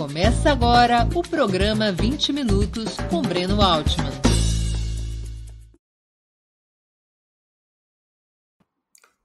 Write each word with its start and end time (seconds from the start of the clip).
Começa 0.00 0.50
agora 0.50 1.06
o 1.14 1.20
programa 1.20 1.92
20 1.92 2.32
Minutos 2.32 2.96
com 3.10 3.20
Breno 3.20 3.60
Altman. 3.60 4.10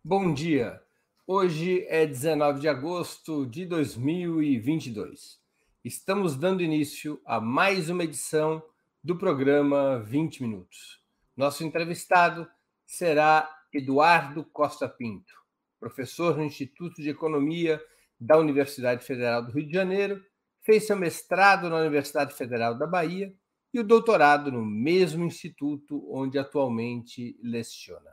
Bom 0.04 0.34
dia. 0.34 0.82
Hoje 1.25 1.86
é 1.88 2.05
19 2.05 2.59
de 2.59 2.68
agosto 2.68 3.46
de 3.46 3.66
2022. 3.66 5.39
Estamos 5.82 6.36
dando 6.36 6.61
início 6.61 7.21
a 7.26 7.39
mais 7.39 7.89
uma 7.89 8.04
edição 8.04 8.62
do 9.02 9.18
programa 9.18 10.00
20 10.00 10.44
Minutos. 10.44 11.02
Nosso 11.38 11.64
entrevistado 11.64 12.46
será 12.86 13.50
Eduardo 13.73 14.44
Costa 14.44 14.89
Pinto, 14.89 15.34
professor 15.80 16.36
no 16.36 16.44
Instituto 16.44 17.02
de 17.02 17.12
Economia 17.12 17.81
da 18.20 18.38
Universidade 18.38 19.05
Federal 19.05 19.41
do 19.41 19.53
Rio 19.53 19.66
de 19.66 19.73
Janeiro 19.73 20.21
fez 20.66 20.88
seu 20.88 20.98
mestrado 20.98 21.70
na 21.70 21.78
Universidade 21.78 22.34
Federal 22.34 22.76
da 22.76 22.88
Bahia 22.88 23.32
e 23.72 23.80
o 23.80 23.84
doutorado 23.84 24.52
no 24.52 24.66
mesmo 24.66 25.24
instituto 25.24 26.04
onde 26.12 26.40
atualmente 26.40 27.38
leciona. 27.44 28.12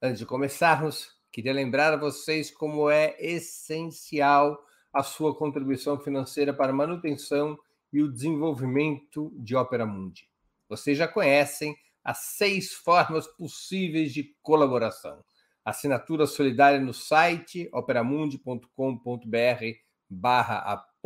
Antes 0.00 0.20
de 0.20 0.26
começarmos, 0.26 1.10
queria 1.32 1.52
lembrar 1.52 1.92
a 1.92 1.96
vocês 1.96 2.48
como 2.48 2.88
é 2.88 3.16
essencial 3.18 4.64
a 4.92 5.02
sua 5.02 5.36
contribuição 5.36 5.98
financeira 5.98 6.54
para 6.54 6.70
a 6.70 6.74
manutenção 6.74 7.58
e 7.92 8.00
o 8.02 8.12
desenvolvimento 8.12 9.32
de 9.36 9.56
Opera 9.56 9.84
Mundi. 9.84 10.30
Vocês 10.68 10.96
já 10.96 11.08
conhecem 11.08 11.76
as 12.04 12.18
seis 12.18 12.72
formas 12.72 13.26
possíveis 13.26 14.12
de 14.12 14.32
colaboração. 14.42 15.24
Assinatura 15.64 16.24
solidária 16.26 16.78
no 16.78 16.94
site 16.94 17.68
operamundi.com.br 17.72 18.68
barra 20.08 20.58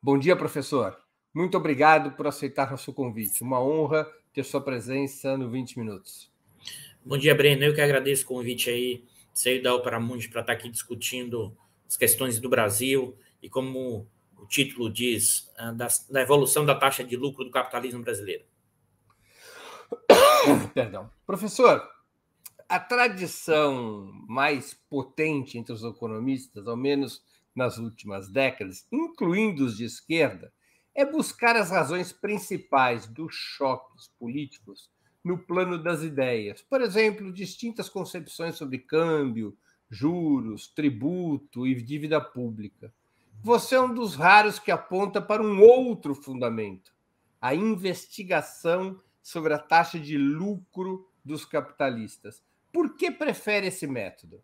Bom 0.01 0.17
dia, 0.17 0.37
professor. 0.37 0.97
Muito 1.35 1.57
obrigado 1.57 2.13
por 2.13 2.27
aceitar 2.27 2.71
nosso 2.71 2.93
convite. 2.93 3.43
Uma 3.43 3.61
honra 3.61 4.09
ter 4.33 4.45
sua 4.45 4.61
presença 4.61 5.37
no 5.37 5.51
20 5.51 5.79
Minutos. 5.79 6.31
Bom 7.05 7.19
dia, 7.19 7.35
Breno. 7.35 7.65
Eu 7.65 7.75
que 7.75 7.81
agradeço 7.81 8.25
o 8.25 8.29
convite 8.29 8.71
aí, 8.71 9.05
sair 9.33 9.61
da 9.61 9.75
Opera 9.75 9.99
Mundi 9.99 10.29
para 10.29 10.43
estar 10.43 10.53
aqui 10.53 10.69
discutindo 10.69 11.57
as 11.87 11.97
questões 11.97 12.39
do 12.39 12.49
Brasil 12.49 13.17
e 13.43 13.49
como 13.49 14.07
o 14.39 14.47
título 14.47 14.91
diz, 14.91 15.51
ah, 15.57 15.73
da, 15.73 15.89
da 16.11 16.23
evolução 16.23 16.65
da 16.65 16.75
taxa 16.75 17.05
de 17.05 17.17
lucro 17.17 17.45
do 17.45 17.51
capitalismo 17.51 18.03
brasileiro. 18.03 18.45
Perdão. 20.75 21.11
Professor, 21.27 21.83
a 22.69 22.79
tradição 22.79 24.11
mais 24.29 24.75
potente 24.75 25.59
entre 25.59 25.73
os 25.73 25.83
economistas, 25.83 26.67
ao 26.67 26.77
menos 26.77 27.23
nas 27.55 27.79
últimas 27.79 28.29
décadas, 28.31 28.87
incluindo 28.93 29.65
os 29.65 29.77
de 29.77 29.85
esquerda, 29.85 30.53
é 30.95 31.05
buscar 31.05 31.57
as 31.57 31.71
razões 31.71 32.13
principais 32.13 33.07
dos 33.07 33.35
choques 33.35 34.09
políticos 34.19 34.91
no 35.25 35.39
plano 35.39 35.83
das 35.83 36.03
ideias. 36.03 36.63
Por 36.63 36.81
exemplo, 36.81 37.33
distintas 37.33 37.89
concepções 37.89 38.57
sobre 38.57 38.79
câmbio, 38.79 39.57
juros, 39.91 40.69
tributo 40.69 41.67
e 41.67 41.75
dívida 41.75 42.21
pública. 42.21 42.93
Você 43.43 43.77
é 43.77 43.81
um 43.81 43.95
dos 43.95 44.15
raros 44.15 44.59
que 44.59 44.71
aponta 44.71 45.23
para 45.23 45.43
um 45.43 45.63
outro 45.63 46.15
fundamento, 46.15 46.93
a 47.41 47.55
investigação 47.55 49.01
sobre 49.23 49.55
a 49.55 49.59
taxa 49.59 49.99
de 49.99 50.19
lucro 50.19 51.09
dos 51.25 51.45
capitalistas. 51.45 52.43
Por 52.73 52.97
que 52.97 53.11
prefere 53.11 53.69
esse 53.69 53.87
método? 53.87 54.43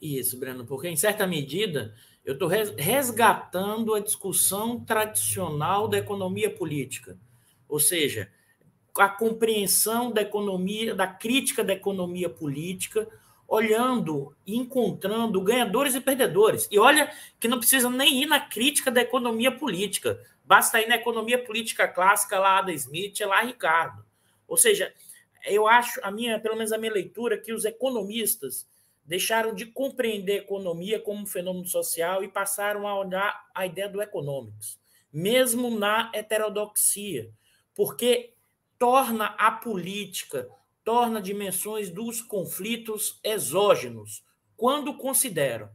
Isso, 0.00 0.38
Breno, 0.38 0.64
porque 0.64 0.88
em 0.88 0.96
certa 0.96 1.26
medida 1.26 1.94
eu 2.24 2.34
estou 2.34 2.48
resgatando 2.48 3.94
a 3.94 4.00
discussão 4.00 4.84
tradicional 4.84 5.86
da 5.86 5.98
economia 5.98 6.50
política, 6.50 7.18
ou 7.68 7.78
seja, 7.78 8.30
a 8.96 9.08
compreensão 9.08 10.10
da 10.10 10.22
economia, 10.22 10.94
da 10.94 11.06
crítica 11.06 11.62
da 11.62 11.72
economia 11.72 12.28
política, 12.28 13.08
olhando 13.48 14.36
e 14.46 14.56
encontrando 14.56 15.40
ganhadores 15.40 15.94
e 15.94 16.00
perdedores. 16.00 16.68
E 16.70 16.78
olha 16.78 17.10
que 17.40 17.48
não 17.48 17.58
precisa 17.58 17.88
nem 17.88 18.22
ir 18.22 18.26
na 18.26 18.38
crítica 18.38 18.90
da 18.90 19.00
economia 19.00 19.50
política, 19.50 20.22
basta 20.44 20.80
ir 20.80 20.86
na 20.86 20.96
economia 20.96 21.42
política 21.42 21.88
clássica 21.88 22.38
lá 22.38 22.60
da 22.60 22.72
Smith, 22.74 23.18
lá 23.20 23.40
Ricardo. 23.40 24.04
Ou 24.46 24.58
seja, 24.58 24.92
eu 25.46 25.66
acho, 25.66 25.98
a 26.02 26.10
minha, 26.10 26.38
pelo 26.38 26.56
menos 26.56 26.72
a 26.72 26.78
minha 26.78 26.92
leitura, 26.92 27.38
que 27.38 27.52
os 27.52 27.64
economistas 27.64 28.68
deixaram 29.02 29.54
de 29.54 29.64
compreender 29.64 30.32
a 30.32 30.42
economia 30.42 31.00
como 31.00 31.22
um 31.22 31.26
fenômeno 31.26 31.66
social 31.66 32.22
e 32.22 32.28
passaram 32.28 32.86
a 32.86 32.98
olhar 32.98 33.46
a 33.54 33.64
ideia 33.64 33.88
do 33.88 34.02
econômicos, 34.02 34.78
mesmo 35.10 35.70
na 35.70 36.10
heterodoxia, 36.14 37.30
porque 37.74 38.34
torna 38.78 39.34
a 39.38 39.50
política 39.50 40.46
torna 40.88 41.20
dimensões 41.20 41.90
dos 41.90 42.22
conflitos 42.22 43.20
exógenos, 43.22 44.24
quando 44.56 44.96
considero. 44.96 45.68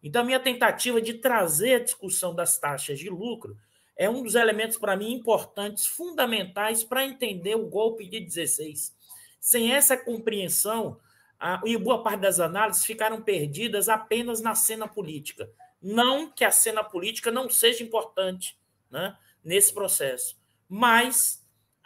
Então, 0.00 0.24
minha 0.24 0.38
tentativa 0.38 1.02
de 1.02 1.14
trazer 1.14 1.74
a 1.74 1.82
discussão 1.82 2.32
das 2.32 2.56
taxas 2.56 3.00
de 3.00 3.10
lucro 3.10 3.56
é 3.96 4.08
um 4.08 4.22
dos 4.22 4.36
elementos, 4.36 4.78
para 4.78 4.96
mim, 4.96 5.12
importantes, 5.12 5.86
fundamentais 5.86 6.84
para 6.84 7.04
entender 7.04 7.56
o 7.56 7.66
golpe 7.66 8.06
de 8.06 8.20
16. 8.20 8.96
Sem 9.40 9.72
essa 9.72 9.96
compreensão, 9.96 11.00
a, 11.36 11.60
e 11.66 11.76
boa 11.76 12.04
parte 12.04 12.20
das 12.20 12.38
análises 12.38 12.84
ficaram 12.84 13.20
perdidas 13.20 13.88
apenas 13.88 14.40
na 14.40 14.54
cena 14.54 14.86
política. 14.86 15.50
Não 15.82 16.30
que 16.30 16.44
a 16.44 16.52
cena 16.52 16.84
política 16.84 17.32
não 17.32 17.50
seja 17.50 17.82
importante 17.82 18.56
né, 18.88 19.18
nesse 19.42 19.74
processo, 19.74 20.40
mas 20.68 21.39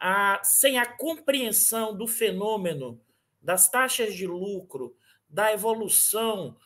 a, 0.07 0.39
sem 0.45 0.77
a 0.77 0.85
compreensão 0.85 1.97
do 1.97 2.07
fenômeno 2.07 3.01
das 3.41 3.71
taxas 3.71 4.15
de 4.15 4.27
lucro, 4.27 4.95
da 5.27 5.51
evolução, 5.51 6.59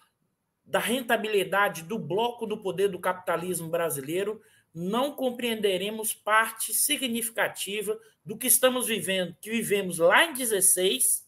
da 0.64 0.80
rentabilidade 0.80 1.84
do 1.84 2.00
bloco 2.00 2.48
do 2.48 2.60
poder 2.60 2.88
do 2.88 2.98
capitalismo 2.98 3.68
brasileiro, 3.68 4.42
não 4.74 5.14
compreenderemos 5.14 6.12
parte 6.12 6.74
significativa 6.74 7.96
do 8.24 8.36
que 8.36 8.48
estamos 8.48 8.88
vivendo, 8.88 9.36
que 9.40 9.50
vivemos 9.50 9.98
lá 9.98 10.24
em 10.24 10.32
16, 10.32 11.24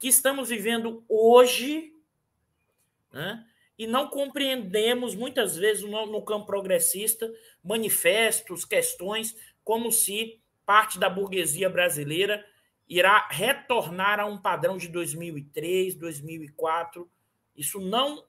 que 0.00 0.08
estamos 0.08 0.48
vivendo 0.48 1.04
hoje, 1.08 1.94
né? 3.12 3.46
e 3.78 3.86
não 3.86 4.08
compreendemos 4.08 5.14
muitas 5.14 5.56
vezes 5.56 5.84
no, 5.84 6.06
no 6.06 6.22
campo 6.22 6.46
progressista 6.46 7.32
manifestos, 7.62 8.64
questões, 8.64 9.36
como 9.62 9.92
se 9.92 10.40
parte 10.66 10.98
da 10.98 11.08
burguesia 11.08 11.70
brasileira 11.70 12.44
irá 12.88 13.28
retornar 13.30 14.20
a 14.20 14.26
um 14.26 14.36
padrão 14.36 14.76
de 14.76 14.88
2003, 14.88 15.94
2004. 15.94 17.08
Isso 17.56 17.80
não 17.80 18.26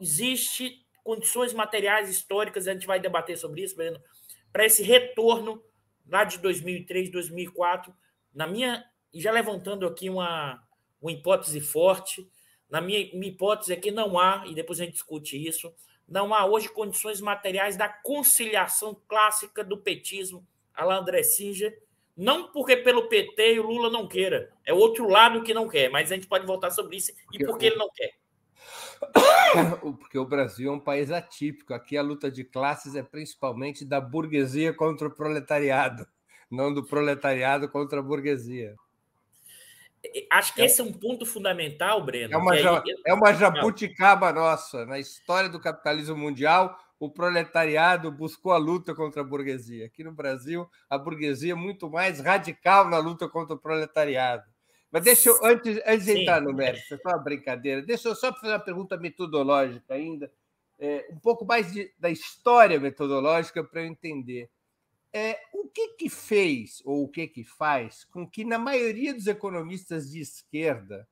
existe 0.00 0.84
condições 1.04 1.52
materiais 1.52 2.10
históricas, 2.10 2.66
a 2.66 2.72
gente 2.72 2.86
vai 2.86 2.98
debater 2.98 3.38
sobre 3.38 3.62
isso, 3.62 3.76
para 4.52 4.66
esse 4.66 4.82
retorno 4.82 5.62
lá 6.08 6.24
de 6.24 6.38
2003, 6.38 7.10
2004, 7.10 7.94
na 8.34 8.46
minha, 8.46 8.84
e 9.12 9.20
já 9.20 9.30
levantando 9.30 9.86
aqui 9.86 10.10
uma, 10.10 10.60
uma 11.00 11.12
hipótese 11.12 11.60
forte, 11.60 12.28
na 12.68 12.80
minha, 12.80 13.08
minha 13.12 13.28
hipótese 13.28 13.72
é 13.72 13.76
que 13.76 13.90
não 13.90 14.18
há, 14.18 14.44
e 14.46 14.54
depois 14.54 14.80
a 14.80 14.84
gente 14.84 14.94
discute 14.94 15.36
isso, 15.36 15.72
não 16.08 16.34
há 16.34 16.44
hoje 16.44 16.68
condições 16.68 17.20
materiais 17.20 17.76
da 17.76 17.88
conciliação 17.88 19.00
clássica 19.08 19.62
do 19.62 19.78
petismo, 19.78 20.46
Alain 20.76 21.00
André 21.00 21.22
Singer, 21.22 21.76
não 22.16 22.52
porque 22.52 22.76
pelo 22.76 23.08
PT 23.08 23.54
e 23.54 23.60
o 23.60 23.66
Lula 23.66 23.90
não 23.90 24.06
queira, 24.06 24.50
é 24.64 24.72
outro 24.72 25.08
lado 25.08 25.42
que 25.42 25.54
não 25.54 25.68
quer, 25.68 25.90
mas 25.90 26.10
a 26.10 26.14
gente 26.14 26.26
pode 26.26 26.46
voltar 26.46 26.70
sobre 26.70 26.96
isso 26.96 27.12
e 27.32 27.44
porque 27.44 27.66
ele 27.66 27.76
não 27.76 27.90
quer. 27.94 28.14
Porque 30.00 30.18
o 30.18 30.24
Brasil 30.24 30.70
é 30.70 30.74
um 30.74 30.80
país 30.80 31.10
atípico. 31.10 31.74
Aqui 31.74 31.96
a 31.96 32.02
luta 32.02 32.30
de 32.30 32.42
classes 32.44 32.94
é 32.94 33.02
principalmente 33.02 33.84
da 33.84 34.00
burguesia 34.00 34.72
contra 34.72 35.08
o 35.08 35.10
proletariado, 35.10 36.06
não 36.50 36.72
do 36.72 36.82
proletariado 36.82 37.68
contra 37.68 38.00
a 38.00 38.02
burguesia. 38.02 38.74
Acho 40.30 40.54
que 40.54 40.62
é, 40.62 40.66
esse 40.66 40.80
é 40.80 40.84
um 40.84 40.92
ponto 40.92 41.26
fundamental, 41.26 42.02
Breno. 42.04 42.32
É 42.32 42.36
uma, 42.36 42.52
aí... 42.52 42.64
é 43.04 43.12
uma 43.12 43.32
jabuticaba 43.32 44.32
nossa. 44.32 44.86
Na 44.86 44.98
história 44.98 45.48
do 45.48 45.60
capitalismo 45.60 46.16
mundial, 46.16 46.78
o 46.98 47.10
proletariado 47.10 48.10
buscou 48.10 48.52
a 48.52 48.56
luta 48.56 48.94
contra 48.94 49.20
a 49.20 49.24
burguesia. 49.24 49.86
Aqui 49.86 50.02
no 50.02 50.12
Brasil, 50.12 50.68
a 50.88 50.96
burguesia 50.96 51.52
é 51.52 51.56
muito 51.56 51.90
mais 51.90 52.20
radical 52.20 52.88
na 52.88 52.98
luta 52.98 53.28
contra 53.28 53.54
o 53.54 53.58
proletariado. 53.58 54.44
Mas 54.90 55.04
deixa 55.04 55.28
eu, 55.28 55.44
antes, 55.44 55.78
antes 55.86 56.06
de 56.06 56.20
entrar 56.20 56.40
no 56.40 56.54
mérito, 56.54 56.94
é 56.94 56.96
só 56.96 57.08
uma 57.10 57.18
brincadeira, 57.18 57.82
deixa 57.82 58.08
eu 58.08 58.14
só 58.14 58.32
fazer 58.32 58.52
uma 58.52 58.58
pergunta 58.58 58.96
metodológica 58.96 59.94
ainda, 59.94 60.32
é, 60.78 61.08
um 61.10 61.18
pouco 61.18 61.44
mais 61.44 61.72
de, 61.72 61.92
da 61.98 62.08
história 62.10 62.78
metodológica 62.78 63.62
para 63.62 63.82
eu 63.82 63.86
entender. 63.86 64.48
É, 65.12 65.40
o 65.52 65.68
que 65.68 65.88
que 65.88 66.08
fez, 66.08 66.82
ou 66.84 67.04
o 67.04 67.08
que 67.08 67.26
que 67.26 67.44
faz, 67.44 68.04
com 68.04 68.28
que 68.28 68.44
na 68.44 68.58
maioria 68.58 69.12
dos 69.12 69.26
economistas 69.26 70.10
de 70.10 70.20
esquerda 70.20 71.08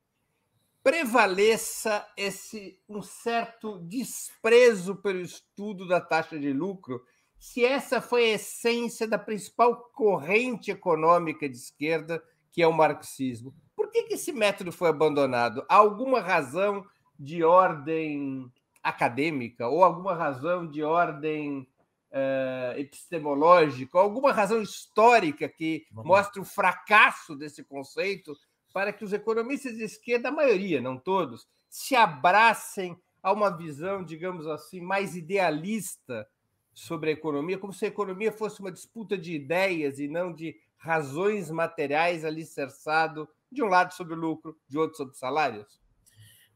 prevaleça 0.84 2.06
esse 2.14 2.78
um 2.86 3.00
certo 3.00 3.78
desprezo 3.78 4.94
pelo 4.96 5.22
estudo 5.22 5.88
da 5.88 5.98
taxa 5.98 6.38
de 6.38 6.52
lucro, 6.52 7.02
se 7.38 7.64
essa 7.64 8.02
foi 8.02 8.24
a 8.24 8.34
essência 8.34 9.08
da 9.08 9.18
principal 9.18 9.90
corrente 9.94 10.70
econômica 10.70 11.48
de 11.48 11.56
esquerda, 11.56 12.22
que 12.52 12.62
é 12.62 12.66
o 12.66 12.72
marxismo. 12.72 13.54
Por 13.74 13.90
que, 13.90 14.02
que 14.02 14.14
esse 14.14 14.30
método 14.30 14.70
foi 14.70 14.90
abandonado? 14.90 15.64
Há 15.70 15.76
alguma 15.76 16.20
razão 16.20 16.84
de 17.18 17.42
ordem 17.42 18.52
acadêmica 18.82 19.66
ou 19.66 19.82
alguma 19.82 20.14
razão 20.14 20.66
de 20.68 20.82
ordem 20.82 21.66
uh, 22.12 22.78
epistemológica, 22.78 23.98
alguma 23.98 24.32
razão 24.32 24.60
histórica 24.60 25.48
que 25.48 25.86
mostre 25.90 26.40
o 26.40 26.44
fracasso 26.44 27.34
desse 27.34 27.64
conceito 27.64 28.36
para 28.74 28.92
que 28.92 29.04
os 29.04 29.12
economistas 29.12 29.76
de 29.76 29.84
esquerda, 29.84 30.30
a 30.30 30.32
maioria, 30.32 30.80
não 30.80 30.98
todos, 30.98 31.46
se 31.70 31.94
abracem 31.94 33.00
a 33.22 33.32
uma 33.32 33.56
visão, 33.56 34.04
digamos 34.04 34.48
assim, 34.48 34.80
mais 34.80 35.14
idealista 35.14 36.28
sobre 36.72 37.10
a 37.10 37.12
economia, 37.12 37.56
como 37.56 37.72
se 37.72 37.84
a 37.84 37.88
economia 37.88 38.32
fosse 38.32 38.58
uma 38.58 38.72
disputa 38.72 39.16
de 39.16 39.32
ideias 39.32 40.00
e 40.00 40.08
não 40.08 40.34
de 40.34 40.56
razões 40.76 41.52
materiais 41.52 42.24
alicerçado 42.24 43.28
de 43.50 43.62
um 43.62 43.66
lado 43.66 43.94
sobre 43.94 44.14
o 44.14 44.18
lucro, 44.18 44.58
de 44.68 44.76
outro 44.76 44.96
sobre 44.96 45.16
salários? 45.16 45.80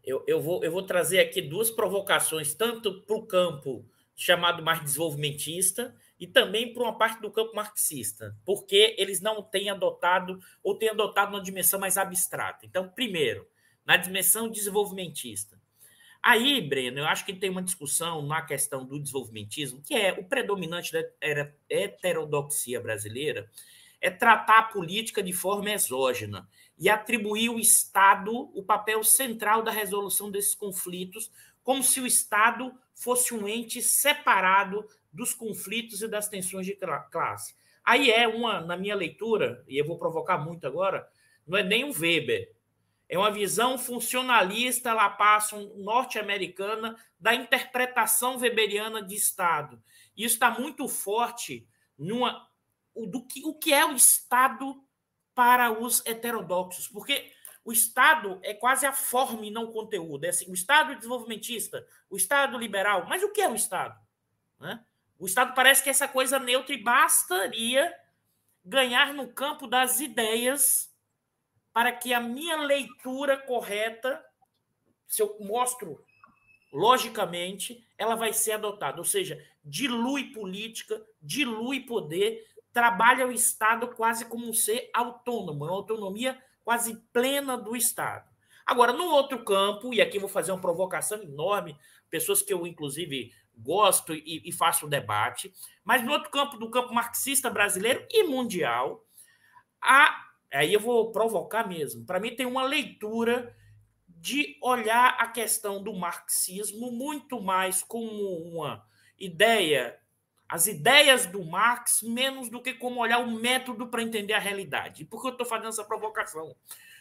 Eu, 0.02 0.24
eu, 0.26 0.42
vou, 0.42 0.64
eu 0.64 0.72
vou 0.72 0.82
trazer 0.82 1.20
aqui 1.20 1.40
duas 1.40 1.70
provocações, 1.70 2.52
tanto 2.52 3.00
para 3.02 3.16
o 3.16 3.26
campo 3.26 3.88
chamado 4.16 4.60
mais 4.60 4.82
desenvolvimentista 4.82 5.94
e 6.18 6.26
também 6.26 6.72
para 6.72 6.82
uma 6.82 6.96
parte 6.96 7.20
do 7.20 7.30
campo 7.30 7.54
marxista, 7.54 8.36
porque 8.44 8.94
eles 8.98 9.20
não 9.20 9.42
têm 9.42 9.70
adotado 9.70 10.40
ou 10.62 10.74
têm 10.74 10.90
adotado 10.90 11.34
uma 11.34 11.42
dimensão 11.42 11.78
mais 11.78 11.96
abstrata. 11.96 12.66
Então, 12.66 12.88
primeiro, 12.88 13.46
na 13.84 13.96
dimensão 13.96 14.48
desenvolvimentista. 14.48 15.58
Aí, 16.22 16.60
Breno, 16.60 16.98
eu 16.98 17.06
acho 17.06 17.24
que 17.24 17.32
tem 17.32 17.48
uma 17.48 17.62
discussão 17.62 18.22
na 18.22 18.42
questão 18.42 18.84
do 18.84 18.98
desenvolvimentismo, 18.98 19.80
que 19.82 19.94
é 19.94 20.12
o 20.12 20.24
predominante 20.24 20.92
da 20.92 21.02
heterodoxia 21.70 22.80
brasileira, 22.80 23.48
é 24.00 24.10
tratar 24.10 24.58
a 24.58 24.62
política 24.64 25.22
de 25.22 25.32
forma 25.32 25.70
exógena 25.70 26.48
e 26.78 26.88
atribuir 26.88 27.48
ao 27.48 27.58
Estado 27.58 28.32
o 28.32 28.62
papel 28.62 29.02
central 29.02 29.62
da 29.62 29.70
resolução 29.70 30.30
desses 30.30 30.54
conflitos, 30.54 31.30
como 31.62 31.82
se 31.82 32.00
o 32.00 32.06
Estado 32.06 32.72
fosse 32.94 33.32
um 33.34 33.46
ente 33.48 33.80
separado 33.80 34.86
dos 35.12 35.34
conflitos 35.34 36.02
e 36.02 36.08
das 36.08 36.28
tensões 36.28 36.66
de 36.66 36.78
classe. 37.10 37.54
Aí 37.84 38.10
é 38.10 38.28
uma, 38.28 38.60
na 38.60 38.76
minha 38.76 38.94
leitura, 38.94 39.64
e 39.66 39.78
eu 39.78 39.86
vou 39.86 39.98
provocar 39.98 40.38
muito 40.38 40.66
agora, 40.66 41.08
não 41.46 41.56
é 41.56 41.62
nem 41.62 41.84
o 41.84 41.92
Weber, 41.92 42.54
é 43.08 43.16
uma 43.16 43.30
visão 43.30 43.78
funcionalista, 43.78 44.92
lá 44.92 45.08
passa 45.08 45.56
norte-americana, 45.76 46.94
da 47.18 47.34
interpretação 47.34 48.36
weberiana 48.36 49.02
de 49.02 49.14
Estado. 49.14 49.82
Isso 50.14 50.34
está 50.34 50.50
muito 50.50 50.86
forte 50.86 51.66
numa, 51.96 52.46
do 52.94 53.24
que, 53.26 53.42
o 53.46 53.54
que 53.54 53.72
é 53.72 53.86
o 53.86 53.94
Estado 53.94 54.84
para 55.34 55.72
os 55.72 56.04
heterodoxos, 56.04 56.86
porque 56.88 57.32
o 57.64 57.72
Estado 57.72 58.38
é 58.42 58.52
quase 58.52 58.84
a 58.86 58.92
forma 58.92 59.46
e 59.46 59.50
não 59.50 59.64
o 59.64 59.72
conteúdo. 59.72 60.24
É 60.24 60.28
assim, 60.28 60.50
o 60.50 60.54
Estado 60.54 60.94
desenvolvimentista, 60.94 61.86
o 62.10 62.16
Estado 62.16 62.58
liberal. 62.58 63.06
Mas 63.08 63.22
o 63.22 63.32
que 63.32 63.40
é 63.40 63.48
o 63.48 63.54
Estado? 63.54 63.98
Né? 64.58 64.84
O 65.18 65.26
Estado 65.26 65.54
parece 65.54 65.82
que 65.82 65.90
essa 65.90 66.06
coisa 66.06 66.38
neutra 66.38 66.74
e 66.74 66.82
bastaria 66.82 67.92
ganhar 68.64 69.12
no 69.12 69.28
campo 69.28 69.66
das 69.66 69.98
ideias 69.98 70.94
para 71.72 71.90
que 71.92 72.14
a 72.14 72.20
minha 72.20 72.56
leitura 72.56 73.36
correta, 73.36 74.24
se 75.06 75.22
eu 75.22 75.36
mostro 75.40 76.04
logicamente, 76.72 77.84
ela 77.96 78.14
vai 78.14 78.32
ser 78.32 78.52
adotada. 78.52 78.98
Ou 78.98 79.04
seja, 79.04 79.42
dilui 79.64 80.32
política, 80.32 81.04
dilui 81.20 81.80
poder, 81.80 82.46
trabalha 82.72 83.26
o 83.26 83.32
Estado 83.32 83.88
quase 83.88 84.24
como 84.26 84.48
um 84.48 84.52
ser 84.52 84.90
autônomo, 84.94 85.64
uma 85.64 85.72
autonomia 85.72 86.40
quase 86.64 86.96
plena 87.12 87.56
do 87.56 87.74
Estado. 87.74 88.28
Agora, 88.66 88.92
no 88.92 89.06
outro 89.06 89.42
campo, 89.44 89.94
e 89.94 90.00
aqui 90.00 90.18
vou 90.18 90.28
fazer 90.28 90.52
uma 90.52 90.60
provocação 90.60 91.22
enorme, 91.22 91.76
pessoas 92.10 92.42
que 92.42 92.52
eu, 92.52 92.66
inclusive, 92.66 93.32
gosto 93.58 94.14
e, 94.14 94.42
e 94.44 94.52
faço 94.52 94.86
o 94.86 94.88
debate, 94.88 95.52
mas 95.84 96.04
no 96.04 96.12
outro 96.12 96.30
campo, 96.30 96.56
do 96.56 96.70
campo 96.70 96.94
marxista 96.94 97.50
brasileiro 97.50 98.06
e 98.10 98.24
mundial, 98.24 99.04
há, 99.80 100.26
aí 100.52 100.72
eu 100.72 100.80
vou 100.80 101.12
provocar 101.12 101.66
mesmo, 101.66 102.04
para 102.04 102.20
mim 102.20 102.34
tem 102.34 102.46
uma 102.46 102.64
leitura 102.64 103.54
de 104.06 104.56
olhar 104.62 105.16
a 105.18 105.28
questão 105.28 105.82
do 105.82 105.94
marxismo 105.94 106.90
muito 106.90 107.40
mais 107.40 107.82
como 107.82 108.10
uma 108.10 108.84
ideia 109.16 109.98
as 110.48 110.66
ideias 110.66 111.26
do 111.26 111.44
Marx 111.44 112.02
menos 112.02 112.48
do 112.48 112.62
que 112.62 112.72
como 112.72 113.00
olhar 113.00 113.18
o 113.18 113.30
método 113.30 113.86
para 113.88 114.02
entender 114.02 114.32
a 114.32 114.38
realidade. 114.38 115.04
Por 115.04 115.20
que 115.20 115.28
eu 115.28 115.32
estou 115.32 115.46
fazendo 115.46 115.68
essa 115.68 115.84
provocação? 115.84 116.56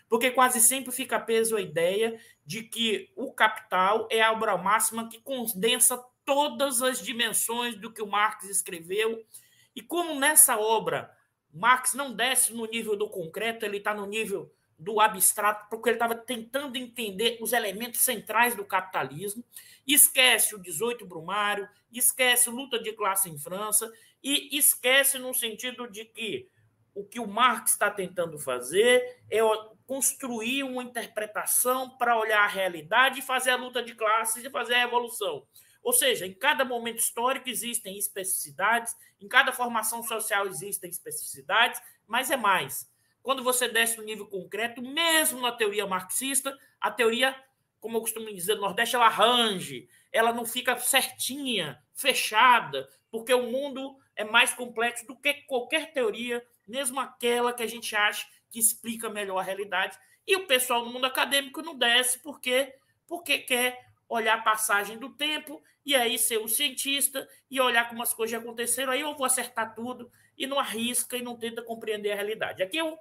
Porque 0.10 0.32
quase 0.32 0.60
sempre 0.60 0.92
fica 0.92 1.18
preso 1.18 1.56
a 1.56 1.62
ideia 1.62 2.20
de 2.46 2.64
que 2.64 3.10
o 3.16 3.32
capital 3.32 4.08
é 4.12 4.22
a 4.22 4.34
obra 4.34 4.58
máxima 4.58 5.08
que 5.08 5.22
condensa 5.22 6.04
todas 6.28 6.82
as 6.82 7.02
dimensões 7.02 7.78
do 7.78 7.90
que 7.90 8.02
o 8.02 8.08
Marx 8.08 8.50
escreveu. 8.50 9.26
E 9.74 9.82
como 9.82 10.14
nessa 10.20 10.58
obra 10.58 11.10
Marx 11.54 11.94
não 11.94 12.14
desce 12.14 12.54
no 12.54 12.66
nível 12.66 12.98
do 12.98 13.10
concreto, 13.10 13.66
ele 13.66 13.78
está 13.78 13.94
no 13.94 14.06
nível 14.06 14.54
do 14.78 15.00
abstrato, 15.00 15.70
porque 15.70 15.90
ele 15.90 15.96
estava 15.96 16.14
tentando 16.14 16.76
entender 16.76 17.40
os 17.42 17.54
elementos 17.54 18.02
centrais 18.02 18.54
do 18.54 18.66
capitalismo, 18.66 19.44
esquece 19.88 20.54
o 20.54 20.60
18 20.60 21.06
Brumário, 21.06 21.68
esquece 21.92 22.50
luta 22.50 22.78
de 22.78 22.92
classe 22.92 23.30
em 23.30 23.40
França, 23.40 23.92
e 24.22 24.56
esquece 24.56 25.18
no 25.18 25.34
sentido 25.34 25.88
de 25.90 26.04
que 26.04 26.50
o 26.94 27.06
que 27.06 27.20
o 27.20 27.28
Marx 27.28 27.72
está 27.72 27.90
tentando 27.90 28.38
fazer 28.38 29.22
é 29.32 29.40
construir 29.86 30.64
uma 30.64 30.84
interpretação 30.84 31.90
para 31.98 32.20
olhar 32.20 32.44
a 32.44 32.48
realidade 32.48 33.20
e 33.20 33.24
fazer 33.24 33.52
a 33.52 33.56
luta 33.56 33.82
de 33.82 33.96
classes 33.96 34.44
e 34.44 34.50
fazer 34.50 34.76
a 34.76 34.80
revolução. 34.80 35.48
Ou 35.88 35.94
seja, 35.94 36.28
em 36.28 36.34
cada 36.34 36.66
momento 36.66 37.00
histórico 37.00 37.48
existem 37.48 37.98
especificidades, 37.98 38.94
em 39.22 39.28
cada 39.30 39.54
formação 39.54 40.04
social 40.04 40.46
existem 40.46 40.90
especificidades, 40.90 41.82
mas 42.06 42.30
é 42.30 42.36
mais 42.36 42.92
quando 43.24 43.42
você 43.42 43.70
desce 43.70 43.98
no 43.98 44.04
nível 44.04 44.28
concreto, 44.28 44.82
mesmo 44.82 45.40
na 45.40 45.54
teoria 45.54 45.88
marxista, 45.88 46.58
a 46.80 46.92
teoria, 46.92 47.34
como 47.80 47.96
eu 47.96 48.02
costumo 48.02 48.26
dizer 48.34 48.56
no 48.56 48.64
Nordeste, 48.64 48.98
ela 48.98 49.06
arranje, 49.06 49.88
ela 50.12 50.34
não 50.34 50.46
fica 50.46 50.78
certinha, 50.78 51.82
fechada, 51.94 52.90
porque 53.10 53.34
o 53.34 53.50
mundo 53.50 53.98
é 54.14 54.26
mais 54.26 54.54
complexo 54.54 55.08
do 55.08 55.16
que 55.16 55.36
qualquer 55.46 55.94
teoria, 55.94 56.46
mesmo 56.68 57.00
aquela 57.00 57.54
que 57.54 57.64
a 57.64 57.68
gente 57.68 57.96
acha 57.96 58.28
que 58.50 58.60
explica 58.60 59.10
melhor 59.10 59.40
a 59.40 59.44
realidade. 59.44 59.98
E 60.28 60.36
o 60.36 60.48
pessoal 60.48 60.84
no 60.84 60.92
mundo 60.92 61.06
acadêmico 61.06 61.62
não 61.62 61.78
desce 61.78 62.20
porque, 62.20 62.76
porque 63.08 63.40
quer 63.40 63.87
olhar 64.10 64.38
a 64.38 64.42
passagem 64.42 64.98
do 64.98 65.10
tempo 65.10 65.62
e 65.86 65.96
aí 65.96 66.18
ser 66.18 66.38
o 66.38 66.48
cientista 66.48 67.28
e 67.50 67.60
olhar 67.60 67.90
como 67.90 68.04
as 68.04 68.14
coisas 68.14 68.40
aconteceram. 68.40 68.92
Aí 68.92 69.02
eu 69.02 69.16
vou 69.16 69.26
acertar 69.26 69.74
tudo 69.74 70.12
e 70.38 70.46
não 70.46 70.60
arrisca 70.60 71.18
e 71.18 71.22
não 71.22 71.38
tenta 71.38 71.62
compreender 71.62 72.12
a 72.12 72.16
realidade. 72.16 72.64
Aqui 72.64 72.78
eu 72.78 72.98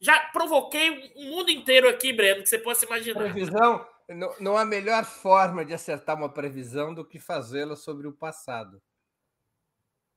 já 0.00 0.18
provoquei 0.30 1.12
o 1.16 1.24
mundo 1.24 1.50
inteiro 1.50 1.88
aqui, 1.88 2.12
Breno, 2.12 2.42
que 2.42 2.48
você 2.48 2.58
possa 2.58 2.84
imaginar. 2.84 3.20
Previsão, 3.20 3.86
não, 4.08 4.34
não 4.38 4.56
há 4.56 4.64
melhor 4.64 5.04
forma 5.04 5.64
de 5.64 5.72
acertar 5.72 6.16
uma 6.16 6.32
previsão 6.32 6.94
do 6.94 7.04
que 7.04 7.18
fazê-la 7.18 7.76
sobre 7.76 8.06
o 8.06 8.12
passado. 8.12 8.80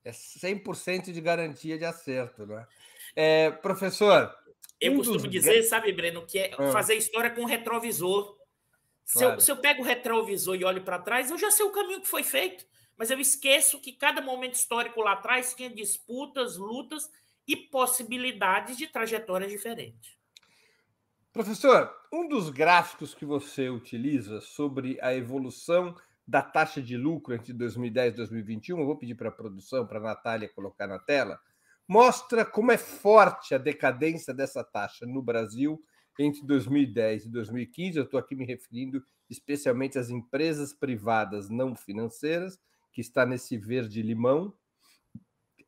É 0.03 0.12
100% 0.12 1.12
de 1.12 1.22
garantia 1.22 1.77
de 1.77 1.86
acerto, 1.86 2.46
não 2.46 2.58
é? 2.58 2.67
é 3.15 3.51
professor. 3.51 4.34
Eu 4.79 4.93
um 4.93 4.98
costumo 4.98 5.27
dizer, 5.27 5.63
sabe, 5.63 5.91
Breno, 5.91 6.25
que 6.25 6.39
é 6.39 6.51
ah. 6.58 6.72
fazer 6.72 6.96
história 6.96 7.29
com 7.29 7.43
retrovisor. 7.46 8.38
Se, 9.09 9.17
claro. 9.17 9.33
eu, 9.33 9.39
se 9.39 9.51
eu 9.51 9.57
pego 9.57 9.81
o 9.81 9.85
retrovisor 9.85 10.55
e 10.55 10.63
olho 10.63 10.83
para 10.83 10.99
trás, 10.99 11.31
eu 11.31 11.37
já 11.37 11.49
sei 11.49 11.65
o 11.65 11.71
caminho 11.71 11.99
que 11.99 12.07
foi 12.07 12.21
feito, 12.21 12.63
mas 12.95 13.09
eu 13.09 13.19
esqueço 13.19 13.81
que 13.81 13.91
cada 13.91 14.21
momento 14.21 14.53
histórico 14.53 15.01
lá 15.01 15.13
atrás 15.13 15.55
tinha 15.55 15.67
disputas, 15.67 16.57
lutas 16.57 17.09
e 17.47 17.55
possibilidades 17.55 18.77
de 18.77 18.85
trajetórias 18.85 19.51
diferentes. 19.51 20.15
Professor, 21.33 21.91
um 22.13 22.27
dos 22.27 22.51
gráficos 22.51 23.15
que 23.15 23.25
você 23.25 23.67
utiliza 23.67 24.41
sobre 24.41 24.99
a 25.01 25.11
evolução 25.15 25.95
da 26.27 26.43
taxa 26.43 26.79
de 26.79 26.95
lucro 26.95 27.33
entre 27.33 27.51
2010 27.51 28.13
e 28.13 28.17
2021, 28.17 28.79
eu 28.79 28.85
vou 28.85 28.99
pedir 28.99 29.15
para 29.15 29.29
a 29.29 29.31
produção, 29.31 29.87
para 29.87 29.97
a 29.97 30.03
Natália 30.03 30.53
colocar 30.53 30.85
na 30.85 30.99
tela, 30.99 31.39
mostra 31.87 32.45
como 32.45 32.71
é 32.71 32.77
forte 32.77 33.55
a 33.55 33.57
decadência 33.57 34.35
dessa 34.35 34.63
taxa 34.63 35.07
no 35.07 35.23
Brasil 35.23 35.83
entre 36.19 36.45
2010 36.45 37.25
e 37.25 37.29
2015. 37.29 37.97
Eu 37.97 38.03
estou 38.03 38.19
aqui 38.19 38.35
me 38.35 38.45
referindo 38.45 39.03
especialmente 39.29 39.97
às 39.97 40.09
empresas 40.09 40.73
privadas 40.73 41.49
não 41.49 41.75
financeiras, 41.75 42.59
que 42.91 42.99
está 42.99 43.25
nesse 43.25 43.57
verde-limão. 43.57 44.53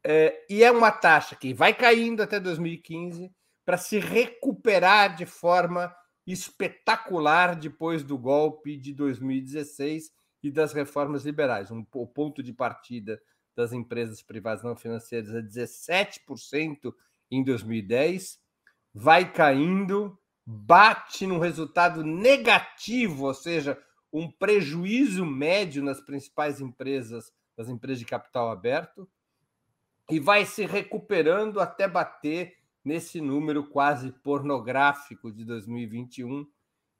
É, 0.04 0.46
e 0.50 0.64
é 0.64 0.72
uma 0.72 0.92
taxa 0.92 1.36
que 1.36 1.54
vai 1.54 1.74
caindo 1.74 2.22
até 2.22 2.40
2015 2.40 3.32
para 3.64 3.78
se 3.78 4.00
recuperar 4.00 5.16
de 5.16 5.26
forma 5.26 5.96
espetacular 6.26 7.56
depois 7.56 8.04
do 8.04 8.18
golpe 8.18 8.76
de 8.78 8.94
2016 8.94 10.12
e 10.44 10.52
das 10.52 10.74
reformas 10.74 11.24
liberais. 11.24 11.72
Um, 11.72 11.86
o 11.94 12.08
ponto 12.08 12.42
de 12.42 12.52
partida 12.52 13.22
das 13.56 13.74
empresas 13.74 14.22
privadas 14.22 14.64
não 14.64 14.76
financeiras 14.76 15.34
é 15.34 15.42
17% 15.42 16.94
em 17.30 17.44
2010, 17.44 18.40
vai 18.94 19.32
caindo, 19.32 20.18
bate 20.46 21.26
num 21.28 21.40
resultado 21.40 22.04
negativo, 22.04 23.26
ou 23.26 23.34
seja, 23.34 23.82
um 24.12 24.30
prejuízo 24.30 25.26
médio 25.26 25.84
nas 25.84 26.02
principais 26.02 26.60
empresas, 26.60 27.32
das 27.56 27.70
empresas 27.70 28.00
de 28.00 28.06
capital 28.06 28.52
aberto, 28.52 29.10
e 30.10 30.20
vai 30.20 30.46
se 30.46 30.66
recuperando 30.66 31.60
até 31.60 31.88
bater 31.88 32.58
nesse 32.84 33.22
número 33.22 33.70
quase 33.70 34.12
pornográfico 34.12 35.32
de 35.32 35.46
2021 35.46 36.46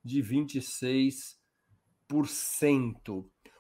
de 0.04 0.24
26%. 0.24 1.38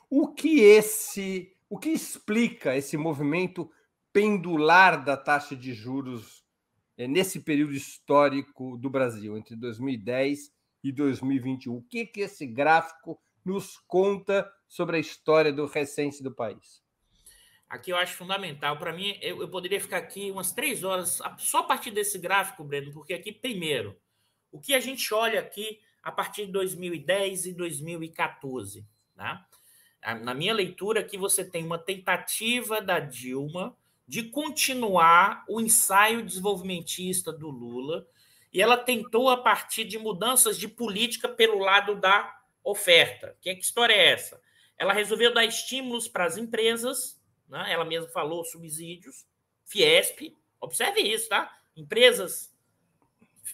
O 0.09 0.33
que 0.33 0.61
esse, 0.61 1.55
o 1.69 1.77
que 1.77 1.89
explica 1.89 2.75
esse 2.75 2.95
movimento 2.97 3.69
pendular 4.13 5.03
da 5.03 5.17
taxa 5.17 5.55
de 5.55 5.73
juros 5.73 6.40
nesse 6.97 7.39
período 7.39 7.73
histórico 7.73 8.77
do 8.77 8.89
Brasil, 8.89 9.37
entre 9.37 9.55
2010 9.55 10.51
e 10.83 10.91
2021? 10.91 11.75
O 11.75 11.81
que, 11.81 12.05
que 12.05 12.21
esse 12.21 12.45
gráfico 12.45 13.19
nos 13.43 13.77
conta 13.87 14.51
sobre 14.67 14.97
a 14.97 14.99
história 14.99 15.51
do 15.51 15.65
recente 15.65 16.21
do 16.23 16.33
país? 16.33 16.81
Aqui 17.69 17.91
eu 17.91 17.97
acho 17.97 18.15
fundamental. 18.15 18.77
Para 18.77 18.91
mim, 18.91 19.17
eu, 19.21 19.41
eu, 19.41 19.49
poderia 19.49 19.79
ficar 19.79 19.97
aqui 19.97 20.29
umas 20.29 20.51
três 20.51 20.83
horas 20.83 21.21
só 21.37 21.59
a 21.59 21.63
partir 21.63 21.91
desse 21.91 22.17
gráfico, 22.17 22.63
Breno, 22.63 22.91
porque 22.91 23.13
aqui, 23.13 23.31
primeiro, 23.31 23.97
o 24.51 24.59
que 24.59 24.73
a 24.73 24.79
gente 24.79 25.13
olha 25.13 25.39
aqui 25.39 25.79
a 26.03 26.11
partir 26.11 26.47
de 26.47 26.51
2010 26.51 27.45
e 27.45 27.53
2014, 27.53 28.85
né? 29.15 29.41
Na 30.21 30.33
minha 30.33 30.53
leitura, 30.53 30.99
aqui 30.99 31.15
você 31.15 31.45
tem 31.45 31.63
uma 31.63 31.77
tentativa 31.77 32.81
da 32.81 32.99
Dilma 32.99 33.77
de 34.11 34.23
continuar 34.23 35.45
o 35.47 35.61
ensaio 35.61 36.21
desenvolvimentista 36.21 37.31
do 37.31 37.49
Lula, 37.49 38.05
e 38.51 38.61
ela 38.61 38.75
tentou 38.75 39.29
a 39.29 39.37
partir 39.37 39.85
de 39.85 39.97
mudanças 39.97 40.59
de 40.59 40.67
política 40.67 41.29
pelo 41.29 41.59
lado 41.59 41.95
da 41.95 42.37
oferta. 42.61 43.37
Que, 43.39 43.55
que 43.55 43.63
história 43.63 43.93
é 43.93 44.11
essa? 44.11 44.41
Ela 44.77 44.91
resolveu 44.91 45.33
dar 45.33 45.45
estímulos 45.45 46.09
para 46.09 46.25
as 46.25 46.35
empresas, 46.35 47.23
né? 47.47 47.71
ela 47.71 47.85
mesma 47.85 48.09
falou 48.09 48.43
subsídios, 48.43 49.25
Fiesp, 49.63 50.35
observe 50.59 50.99
isso, 50.99 51.29
tá? 51.29 51.49
Empresas 51.73 52.53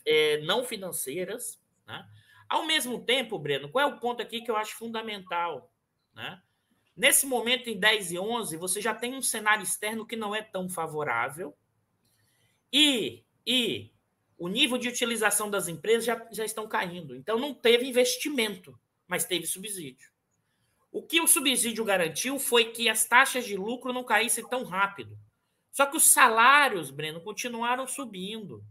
é, 0.04 0.40
não 0.42 0.64
financeiras, 0.64 1.62
né? 1.86 2.04
Ao 2.50 2.66
mesmo 2.66 3.06
tempo, 3.06 3.38
Breno, 3.38 3.70
qual 3.70 3.88
é 3.88 3.94
o 3.94 4.00
ponto 4.00 4.24
aqui 4.24 4.42
que 4.42 4.50
eu 4.50 4.58
acho 4.58 4.76
fundamental? 4.76 5.72
Né? 6.16 6.42
Nesse 6.98 7.28
momento, 7.28 7.70
em 7.70 7.80
10 7.80 8.14
e 8.14 8.20
11, 8.20 8.58
você 8.58 8.82
já 8.82 8.96
tem 8.96 9.14
um 9.14 9.22
cenário 9.22 9.62
externo 9.62 10.06
que 10.06 10.16
não 10.16 10.34
é 10.34 10.42
tão 10.42 10.68
favorável 10.68 11.56
e, 12.74 13.24
e 13.46 13.92
o 14.36 14.48
nível 14.48 14.80
de 14.80 14.90
utilização 14.90 15.48
das 15.48 15.68
empresas 15.68 16.06
já, 16.06 16.28
já 16.32 16.44
estão 16.44 16.68
caindo. 16.68 17.16
Então, 17.16 17.38
não 17.38 17.54
teve 17.54 17.86
investimento, 17.86 18.78
mas 19.08 19.26
teve 19.26 19.46
subsídio. 19.46 20.10
O 20.92 21.04
que 21.04 21.22
o 21.22 21.28
subsídio 21.28 21.86
garantiu 21.86 22.40
foi 22.40 22.72
que 22.72 22.90
as 22.90 23.06
taxas 23.06 23.46
de 23.46 23.56
lucro 23.56 23.94
não 23.94 24.04
caíssem 24.04 24.48
tão 24.48 24.64
rápido. 24.64 25.16
Só 25.72 25.86
que 25.86 25.98
os 25.98 26.12
salários, 26.12 26.90
Breno, 26.90 27.22
continuaram 27.22 27.86
subindo. 27.86 28.66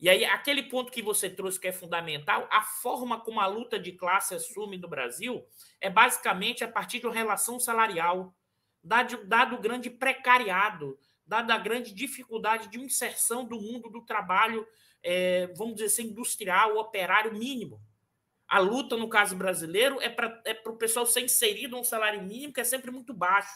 E 0.00 0.08
aí, 0.08 0.24
aquele 0.24 0.62
ponto 0.62 0.90
que 0.90 1.02
você 1.02 1.28
trouxe 1.28 1.60
que 1.60 1.68
é 1.68 1.72
fundamental, 1.72 2.48
a 2.50 2.62
forma 2.62 3.20
como 3.20 3.38
a 3.38 3.46
luta 3.46 3.78
de 3.78 3.92
classe 3.92 4.34
assume 4.34 4.78
no 4.78 4.88
Brasil 4.88 5.46
é 5.78 5.90
basicamente 5.90 6.64
a 6.64 6.68
partir 6.68 7.00
de 7.00 7.06
uma 7.06 7.14
relação 7.14 7.60
salarial, 7.60 8.34
dado, 8.82 9.56
o 9.56 9.60
grande 9.60 9.90
precariado, 9.90 10.98
dada 11.26 11.54
a 11.54 11.58
grande 11.58 11.92
dificuldade 11.92 12.68
de 12.68 12.80
inserção 12.80 13.44
do 13.44 13.60
mundo 13.60 13.90
do 13.90 14.00
trabalho, 14.00 14.66
é, 15.02 15.48
vamos 15.48 15.74
dizer 15.74 15.86
assim, 15.86 16.10
industrial, 16.10 16.78
operário 16.78 17.34
mínimo. 17.34 17.78
A 18.48 18.58
luta, 18.58 18.96
no 18.96 19.08
caso 19.08 19.36
brasileiro, 19.36 20.00
é 20.00 20.08
para 20.08 20.40
é 20.46 20.58
o 20.66 20.76
pessoal 20.76 21.04
ser 21.04 21.20
inserido 21.20 21.76
num 21.76 21.84
salário 21.84 22.22
mínimo 22.22 22.54
que 22.54 22.60
é 22.60 22.64
sempre 22.64 22.90
muito 22.90 23.12
baixo. 23.12 23.52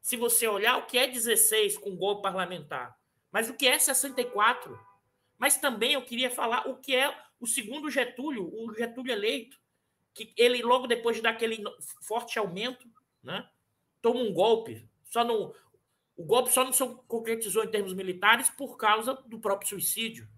Se 0.00 0.16
você 0.16 0.48
olhar 0.48 0.76
o 0.78 0.86
que 0.86 0.98
é 0.98 1.06
16 1.06 1.78
com 1.78 1.96
golpe 1.96 2.22
parlamentar, 2.22 2.96
mas 3.30 3.48
o 3.48 3.54
que 3.54 3.68
é 3.68 3.78
64 3.78 4.91
mas 5.42 5.56
também 5.56 5.94
eu 5.94 6.02
queria 6.02 6.30
falar 6.30 6.68
o 6.68 6.76
que 6.76 6.94
é 6.94 7.12
o 7.40 7.48
segundo 7.48 7.90
Getúlio, 7.90 8.48
o 8.54 8.72
Getúlio 8.72 9.10
eleito, 9.10 9.58
que 10.14 10.32
ele 10.36 10.62
logo 10.62 10.86
depois 10.86 11.16
de 11.16 11.22
dar 11.22 11.30
aquele 11.30 11.64
forte 12.00 12.38
aumento, 12.38 12.88
né, 13.20 13.50
toma 14.00 14.20
um 14.20 14.32
golpe. 14.32 14.88
Só 15.02 15.24
no, 15.24 15.52
o 16.16 16.22
golpe 16.22 16.52
só 16.52 16.62
não 16.62 16.72
se 16.72 16.86
concretizou 17.08 17.64
em 17.64 17.70
termos 17.72 17.92
militares 17.92 18.50
por 18.50 18.76
causa 18.76 19.14
do 19.26 19.40
próprio 19.40 19.68
suicídio. 19.68 20.28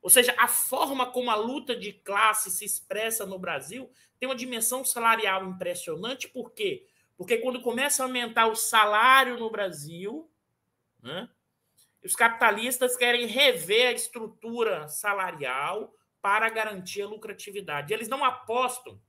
Ou 0.00 0.08
seja, 0.08 0.34
a 0.38 0.48
forma 0.48 1.12
como 1.12 1.30
a 1.30 1.34
luta 1.34 1.76
de 1.76 1.92
classe 1.92 2.50
se 2.50 2.64
expressa 2.64 3.26
no 3.26 3.38
Brasil 3.38 3.90
tem 4.18 4.26
uma 4.26 4.34
dimensão 4.34 4.82
salarial 4.86 5.44
impressionante, 5.44 6.28
por 6.28 6.52
quê? 6.52 6.86
Porque 7.14 7.36
quando 7.36 7.60
começa 7.60 8.02
a 8.02 8.06
aumentar 8.06 8.46
o 8.46 8.56
salário 8.56 9.38
no 9.38 9.50
Brasil, 9.50 10.30
né, 11.02 11.28
os 12.02 12.16
capitalistas 12.16 12.96
querem 12.96 13.26
rever 13.26 13.88
a 13.88 13.92
estrutura 13.92 14.88
salarial 14.88 15.94
para 16.20 16.48
garantir 16.48 17.02
a 17.02 17.06
lucratividade. 17.06 17.92
Eles 17.92 18.08
não 18.08 18.24
apostam 18.24 19.00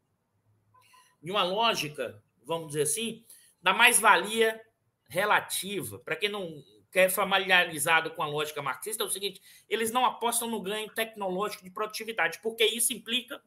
em 1.23 1.29
uma 1.29 1.43
lógica, 1.43 2.21
vamos 2.43 2.67
dizer 2.67 2.83
assim, 2.83 3.25
da 3.61 3.73
mais-valia 3.73 4.61
relativa. 5.07 5.99
Para 5.99 6.15
quem 6.15 6.29
não 6.29 6.63
quer 6.91 7.09
familiarizado 7.09 8.11
com 8.11 8.23
a 8.23 8.27
lógica 8.27 8.61
marxista, 8.61 9.03
é 9.03 9.05
o 9.05 9.09
seguinte: 9.09 9.41
eles 9.69 9.91
não 9.91 10.05
apostam 10.05 10.49
no 10.49 10.61
ganho 10.61 10.89
tecnológico 10.93 11.63
de 11.63 11.69
produtividade, 11.69 12.39
porque 12.41 12.65
isso 12.65 12.91
implica 12.91 13.41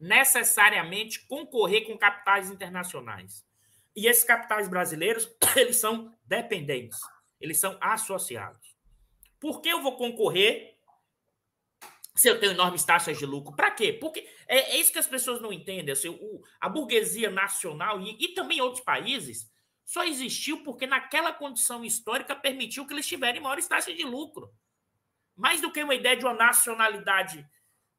necessariamente 0.00 1.24
concorrer 1.26 1.86
com 1.86 1.96
capitais 1.96 2.50
internacionais. 2.50 3.46
E 3.94 4.08
esses 4.08 4.24
capitais 4.24 4.68
brasileiros, 4.68 5.30
eles 5.54 5.76
são 5.76 6.12
dependentes 6.26 6.98
eles 7.44 7.58
são 7.58 7.76
associados. 7.80 8.74
Por 9.38 9.60
que 9.60 9.68
eu 9.68 9.82
vou 9.82 9.96
concorrer 9.96 10.74
se 12.14 12.28
eu 12.28 12.40
tenho 12.40 12.52
enormes 12.52 12.84
taxas 12.84 13.18
de 13.18 13.26
lucro? 13.26 13.54
Para 13.54 13.70
quê? 13.70 13.92
Porque 13.92 14.26
é, 14.48 14.74
é, 14.74 14.76
isso 14.80 14.90
que 14.90 14.98
as 14.98 15.06
pessoas 15.06 15.42
não 15.42 15.52
entendem. 15.52 15.92
Assim, 15.92 16.08
o, 16.08 16.42
a 16.58 16.68
burguesia 16.68 17.30
nacional 17.30 18.00
e, 18.00 18.16
e 18.18 18.28
também 18.28 18.60
outros 18.62 18.82
países 18.82 19.52
só 19.84 20.04
existiu 20.04 20.62
porque 20.62 20.86
naquela 20.86 21.32
condição 21.32 21.84
histórica 21.84 22.34
permitiu 22.34 22.86
que 22.86 22.94
eles 22.94 23.06
tiverem 23.06 23.42
maiores 23.42 23.68
taxas 23.68 23.94
de 23.94 24.04
lucro. 24.04 24.50
Mais 25.36 25.60
do 25.60 25.70
que 25.70 25.82
uma 25.82 25.94
ideia 25.94 26.16
de 26.16 26.24
uma 26.24 26.32
nacionalidade 26.32 27.46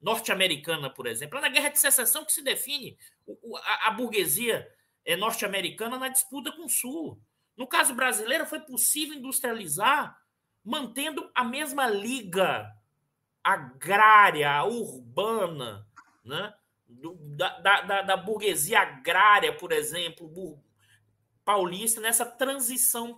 norte-americana, 0.01 0.89
por 0.89 1.05
exemplo. 1.05 1.37
É 1.37 1.41
na 1.41 1.49
guerra 1.49 1.69
de 1.69 1.77
secessão 1.77 2.25
que 2.25 2.31
se 2.31 2.41
define 2.41 2.97
a, 3.83 3.91
burguesia 3.91 4.67
é, 5.05 5.15
norte-americana 5.15 5.99
na 5.99 6.09
disputa 6.09 6.51
com 6.51 6.65
o 6.65 6.69
Sul. 6.69 7.21
No 7.55 7.67
caso 7.67 7.93
brasileiro, 7.93 8.45
foi 8.45 8.59
possível 8.59 9.17
industrializar 9.17 10.19
mantendo 10.63 11.29
a 11.35 11.43
mesma 11.43 11.87
liga 11.87 12.75
agrária, 13.43 14.63
urbana, 14.63 15.87
né? 16.23 16.53
Da, 16.87 17.59
da, 17.59 18.01
da, 18.01 18.17
burguesia 18.17 18.79
agrária, 18.79 19.55
por 19.55 19.71
exemplo, 19.71 20.59
paulista, 21.43 22.01
nessa 22.01 22.25
transição 22.25 23.15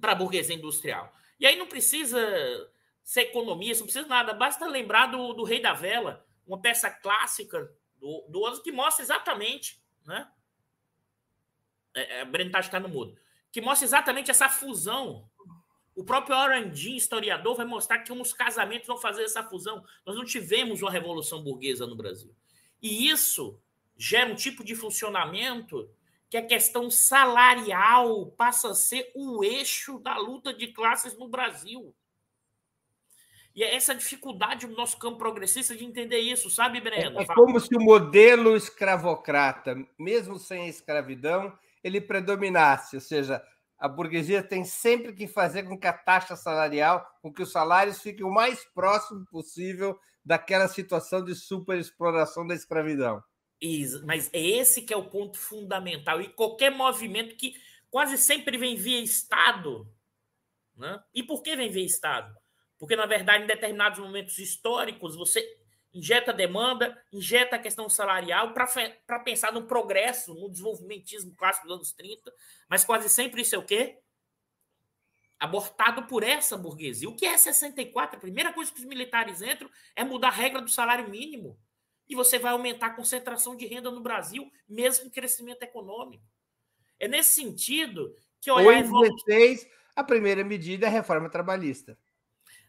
para 0.00 0.12
a 0.12 0.14
burguesia 0.14 0.54
industrial. 0.54 1.14
E 1.38 1.46
aí 1.46 1.56
não 1.56 1.66
precisa 1.66 2.18
ser 3.02 3.22
economista, 3.22 3.82
não 3.82 3.86
precisa 3.86 4.06
nada, 4.06 4.32
basta 4.32 4.66
lembrar 4.66 5.06
do, 5.06 5.32
do 5.34 5.44
Rei 5.44 5.60
da 5.60 5.74
Vela, 5.74 6.26
uma 6.46 6.60
peça 6.60 6.90
clássica 6.90 7.70
do, 7.96 8.24
do 8.28 8.62
que 8.62 8.72
mostra 8.72 9.04
exatamente, 9.04 9.82
né? 10.06 10.30
É, 11.94 12.20
é, 12.20 12.24
Breno 12.24 12.50
está 12.58 12.80
no 12.80 12.88
mudo, 12.88 13.16
que 13.50 13.60
mostra 13.60 13.86
exatamente 13.86 14.30
essa 14.30 14.48
fusão. 14.48 15.28
O 15.94 16.04
próprio 16.04 16.36
Orandin, 16.36 16.96
historiador, 16.96 17.54
vai 17.54 17.66
mostrar 17.66 17.98
que 17.98 18.12
uns 18.12 18.32
casamentos 18.32 18.86
vão 18.86 18.96
fazer 18.96 19.24
essa 19.24 19.42
fusão. 19.42 19.84
Nós 20.06 20.16
não 20.16 20.24
tivemos 20.24 20.80
uma 20.80 20.90
revolução 20.90 21.42
burguesa 21.42 21.86
no 21.86 21.94
Brasil. 21.94 22.34
E 22.80 23.08
isso 23.08 23.60
gera 23.96 24.32
um 24.32 24.34
tipo 24.34 24.64
de 24.64 24.74
funcionamento 24.74 25.88
que 26.30 26.36
a 26.38 26.46
questão 26.46 26.90
salarial 26.90 28.26
passa 28.30 28.70
a 28.70 28.74
ser 28.74 29.12
o 29.14 29.44
eixo 29.44 29.98
da 29.98 30.16
luta 30.16 30.54
de 30.54 30.68
classes 30.68 31.16
no 31.18 31.28
Brasil. 31.28 31.94
E 33.54 33.62
é 33.62 33.74
essa 33.74 33.94
dificuldade 33.94 34.66
do 34.66 34.74
nosso 34.74 34.98
campo 34.98 35.18
progressista 35.18 35.76
de 35.76 35.84
entender 35.84 36.20
isso, 36.20 36.48
sabe, 36.48 36.80
Breno? 36.80 37.20
É, 37.20 37.22
é 37.22 37.26
como 37.26 37.60
se 37.60 37.76
o 37.76 37.80
modelo 37.80 38.56
escravocrata, 38.56 39.76
mesmo 39.98 40.38
sem 40.38 40.62
a 40.62 40.68
escravidão, 40.68 41.52
ele 41.82 42.00
predominasse, 42.00 42.96
ou 42.96 43.02
seja, 43.02 43.42
a 43.78 43.88
burguesia 43.88 44.42
tem 44.42 44.64
sempre 44.64 45.12
que 45.12 45.26
fazer 45.26 45.64
com 45.64 45.76
que 45.76 45.86
a 45.86 45.92
taxa 45.92 46.36
salarial, 46.36 47.04
com 47.20 47.32
que 47.32 47.42
os 47.42 47.50
salários 47.50 48.00
fiquem 48.00 48.24
o 48.24 48.30
mais 48.30 48.64
próximo 48.66 49.26
possível 49.26 49.98
daquela 50.24 50.68
situação 50.68 51.24
de 51.24 51.34
superexploração 51.34 52.46
da 52.46 52.54
escravidão. 52.54 53.22
Isso, 53.60 54.04
mas 54.06 54.30
é 54.32 54.40
esse 54.40 54.82
que 54.82 54.94
é 54.94 54.96
o 54.96 55.08
ponto 55.08 55.38
fundamental. 55.38 56.20
E 56.20 56.28
qualquer 56.28 56.70
movimento 56.70 57.36
que 57.36 57.54
quase 57.90 58.16
sempre 58.18 58.56
vem 58.56 58.76
via 58.76 59.00
Estado. 59.00 59.86
Né? 60.76 61.00
E 61.14 61.22
por 61.22 61.42
que 61.42 61.54
vem 61.56 61.70
via 61.70 61.84
Estado? 61.84 62.36
Porque, 62.78 62.96
na 62.96 63.06
verdade, 63.06 63.44
em 63.44 63.46
determinados 63.46 63.98
momentos 64.00 64.38
históricos, 64.38 65.14
você 65.14 65.61
injeta 65.94 66.32
demanda, 66.32 66.96
injeta 67.12 67.56
a 67.56 67.58
questão 67.58 67.88
salarial 67.88 68.54
para 68.54 69.20
pensar 69.20 69.52
no 69.52 69.66
progresso, 69.66 70.34
no 70.34 70.48
desenvolvimentismo 70.48 71.34
clássico 71.36 71.66
dos 71.66 71.76
anos 71.76 71.92
30, 71.92 72.32
mas 72.68 72.84
quase 72.84 73.08
sempre 73.08 73.42
isso 73.42 73.54
é 73.54 73.58
o 73.58 73.64
quê? 73.64 73.98
Abortado 75.38 76.06
por 76.06 76.22
essa 76.22 76.56
burguesia. 76.56 77.08
O 77.08 77.16
que 77.16 77.26
é 77.26 77.36
64? 77.36 78.16
A 78.16 78.20
primeira 78.20 78.52
coisa 78.52 78.72
que 78.72 78.78
os 78.78 78.86
militares 78.86 79.42
entram 79.42 79.68
é 79.94 80.04
mudar 80.04 80.28
a 80.28 80.32
regra 80.32 80.62
do 80.62 80.70
salário 80.70 81.10
mínimo. 81.10 81.58
E 82.08 82.14
você 82.14 82.38
vai 82.38 82.52
aumentar 82.52 82.86
a 82.86 82.94
concentração 82.94 83.56
de 83.56 83.66
renda 83.66 83.90
no 83.90 84.00
Brasil, 84.00 84.50
mesmo 84.68 85.10
crescimento 85.10 85.62
econômico. 85.62 86.24
É 86.98 87.08
nesse 87.08 87.34
sentido 87.34 88.14
que 88.40 88.50
olhar... 88.50 88.84
Em 88.84 88.90
16, 88.90 89.68
a 89.96 90.04
primeira 90.04 90.44
medida 90.44 90.86
é 90.86 90.88
a 90.88 90.92
reforma 90.92 91.28
trabalhista. 91.28 91.98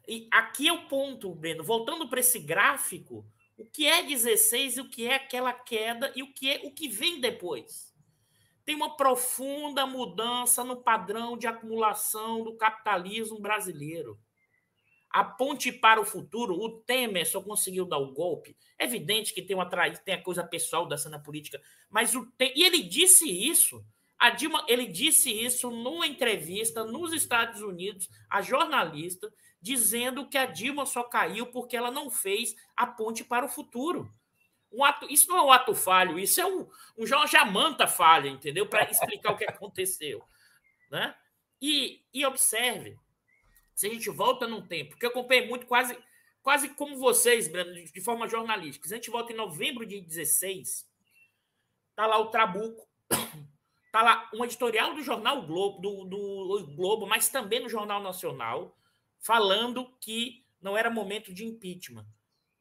E 0.07 0.27
aqui 0.31 0.67
é 0.67 0.73
o 0.73 0.87
ponto, 0.87 1.33
Breno. 1.33 1.63
Voltando 1.63 2.07
para 2.09 2.19
esse 2.19 2.39
gráfico, 2.39 3.25
o 3.57 3.65
que 3.65 3.85
é 3.85 4.03
16 4.03 4.77
e 4.77 4.81
o 4.81 4.89
que 4.89 5.07
é 5.07 5.15
aquela 5.15 5.53
queda 5.53 6.11
e 6.15 6.23
o 6.23 6.33
que 6.33 6.49
é 6.49 6.61
o 6.63 6.71
que 6.71 6.87
vem 6.87 7.21
depois. 7.21 7.93
Tem 8.65 8.75
uma 8.75 8.95
profunda 8.95 9.85
mudança 9.85 10.63
no 10.63 10.77
padrão 10.77 11.37
de 11.37 11.47
acumulação 11.47 12.43
do 12.43 12.55
capitalismo 12.55 13.39
brasileiro. 13.39 14.19
A 15.09 15.23
ponte 15.23 15.71
para 15.71 16.01
o 16.01 16.05
futuro, 16.05 16.55
o 16.55 16.81
Temer 16.81 17.29
só 17.29 17.41
conseguiu 17.41 17.85
dar 17.85 17.99
o 17.99 18.13
golpe. 18.13 18.57
É 18.79 18.85
evidente 18.85 19.33
que 19.33 19.43
tem 19.43 19.55
uma 19.55 19.69
tem 20.03 20.15
a 20.15 20.23
coisa 20.23 20.43
pessoal 20.43 20.87
da 20.87 20.97
cena 20.97 21.19
política, 21.19 21.61
mas 21.89 22.15
o 22.15 22.27
e 22.39 22.63
ele 22.63 22.81
disse 22.81 23.29
isso. 23.29 23.85
A 24.17 24.29
Dilma, 24.29 24.65
ele 24.69 24.87
disse 24.87 25.29
isso 25.29 25.69
numa 25.69 26.07
entrevista 26.07 26.85
nos 26.85 27.11
Estados 27.11 27.61
Unidos 27.61 28.09
a 28.29 28.41
jornalista 28.41 29.31
dizendo 29.63 30.27
que 30.27 30.37
a 30.37 30.45
Dilma 30.45 30.85
só 30.85 31.03
caiu 31.03 31.45
porque 31.45 31.77
ela 31.77 31.89
não 31.89 32.09
fez 32.09 32.53
a 32.75 32.85
ponte 32.85 33.23
para 33.23 33.45
o 33.45 33.49
futuro. 33.49 34.13
Um 34.69 34.83
ato, 34.83 35.07
isso 35.09 35.29
não 35.29 35.37
é 35.37 35.41
um 35.41 35.51
ato 35.53 35.73
falho, 35.73 36.19
isso 36.19 36.41
é 36.41 36.45
um, 36.45 36.67
um 36.97 37.07
Jorge 37.07 37.37
Amanta 37.37 37.87
falha, 37.87 38.27
entendeu? 38.27 38.67
Para 38.67 38.91
explicar 38.91 39.31
o 39.31 39.37
que 39.37 39.45
aconteceu. 39.45 40.21
Né? 40.91 41.15
E, 41.59 42.03
e 42.13 42.23
observe, 42.23 42.99
se 43.73 43.87
a 43.87 43.89
gente 43.89 44.07
volta 44.11 44.45
num 44.45 44.61
tempo, 44.61 44.91
porque 44.91 45.07
eu 45.07 45.09
acompanhei 45.09 45.47
muito, 45.47 45.65
quase, 45.65 45.97
quase 46.43 46.69
como 46.69 46.99
vocês, 46.99 47.47
Breno, 47.47 47.73
de, 47.73 47.91
de 47.91 48.01
forma 48.01 48.27
jornalística. 48.27 48.87
Se 48.87 48.93
a 48.93 48.97
gente 48.97 49.09
volta 49.09 49.33
em 49.33 49.35
novembro 49.35 49.87
de 49.87 49.99
16, 49.99 50.87
tá 51.95 52.05
lá 52.05 52.19
o 52.19 52.27
Trabuco, 52.27 52.87
tá 53.91 54.03
lá 54.03 54.29
um 54.35 54.45
editorial 54.45 54.93
do 54.93 55.01
jornal 55.01 55.41
Globo, 55.47 55.81
do, 55.81 56.05
do 56.05 56.75
Globo, 56.75 57.07
mas 57.07 57.27
também 57.27 57.59
no 57.59 57.69
Jornal 57.69 58.03
Nacional, 58.03 58.77
falando 59.23 59.97
que 59.99 60.45
não 60.61 60.77
era 60.77 60.89
momento 60.89 61.33
de 61.33 61.45
impeachment. 61.45 62.05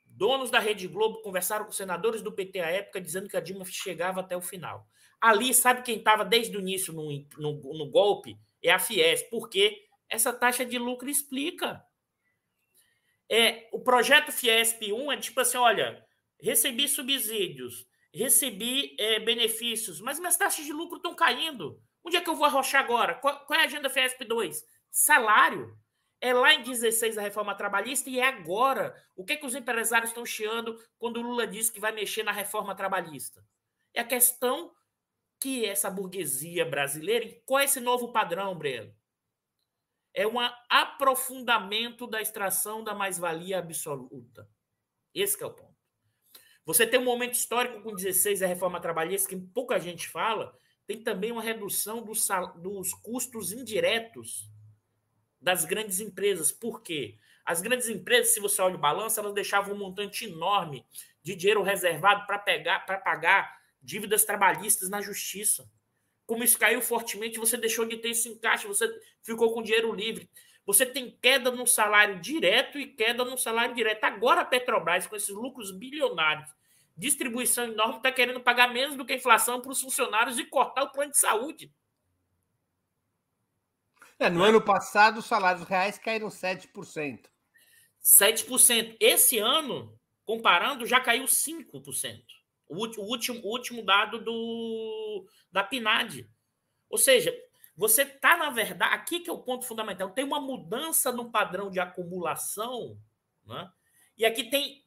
Donos 0.05 0.51
da 0.51 0.59
Rede 0.59 0.87
Globo 0.87 1.23
conversaram 1.23 1.65
com 1.65 1.73
senadores 1.73 2.23
do 2.23 2.33
PT 2.33 2.61
à 2.61 2.71
época, 2.71 3.01
dizendo 3.01 3.29
que 3.29 3.37
a 3.37 3.41
Dilma 3.41 3.65
chegava 3.65 4.21
até 4.21 4.37
o 4.37 4.43
final. 4.43 4.87
Ali, 5.21 5.53
sabe 5.55 5.83
quem 5.83 5.99
estava 5.99 6.25
desde 6.25 6.57
o 6.57 6.61
início 6.61 6.93
no, 6.93 7.11
no, 7.39 7.75
no, 7.75 7.91
golpe? 7.91 8.37
É 8.63 8.71
a 8.71 8.79
Fies, 8.79 9.23
porque 9.25 9.85
essa 10.09 10.33
taxa 10.33 10.65
de 10.65 10.79
lucro 10.79 11.09
explica. 11.09 11.85
É, 13.29 13.69
o 13.73 13.81
projeto 13.81 14.31
Fiesp 14.31 14.93
1 14.93 15.13
é 15.13 15.17
tipo 15.17 15.41
assim: 15.41 15.57
olha, 15.57 16.05
recebi 16.41 16.89
subsídios, 16.89 17.87
recebi 18.13 18.95
é, 18.99 19.19
benefícios, 19.21 20.01
mas 20.01 20.19
minhas 20.19 20.37
taxas 20.37 20.65
de 20.65 20.73
lucro 20.73 20.97
estão 20.97 21.15
caindo. 21.15 21.81
Onde 22.05 22.17
é 22.17 22.21
que 22.21 22.29
eu 22.29 22.37
vou 22.37 22.45
arrochar 22.45 22.85
agora? 22.85 23.15
Qual, 23.15 23.47
qual 23.47 23.59
é 23.59 23.63
a 23.63 23.67
agenda 23.67 23.89
Fiesp 23.89 24.23
2? 24.25 24.65
Salário. 24.91 25.77
É 26.25 26.33
lá 26.33 26.55
em 26.55 26.63
16 26.63 27.19
a 27.19 27.21
reforma 27.21 27.53
trabalhista 27.53 28.09
e 28.09 28.21
é 28.21 28.29
agora. 28.29 28.95
O 29.17 29.25
que, 29.25 29.33
é 29.33 29.37
que 29.37 29.45
os 29.45 29.57
empresários 29.57 30.11
estão 30.11 30.25
chiando 30.25 30.81
quando 30.97 31.17
o 31.17 31.21
Lula 31.21 31.49
diz 31.49 31.69
que 31.69 31.81
vai 31.81 31.91
mexer 31.91 32.23
na 32.23 32.31
reforma 32.31 32.77
trabalhista? 32.77 33.45
É 33.93 34.03
a 34.03 34.07
questão 34.07 34.73
que 35.41 35.67
essa 35.67 35.91
burguesia 35.91 36.65
brasileira. 36.65 37.29
Qual 37.45 37.59
é 37.59 37.65
esse 37.65 37.81
novo 37.81 38.13
padrão, 38.13 38.57
Breno? 38.57 38.95
É 40.15 40.25
um 40.25 40.37
aprofundamento 40.71 42.07
da 42.07 42.23
extração 42.23 42.85
da 42.85 42.95
mais-valia 42.95 43.59
absoluta. 43.59 44.49
Esse 45.13 45.43
é 45.43 45.47
o 45.47 45.51
ponto. 45.51 45.75
Você 46.65 46.87
tem 46.87 47.01
um 47.01 47.05
momento 47.05 47.35
histórico 47.35 47.83
com 47.83 47.97
16 47.97 48.45
a 48.45 48.47
reforma 48.47 48.81
trabalhista, 48.81 49.29
que 49.29 49.37
pouca 49.37 49.77
gente 49.81 50.09
fala, 50.09 50.57
tem 50.87 51.03
também 51.03 51.33
uma 51.33 51.43
redução 51.43 52.01
dos, 52.01 52.29
dos 52.61 52.95
custos 52.95 53.51
indiretos 53.51 54.49
das 55.43 55.65
grandes 55.65 56.01
empresas. 56.01 56.53
Por 56.53 56.83
quê? 56.83 57.19
As 57.45 57.61
grandes 57.61 57.89
empresas, 57.89 58.33
se 58.33 58.41
você 58.41 58.63
olha 58.63 58.77
o 58.77 58.79
balanço, 58.79 59.19
elas 59.19 59.35
deixavam 59.35 59.75
um 59.75 59.79
montante 59.79 60.27
enorme 60.27 60.87
de 61.23 61.35
dinheiro 61.35 61.63
reservado 61.63 62.25
para 62.27 62.39
pegar 62.39 62.81
para 62.87 62.99
pagar 62.99 63.61
dívidas 63.83 64.25
trabalhistas 64.25 64.89
na 64.89 65.01
justiça. 65.01 65.69
Como 66.25 66.45
isso 66.45 66.59
caiu 66.59 66.81
fortemente, 66.81 67.39
você 67.39 67.57
deixou 67.57 67.85
de 67.85 67.97
ter 67.97 68.11
esse 68.11 68.29
encaixe, 68.29 68.67
você 68.67 68.89
ficou 69.23 69.53
com 69.53 69.63
dinheiro 69.63 69.93
livre. 69.93 70.31
Você 70.65 70.87
tem 70.87 71.11
queda 71.21 71.51
no 71.51 71.67
salário 71.67 72.21
direto 72.21 72.79
e 72.79 72.87
queda 72.87 73.25
no 73.25 73.37
salário 73.37 73.75
direto. 73.75 74.05
Agora 74.05 74.43
a 74.43 74.45
Petrobras, 74.45 75.09
com 75.09 75.17
esses 75.17 75.35
lucros 75.35 75.73
bilionários, 75.73 76.49
distribuição 76.97 77.65
enorme, 77.65 77.97
está 77.97 78.13
querendo 78.13 78.41
pagar 78.41 78.73
menos 78.73 78.95
do 78.97 79.05
que 79.05 79.13
a 79.13 79.17
inflação 79.17 79.61
para 79.61 79.73
os 79.73 79.81
funcionários 79.81 80.39
e 80.39 80.45
cortar 80.45 80.85
o 80.85 80.93
plano 80.93 81.11
de 81.11 81.19
saúde. 81.19 81.73
É, 84.23 84.31
no 84.31 84.45
ano 84.45 84.63
passado, 84.63 85.19
os 85.19 85.27
salários 85.27 85.67
reais 85.67 85.99
caíram 85.99 86.29
7%. 86.29 87.25
7%. 88.01 88.97
Esse 89.01 89.39
ano, 89.41 89.99
comparando, 90.25 90.87
já 90.87 91.01
caiu 91.01 91.25
5%. 91.25 92.23
O 92.69 92.77
último, 92.77 93.41
o 93.41 93.49
último 93.49 93.85
dado 93.85 94.21
do, 94.21 95.27
da 95.51 95.65
PNAD. 95.65 96.31
Ou 96.89 96.99
seja, 96.99 97.37
você 97.77 98.03
está, 98.03 98.37
na 98.37 98.49
verdade, 98.51 98.95
aqui 98.95 99.19
que 99.19 99.29
é 99.29 99.33
o 99.33 99.43
ponto 99.43 99.67
fundamental, 99.67 100.11
tem 100.11 100.25
uma 100.25 100.41
mudança 100.41 101.11
no 101.11 101.29
padrão 101.29 101.69
de 101.69 101.81
acumulação, 101.81 102.97
né? 103.45 103.73
e 104.17 104.25
aqui 104.25 104.45
tem, 104.45 104.85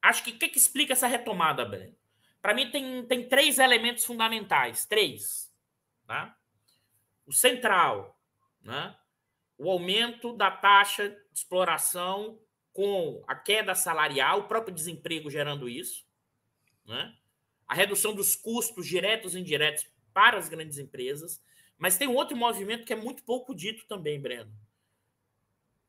acho 0.00 0.22
que 0.22 0.30
o 0.30 0.38
que, 0.38 0.48
que 0.48 0.58
explica 0.58 0.92
essa 0.92 1.08
retomada, 1.08 1.64
Breno? 1.64 1.96
Para 2.40 2.54
mim 2.54 2.70
tem, 2.70 3.04
tem 3.06 3.28
três 3.28 3.58
elementos 3.58 4.04
fundamentais, 4.04 4.86
três. 4.86 5.52
Tá? 6.06 6.36
O 7.26 7.32
central, 7.32 8.15
né? 8.66 8.96
o 9.58 9.70
aumento 9.70 10.32
da 10.36 10.50
taxa 10.50 11.08
de 11.08 11.38
exploração 11.38 12.38
com 12.72 13.24
a 13.26 13.34
queda 13.34 13.74
salarial, 13.74 14.40
o 14.40 14.48
próprio 14.48 14.74
desemprego 14.74 15.30
gerando 15.30 15.68
isso, 15.68 16.06
né? 16.84 17.14
a 17.66 17.74
redução 17.74 18.14
dos 18.14 18.36
custos 18.36 18.86
diretos 18.86 19.34
e 19.34 19.40
indiretos 19.40 19.86
para 20.12 20.38
as 20.38 20.48
grandes 20.48 20.78
empresas. 20.78 21.42
Mas 21.78 21.96
tem 21.96 22.08
um 22.08 22.14
outro 22.14 22.36
movimento 22.36 22.84
que 22.84 22.92
é 22.92 22.96
muito 22.96 23.22
pouco 23.22 23.54
dito 23.54 23.86
também, 23.86 24.20
Breno. 24.20 24.52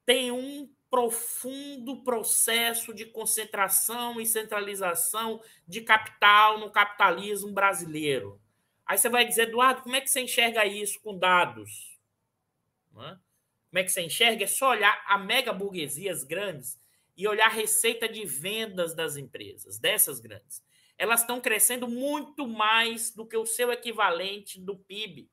Tem 0.05 0.31
um 0.31 0.69
profundo 0.89 2.03
processo 2.03 2.93
de 2.93 3.05
concentração 3.05 4.19
e 4.19 4.25
centralização 4.25 5.41
de 5.67 5.81
capital 5.81 6.59
no 6.59 6.71
capitalismo 6.71 7.51
brasileiro. 7.51 8.41
Aí 8.85 8.97
você 8.97 9.09
vai 9.09 9.25
dizer, 9.25 9.49
Eduardo, 9.49 9.81
como 9.81 9.95
é 9.95 10.01
que 10.01 10.09
você 10.09 10.21
enxerga 10.21 10.65
isso 10.65 10.99
com 11.01 11.17
dados? 11.17 11.96
Como 13.03 13.79
é 13.79 13.83
que 13.83 13.89
você 13.89 14.01
enxerga? 14.01 14.43
É 14.43 14.47
só 14.47 14.69
olhar 14.71 15.03
a 15.07 15.17
mega 15.17 15.53
burguesia, 15.53 16.11
as 16.11 16.23
grandes, 16.23 16.79
e 17.15 17.27
olhar 17.27 17.47
a 17.47 17.53
receita 17.53 18.07
de 18.07 18.25
vendas 18.25 18.95
das 18.95 19.17
empresas, 19.17 19.79
dessas 19.79 20.19
grandes. 20.19 20.63
Elas 20.97 21.21
estão 21.21 21.41
crescendo 21.41 21.87
muito 21.87 22.47
mais 22.47 23.11
do 23.11 23.25
que 23.25 23.37
o 23.37 23.45
seu 23.45 23.71
equivalente 23.71 24.59
do 24.59 24.77
PIB. 24.77 25.29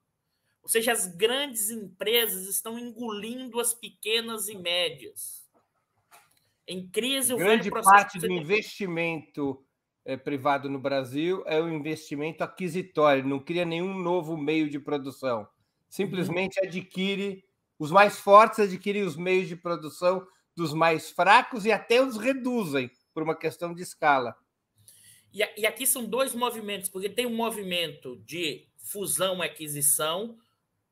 Ou 0.62 0.68
seja, 0.68 0.92
as 0.92 1.06
grandes 1.06 1.70
empresas 1.70 2.48
estão 2.48 2.78
engolindo 2.78 3.60
as 3.60 3.74
pequenas 3.74 4.48
e 4.48 4.56
médias. 4.56 5.44
Em 6.66 6.88
crise, 6.88 7.34
o 7.34 7.36
grande 7.36 7.70
parte 7.70 8.18
do 8.18 8.32
investimento 8.32 9.62
é, 10.04 10.16
privado 10.16 10.70
no 10.70 10.78
Brasil 10.78 11.42
é 11.46 11.60
o 11.60 11.68
investimento 11.68 12.42
aquisitório, 12.42 13.26
não 13.26 13.38
cria 13.38 13.66
nenhum 13.66 13.94
novo 13.94 14.36
meio 14.36 14.70
de 14.70 14.78
produção. 14.78 15.46
Simplesmente 15.88 16.58
uhum. 16.58 16.66
adquire 16.66 17.43
os 17.78 17.90
mais 17.90 18.18
fortes 18.18 18.60
adquirem 18.60 19.02
os 19.02 19.16
meios 19.16 19.48
de 19.48 19.56
produção 19.56 20.26
dos 20.56 20.72
mais 20.72 21.10
fracos 21.10 21.64
e 21.64 21.72
até 21.72 22.00
os 22.00 22.16
reduzem 22.16 22.90
por 23.12 23.22
uma 23.22 23.34
questão 23.34 23.74
de 23.74 23.82
escala. 23.82 24.36
E, 25.32 25.40
e 25.60 25.66
aqui 25.66 25.86
são 25.86 26.04
dois 26.04 26.34
movimentos, 26.34 26.88
porque 26.88 27.08
tem 27.08 27.26
um 27.26 27.34
movimento 27.34 28.16
de 28.24 28.68
fusão 28.78 29.42
aquisição, 29.42 30.36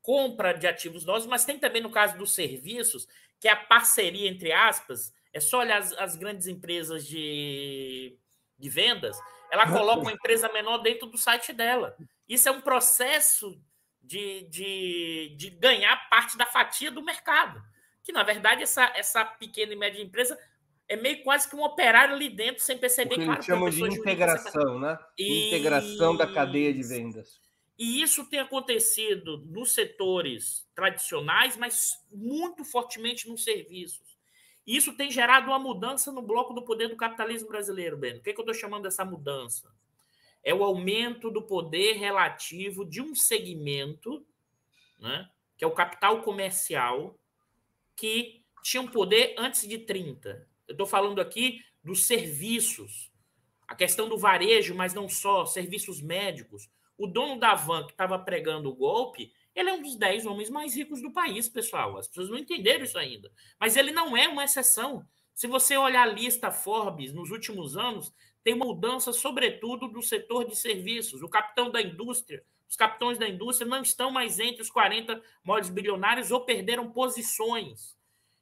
compra 0.00 0.52
de 0.52 0.66
ativos 0.66 1.04
novos, 1.04 1.26
mas 1.26 1.44
tem 1.44 1.58
também 1.58 1.80
no 1.80 1.90
caso 1.90 2.18
dos 2.18 2.34
serviços, 2.34 3.06
que 3.38 3.46
é 3.46 3.52
a 3.52 3.56
parceria, 3.56 4.28
entre 4.28 4.52
aspas, 4.52 5.12
é 5.32 5.38
só 5.40 5.60
olhar 5.60 5.78
as, 5.78 5.92
as 5.92 6.16
grandes 6.16 6.46
empresas 6.46 7.06
de, 7.06 8.16
de 8.58 8.68
vendas, 8.68 9.16
ela 9.50 9.70
coloca 9.70 10.02
uma 10.02 10.12
empresa 10.12 10.52
menor 10.52 10.78
dentro 10.78 11.06
do 11.06 11.18
site 11.18 11.52
dela. 11.52 11.96
Isso 12.28 12.48
é 12.48 12.52
um 12.52 12.60
processo 12.60 13.60
de, 14.02 14.42
de, 14.48 15.34
de 15.36 15.50
ganhar 15.50 16.08
parte 16.08 16.36
da 16.36 16.46
fatia 16.46 16.90
do 16.90 17.02
mercado. 17.02 17.62
Que, 18.02 18.12
na 18.12 18.22
verdade, 18.22 18.62
essa, 18.62 18.84
essa 18.96 19.24
pequena 19.24 19.72
e 19.72 19.76
média 19.76 20.02
empresa 20.02 20.38
é 20.88 20.96
meio 20.96 21.22
quase 21.22 21.48
que 21.48 21.56
um 21.56 21.62
operário 21.62 22.14
ali 22.14 22.28
dentro, 22.28 22.62
sem 22.62 22.76
perceber. 22.76 23.14
O 23.14 23.18
que 23.18 23.24
claro, 23.24 23.38
eles 23.38 23.46
chamam 23.46 23.70
de 23.70 23.82
integração, 23.82 24.78
né? 24.78 24.98
E... 25.16 25.48
Integração 25.48 26.16
da 26.16 26.26
cadeia 26.26 26.72
de 26.74 26.82
vendas. 26.82 27.40
E 27.78 28.02
isso 28.02 28.28
tem 28.28 28.38
acontecido 28.38 29.38
nos 29.46 29.72
setores 29.72 30.68
tradicionais, 30.74 31.56
mas 31.56 31.94
muito 32.12 32.64
fortemente 32.64 33.28
nos 33.28 33.42
serviços. 33.42 34.12
Isso 34.66 34.96
tem 34.96 35.10
gerado 35.10 35.48
uma 35.48 35.58
mudança 35.58 36.12
no 36.12 36.22
bloco 36.22 36.54
do 36.54 36.62
poder 36.62 36.88
do 36.88 36.96
capitalismo 36.96 37.48
brasileiro, 37.48 37.96
Ben. 37.96 38.18
O 38.18 38.22
que, 38.22 38.30
é 38.30 38.32
que 38.32 38.38
eu 38.38 38.44
estou 38.44 38.54
chamando 38.54 38.84
dessa 38.84 39.04
mudança? 39.04 39.72
É 40.42 40.52
o 40.55 40.64
aumento 40.64 41.31
do 41.31 41.42
poder 41.42 41.94
relativo 41.94 42.85
de 42.85 43.00
um 43.00 43.14
segmento, 43.14 44.26
né, 44.98 45.28
que 45.57 45.64
é 45.64 45.66
o 45.66 45.74
capital 45.74 46.22
comercial, 46.22 47.18
que 47.96 48.44
tinha 48.62 48.81
um 48.81 48.88
poder 48.88 49.35
antes 49.38 49.68
de 49.68 49.78
30. 49.78 50.48
Eu 50.66 50.72
estou 50.72 50.87
falando 50.87 51.20
aqui 51.20 51.61
dos 51.83 52.07
serviços, 52.07 53.11
a 53.66 53.74
questão 53.74 54.09
do 54.09 54.18
varejo, 54.18 54.74
mas 54.74 54.94
não 54.94 55.09
só, 55.09 55.44
serviços 55.44 56.00
médicos. 56.00 56.70
O 56.96 57.07
dono 57.07 57.38
da 57.38 57.55
van 57.55 57.85
que 57.85 57.92
estava 57.92 58.18
pregando 58.18 58.68
o 58.68 58.74
golpe, 58.74 59.33
ele 59.55 59.70
é 59.70 59.72
um 59.72 59.83
dos 59.83 59.96
10 59.96 60.26
homens 60.26 60.48
mais 60.48 60.74
ricos 60.74 61.02
do 61.02 61.11
país, 61.11 61.48
pessoal. 61.48 61.96
As 61.96 62.07
pessoas 62.07 62.31
não 62.31 62.38
entenderam 62.38 62.85
isso 62.85 62.98
ainda. 62.98 63.31
Mas 63.59 63.76
ele 63.76 63.92
não 63.92 64.16
é 64.16 64.28
uma 64.28 64.44
exceção. 64.44 65.07
Se 65.35 65.46
você 65.46 65.76
olhar 65.76 66.02
a 66.02 66.12
lista 66.12 66.50
Forbes 66.50 67.12
nos 67.12 67.31
últimos 67.31 67.76
anos, 67.76 68.12
tem 68.44 68.55
mudança, 68.55 69.12
sobretudo, 69.12 69.88
do 69.88 70.02
setor 70.02 70.44
de 70.44 70.57
serviços. 70.57 71.22
O 71.22 71.28
capitão 71.28 71.70
da 71.70 71.81
indústria, 71.81 72.44
os 72.68 72.76
capitães 72.76 73.18
da 73.18 73.28
indústria 73.28 73.68
não 73.68 73.83
estão 73.83 74.11
mais 74.11 74.40
entre 74.40 74.62
os 74.62 74.70
40 74.70 75.22
maiores 75.44 75.68
bilionários 75.68 76.31
ou 76.31 76.40
perderam 76.40 76.90
posições. 76.90 77.96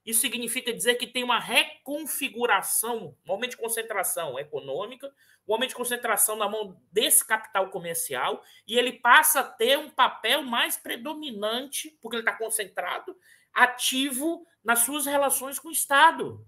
Isso 0.04 0.20
significa 0.20 0.72
dizer 0.72 0.94
que 0.94 1.06
tem 1.06 1.22
uma 1.22 1.38
reconfiguração, 1.38 3.14
um 3.26 3.32
aumento 3.32 3.50
de 3.50 3.56
concentração 3.58 4.38
econômica, 4.38 5.12
um 5.46 5.52
aumento 5.52 5.70
de 5.70 5.76
concentração 5.76 6.36
na 6.36 6.48
mão 6.48 6.80
desse 6.90 7.26
capital 7.26 7.68
comercial, 7.68 8.42
e 8.66 8.78
ele 8.78 8.92
passa 8.92 9.40
a 9.40 9.44
ter 9.44 9.78
um 9.78 9.90
papel 9.90 10.42
mais 10.42 10.76
predominante, 10.76 11.96
porque 12.00 12.16
ele 12.16 12.22
está 12.22 12.36
concentrado, 12.36 13.14
ativo 13.52 14.46
nas 14.64 14.80
suas 14.80 15.06
relações 15.06 15.58
com 15.58 15.68
o 15.68 15.72
Estado. 15.72 16.46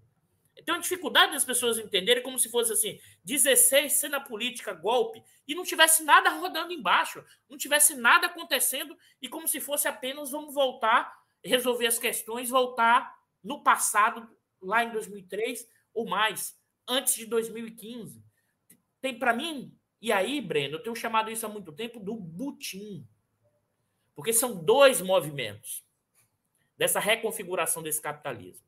Tem 0.65 0.75
uma 0.75 0.81
dificuldade 0.81 1.33
das 1.33 1.45
pessoas 1.45 1.79
entenderem 1.79 2.23
como 2.23 2.39
se 2.39 2.51
fosse 2.51 2.73
assim: 2.73 3.01
16 3.25 3.93
cena 3.93 4.21
política, 4.21 4.73
golpe, 4.73 5.23
e 5.47 5.55
não 5.55 5.65
tivesse 5.65 6.05
nada 6.05 6.31
rodando 6.31 6.73
embaixo, 6.73 7.25
não 7.49 7.59
tivesse 7.59 7.95
nada 7.95 8.27
acontecendo, 8.27 8.97
e 9.21 9.29
como 9.29 9.49
se 9.49 9.61
fosse 9.61 9.89
apenas 9.89 10.31
vamos 10.31 10.55
voltar, 10.55 11.13
resolver 11.45 11.87
as 11.87 11.99
questões, 11.99 12.51
voltar 12.51 13.15
no 13.43 13.63
passado, 13.63 14.29
lá 14.61 14.85
em 14.85 14.93
2003 14.93 15.67
ou 15.93 16.09
mais, 16.09 16.57
antes 16.89 17.15
de 17.15 17.27
2015. 17.27 18.25
Tem 19.01 19.19
para 19.19 19.33
mim, 19.33 19.77
e 20.01 20.13
aí, 20.13 20.41
Breno, 20.41 20.77
eu 20.77 20.83
tenho 20.83 20.97
chamado 20.97 21.31
isso 21.31 21.45
há 21.45 21.49
muito 21.49 21.73
tempo 21.73 22.01
do 22.01 22.15
butim. 22.15 23.07
Porque 24.15 24.33
são 24.33 24.63
dois 24.63 25.01
movimentos 25.01 25.85
dessa 26.77 27.01
reconfiguração 27.01 27.83
desse 27.83 28.01
capitalismo. 28.01 28.67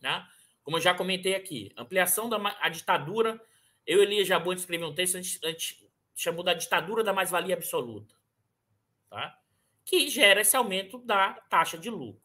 Né? 0.00 0.26
Como 0.64 0.78
eu 0.78 0.80
já 0.80 0.92
comentei 0.92 1.36
aqui, 1.36 1.70
ampliação 1.76 2.28
da 2.28 2.38
a 2.60 2.68
ditadura. 2.68 3.40
Eu 3.86 4.00
e 4.00 4.02
Elias 4.02 4.26
Jabor 4.26 4.54
escrevi 4.56 4.82
um 4.82 4.94
texto, 4.94 5.16
a 5.16 5.20
gente, 5.20 5.38
a 5.44 5.48
gente 5.50 5.88
chamou 6.16 6.42
da 6.42 6.54
ditadura 6.54 7.04
da 7.04 7.12
mais-valia 7.12 7.54
absoluta. 7.54 8.14
Tá? 9.08 9.38
Que 9.84 10.08
gera 10.08 10.40
esse 10.40 10.56
aumento 10.56 10.98
da 10.98 11.34
taxa 11.48 11.78
de 11.78 11.90
lucro 11.90 12.24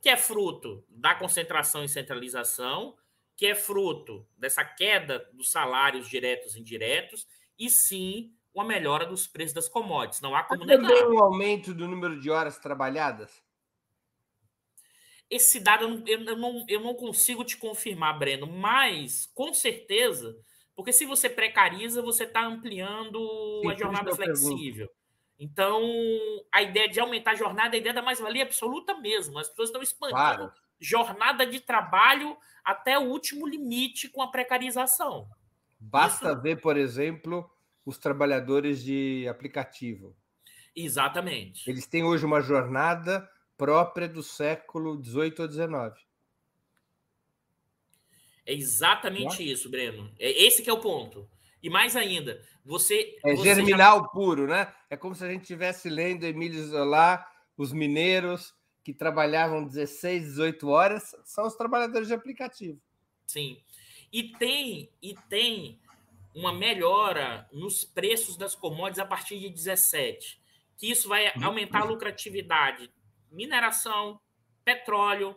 que 0.00 0.08
é 0.08 0.16
fruto 0.16 0.84
da 0.88 1.14
concentração 1.14 1.84
e 1.84 1.88
centralização, 1.88 2.96
que 3.36 3.46
é 3.46 3.54
fruto 3.54 4.26
dessa 4.36 4.64
queda 4.64 5.28
dos 5.32 5.50
salários 5.50 6.08
diretos 6.08 6.54
e 6.54 6.60
indiretos, 6.60 7.26
e 7.58 7.68
sim 7.68 8.32
uma 8.52 8.64
melhora 8.64 9.06
dos 9.06 9.26
preços 9.26 9.54
das 9.54 9.68
commodities. 9.68 10.20
Não 10.20 10.34
há 10.34 10.42
como 10.42 10.64
negar. 10.64 10.88
Também 10.88 11.06
um 11.06 11.22
aumento 11.22 11.72
do 11.72 11.86
número 11.86 12.18
de 12.18 12.30
horas 12.30 12.58
trabalhadas? 12.58 13.42
Esse 15.30 15.60
dado 15.60 15.84
eu 15.84 15.88
não, 15.88 16.04
eu, 16.06 16.36
não, 16.36 16.64
eu 16.68 16.80
não 16.80 16.94
consigo 16.94 17.44
te 17.44 17.56
confirmar, 17.56 18.18
Breno, 18.18 18.46
mas 18.46 19.30
com 19.32 19.54
certeza, 19.54 20.36
porque 20.74 20.92
se 20.92 21.06
você 21.06 21.28
precariza, 21.28 22.02
você 22.02 22.24
está 22.24 22.44
ampliando 22.44 23.20
sim, 23.62 23.70
a 23.70 23.76
jornada 23.76 24.14
flexível. 24.14 24.88
Pergunto. 24.88 25.00
Então, 25.38 25.80
a 26.52 26.60
ideia 26.60 26.86
de 26.86 27.00
aumentar 27.00 27.30
a 27.30 27.34
jornada, 27.34 27.74
a 27.74 27.78
ideia 27.78 27.94
da 27.94 28.02
mais-valia 28.02 28.42
absoluta 28.42 28.98
mesmo. 28.98 29.38
As 29.38 29.48
pessoas 29.48 29.70
estão 29.70 29.82
expandindo 29.82 30.16
claro. 30.16 30.52
jornada 30.78 31.46
de 31.46 31.60
trabalho 31.60 32.36
até 32.62 32.98
o 32.98 33.04
último 33.04 33.46
limite 33.46 34.08
com 34.10 34.20
a 34.20 34.30
precarização. 34.30 35.26
Basta 35.78 36.32
Isso... 36.32 36.42
ver, 36.42 36.60
por 36.60 36.76
exemplo, 36.76 37.50
os 37.86 37.96
trabalhadores 37.96 38.82
de 38.82 39.26
aplicativo. 39.28 40.14
Exatamente. 40.76 41.68
Eles 41.68 41.86
têm 41.86 42.04
hoje 42.04 42.26
uma 42.26 42.42
jornada 42.42 43.26
própria 43.60 44.08
do 44.08 44.22
século 44.22 44.98
XVIII 45.04 45.34
ou 45.38 45.50
XIX. 45.50 46.06
É 48.46 48.54
exatamente 48.54 49.48
isso, 49.48 49.70
Breno. 49.70 50.10
É 50.18 50.30
esse 50.44 50.62
que 50.62 50.70
é 50.70 50.72
o 50.72 50.80
ponto. 50.80 51.28
E 51.62 51.68
mais 51.68 51.94
ainda, 51.94 52.42
você. 52.64 53.18
É 53.22 53.36
você 53.36 53.54
germinal 53.54 53.98
já... 54.00 54.08
puro, 54.08 54.46
né? 54.46 54.72
É 54.88 54.96
como 54.96 55.14
se 55.14 55.22
a 55.22 55.28
gente 55.28 55.42
estivesse 55.42 55.90
lendo 55.90 56.24
Emílio 56.24 56.66
Zola, 56.66 57.24
os 57.54 57.70
mineiros 57.70 58.54
que 58.82 58.94
trabalhavam 58.94 59.66
16, 59.66 60.24
18 60.24 60.68
horas, 60.68 61.14
são 61.24 61.46
os 61.46 61.54
trabalhadores 61.54 62.08
de 62.08 62.14
aplicativo. 62.14 62.80
Sim. 63.26 63.60
E 64.10 64.24
tem, 64.32 64.90
e 65.02 65.14
tem 65.28 65.78
uma 66.34 66.52
melhora 66.52 67.46
nos 67.52 67.84
preços 67.84 68.38
das 68.38 68.54
commodities 68.54 68.98
a 68.98 69.04
partir 69.04 69.38
de 69.38 69.50
17, 69.50 70.40
que 70.78 70.90
isso 70.90 71.08
vai 71.08 71.26
uhum. 71.36 71.44
aumentar 71.44 71.82
a 71.82 71.84
lucratividade. 71.84 72.90
Mineração, 73.30 74.20
petróleo, 74.64 75.36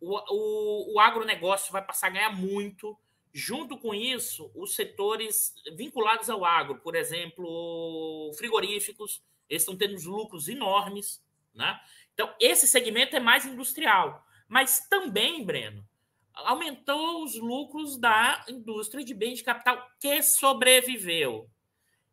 o, 0.00 0.16
o, 0.30 0.94
o 0.94 1.00
agronegócio 1.00 1.72
vai 1.72 1.84
passar 1.84 2.08
a 2.08 2.10
ganhar 2.10 2.30
muito 2.30 2.98
Junto 3.36 3.76
com 3.76 3.92
isso, 3.92 4.48
os 4.54 4.76
setores 4.76 5.52
vinculados 5.74 6.30
ao 6.30 6.44
agro, 6.44 6.78
por 6.78 6.94
exemplo, 6.94 8.30
frigoríficos, 8.38 9.24
eles 9.50 9.62
estão 9.62 9.76
tendo 9.76 10.00
lucros 10.08 10.46
enormes. 10.46 11.20
Né? 11.52 11.76
Então, 12.12 12.32
esse 12.38 12.68
segmento 12.68 13.16
é 13.16 13.18
mais 13.18 13.44
industrial. 13.44 14.24
Mas 14.46 14.86
também, 14.88 15.44
Breno, 15.44 15.84
aumentou 16.32 17.24
os 17.24 17.34
lucros 17.34 17.96
da 17.96 18.44
indústria 18.48 19.04
de 19.04 19.12
bens 19.12 19.38
de 19.38 19.42
capital 19.42 19.84
que 19.98 20.22
sobreviveu. 20.22 21.50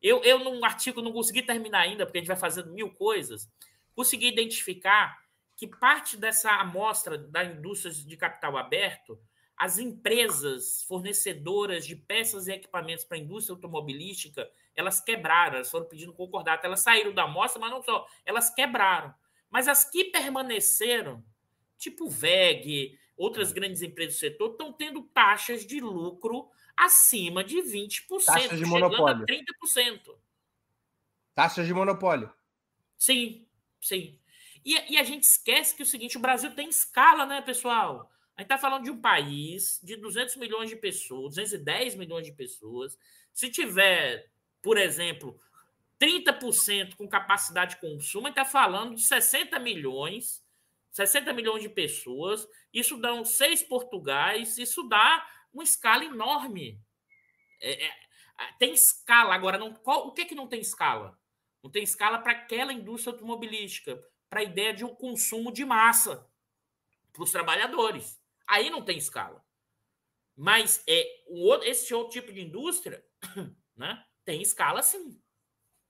Eu, 0.02 0.24
eu, 0.24 0.40
num 0.40 0.66
artigo, 0.66 1.04
não 1.04 1.14
consegui 1.14 1.44
terminar 1.44 1.82
ainda, 1.82 2.04
porque 2.04 2.18
a 2.18 2.22
gente 2.22 2.30
vai 2.30 2.38
fazendo 2.38 2.74
mil 2.74 2.90
coisas, 2.90 3.48
consegui 3.96 4.28
identificar 4.28 5.20
que 5.56 5.68
parte 5.68 6.18
dessa 6.18 6.52
amostra 6.54 7.18
da 7.18 7.44
indústria 7.44 7.94
de 7.94 8.18
capital 8.18 8.58
aberto, 8.58 9.20
as 9.56 9.78
empresas 9.78 10.82
fornecedoras 10.88 11.86
de 11.86 11.96
peças 11.96 12.48
e 12.48 12.52
equipamentos 12.52 13.06
para 13.06 13.18
a 13.18 13.20
indústria 13.20 13.54
automobilística, 13.54 14.50
elas 14.76 15.00
quebraram, 15.00 15.58
elas 15.58 15.70
foram 15.70 15.86
pedindo 15.86 16.14
concordata, 16.14 16.66
elas 16.66 16.80
saíram 16.80 17.14
da 17.14 17.26
amostra, 17.26 17.62
mas 17.62 17.70
não 17.70 17.84
só, 17.84 18.08
elas 18.26 18.50
quebraram. 18.54 19.14
Mas 19.52 19.68
as 19.68 19.88
que 19.88 20.06
permaneceram, 20.06 21.24
tipo 21.78 22.10
VEG, 22.10 22.98
outras 23.16 23.52
grandes 23.52 23.84
empresas 23.84 24.16
do 24.16 24.20
setor, 24.20 24.52
estão 24.54 24.74
tendo 24.74 25.04
taxas 25.04 25.64
de 25.64 25.80
lucro 25.80 26.50
acima 26.76 27.44
de 27.44 27.58
20%, 27.58 28.26
taxas 28.26 28.58
de 28.58 28.66
monopólio. 28.66 29.24
a 29.24 29.28
30%. 29.28 30.16
Taxas 31.36 31.68
de 31.68 31.74
monopólio. 31.74 32.34
Sim, 32.98 33.46
sim. 33.82 34.20
E, 34.64 34.94
e, 34.94 34.98
a 34.98 35.04
gente 35.04 35.24
esquece 35.24 35.76
que 35.76 35.82
é 35.82 35.86
o 35.86 35.88
seguinte, 35.88 36.18
o 36.18 36.22
Brasil 36.22 36.54
tem 36.54 36.70
escala, 36.70 37.26
né, 37.26 37.42
pessoal? 37.42 38.12
A 38.38 38.42
gente 38.42 38.46
está 38.52 38.58
falando 38.58 38.84
de 38.84 38.92
um 38.92 39.02
país 39.02 39.80
de 39.84 39.96
200 39.96 40.36
milhões 40.36 40.70
de 40.70 40.76
pessoas, 40.76 41.36
210 41.36 41.96
milhões 41.96 42.26
de 42.26 42.32
pessoas. 42.32 42.98
Se 43.34 43.50
tiver, 43.50 44.30
por 44.62 44.78
exemplo, 44.78 45.40
30% 46.00 46.96
com 46.96 47.08
capacidade 47.08 47.76
de 47.76 47.82
consumo, 47.82 48.28
a 48.28 48.30
gente 48.30 48.40
está 48.40 48.50
falando 48.50 48.96
de 48.96 49.02
60 49.02 49.60
milhões, 49.60 50.44
60 50.92 51.34
milhões 51.34 51.62
de 51.62 51.70
pessoas. 51.70 52.48
Isso 52.74 52.98
dá 52.98 53.24
seis 53.26 53.62
Portugais, 53.62 54.58
isso 54.58 54.84
dá 54.88 55.28
uma 55.54 55.64
escala 55.64 56.04
enorme. 56.04 56.80
É, 57.62 57.86
é, 57.86 57.92
tem 58.58 58.74
escala. 58.74 59.36
Agora, 59.36 59.58
não, 59.58 59.74
qual, 59.74 60.08
o 60.08 60.12
que, 60.12 60.26
que 60.26 60.36
não 60.36 60.48
tem 60.48 60.62
escala? 60.62 61.18
Não 61.64 61.70
tem 61.70 61.84
escala 61.84 62.20
para 62.20 62.32
aquela 62.32 62.74
indústria 62.74 63.14
automobilística, 63.14 64.04
para 64.30 64.40
a 64.40 64.44
ideia 64.44 64.74
de 64.74 64.84
um 64.84 64.96
consumo 64.96 65.52
de 65.52 65.64
massa 65.64 66.28
para 67.12 67.24
os 67.24 67.32
trabalhadores. 67.32 68.20
Aí 68.48 68.70
não 68.70 68.84
tem 68.84 68.98
escala. 68.98 69.44
Mas 70.36 70.84
é 70.88 71.06
outro, 71.28 71.68
esse 71.68 71.94
outro 71.94 72.14
tipo 72.14 72.34
de 72.34 72.42
indústria 72.42 73.04
né, 73.76 74.04
tem 74.26 74.42
escala 74.42 74.82
sim. 74.82 75.22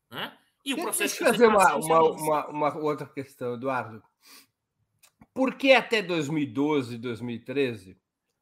Né? 0.09 0.37
E 0.65 0.73
o 0.73 0.77
processo 0.77 1.23
Deixa 1.23 1.23
eu 1.23 1.27
fazer 1.27 1.47
uma, 1.47 1.75
uma, 1.75 2.11
uma, 2.11 2.47
uma, 2.47 2.77
outra 2.77 3.07
questão, 3.07 3.53
Eduardo. 3.53 4.03
Por 5.33 5.55
que 5.55 5.71
até 5.71 6.01
2012, 6.01 6.97
2013, 6.97 7.97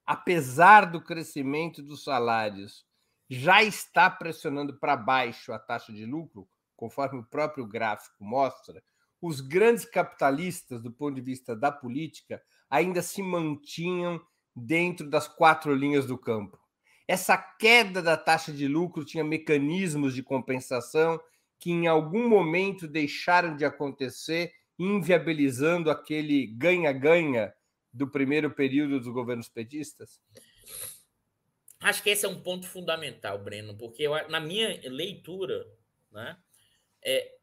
apesar 0.05 0.85
do 0.85 1.01
crescimento 1.01 1.83
dos 1.83 2.03
salários, 2.03 2.85
já 3.29 3.61
está 3.63 4.09
pressionando 4.09 4.79
para 4.79 4.97
baixo 4.97 5.53
a 5.53 5.59
taxa 5.59 5.93
de 5.93 6.05
lucro, 6.05 6.49
conforme 6.79 7.19
o 7.19 7.25
próprio 7.25 7.67
gráfico 7.67 8.23
mostra, 8.23 8.81
os 9.21 9.41
grandes 9.41 9.83
capitalistas, 9.83 10.81
do 10.81 10.89
ponto 10.89 11.13
de 11.13 11.19
vista 11.19 11.53
da 11.53 11.69
política, 11.69 12.41
ainda 12.69 13.01
se 13.01 13.21
mantinham 13.21 14.17
dentro 14.55 15.09
das 15.09 15.27
quatro 15.27 15.75
linhas 15.75 16.05
do 16.05 16.17
campo. 16.17 16.57
Essa 17.05 17.37
queda 17.37 18.01
da 18.01 18.15
taxa 18.15 18.53
de 18.53 18.65
lucro 18.65 19.03
tinha 19.03 19.25
mecanismos 19.25 20.15
de 20.15 20.23
compensação 20.23 21.19
que, 21.59 21.69
em 21.69 21.85
algum 21.85 22.29
momento, 22.29 22.87
deixaram 22.87 23.57
de 23.57 23.65
acontecer, 23.65 24.53
inviabilizando 24.77 25.91
aquele 25.91 26.47
ganha-ganha 26.47 27.53
do 27.91 28.09
primeiro 28.09 28.51
período 28.51 28.99
dos 28.99 29.09
governos 29.09 29.49
petistas? 29.49 30.21
Acho 31.81 32.01
que 32.01 32.09
esse 32.09 32.25
é 32.25 32.29
um 32.29 32.41
ponto 32.41 32.65
fundamental, 32.65 33.37
Breno, 33.37 33.77
porque 33.77 34.03
eu, 34.03 34.13
na 34.29 34.39
minha 34.39 34.79
leitura, 34.89 35.65
né, 36.09 36.37
é, 37.03 37.35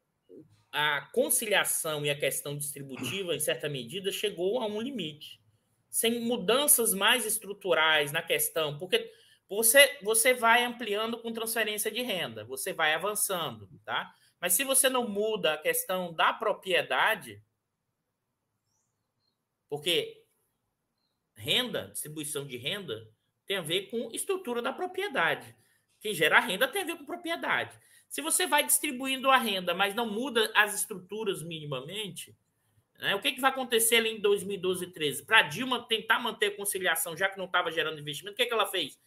a 0.73 1.09
conciliação 1.13 2.05
e 2.05 2.11
a 2.11 2.19
questão 2.19 2.57
distributiva, 2.57 3.35
em 3.35 3.41
certa 3.41 3.69
medida, 3.69 4.13
chegou 4.13 4.61
a 4.61 4.67
um 4.67 4.81
limite. 4.81 5.41
Sem 5.89 6.21
mudanças 6.21 6.93
mais 6.93 7.25
estruturais 7.25 8.13
na 8.13 8.21
questão, 8.21 8.79
porque 8.79 9.11
você, 9.49 9.99
você 10.03 10.35
vai 10.35 10.65
ampliando 10.65 11.19
com 11.23 11.33
transferência 11.33 11.91
de 11.91 12.03
renda, 12.03 12.45
você 12.45 12.73
vai 12.73 12.93
avançando, 12.93 13.69
tá? 13.85 14.15
Mas 14.41 14.53
se 14.53 14.65
você 14.65 14.91
não 14.91 15.09
muda 15.09 15.55
a 15.55 15.59
questão 15.59 16.13
da 16.13 16.33
propriedade, 16.33 17.43
porque 19.69 20.25
renda, 21.35 21.89
distribuição 21.89 22.47
de 22.47 22.57
renda, 22.57 23.09
tem 23.47 23.57
a 23.57 23.63
ver 23.63 23.89
com 23.91 24.11
estrutura 24.13 24.61
da 24.61 24.73
propriedade. 24.73 25.55
Quem 26.01 26.13
gera 26.13 26.41
renda 26.41 26.69
tem 26.69 26.83
a 26.83 26.87
ver 26.87 26.97
com 26.97 27.07
propriedade. 27.07 27.79
Se 28.09 28.23
você 28.23 28.47
vai 28.47 28.65
distribuindo 28.65 29.31
a 29.31 29.37
renda, 29.37 29.75
mas 29.75 29.95
não 29.95 30.11
muda 30.11 30.51
as 30.55 30.75
estruturas 30.75 31.43
minimamente, 31.43 32.35
né, 32.99 33.15
o 33.15 33.21
que, 33.21 33.33
que 33.33 33.41
vai 33.41 33.51
acontecer 33.51 33.97
ali 33.97 34.11
em 34.11 34.21
2012 34.21 34.85
e 34.85 34.87
2013? 34.87 35.27
Para 35.27 35.43
Dilma 35.43 35.87
tentar 35.87 36.19
manter 36.19 36.47
a 36.47 36.57
conciliação, 36.57 37.17
já 37.17 37.29
que 37.29 37.39
não 37.39 37.45
estava 37.45 37.71
gerando 37.71 38.01
investimento, 38.01 38.35
o 38.35 38.37
que, 38.37 38.47
que 38.47 38.53
ela 38.53 38.67
fez? 38.67 38.99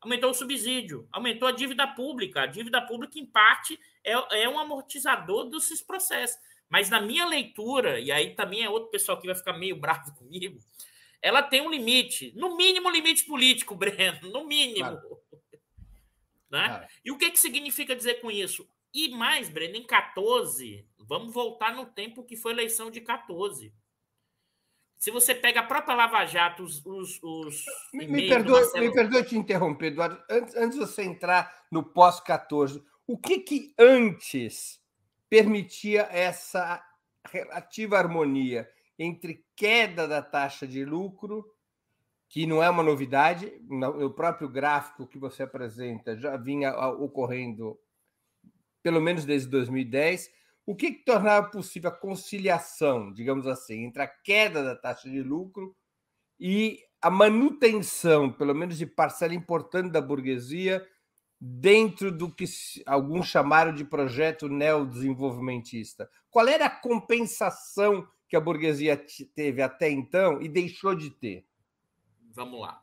Aumentou 0.00 0.30
o 0.30 0.34
subsídio, 0.34 1.08
aumentou 1.10 1.48
a 1.48 1.52
dívida 1.52 1.86
pública. 1.86 2.42
A 2.42 2.46
dívida 2.46 2.80
pública, 2.82 3.18
em 3.18 3.26
parte, 3.26 3.78
é, 4.04 4.42
é 4.42 4.48
um 4.48 4.58
amortizador 4.58 5.48
desses 5.48 5.82
processos. 5.82 6.38
Mas 6.68 6.90
na 6.90 7.00
minha 7.00 7.26
leitura, 7.26 7.98
e 7.98 8.12
aí 8.12 8.34
também 8.34 8.62
é 8.62 8.70
outro 8.70 8.90
pessoal 8.90 9.18
que 9.18 9.26
vai 9.26 9.34
ficar 9.34 9.54
meio 9.54 9.76
bravo 9.76 10.14
comigo, 10.16 10.60
ela 11.20 11.42
tem 11.42 11.60
um 11.60 11.70
limite, 11.70 12.32
no 12.36 12.56
mínimo 12.56 12.88
limite 12.90 13.24
político, 13.24 13.74
Breno, 13.74 14.30
no 14.30 14.46
mínimo. 14.46 14.88
Claro. 14.88 15.20
Né? 16.50 16.86
E 17.04 17.10
o 17.10 17.18
que, 17.18 17.30
que 17.30 17.38
significa 17.38 17.94
dizer 17.94 18.20
com 18.20 18.30
isso? 18.30 18.68
E 18.92 19.10
mais, 19.10 19.48
Breno, 19.48 19.76
em 19.76 19.86
14, 19.86 20.86
vamos 20.98 21.32
voltar 21.32 21.74
no 21.74 21.86
tempo 21.86 22.24
que 22.24 22.36
foi 22.36 22.52
a 22.52 22.54
eleição 22.54 22.90
de 22.90 23.00
14. 23.00 23.72
Se 24.96 25.10
você 25.12 25.34
pega 25.34 25.60
a 25.60 25.66
própria 25.66 25.94
Lava 25.94 26.24
Jato, 26.26 26.62
os. 26.62 26.84
os, 26.84 27.22
os 27.22 27.64
me, 27.94 28.06
me, 28.06 28.28
perdoe, 28.28 28.60
Marcelo... 28.60 28.86
me 28.86 28.92
perdoe 28.92 29.24
te 29.24 29.36
interromper, 29.36 29.86
Eduardo. 29.86 30.20
Antes, 30.28 30.56
antes 30.56 30.78
de 30.78 30.86
você 30.86 31.02
entrar 31.02 31.66
no 31.70 31.84
pós-14, 31.84 32.82
o 33.06 33.16
que, 33.16 33.38
que 33.40 33.74
antes 33.78 34.80
permitia 35.28 36.08
essa 36.10 36.82
relativa 37.30 37.98
harmonia 37.98 38.68
entre 38.98 39.44
queda 39.54 40.08
da 40.08 40.20
taxa 40.20 40.66
de 40.66 40.84
lucro 40.84 41.46
que 42.28 42.46
não 42.46 42.62
é 42.62 42.68
uma 42.68 42.82
novidade, 42.82 43.52
no 43.68 44.12
próprio 44.12 44.48
gráfico 44.48 45.06
que 45.06 45.18
você 45.18 45.44
apresenta 45.44 46.16
já 46.16 46.36
vinha 46.36 46.76
ocorrendo 46.76 47.78
pelo 48.82 49.00
menos 49.00 49.24
desde 49.24 49.48
2010. 49.48 50.30
O 50.66 50.76
que, 50.76 50.92
que 50.92 51.04
tornava 51.04 51.48
possível 51.48 51.88
a 51.88 51.92
conciliação, 51.92 53.12
digamos 53.12 53.46
assim, 53.46 53.86
entre 53.86 54.02
a 54.02 54.06
queda 54.06 54.62
da 54.62 54.76
taxa 54.76 55.08
de 55.08 55.22
lucro 55.22 55.74
e 56.38 56.78
a 57.00 57.10
manutenção, 57.10 58.30
pelo 58.30 58.54
menos 58.54 58.76
de 58.76 58.84
parcela 58.84 59.34
importante 59.34 59.90
da 59.90 60.00
burguesia, 60.00 60.86
dentro 61.40 62.12
do 62.12 62.30
que 62.30 62.44
alguns 62.84 63.28
chamaram 63.28 63.72
de 63.72 63.84
projeto 63.84 64.48
neodesenvolvimentista? 64.48 66.10
Qual 66.28 66.46
era 66.46 66.66
a 66.66 66.80
compensação 66.80 68.06
que 68.28 68.36
a 68.36 68.40
burguesia 68.40 69.02
teve 69.34 69.62
até 69.62 69.88
então 69.88 70.42
e 70.42 70.48
deixou 70.48 70.94
de 70.94 71.08
ter? 71.08 71.47
Vamos 72.34 72.60
lá. 72.60 72.82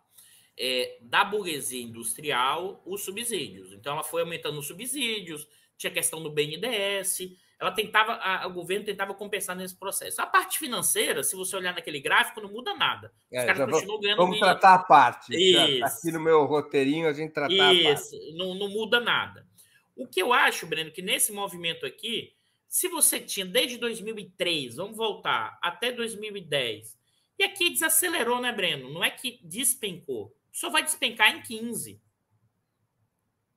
É, 0.57 0.97
da 1.01 1.23
burguesia 1.23 1.81
industrial, 1.81 2.81
os 2.85 3.03
subsídios. 3.03 3.73
Então, 3.73 3.93
ela 3.93 4.03
foi 4.03 4.21
aumentando 4.21 4.57
os 4.59 4.67
subsídios, 4.67 5.47
tinha 5.77 5.91
questão 5.91 6.23
do 6.23 6.31
BNDES, 6.31 7.37
ela 7.59 7.71
tentava, 7.71 8.13
a, 8.13 8.47
o 8.47 8.53
governo 8.53 8.85
tentava 8.85 9.13
compensar 9.13 9.55
nesse 9.55 9.75
processo. 9.75 10.21
A 10.21 10.25
parte 10.25 10.59
financeira, 10.59 11.23
se 11.23 11.35
você 11.35 11.55
olhar 11.55 11.73
naquele 11.73 11.99
gráfico, 11.99 12.41
não 12.41 12.51
muda 12.51 12.73
nada. 12.73 13.11
Os 13.31 13.37
é, 13.37 13.45
caras 13.45 13.71
continuam 13.71 13.99
ganhando. 13.99 14.17
Vamos 14.17 14.39
tratar 14.39 14.73
a 14.73 14.79
parte. 14.79 15.33
Isso. 15.33 15.85
Aqui 15.85 16.11
no 16.11 16.19
meu 16.19 16.45
roteirinho 16.45 17.07
a 17.07 17.13
gente 17.13 17.31
tratar 17.31 17.73
Isso. 17.73 17.87
a 17.87 18.19
parte. 18.19 18.33
Não, 18.33 18.55
não 18.55 18.69
muda 18.69 18.99
nada. 18.99 19.47
O 19.95 20.05
que 20.05 20.21
eu 20.21 20.33
acho, 20.33 20.67
Breno, 20.67 20.91
que 20.91 21.01
nesse 21.01 21.31
movimento 21.31 21.85
aqui, 21.85 22.33
se 22.67 22.89
você 22.89 23.21
tinha 23.21 23.45
desde 23.45 23.77
2003, 23.77 24.75
vamos 24.75 24.97
voltar 24.97 25.57
até 25.61 25.93
2010, 25.93 26.97
e 27.37 27.43
aqui 27.43 27.69
desacelerou, 27.69 28.39
né, 28.41 28.51
Breno? 28.51 28.89
Não 28.91 29.03
é 29.03 29.09
que 29.09 29.39
despencou. 29.43 30.35
Só 30.51 30.69
vai 30.69 30.83
despencar 30.83 31.35
em 31.35 31.41
15. 31.41 32.01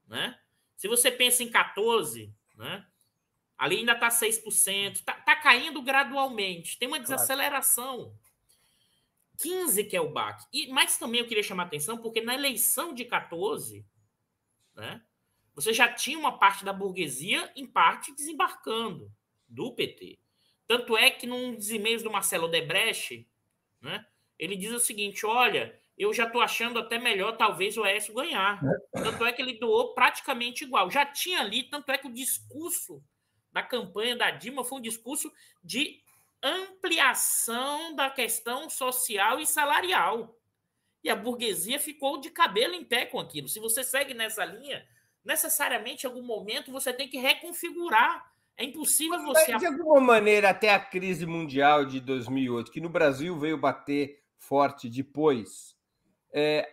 Né? 0.07 0.39
Se 0.77 0.89
você 0.89 1.11
pensa 1.11 1.43
em 1.43 1.51
14, 1.51 2.35
né? 2.57 2.87
ali 3.57 3.79
ainda 3.79 3.93
está 3.93 4.09
6%, 4.09 4.93
está 4.93 5.13
tá 5.13 5.37
caindo 5.37 5.83
gradualmente, 5.83 6.79
tem 6.79 6.89
uma 6.89 7.01
desaceleração. 7.01 8.17
15 9.39 9.85
que 9.85 9.97
é 9.97 10.01
o 10.01 10.11
BAC. 10.11 10.45
E, 10.53 10.69
mas 10.69 10.99
também 10.99 11.21
eu 11.21 11.27
queria 11.27 11.43
chamar 11.43 11.65
a 11.65 11.67
atenção, 11.67 11.99
porque 11.99 12.21
na 12.21 12.35
eleição 12.35 12.93
de 12.93 13.05
14, 13.05 13.87
né, 14.75 15.03
você 15.55 15.73
já 15.73 15.93
tinha 15.93 16.19
uma 16.19 16.39
parte 16.39 16.65
da 16.65 16.73
burguesia, 16.73 17.51
em 17.55 17.67
parte, 17.67 18.15
desembarcando 18.15 19.13
do 19.49 19.73
PT. 19.75 20.19
Tanto 20.67 20.97
é 20.97 21.11
que 21.11 21.27
num 21.27 21.55
dos 21.55 21.71
e-mails 21.71 22.03
do 22.03 22.11
Marcelo 22.11 22.49
Debreche, 22.49 23.29
né? 23.81 24.05
Ele 24.39 24.57
diz 24.57 24.73
o 24.73 24.79
seguinte: 24.79 25.27
olha, 25.27 25.79
eu 25.97 26.13
já 26.13 26.25
estou 26.25 26.41
achando 26.41 26.79
até 26.79 26.99
melhor, 26.99 27.37
talvez, 27.37 27.77
o 27.77 27.83
Aécio 27.83 28.15
ganhar. 28.15 28.61
Tanto 28.93 29.27
é 29.27 29.33
que 29.33 29.43
ele 29.43 29.59
doou 29.59 29.95
praticamente 29.95 30.65
igual. 30.65 30.91
Já 30.91 31.05
tinha 31.05 31.41
ali, 31.41 31.65
tanto 31.65 31.91
é 31.91 31.99
que 31.99 32.07
o 32.07 32.13
discurso 32.13 33.03
da 33.51 33.63
campanha 33.63 34.15
da 34.15 34.31
Dilma 34.31 34.65
foi 34.65 34.79
um 34.79 34.83
discurso 34.83 35.33
de 35.63 36.01
ampliação 36.43 37.95
da 37.97 38.09
questão 38.09 38.71
social 38.71 39.41
e 39.41 39.47
salarial. 39.47 40.39
E 41.03 41.11
a 41.11 41.17
burguesia 41.17 41.81
ficou 41.81 42.21
de 42.21 42.31
cabelo 42.31 42.75
em 42.75 42.85
pé 42.85 43.07
com 43.07 43.19
aquilo. 43.19 43.49
Se 43.49 43.59
você 43.59 43.83
segue 43.83 44.15
nessa 44.15 44.45
linha, 44.45 44.87
necessariamente, 45.25 46.05
em 46.05 46.09
algum 46.09 46.23
momento, 46.23 46.71
você 46.71 46.93
tem 46.93 47.09
que 47.09 47.19
reconfigurar. 47.19 48.33
É 48.59 48.65
impossível 48.65 49.23
você. 49.23 49.57
de 49.57 49.67
alguma 49.67 50.01
maneira, 50.01 50.51
até 50.51 50.75
a 50.75 50.81
crise 50.81 51.25
mundial 51.25 51.85
de 51.85 52.01
2008, 52.01 52.73
que 52.73 52.81
no 52.81 52.89
Brasil 52.89 53.39
veio 53.39 53.57
bater 53.57 54.21
forte 54.37 54.91
depois, 54.91 55.77
é, 56.33 56.69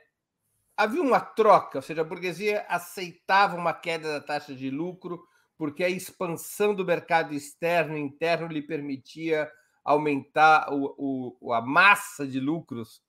havia 0.76 1.02
uma 1.02 1.20
troca, 1.20 1.78
ou 1.78 1.82
seja, 1.84 2.02
a 2.02 2.04
burguesia 2.06 2.66
aceitava 2.68 3.56
uma 3.56 3.72
queda 3.72 4.14
da 4.14 4.20
taxa 4.20 4.56
de 4.56 4.72
lucro 4.72 5.24
porque 5.58 5.84
a 5.84 5.90
expansão 5.90 6.74
do 6.74 6.84
mercado 6.84 7.34
externo 7.34 7.96
e 7.96 8.02
interno 8.02 8.48
lhe 8.48 8.62
permitia 8.62 9.50
aumentar 9.84 10.68
o, 10.74 11.38
o, 11.40 11.54
a 11.54 11.62
massa 11.62 12.28
de 12.28 12.40
lucros. 12.40 13.02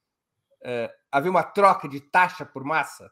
É, 0.62 0.95
havia 1.11 1.31
uma 1.31 1.43
troca 1.43 1.89
de 1.89 2.01
taxa 2.01 2.45
por 2.45 2.62
massa? 2.62 3.11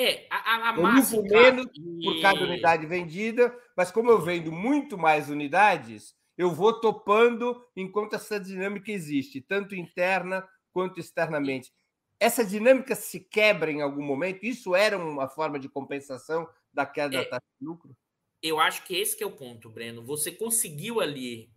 É, 0.00 0.26
a, 0.30 0.70
a 0.70 0.76
eu 0.76 0.82
massa. 0.82 1.16
lucro 1.16 1.30
menos 1.30 1.66
por 2.04 2.20
cada 2.22 2.44
unidade 2.44 2.86
vendida, 2.86 3.52
mas 3.76 3.90
como 3.90 4.10
eu 4.10 4.20
vendo 4.20 4.52
muito 4.52 4.96
mais 4.96 5.28
unidades, 5.28 6.14
eu 6.36 6.52
vou 6.52 6.80
topando 6.80 7.66
enquanto 7.74 8.14
essa 8.14 8.38
dinâmica 8.38 8.92
existe, 8.92 9.40
tanto 9.40 9.74
interna 9.74 10.48
quanto 10.72 11.00
externamente 11.00 11.72
essa 12.20 12.44
dinâmica 12.44 12.94
se 12.94 13.20
quebra 13.20 13.70
em 13.70 13.80
algum 13.80 14.02
momento? 14.02 14.44
Isso 14.44 14.74
era 14.74 14.98
uma 14.98 15.28
forma 15.28 15.58
de 15.58 15.68
compensação 15.68 16.48
da 16.72 16.84
queda 16.84 17.16
é, 17.16 17.22
da 17.22 17.30
taxa 17.30 17.46
de 17.60 17.66
lucro? 17.66 17.96
Eu 18.42 18.58
acho 18.58 18.84
que 18.84 18.96
esse 18.96 19.16
que 19.16 19.22
é 19.22 19.26
o 19.26 19.36
ponto, 19.36 19.70
Breno. 19.70 20.04
Você 20.04 20.32
conseguiu 20.32 21.00
ali, 21.00 21.50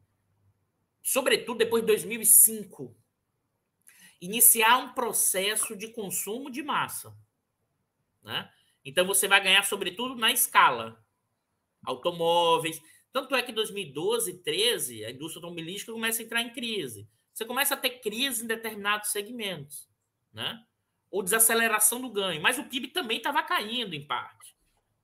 sobretudo 1.02 1.60
depois 1.60 1.84
de 1.84 1.88
2005, 1.88 2.96
iniciar 4.22 4.78
um 4.78 4.94
processo 4.94 5.76
de 5.76 5.88
consumo 5.90 6.52
de 6.52 6.62
massa. 6.62 7.16
Né? 8.24 8.50
Então 8.84 9.06
você 9.06 9.28
vai 9.28 9.42
ganhar, 9.42 9.64
sobretudo, 9.64 10.16
na 10.16 10.32
escala. 10.32 11.04
Automóveis. 11.84 12.82
Tanto 13.12 13.36
é 13.36 13.42
que 13.42 13.52
em 13.52 13.56
2012, 13.56 14.42
13, 14.44 15.06
a 15.06 15.12
indústria 15.12 15.40
automobilística 15.40 15.92
começa 15.92 16.22
a 16.22 16.26
entrar 16.26 16.42
em 16.42 16.54
crise. 16.54 17.08
Você 17.34 17.46
começa 17.46 17.74
a 17.74 17.78
ter 17.78 18.00
crise 18.00 18.44
em 18.44 18.48
determinados 18.48 19.12
segmentos 19.12 19.90
né? 20.34 20.64
ou 21.10 21.24
desaceleração 21.24 22.02
do 22.02 22.10
ganho. 22.10 22.42
Mas 22.42 22.58
o 22.58 22.64
PIB 22.66 22.90
também 22.90 23.18
estava 23.18 23.44
caindo 23.44 23.94
em 23.94 24.06
parte. 24.06 24.56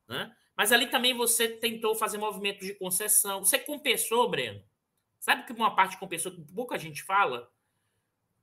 Né? 0.07 0.33
Mas 0.55 0.71
ali 0.71 0.87
também 0.87 1.13
você 1.13 1.47
tentou 1.47 1.95
fazer 1.95 2.17
movimentos 2.17 2.65
de 2.65 2.73
concessão. 2.75 3.43
Você 3.43 3.59
compensou, 3.59 4.29
Breno. 4.29 4.63
Sabe 5.19 5.45
que 5.45 5.53
uma 5.53 5.75
parte 5.75 5.97
compensou 5.97 6.31
que 6.31 6.41
pouca 6.53 6.77
gente 6.77 7.03
fala? 7.03 7.51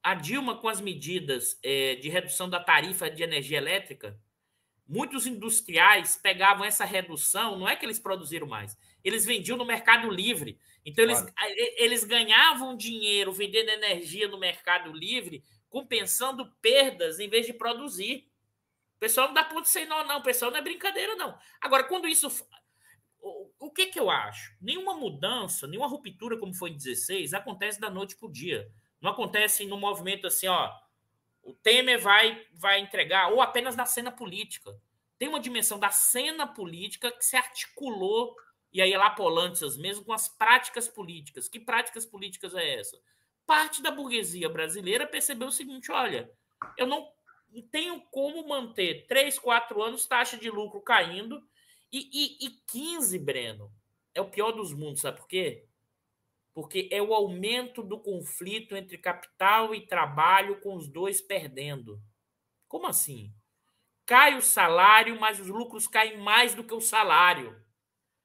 A 0.03 0.15
Dilma, 0.15 0.59
com 0.59 0.69
as 0.69 0.81
medidas 0.81 1.59
é, 1.63 1.95
de 1.95 2.11
redução 2.11 2.49
da 2.49 2.61
tarifa 2.61 3.11
de 3.11 3.23
energia 3.23 3.57
elétrica, 3.57 4.21
muitos 4.87 5.27
industriais 5.27 6.19
pegavam 6.23 6.65
essa 6.65 6.85
redução, 6.85 7.59
não 7.59 7.69
é 7.69 7.77
que 7.77 7.85
eles 7.85 7.99
produziram 7.99 8.47
mais, 8.47 8.77
eles 9.03 9.25
vendiam 9.25 9.57
no 9.57 9.65
mercado 9.65 10.11
livre. 10.11 10.59
Então, 10.85 11.05
eles, 11.05 11.21
claro. 11.21 11.55
eles 11.77 12.05
ganhavam 12.05 12.77
dinheiro 12.77 13.33
vendendo 13.33 13.71
energia 13.71 14.29
no 14.29 14.39
mercado 14.39 14.93
livre 14.93 15.43
compensando 15.75 16.47
perdas 16.63 17.19
em 17.19 17.29
vez 17.29 17.47
de 17.47 17.53
produzir. 17.53 18.31
O 18.97 19.01
pessoal 19.01 19.27
não 19.27 19.35
dá 19.35 19.43
ponto 19.43 19.69
sem 19.69 19.85
nó, 19.87 20.05
não. 20.05 20.21
O 20.21 20.23
pessoal 20.23 20.53
não 20.53 20.59
é 20.59 20.63
brincadeira, 20.63 21.17
não. 21.17 21.37
Agora, 21.61 21.83
quando 21.83 22.07
isso. 22.07 22.29
O, 23.59 23.71
que, 23.73 23.87
que 23.87 23.99
eu 23.99 24.09
acho? 24.09 24.55
Nenhuma 24.61 24.95
mudança, 24.95 25.67
nenhuma 25.67 25.89
ruptura, 25.89 26.39
como 26.39 26.55
foi 26.55 26.71
em 26.71 26.77
16, 26.77 27.35
acontece 27.35 27.81
da 27.81 27.91
noite 27.91 28.15
para 28.15 28.29
o 28.29 28.33
dia. 28.33 28.71
Não 29.01 29.11
acontece 29.11 29.65
no 29.65 29.77
movimento 29.77 30.29
assim, 30.29 30.47
ó. 30.47 30.71
O 31.45 31.53
Temer 31.53 32.01
vai, 32.01 32.47
vai 32.55 32.81
entregar, 32.81 33.33
ou 33.33 33.41
apenas 33.41 33.77
na 33.77 33.87
cena 33.87 34.11
política. 34.11 34.75
Tem 35.19 35.29
uma 35.29 35.41
dimensão 35.41 35.79
da 35.79 35.91
cena 35.91 36.47
política 36.47 37.13
que 37.13 37.25
se 37.25 37.37
articulou, 37.37 38.35
e 38.73 38.83
aí 38.83 38.97
lá 38.97 39.11
Polantzas 39.11 39.77
mesmo, 39.77 40.05
com 40.05 40.13
as 40.13 40.29
práticas 40.29 40.89
políticas. 40.89 41.49
Que 41.49 41.61
práticas 41.61 42.05
políticas 42.05 42.55
é 42.55 42.81
essa? 42.81 42.99
parte 43.47 43.83
da 43.83 43.91
burguesia 43.91 44.49
brasileira 44.49 45.07
percebeu 45.07 45.49
o 45.49 45.53
seguinte: 45.53 45.93
olha, 45.93 46.31
eu 46.77 46.87
não 46.87 47.09
tenho 47.71 48.01
como 48.11 48.47
manter 48.49 49.07
3, 49.07 49.39
4 49.39 49.83
anos 49.83 50.07
taxa 50.07 50.37
de 50.37 50.51
lucro 50.51 50.81
caindo 50.81 51.43
e, 51.93 52.09
e, 52.13 52.47
e 52.47 52.51
15, 52.67 53.19
Breno, 53.19 53.73
é 54.15 54.21
o 54.21 54.29
pior 54.29 54.53
dos 54.53 54.73
mundos, 54.73 55.03
sabe 55.03 55.19
por 55.19 55.29
quê? 55.29 55.65
Porque 56.55 56.89
é 56.93 57.03
o 57.03 57.13
aumento 57.13 57.83
do 57.83 57.99
conflito 57.99 58.77
entre 58.77 58.97
capital 58.97 59.75
e 59.75 59.87
trabalho, 59.87 60.61
com 60.61 60.77
os 60.77 60.89
dois 60.89 61.21
perdendo. 61.21 62.01
Como 62.69 62.87
assim? 62.87 63.35
Cai 64.07 64.37
o 64.39 64.43
salário, 64.43 65.19
mas 65.19 65.41
os 65.41 65.49
lucros 65.49 65.89
caem 65.89 66.19
mais 66.19 66.55
do 66.55 66.63
que 66.63 66.73
o 66.73 66.81
salário. 66.81 67.61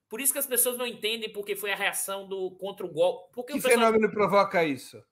Por 0.07 0.21
isso 0.21 0.31
que 0.33 0.39
as 0.39 0.47
pessoas 0.47 0.77
não 0.77 0.85
entendem 0.85 1.31
porque 1.31 1.55
foi 1.55 1.71
a 1.71 1.75
reação 1.75 2.27
do 2.27 2.51
contra 2.57 2.85
o 2.85 2.91
golpe. 2.91 3.33
Porque 3.33 3.53
que 3.53 3.61
pessoal... 3.61 3.79
fenômeno 3.79 4.11
provoca 4.11 4.63
isso? 4.63 5.03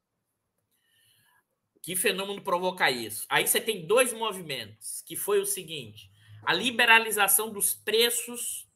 Que 1.81 1.95
fenômeno 1.95 2.41
provoca 2.41 2.91
isso? 2.91 3.25
Aí 3.29 3.47
você 3.47 3.61
tem 3.61 3.87
dois 3.87 4.11
movimentos, 4.11 5.01
que 5.07 5.15
foi 5.15 5.39
o 5.39 5.45
seguinte: 5.45 6.11
a 6.43 6.53
liberalização 6.53 7.51
dos 7.51 7.73
preços. 7.73 8.67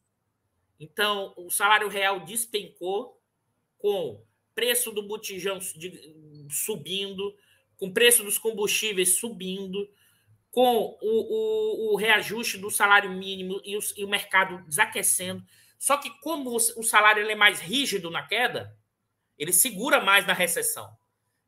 Então, 0.80 1.32
o 1.36 1.48
salário 1.48 1.88
real 1.88 2.20
despencou 2.20 3.20
com 3.78 4.24
preço 4.54 4.90
do 4.90 5.06
botijão 5.06 5.58
subindo, 6.50 7.34
com 7.76 7.92
preço 7.92 8.22
dos 8.22 8.38
combustíveis 8.38 9.16
subindo, 9.16 9.88
com 10.50 10.98
o, 11.00 11.90
o, 11.90 11.92
o 11.92 11.96
reajuste 11.96 12.58
do 12.58 12.70
salário 12.70 13.10
mínimo 13.10 13.60
e 13.64 13.76
o, 13.76 13.80
e 13.96 14.04
o, 14.04 14.08
mercado 14.08 14.62
desaquecendo. 14.68 15.42
Só 15.78 15.96
que 15.96 16.10
como 16.20 16.50
o, 16.50 16.56
o 16.56 16.82
salário 16.82 17.28
é 17.28 17.34
mais 17.34 17.60
rígido 17.60 18.10
na 18.10 18.26
queda, 18.26 18.76
ele 19.38 19.52
segura 19.52 20.00
mais 20.00 20.26
na 20.26 20.34
recessão. 20.34 20.94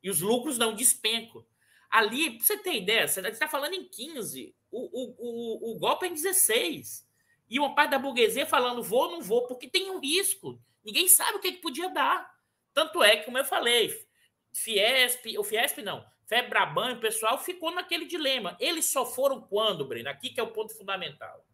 E 0.02 0.10
os 0.10 0.20
lucros 0.20 0.58
não 0.58 0.74
despencam. 0.74 1.44
Ali, 1.90 2.38
pra 2.38 2.44
você 2.44 2.56
ter 2.56 2.74
ideia, 2.74 3.06
você 3.06 3.20
está 3.20 3.46
falando 3.46 3.74
em 3.74 3.88
15, 3.88 4.54
o, 4.70 4.78
o, 4.78 5.14
o, 5.18 5.72
o 5.72 5.78
golpe 5.78 6.06
é 6.06 6.08
em 6.08 6.14
16. 6.14 7.06
E 7.48 7.58
uma 7.60 7.74
parte 7.74 7.90
da 7.90 7.98
burguesia 7.98 8.46
falando 8.46 8.82
vou 8.82 9.04
ou 9.04 9.10
não 9.12 9.20
vou, 9.22 9.46
porque 9.46 9.68
tem 9.68 9.90
um 9.90 10.00
risco. 10.00 10.60
Ninguém 10.84 11.06
sabe 11.06 11.38
o 11.38 11.40
que, 11.40 11.52
que 11.52 11.62
podia 11.62 11.88
dar. 11.88 12.33
Tanto 12.74 13.02
é 13.02 13.16
que, 13.16 13.24
como 13.24 13.38
eu 13.38 13.44
falei, 13.44 14.04
Fiesp, 14.52 15.38
o 15.38 15.44
Fiesp 15.44 15.78
não, 15.78 16.04
Febraban, 16.26 16.94
o 16.94 17.00
pessoal 17.00 17.38
ficou 17.38 17.70
naquele 17.70 18.06
dilema. 18.06 18.56
Eles 18.60 18.86
só 18.86 19.06
foram 19.06 19.40
quando, 19.40 19.86
Breno? 19.86 20.10
Aqui 20.10 20.30
que 20.30 20.40
é 20.40 20.42
o 20.42 20.52
ponto 20.52 20.76
fundamental 20.76 21.46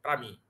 para 0.00 0.16
mim. 0.16 0.40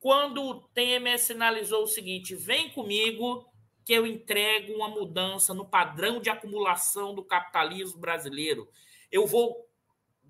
Quando 0.00 0.42
o 0.42 0.60
Temer 0.68 1.18
sinalizou 1.18 1.84
o 1.84 1.88
seguinte: 1.88 2.34
vem 2.34 2.70
comigo, 2.70 3.48
que 3.84 3.92
eu 3.92 4.06
entrego 4.06 4.74
uma 4.74 4.88
mudança 4.88 5.52
no 5.52 5.66
padrão 5.66 6.20
de 6.20 6.30
acumulação 6.30 7.14
do 7.14 7.24
capitalismo 7.24 8.00
brasileiro. 8.00 8.68
Eu 9.10 9.26
vou 9.26 9.68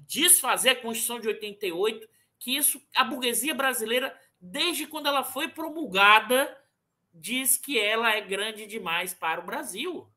desfazer 0.06 0.70
a 0.70 0.76
Constituição 0.76 1.20
de 1.20 1.28
88, 1.28 2.08
que 2.38 2.56
isso 2.56 2.82
a 2.94 3.04
burguesia 3.04 3.54
brasileira, 3.54 4.18
desde 4.40 4.86
quando 4.86 5.06
ela 5.06 5.22
foi 5.22 5.48
promulgada, 5.48 6.58
diz 7.12 7.56
que 7.56 7.78
ela 7.78 8.14
é 8.14 8.20
grande 8.20 8.66
demais 8.66 9.12
para 9.12 9.40
o 9.40 9.44
Brasil, 9.46 10.10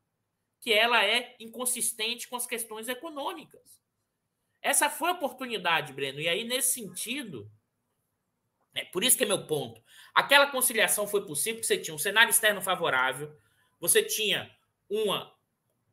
que 0.61 0.71
ela 0.71 1.03
é 1.03 1.35
inconsistente 1.39 2.27
com 2.27 2.35
as 2.35 2.47
questões 2.47 2.87
econômicas. 2.87 3.81
Essa 4.61 4.89
foi 4.89 5.09
a 5.09 5.13
oportunidade, 5.13 5.93
Breno. 5.93 6.19
E 6.19 6.27
aí, 6.27 6.43
nesse 6.43 6.73
sentido, 6.73 7.51
é 8.73 8.83
por 8.85 9.03
isso 9.03 9.17
que 9.17 9.23
é 9.23 9.27
meu 9.27 9.45
ponto. 9.45 9.81
Aquela 10.13 10.47
conciliação 10.47 11.07
foi 11.07 11.25
possível 11.25 11.55
porque 11.55 11.67
você 11.67 11.77
tinha 11.77 11.93
um 11.93 11.99
cenário 11.99 12.31
externo 12.31 12.61
favorável, 12.61 13.35
você 13.79 14.01
tinha 14.01 14.49
uma 14.89 15.35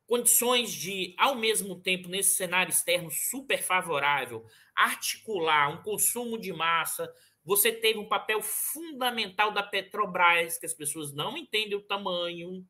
condições 0.07 0.72
de, 0.72 1.14
ao 1.16 1.35
mesmo 1.35 1.81
tempo, 1.81 2.07
nesse 2.07 2.37
cenário 2.37 2.70
externo 2.70 3.11
super 3.11 3.62
favorável, 3.62 4.45
articular 4.74 5.70
um 5.70 5.83
consumo 5.83 6.39
de 6.39 6.53
massa. 6.53 7.11
Você 7.45 7.72
teve 7.72 7.99
um 7.99 8.09
papel 8.09 8.40
fundamental 8.40 9.53
da 9.53 9.62
Petrobras, 9.62 10.59
que 10.59 10.66
as 10.66 10.74
pessoas 10.74 11.12
não 11.12 11.36
entendem 11.36 11.76
o 11.76 11.82
tamanho, 11.82 12.64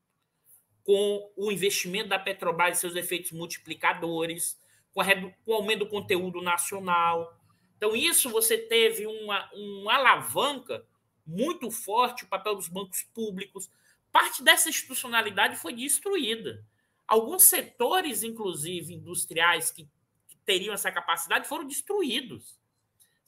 com 0.83 1.33
o 1.37 1.53
investimento 1.53 2.09
da 2.09 2.19
Petrobras 2.19 2.79
e 2.79 2.81
seus 2.81 2.97
efeitos 2.97 3.33
multiplicadores, 3.33 4.59
com, 4.93 5.03
o 5.47 5.55
aumento 5.55 5.81
do 5.81 5.89
conteúdo 5.89 6.41
nacional. 6.41 7.39
Então, 7.77 7.95
isso 7.95 8.31
você 8.31 8.57
teve 8.57 9.07
uma, 9.07 9.51
uma 9.53 9.95
alavanca 9.95 10.85
muito 11.27 11.71
forte 11.71 12.25
o 12.25 12.29
papel 12.29 12.55
dos 12.55 12.69
bancos 12.69 13.03
públicos. 13.15 13.71
Parte 14.11 14.43
dessa 14.43 14.69
institucionalidade 14.69 15.57
foi 15.57 15.73
destruída. 15.73 16.65
Alguns 17.07 17.45
setores, 17.45 18.23
inclusive 18.23 18.95
industriais, 18.95 19.71
que, 19.71 19.85
que 20.29 20.37
teriam 20.45 20.75
essa 20.75 20.91
capacidade 20.91 21.49
foram 21.49 21.67
destruídos. 21.67 22.59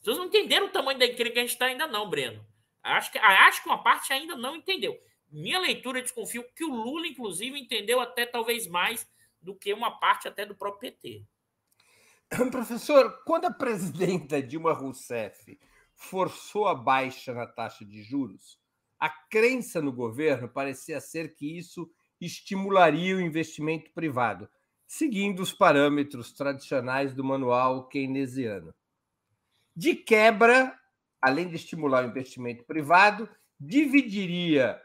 As 0.05 0.09
pessoas 0.09 0.17
não 0.19 0.25
entenderam 0.27 0.67
o 0.67 0.69
tamanho 0.69 0.99
da 0.99 1.05
encrenca 1.07 1.31
que 1.31 1.39
a 1.39 1.41
gente 1.41 1.53
está 1.53 1.65
ainda 1.65 1.87
não, 1.87 2.07
Breno. 2.07 2.45
Acho 2.83 3.11
que, 3.11 3.17
acho 3.17 3.63
que 3.63 3.67
uma 3.67 3.81
parte 3.81 4.13
ainda 4.13 4.35
não 4.35 4.55
entendeu. 4.55 4.95
Minha 5.31 5.57
leitura, 5.57 5.99
desconfio 5.99 6.45
que 6.55 6.63
o 6.63 6.69
Lula, 6.69 7.07
inclusive, 7.07 7.59
entendeu 7.59 7.99
até 7.99 8.23
talvez 8.23 8.67
mais 8.67 9.09
do 9.41 9.55
que 9.55 9.73
uma 9.73 9.99
parte 9.99 10.27
até 10.27 10.45
do 10.45 10.53
próprio 10.53 10.91
PT. 10.91 11.25
Professor, 12.51 13.23
quando 13.25 13.45
a 13.45 13.51
presidenta 13.51 14.43
Dilma 14.43 14.73
Rousseff 14.73 15.59
forçou 15.95 16.67
a 16.67 16.75
baixa 16.75 17.33
na 17.33 17.47
taxa 17.47 17.83
de 17.83 18.03
juros, 18.03 18.59
a 18.99 19.09
crença 19.09 19.81
no 19.81 19.91
governo 19.91 20.47
parecia 20.47 21.01
ser 21.01 21.33
que 21.33 21.57
isso 21.57 21.89
estimularia 22.21 23.15
o 23.15 23.21
investimento 23.21 23.91
privado, 23.91 24.47
seguindo 24.85 25.39
os 25.39 25.51
parâmetros 25.51 26.31
tradicionais 26.31 27.11
do 27.11 27.23
manual 27.23 27.87
keynesiano. 27.87 28.71
De 29.75 29.93
quebra, 29.93 30.73
além 31.21 31.49
de 31.49 31.55
estimular 31.55 32.05
o 32.05 32.07
investimento 32.07 32.63
privado, 32.63 33.29
dividiria 33.59 34.81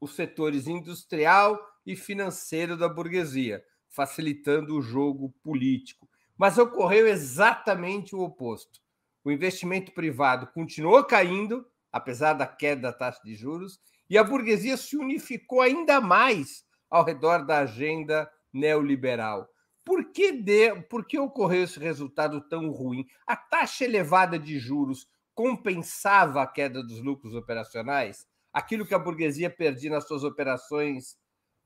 os 0.00 0.14
setores 0.14 0.68
industrial 0.68 1.58
e 1.84 1.96
financeiro 1.96 2.76
da 2.76 2.88
burguesia, 2.88 3.64
facilitando 3.88 4.76
o 4.76 4.82
jogo 4.82 5.34
político. 5.42 6.08
Mas 6.36 6.56
ocorreu 6.56 7.08
exatamente 7.08 8.14
o 8.14 8.20
oposto. 8.20 8.80
O 9.24 9.30
investimento 9.32 9.90
privado 9.92 10.46
continuou 10.46 11.02
caindo, 11.02 11.66
apesar 11.90 12.34
da 12.34 12.46
queda 12.46 12.82
da 12.82 12.92
taxa 12.92 13.20
de 13.24 13.34
juros, 13.34 13.80
e 14.08 14.16
a 14.16 14.22
burguesia 14.22 14.76
se 14.76 14.96
unificou 14.96 15.60
ainda 15.60 16.00
mais 16.00 16.64
ao 16.88 17.04
redor 17.04 17.44
da 17.44 17.58
agenda 17.58 18.30
neoliberal. 18.52 19.48
Por 19.88 20.12
que, 20.12 20.32
de, 20.32 20.74
por 20.82 21.06
que 21.06 21.18
ocorreu 21.18 21.64
esse 21.64 21.80
resultado 21.80 22.42
tão 22.42 22.70
ruim? 22.70 23.06
A 23.26 23.34
taxa 23.34 23.86
elevada 23.86 24.38
de 24.38 24.58
juros 24.58 25.08
compensava 25.34 26.42
a 26.42 26.46
queda 26.46 26.82
dos 26.82 27.00
lucros 27.00 27.34
operacionais? 27.34 28.26
Aquilo 28.52 28.84
que 28.84 28.92
a 28.92 28.98
burguesia 28.98 29.48
perdia 29.48 29.88
nas 29.88 30.06
suas 30.06 30.24
operações 30.24 31.12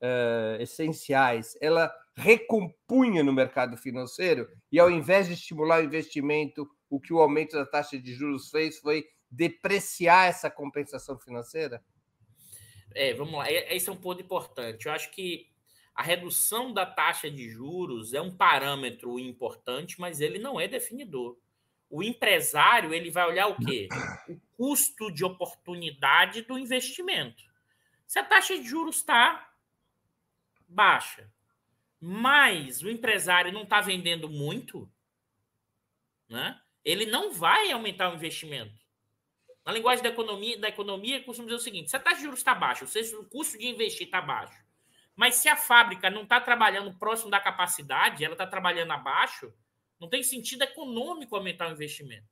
uh, 0.01 0.63
essenciais, 0.63 1.59
ela 1.61 1.93
recompunha 2.15 3.25
no 3.25 3.33
mercado 3.33 3.77
financeiro 3.77 4.49
e, 4.71 4.79
ao 4.79 4.89
invés 4.89 5.27
de 5.27 5.35
estimular 5.35 5.81
o 5.81 5.85
investimento, 5.85 6.71
o 6.89 7.01
que 7.01 7.13
o 7.13 7.19
aumento 7.19 7.57
da 7.57 7.67
taxa 7.67 7.99
de 7.99 8.15
juros 8.15 8.51
fez 8.51 8.79
foi 8.79 9.05
depreciar 9.29 10.29
essa 10.29 10.49
compensação 10.49 11.19
financeira? 11.19 11.83
É, 12.95 13.15
vamos 13.15 13.35
lá. 13.35 13.51
Esse 13.51 13.89
é 13.89 13.93
um 13.93 13.97
ponto 13.97 14.23
importante. 14.23 14.87
Eu 14.87 14.93
acho 14.93 15.11
que 15.11 15.52
a 15.95 16.03
redução 16.03 16.73
da 16.73 16.87
taxa 16.87 17.31
de 17.31 17.51
juros 17.51 18.15
é 18.15 18.21
um 18.21 18.35
parâmetro 18.35 19.19
importante, 19.19 20.01
mas 20.01 20.21
ele 20.21 20.39
não 20.39 20.59
é 20.59 20.67
definidor. 20.67 21.37
O 21.91 22.03
empresário 22.03 22.95
ele 22.95 23.11
vai 23.11 23.27
olhar 23.29 23.49
o 23.49 23.57
quê? 23.57 23.89
O 24.29 24.41
custo 24.57 25.11
de 25.13 25.25
oportunidade 25.25 26.43
do 26.43 26.59
investimento. 26.59 27.45
Se 28.07 28.19
a 28.19 28.25
taxa 28.25 28.57
de 28.57 28.67
juros 28.67 28.97
está 28.97 29.53
baixa, 30.67 31.31
mas 32.01 32.83
o 32.83 32.91
empresário 32.91 33.53
não 33.53 33.63
está 33.63 33.81
vendendo 33.81 34.29
muito, 34.29 34.91
né? 36.29 36.61
ele 36.85 37.07
não 37.07 37.33
vai 37.33 37.71
aumentar 37.71 38.11
o 38.11 38.15
investimento. 38.15 38.83
Na 39.65 39.73
linguagem 39.73 40.03
da 40.03 40.09
economia, 40.09 40.59
da 40.59 40.69
economia, 40.69 41.23
costuma 41.23 41.47
dizer 41.47 41.57
o 41.57 41.63
seguinte: 41.63 41.91
se 41.91 41.97
a 41.97 42.01
taxa 42.01 42.17
de 42.17 42.23
juros 42.23 42.41
está 42.41 42.55
baixa, 42.55 42.85
o 42.85 43.25
custo 43.27 43.59
de 43.59 43.67
investir 43.67 44.07
está 44.07 44.21
baixo, 44.21 44.59
mas 45.15 45.37
se 45.37 45.49
a 45.49 45.57
fábrica 45.57 46.11
não 46.11 46.23
está 46.23 46.41
trabalhando 46.41 46.99
próximo 46.99 47.31
da 47.31 47.41
capacidade, 47.41 48.25
ela 48.25 48.35
está 48.35 48.47
trabalhando 48.47 48.93
abaixo, 48.93 49.53
não 50.01 50.09
tem 50.09 50.23
sentido 50.23 50.63
econômico 50.63 51.37
aumentar 51.37 51.69
o 51.69 51.73
investimento. 51.73 52.27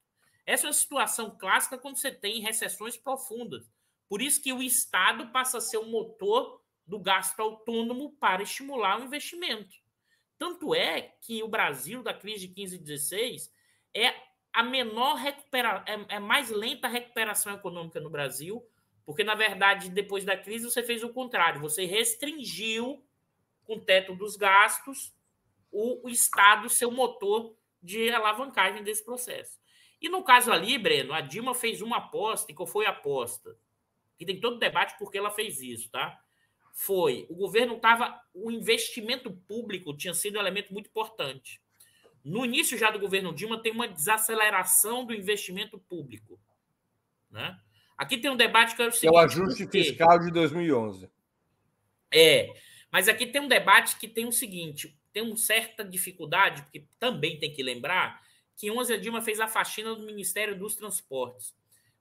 Essa 0.47 0.67
é 0.67 0.69
uma 0.69 0.73
situação 0.73 1.37
clássica 1.39 1.79
quando 1.79 1.97
você 1.97 2.11
tem 2.11 2.41
recessões 2.41 2.97
profundas. 2.97 3.71
Por 4.09 4.21
isso 4.21 4.43
que 4.43 4.53
o 4.53 4.63
Estado 4.63 5.29
passa 5.29 5.59
a 5.59 5.61
ser 5.61 5.77
o 5.79 5.87
motor 5.87 6.61
do 6.85 6.99
gasto 6.99 7.39
autônomo 7.39 8.11
para 8.19 8.43
estimular 8.43 8.99
o 8.99 9.05
investimento. 9.05 9.77
Tanto 10.37 10.75
é 10.75 11.15
que 11.21 11.43
o 11.43 11.49
Brasil, 11.49 12.03
da 12.03 12.13
crise 12.13 12.49
de 12.49 12.55
15 12.55 12.75
e 12.75 12.79
16, 12.79 13.53
é 13.95 14.15
a 14.53 14.63
menor 14.63 15.15
recuperação, 15.15 15.85
é, 15.87 16.17
é 16.17 16.19
mais 16.19 16.51
lenta 16.51 16.89
a 16.89 16.91
recuperação 16.91 17.55
econômica 17.55 18.01
no 18.01 18.11
Brasil, 18.11 18.67
porque, 19.11 19.25
na 19.25 19.35
verdade, 19.35 19.91
depois 19.91 20.25
da 20.25 20.37
crise, 20.37 20.71
você 20.71 20.85
fez 20.85 21.03
o 21.03 21.09
contrário, 21.09 21.61
você 21.61 21.85
restringiu 21.85 23.05
com 23.65 23.75
o 23.75 23.81
teto 23.81 24.15
dos 24.15 24.37
gastos 24.37 25.13
o, 25.69 26.09
Estado 26.09 26.69
ser 26.69 26.87
o 26.87 26.93
motor 26.93 27.57
de 27.83 28.09
alavancagem 28.09 28.85
desse 28.85 29.05
processo. 29.05 29.59
E 30.01 30.09
no 30.09 30.23
caso 30.23 30.53
ali, 30.53 30.79
Breno, 30.79 31.13
a 31.13 31.21
Dilma 31.21 31.57
fez 31.57 31.83
uma 31.83 31.97
aposta, 31.97 32.53
e 32.53 32.55
qual 32.55 32.69
foi 32.69 32.87
a 32.87 32.91
aposta? 32.91 33.59
Que 34.17 34.25
tem 34.25 34.39
todo 34.39 34.61
debate 34.61 34.97
porque 34.97 35.19
ela 35.19 35.33
fez 35.33 35.61
isso, 35.61 35.91
tá? 35.91 36.17
Foi, 36.73 37.27
o 37.29 37.35
governo 37.35 37.75
estava, 37.75 38.17
o 38.33 38.49
investimento 38.49 39.33
público 39.33 39.97
tinha 39.97 40.15
sido 40.15 40.37
um 40.37 40.41
elemento 40.41 40.73
muito 40.73 40.87
importante. 40.87 41.61
No 42.23 42.45
início 42.45 42.79
já 42.79 42.93
do 42.93 43.01
governo 43.01 43.35
Dilma 43.35 43.61
tem 43.61 43.73
uma 43.73 43.89
desaceleração 43.89 45.05
do 45.05 45.13
investimento 45.13 45.81
público, 45.81 46.41
né? 47.29 47.61
Aqui 48.01 48.17
tem 48.17 48.31
um 48.31 48.37
debate 48.37 48.75
que 48.75 48.81
é 48.81 48.87
o 48.87 48.91
seguinte... 48.91 49.15
É 49.15 49.19
o 49.19 49.19
ajuste 49.19 49.67
fiscal 49.67 50.19
de 50.19 50.31
2011. 50.31 51.07
É, 52.11 52.51
mas 52.91 53.11
aqui 53.11 53.27
tem 53.27 53.43
um 53.43 53.47
debate 53.47 53.99
que 53.99 54.09
tem 54.09 54.27
o 54.27 54.33
seguinte, 54.33 54.99
tem 55.13 55.23
uma 55.23 55.37
certa 55.37 55.85
dificuldade, 55.85 56.63
porque 56.63 56.87
também 56.99 57.39
tem 57.39 57.53
que 57.53 57.63
lembrar 57.63 58.19
que 58.57 58.71
11 58.71 58.95
a 58.95 58.97
Dilma 58.97 59.21
fez 59.21 59.39
a 59.39 59.47
faxina 59.47 59.95
do 59.95 60.07
Ministério 60.07 60.59
dos 60.59 60.75
Transportes. 60.75 61.55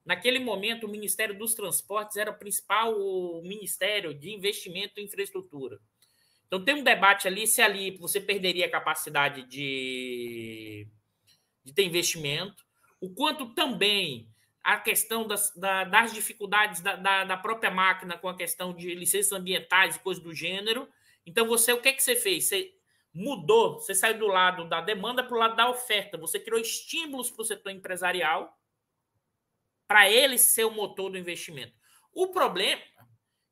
Naquele 0.05 0.39
momento, 0.39 0.87
o 0.87 0.89
Ministério 0.89 1.37
dos 1.37 1.53
Transportes 1.53 2.15
era 2.15 2.31
o 2.31 2.39
principal 2.39 2.95
ministério 3.41 4.13
de 4.13 4.31
investimento 4.31 5.01
em 5.01 5.03
infraestrutura. 5.03 5.81
Então, 6.47 6.63
tem 6.63 6.75
um 6.75 6.83
debate 6.83 7.27
ali 7.27 7.45
se 7.45 7.61
ali 7.61 7.97
você 7.97 8.21
perderia 8.21 8.67
a 8.67 8.71
capacidade 8.71 9.43
de, 9.43 10.87
de 11.61 11.73
ter 11.73 11.83
investimento, 11.83 12.63
o 13.01 13.09
quanto 13.09 13.53
também 13.53 14.29
a 14.63 14.77
questão 14.77 15.27
das, 15.27 15.53
da, 15.55 15.83
das 15.83 16.13
dificuldades 16.13 16.81
da, 16.81 16.95
da, 16.95 17.23
da, 17.23 17.37
própria 17.37 17.71
máquina 17.71 18.17
com 18.17 18.27
a 18.27 18.35
questão 18.35 18.73
de 18.73 18.93
licenças 18.93 19.31
ambientais 19.31 19.95
e 19.95 19.99
coisas 19.99 20.23
do 20.23 20.33
gênero. 20.33 20.87
Então, 21.25 21.47
você, 21.47 21.73
o 21.73 21.81
que, 21.81 21.89
é 21.89 21.93
que 21.93 22.03
você 22.03 22.15
fez? 22.15 22.45
Você 22.45 22.73
mudou, 23.13 23.79
você 23.79 23.95
saiu 23.95 24.19
do 24.19 24.27
lado 24.27 24.67
da 24.67 24.81
demanda 24.81 25.23
para 25.23 25.35
o 25.35 25.39
lado 25.39 25.55
da 25.55 25.69
oferta. 25.69 26.17
Você 26.17 26.39
criou 26.39 26.59
estímulos 26.59 27.31
para 27.31 27.41
o 27.41 27.45
setor 27.45 27.71
empresarial 27.71 28.57
para 29.87 30.09
ele 30.09 30.37
ser 30.37 30.65
o 30.65 30.71
motor 30.71 31.09
do 31.09 31.17
investimento. 31.17 31.73
O 32.13 32.27
problema 32.27 32.81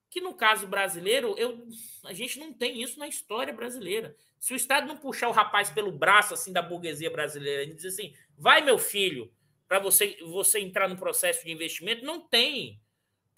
que 0.10 0.22
no 0.22 0.34
caso 0.34 0.68
brasileiro, 0.68 1.36
eu, 1.38 1.68
a 2.06 2.14
gente 2.14 2.40
não 2.40 2.54
tem 2.54 2.82
isso 2.82 2.98
na 3.00 3.08
história 3.08 3.54
brasileira. 3.54 4.16
Se 4.40 4.54
o 4.54 4.56
Estado 4.56 4.88
não 4.88 4.98
puxar 4.98 5.28
o 5.28 5.34
rapaz 5.34 5.70
pelo 5.70 5.92
braço 5.92 6.34
assim 6.34 6.54
da 6.54 6.62
burguesia 6.62 7.10
brasileira 7.10 7.64
e 7.64 7.74
dizer 7.74 7.90
assim, 7.90 8.14
vai 8.38 8.62
meu 8.62 8.78
filho, 8.78 9.32
para 9.68 9.80
você, 9.80 10.18
você 10.26 10.60
entrar 10.60 10.88
no 10.88 10.98
processo 10.98 11.46
de 11.46 11.52
investimento, 11.52 12.06
não 12.06 12.22
tem. 12.22 12.82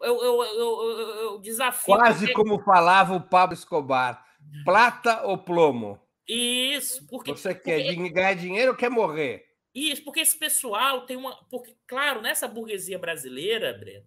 Eu, 0.01 0.23
eu, 0.23 0.43
eu, 0.43 0.82
eu 1.21 1.39
desafio. 1.39 1.95
Quase 1.95 2.27
porque... 2.27 2.34
como 2.34 2.63
falava 2.63 3.15
o 3.15 3.21
Pablo 3.21 3.53
Escobar: 3.53 4.25
plata 4.63 5.23
ou 5.23 5.38
plomo? 5.38 5.99
Isso, 6.27 7.05
porque. 7.07 7.32
Você 7.32 7.55
quer 7.55 7.84
porque... 7.84 8.09
ganhar 8.09 8.36
dinheiro 8.36 8.71
ou 8.71 8.77
quer 8.77 8.89
morrer? 8.89 9.49
Isso, 9.73 10.03
porque 10.03 10.19
esse 10.19 10.38
pessoal 10.38 11.05
tem 11.05 11.17
uma. 11.17 11.36
Porque, 11.49 11.75
claro, 11.88 12.21
nessa 12.21 12.47
burguesia 12.47 12.99
brasileira, 12.99 13.73
Breno, 13.73 14.05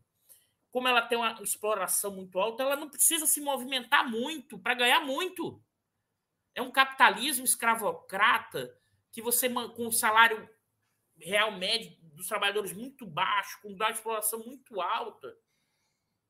como 0.70 0.88
ela 0.88 1.02
tem 1.02 1.18
uma 1.18 1.38
exploração 1.42 2.14
muito 2.14 2.38
alta, 2.38 2.62
ela 2.62 2.76
não 2.76 2.88
precisa 2.88 3.26
se 3.26 3.40
movimentar 3.40 4.08
muito 4.08 4.58
para 4.58 4.74
ganhar 4.74 5.00
muito. 5.00 5.62
É 6.54 6.62
um 6.62 6.70
capitalismo 6.70 7.44
escravocrata 7.44 8.74
que 9.10 9.20
você, 9.20 9.48
com 9.48 9.86
o 9.86 9.92
salário 9.92 10.48
real 11.22 11.52
médio 11.52 11.96
dos 12.14 12.28
trabalhadores 12.28 12.72
muito 12.72 13.06
baixo, 13.06 13.60
com 13.62 13.68
uma 13.68 13.90
exploração 13.90 14.40
muito 14.40 14.80
alta. 14.80 15.36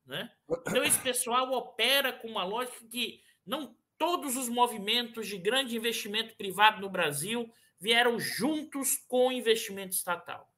Né? 0.05 0.31
Então, 0.49 0.83
esse 0.83 0.99
pessoal 0.99 1.51
opera 1.51 2.13
com 2.13 2.27
uma 2.27 2.43
lógica 2.43 2.85
que 2.87 3.21
não 3.45 3.75
todos 3.97 4.35
os 4.35 4.49
movimentos 4.49 5.27
de 5.27 5.37
grande 5.37 5.75
investimento 5.75 6.35
privado 6.35 6.81
no 6.81 6.89
Brasil 6.89 7.51
vieram 7.79 8.19
juntos 8.19 8.97
com 9.07 9.31
investimento 9.31 9.95
estatal. 9.95 10.51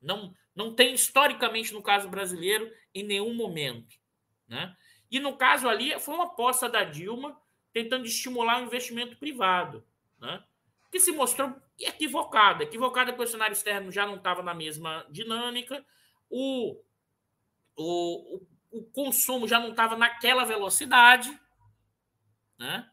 Não, 0.00 0.34
não 0.54 0.74
tem, 0.74 0.94
historicamente, 0.94 1.72
no 1.72 1.82
caso 1.82 2.08
brasileiro, 2.08 2.70
em 2.94 3.02
nenhum 3.02 3.34
momento. 3.34 3.96
Né? 4.48 4.74
E 5.10 5.18
no 5.20 5.36
caso 5.36 5.68
ali, 5.68 5.98
foi 6.00 6.14
uma 6.14 6.24
aposta 6.24 6.68
da 6.68 6.84
Dilma 6.84 7.40
tentando 7.72 8.06
estimular 8.06 8.60
o 8.60 8.66
investimento 8.66 9.16
privado, 9.16 9.84
né? 10.18 10.42
que 10.90 11.00
se 11.00 11.10
mostrou 11.10 11.54
equivocada. 11.78 12.64
Equivocada 12.64 13.12
porque 13.12 13.24
o 13.28 13.30
cenário 13.30 13.52
externo 13.52 13.90
já 13.90 14.06
não 14.06 14.16
estava 14.16 14.42
na 14.42 14.54
mesma 14.54 15.06
dinâmica, 15.10 15.84
o, 16.30 16.80
o, 17.76 18.40
o 18.70 18.84
consumo 18.92 19.46
já 19.46 19.58
não 19.58 19.70
estava 19.70 19.96
naquela 19.96 20.44
velocidade, 20.44 21.38
né? 22.58 22.88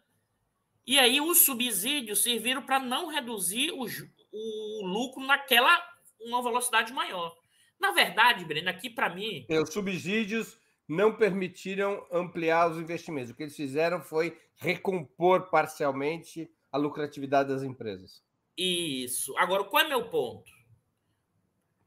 E 0.85 0.99
aí 0.99 1.21
os 1.21 1.45
subsídios 1.45 2.23
serviram 2.23 2.61
para 2.63 2.79
não 2.79 3.07
reduzir 3.07 3.71
o, 3.71 3.85
o 4.31 4.85
lucro 4.85 5.23
naquela 5.25 5.81
uma 6.19 6.41
velocidade 6.41 6.91
maior. 6.93 7.35
Na 7.79 7.91
verdade, 7.91 8.45
Breno, 8.45 8.69
aqui 8.69 8.89
para 8.89 9.09
mim. 9.09 9.45
Os 9.49 9.73
subsídios 9.73 10.59
não 10.87 11.15
permitiram 11.15 12.05
ampliar 12.11 12.69
os 12.69 12.77
investimentos. 12.77 13.31
O 13.31 13.35
que 13.35 13.43
eles 13.43 13.55
fizeram 13.55 14.01
foi 14.01 14.37
recompor 14.55 15.49
parcialmente 15.49 16.49
a 16.71 16.77
lucratividade 16.77 17.49
das 17.49 17.63
empresas. 17.63 18.21
Isso. 18.63 19.35
Agora, 19.39 19.63
qual 19.63 19.83
é 19.83 19.87
meu 19.87 20.07
ponto? 20.07 20.51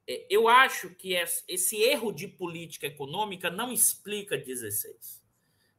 É, 0.08 0.26
eu 0.28 0.48
acho 0.48 0.90
que 0.90 1.14
esse 1.46 1.76
erro 1.76 2.10
de 2.10 2.26
política 2.26 2.88
econômica 2.88 3.48
não 3.48 3.72
explica 3.72 4.36
16. 4.36 5.24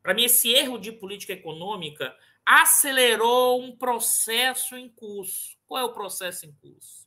Para 0.01 0.13
mim, 0.13 0.23
esse 0.23 0.53
erro 0.53 0.77
de 0.77 0.93
política 0.93 1.33
econômica 1.33 2.17
acelerou 2.45 3.61
um 3.61 3.75
processo 3.75 4.77
em 4.77 4.87
curso. 4.87 5.57
Qual 5.67 5.81
é 5.81 5.83
o 5.83 5.93
processo 5.93 6.45
em 6.45 6.53
curso? 6.53 7.05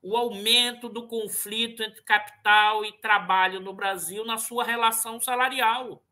O 0.00 0.16
aumento 0.16 0.88
do 0.88 1.08
conflito 1.08 1.82
entre 1.82 2.02
capital 2.02 2.84
e 2.84 2.92
trabalho 3.00 3.58
no 3.58 3.72
Brasil 3.72 4.24
na 4.24 4.38
sua 4.38 4.62
relação 4.62 5.18
salarial. 5.18 6.06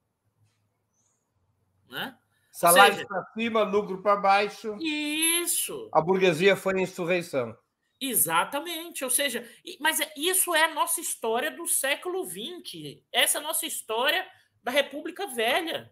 Né? 1.89 2.19
Salário 2.53 3.09
para 3.09 3.25
cima, 3.33 3.63
lucro 3.63 4.03
para 4.03 4.15
baixo. 4.15 4.77
Isso. 4.79 5.89
A 5.91 6.03
burguesia 6.03 6.55
foi 6.55 6.79
em 6.79 6.83
insurreição. 6.83 7.57
Exatamente. 7.99 9.03
Ou 9.03 9.11
seja, 9.11 9.49
mas 9.81 10.01
é, 10.01 10.13
isso 10.15 10.55
é 10.55 10.65
a 10.65 10.75
nossa 10.75 11.01
história 11.01 11.51
do 11.51 11.67
século 11.67 12.25
XX. 12.27 13.01
Essa 13.11 13.39
é 13.39 13.41
a 13.41 13.45
nossa 13.45 13.65
história 13.65 14.29
da 14.63 14.71
República 14.71 15.27
Velha. 15.27 15.91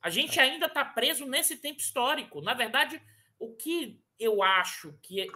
A 0.00 0.10
gente 0.10 0.38
ainda 0.38 0.66
está 0.66 0.84
preso 0.84 1.26
nesse 1.26 1.56
tempo 1.56 1.80
histórico. 1.80 2.40
Na 2.40 2.54
verdade, 2.54 3.02
o 3.36 3.52
que 3.56 4.00
eu 4.16 4.44
acho 4.44 4.96
que 5.02 5.26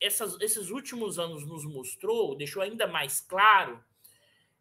essas, 0.00 0.40
esses 0.40 0.70
últimos 0.70 1.18
anos 1.18 1.46
nos 1.46 1.66
mostrou, 1.66 2.34
deixou 2.34 2.62
ainda 2.62 2.86
mais 2.86 3.20
claro, 3.20 3.84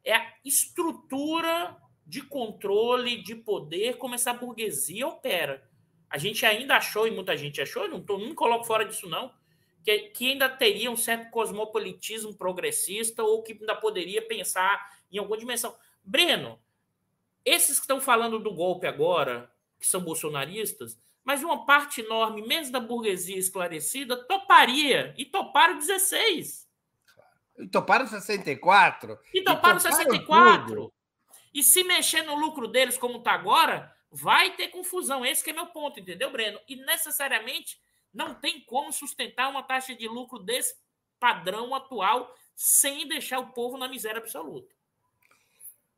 é 0.03 0.13
a 0.13 0.33
estrutura 0.43 1.77
de 2.09 2.23
controle, 2.23 3.21
de 3.21 3.35
poder, 3.35 3.97
como 3.97 4.15
essa 4.15 4.33
burguesia 4.33 5.07
opera. 5.07 5.63
A 6.09 6.17
gente 6.17 6.43
ainda 6.43 6.75
achou, 6.75 7.07
e 7.07 7.11
muita 7.11 7.37
gente 7.37 7.61
achou, 7.61 7.87
não, 7.87 8.01
tô, 8.01 8.17
não 8.17 8.29
me 8.29 8.33
coloco 8.33 8.65
fora 8.65 8.83
disso, 8.83 9.07
não, 9.07 9.31
que, 9.83 9.99
que 10.09 10.31
ainda 10.31 10.49
teria 10.49 10.89
um 10.89 10.97
certo 10.97 11.29
cosmopolitismo 11.29 12.33
progressista 12.33 13.21
ou 13.21 13.43
que 13.43 13.53
ainda 13.53 13.75
poderia 13.75 14.23
pensar 14.23 14.91
em 15.11 15.19
alguma 15.19 15.37
dimensão. 15.37 15.75
Breno, 16.03 16.59
esses 17.45 17.75
que 17.75 17.83
estão 17.83 18.01
falando 18.01 18.39
do 18.39 18.55
golpe 18.55 18.87
agora, 18.87 19.51
que 19.79 19.85
são 19.85 20.01
bolsonaristas, 20.01 20.99
mas 21.23 21.43
uma 21.43 21.63
parte 21.63 22.01
enorme, 22.01 22.41
mesmo 22.41 22.71
da 22.71 22.79
burguesia 22.79 23.37
esclarecida, 23.37 24.17
toparia. 24.17 25.13
E 25.15 25.25
toparam 25.25 25.77
16. 25.77 26.67
E 27.59 27.67
toparam 27.67 28.07
64. 28.07 29.19
E 29.31 29.43
toparam, 29.43 29.77
e 29.77 29.79
toparam 29.79 29.79
64. 29.79 30.65
Tudo. 30.65 30.98
E 31.53 31.63
se 31.63 31.83
mexer 31.83 32.21
no 32.23 32.35
lucro 32.35 32.67
deles 32.67 32.97
como 32.97 33.17
está 33.17 33.31
agora, 33.31 33.93
vai 34.11 34.55
ter 34.55 34.69
confusão. 34.69 35.25
Esse 35.25 35.49
é 35.49 35.53
meu 35.53 35.67
ponto, 35.67 35.99
entendeu, 35.99 36.31
Breno? 36.31 36.59
E 36.67 36.75
necessariamente 36.75 37.79
não 38.13 38.35
tem 38.35 38.61
como 38.61 38.91
sustentar 38.91 39.49
uma 39.49 39.63
taxa 39.63 39.95
de 39.95 40.07
lucro 40.07 40.39
desse 40.39 40.75
padrão 41.19 41.75
atual 41.75 42.33
sem 42.55 43.07
deixar 43.07 43.39
o 43.39 43.51
povo 43.51 43.77
na 43.77 43.87
miséria 43.87 44.19
absoluta. 44.19 44.73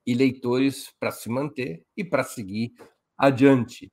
e 0.06 0.14
leitores 0.14 0.92
para 0.98 1.10
se 1.10 1.28
manter 1.28 1.84
e 1.96 2.04
para 2.04 2.24
seguir 2.24 2.74
adiante. 3.16 3.90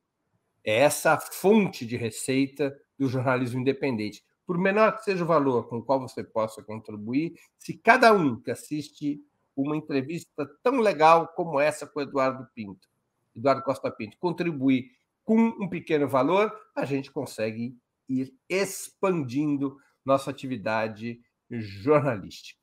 É 0.64 0.80
essa 0.80 1.14
a 1.14 1.20
fonte 1.20 1.86
de 1.86 1.96
receita 1.96 2.76
do 2.98 3.08
jornalismo 3.08 3.62
independente. 3.62 4.24
Por 4.46 4.58
menor 4.58 4.98
que 4.98 5.04
seja 5.04 5.24
o 5.24 5.28
valor 5.28 5.68
com 5.68 5.78
o 5.78 5.84
qual 5.84 6.00
você 6.00 6.24
possa 6.24 6.62
contribuir, 6.62 7.34
se 7.58 7.74
cada 7.78 8.14
um 8.14 8.40
que 8.40 8.52
assiste 8.52 9.20
uma 9.56 9.76
entrevista 9.76 10.50
tão 10.64 10.80
legal 10.80 11.28
como 11.30 11.60
essa 11.60 11.88
com 11.88 12.00
o 12.00 12.04
Eduardo 12.04 12.48
Pinto, 12.54 12.88
Eduardo 13.36 13.64
Costa 13.64 13.90
Pinto, 13.92 14.18
contribuir 14.18 14.92
com 15.24 15.38
um 15.38 15.70
pequeno 15.70 16.08
valor, 16.08 16.52
a 16.76 16.86
gente 16.86 17.12
consegue 17.12 17.78
ir 18.10 18.34
expandindo 18.50 19.78
nossa 20.04 20.32
atividade 20.32 21.22
jornalística. 21.50 22.61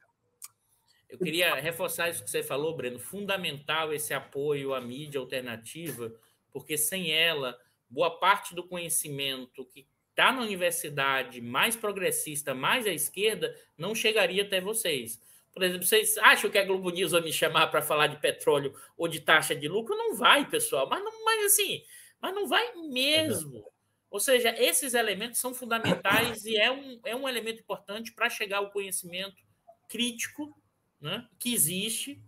Eu 1.09 1.19
queria 1.19 1.55
reforçar 1.55 2.11
isso 2.11 2.23
que 2.23 2.31
você 2.31 2.43
falou, 2.43 2.77
Breno. 2.77 2.99
Fundamental 2.99 3.93
esse 3.93 4.13
apoio 4.13 4.75
à 4.75 4.81
mídia 4.81 5.21
alternativa, 5.21 6.13
porque 6.53 6.77
sem 6.77 7.11
ela, 7.11 7.59
boa 7.89 8.19
parte 8.19 8.55
do 8.55 8.63
conhecimento 8.63 9.65
que 9.65 9.87
está 10.11 10.33
na 10.33 10.43
universidade 10.43 11.41
mais 11.41 11.77
progressista, 11.77 12.53
mais 12.55 12.87
à 12.87 12.91
esquerda, 12.91 13.57
não 13.77 13.95
chegaria 13.95 14.43
até 14.43 14.61
vocês. 14.61 15.21
Por 15.53 15.63
exemplo, 15.63 15.87
vocês 15.87 16.19
acham 16.19 16.51
que 16.51 16.59
a 16.59 16.65
Globo 16.65 16.91
News 16.91 17.13
vai 17.13 17.21
me 17.21 17.33
chamar 17.33 17.69
para 17.69 17.83
falar 17.83 18.09
de 18.09 18.21
petróleo 18.21 18.75
ou 18.97 19.09
de 19.09 19.21
taxa 19.21 19.55
de 19.55 19.67
lucro? 19.67 19.97
Não 19.97 20.15
vai, 20.15 20.49
pessoal. 20.49 20.89
Mas, 20.89 21.03
não, 21.03 21.25
mas 21.25 21.47
assim, 21.47 21.83
mas 22.21 22.35
não 22.35 22.47
vai 22.47 22.75
mesmo. 22.75 23.65
Ou 24.11 24.21
seja, 24.21 24.55
esses 24.59 24.95
elementos 24.95 25.39
são 25.39 25.55
fundamentais 25.55 26.45
e 26.45 26.57
é 26.57 26.71
um, 26.71 27.01
é 27.05 27.17
um 27.17 27.29
elemento 27.29 27.61
importante 27.61 28.13
para 28.13 28.31
chegar 28.31 28.59
ao 28.59 28.71
conhecimento 28.71 29.37
crítico 29.89 30.55
né, 31.01 31.27
que 31.39 31.55
existe, 31.55 32.23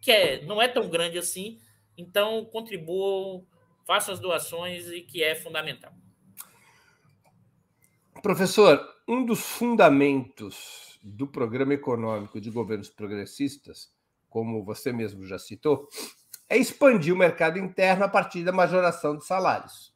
que 0.00 0.10
é, 0.10 0.44
não 0.44 0.60
é 0.60 0.68
tão 0.68 0.88
grande 0.88 1.18
assim. 1.18 1.58
Então, 1.96 2.44
contribuam, 2.46 3.46
façam 3.86 4.14
as 4.14 4.20
doações 4.20 4.88
e 4.88 5.00
que 5.00 5.22
é 5.22 5.34
fundamental. 5.34 5.92
Professor, 8.22 8.80
um 9.06 9.24
dos 9.24 9.40
fundamentos 9.40 10.98
do 11.02 11.26
programa 11.26 11.74
econômico 11.74 12.40
de 12.40 12.50
governos 12.50 12.88
progressistas, 12.88 13.92
como 14.28 14.64
você 14.64 14.92
mesmo 14.92 15.26
já 15.26 15.38
citou, 15.38 15.88
é 16.48 16.56
expandir 16.56 17.12
o 17.14 17.18
mercado 17.18 17.58
interno 17.58 18.04
a 18.04 18.08
partir 18.08 18.42
da 18.42 18.52
majoração 18.52 19.16
de 19.16 19.26
salários. 19.26 19.94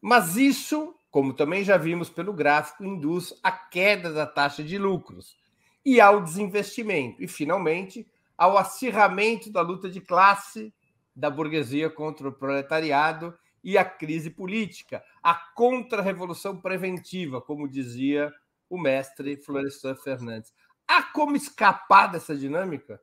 Mas 0.00 0.36
isso, 0.36 0.94
como 1.10 1.32
também 1.32 1.64
já 1.64 1.76
vimos 1.76 2.10
pelo 2.10 2.32
gráfico, 2.32 2.84
induz 2.84 3.32
a 3.42 3.50
queda 3.50 4.12
da 4.12 4.26
taxa 4.26 4.62
de 4.62 4.78
lucros 4.78 5.36
e 5.86 6.00
ao 6.00 6.20
desinvestimento, 6.20 7.22
e, 7.22 7.28
finalmente, 7.28 8.04
ao 8.36 8.58
acirramento 8.58 9.52
da 9.52 9.60
luta 9.60 9.88
de 9.88 10.00
classe 10.00 10.74
da 11.14 11.30
burguesia 11.30 11.88
contra 11.88 12.28
o 12.28 12.32
proletariado 12.32 13.32
e 13.62 13.78
a 13.78 13.84
crise 13.84 14.28
política, 14.30 15.00
a 15.22 15.32
contra-revolução 15.32 16.60
preventiva, 16.60 17.40
como 17.40 17.68
dizia 17.68 18.34
o 18.68 18.76
mestre 18.76 19.36
Florestan 19.36 19.94
Fernandes. 19.94 20.52
Há 20.88 21.04
como 21.04 21.36
escapar 21.36 22.08
dessa 22.08 22.36
dinâmica? 22.36 23.00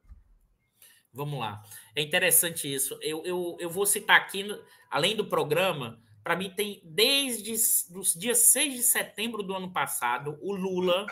Vamos 1.14 1.40
lá. 1.40 1.64
É 1.96 2.02
interessante 2.02 2.72
isso. 2.72 3.00
Eu, 3.02 3.24
eu, 3.24 3.56
eu 3.62 3.70
vou 3.70 3.86
citar 3.86 4.18
aqui, 4.18 4.46
além 4.92 5.16
do 5.16 5.26
programa, 5.30 6.02
para 6.22 6.36
mim 6.36 6.50
tem 6.50 6.82
desde 6.84 7.54
os 7.54 8.14
dias 8.14 8.52
6 8.52 8.74
de 8.74 8.84
setembro 8.84 9.42
do 9.42 9.56
ano 9.56 9.72
passado, 9.72 10.38
o 10.42 10.54
Lula 10.54 11.08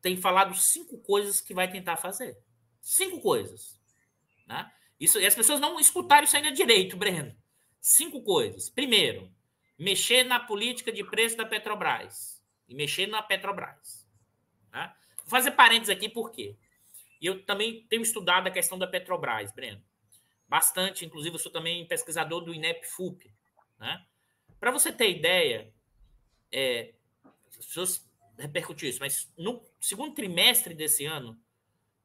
tem 0.00 0.16
falado 0.16 0.54
cinco 0.54 0.98
coisas 0.98 1.40
que 1.40 1.54
vai 1.54 1.70
tentar 1.70 1.96
fazer. 1.96 2.38
Cinco 2.80 3.20
coisas. 3.20 3.78
Né? 4.46 4.70
Isso, 4.98 5.20
e 5.20 5.26
as 5.26 5.34
pessoas 5.34 5.60
não 5.60 5.78
escutaram 5.78 6.24
isso 6.24 6.36
ainda 6.36 6.50
direito, 6.50 6.96
Breno. 6.96 7.36
Cinco 7.80 8.22
coisas. 8.22 8.68
Primeiro, 8.68 9.32
mexer 9.78 10.24
na 10.24 10.40
política 10.40 10.90
de 10.90 11.04
preço 11.04 11.36
da 11.36 11.46
Petrobras. 11.46 12.42
E 12.68 12.74
mexer 12.74 13.06
na 13.06 13.22
Petrobras. 13.22 14.06
Né? 14.72 14.92
Vou 15.18 15.28
fazer 15.28 15.52
parênteses 15.52 15.94
aqui, 15.94 16.08
por 16.08 16.30
quê? 16.30 16.56
E 17.20 17.26
eu 17.26 17.44
também 17.44 17.86
tenho 17.88 18.02
estudado 18.02 18.46
a 18.46 18.50
questão 18.50 18.78
da 18.78 18.86
Petrobras, 18.86 19.52
Breno. 19.52 19.82
Bastante, 20.48 21.04
inclusive, 21.04 21.34
eu 21.34 21.40
sou 21.40 21.52
também 21.52 21.86
pesquisador 21.86 22.40
do 22.40 22.54
INEP-FUP. 22.54 23.30
Né? 23.78 24.04
Para 24.58 24.70
você 24.70 24.90
ter 24.90 25.10
ideia, 25.10 25.72
é, 26.50 26.94
as 27.48 27.56
pessoas 27.56 28.07
repercutiu 28.38 28.88
isso, 28.88 29.00
mas 29.00 29.30
no 29.36 29.62
segundo 29.80 30.14
trimestre 30.14 30.74
desse 30.74 31.04
ano 31.04 31.38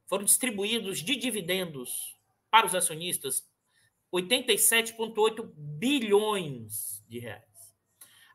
foram 0.05 0.23
distribuídos 0.23 0.99
de 0.99 1.15
dividendos 1.15 2.17
para 2.49 2.65
os 2.65 2.75
acionistas 2.75 3.47
87,8 4.11 5.51
bilhões 5.55 7.03
de 7.07 7.19
reais. 7.19 7.43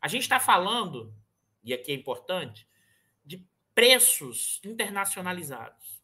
A 0.01 0.09
gente 0.09 0.23
está 0.23 0.41
falando, 0.41 1.15
e 1.63 1.73
aqui 1.73 1.93
é 1.93 1.95
importante, 1.95 2.67
de 3.25 3.47
preços 3.75 4.61
internacionalizados. 4.65 6.03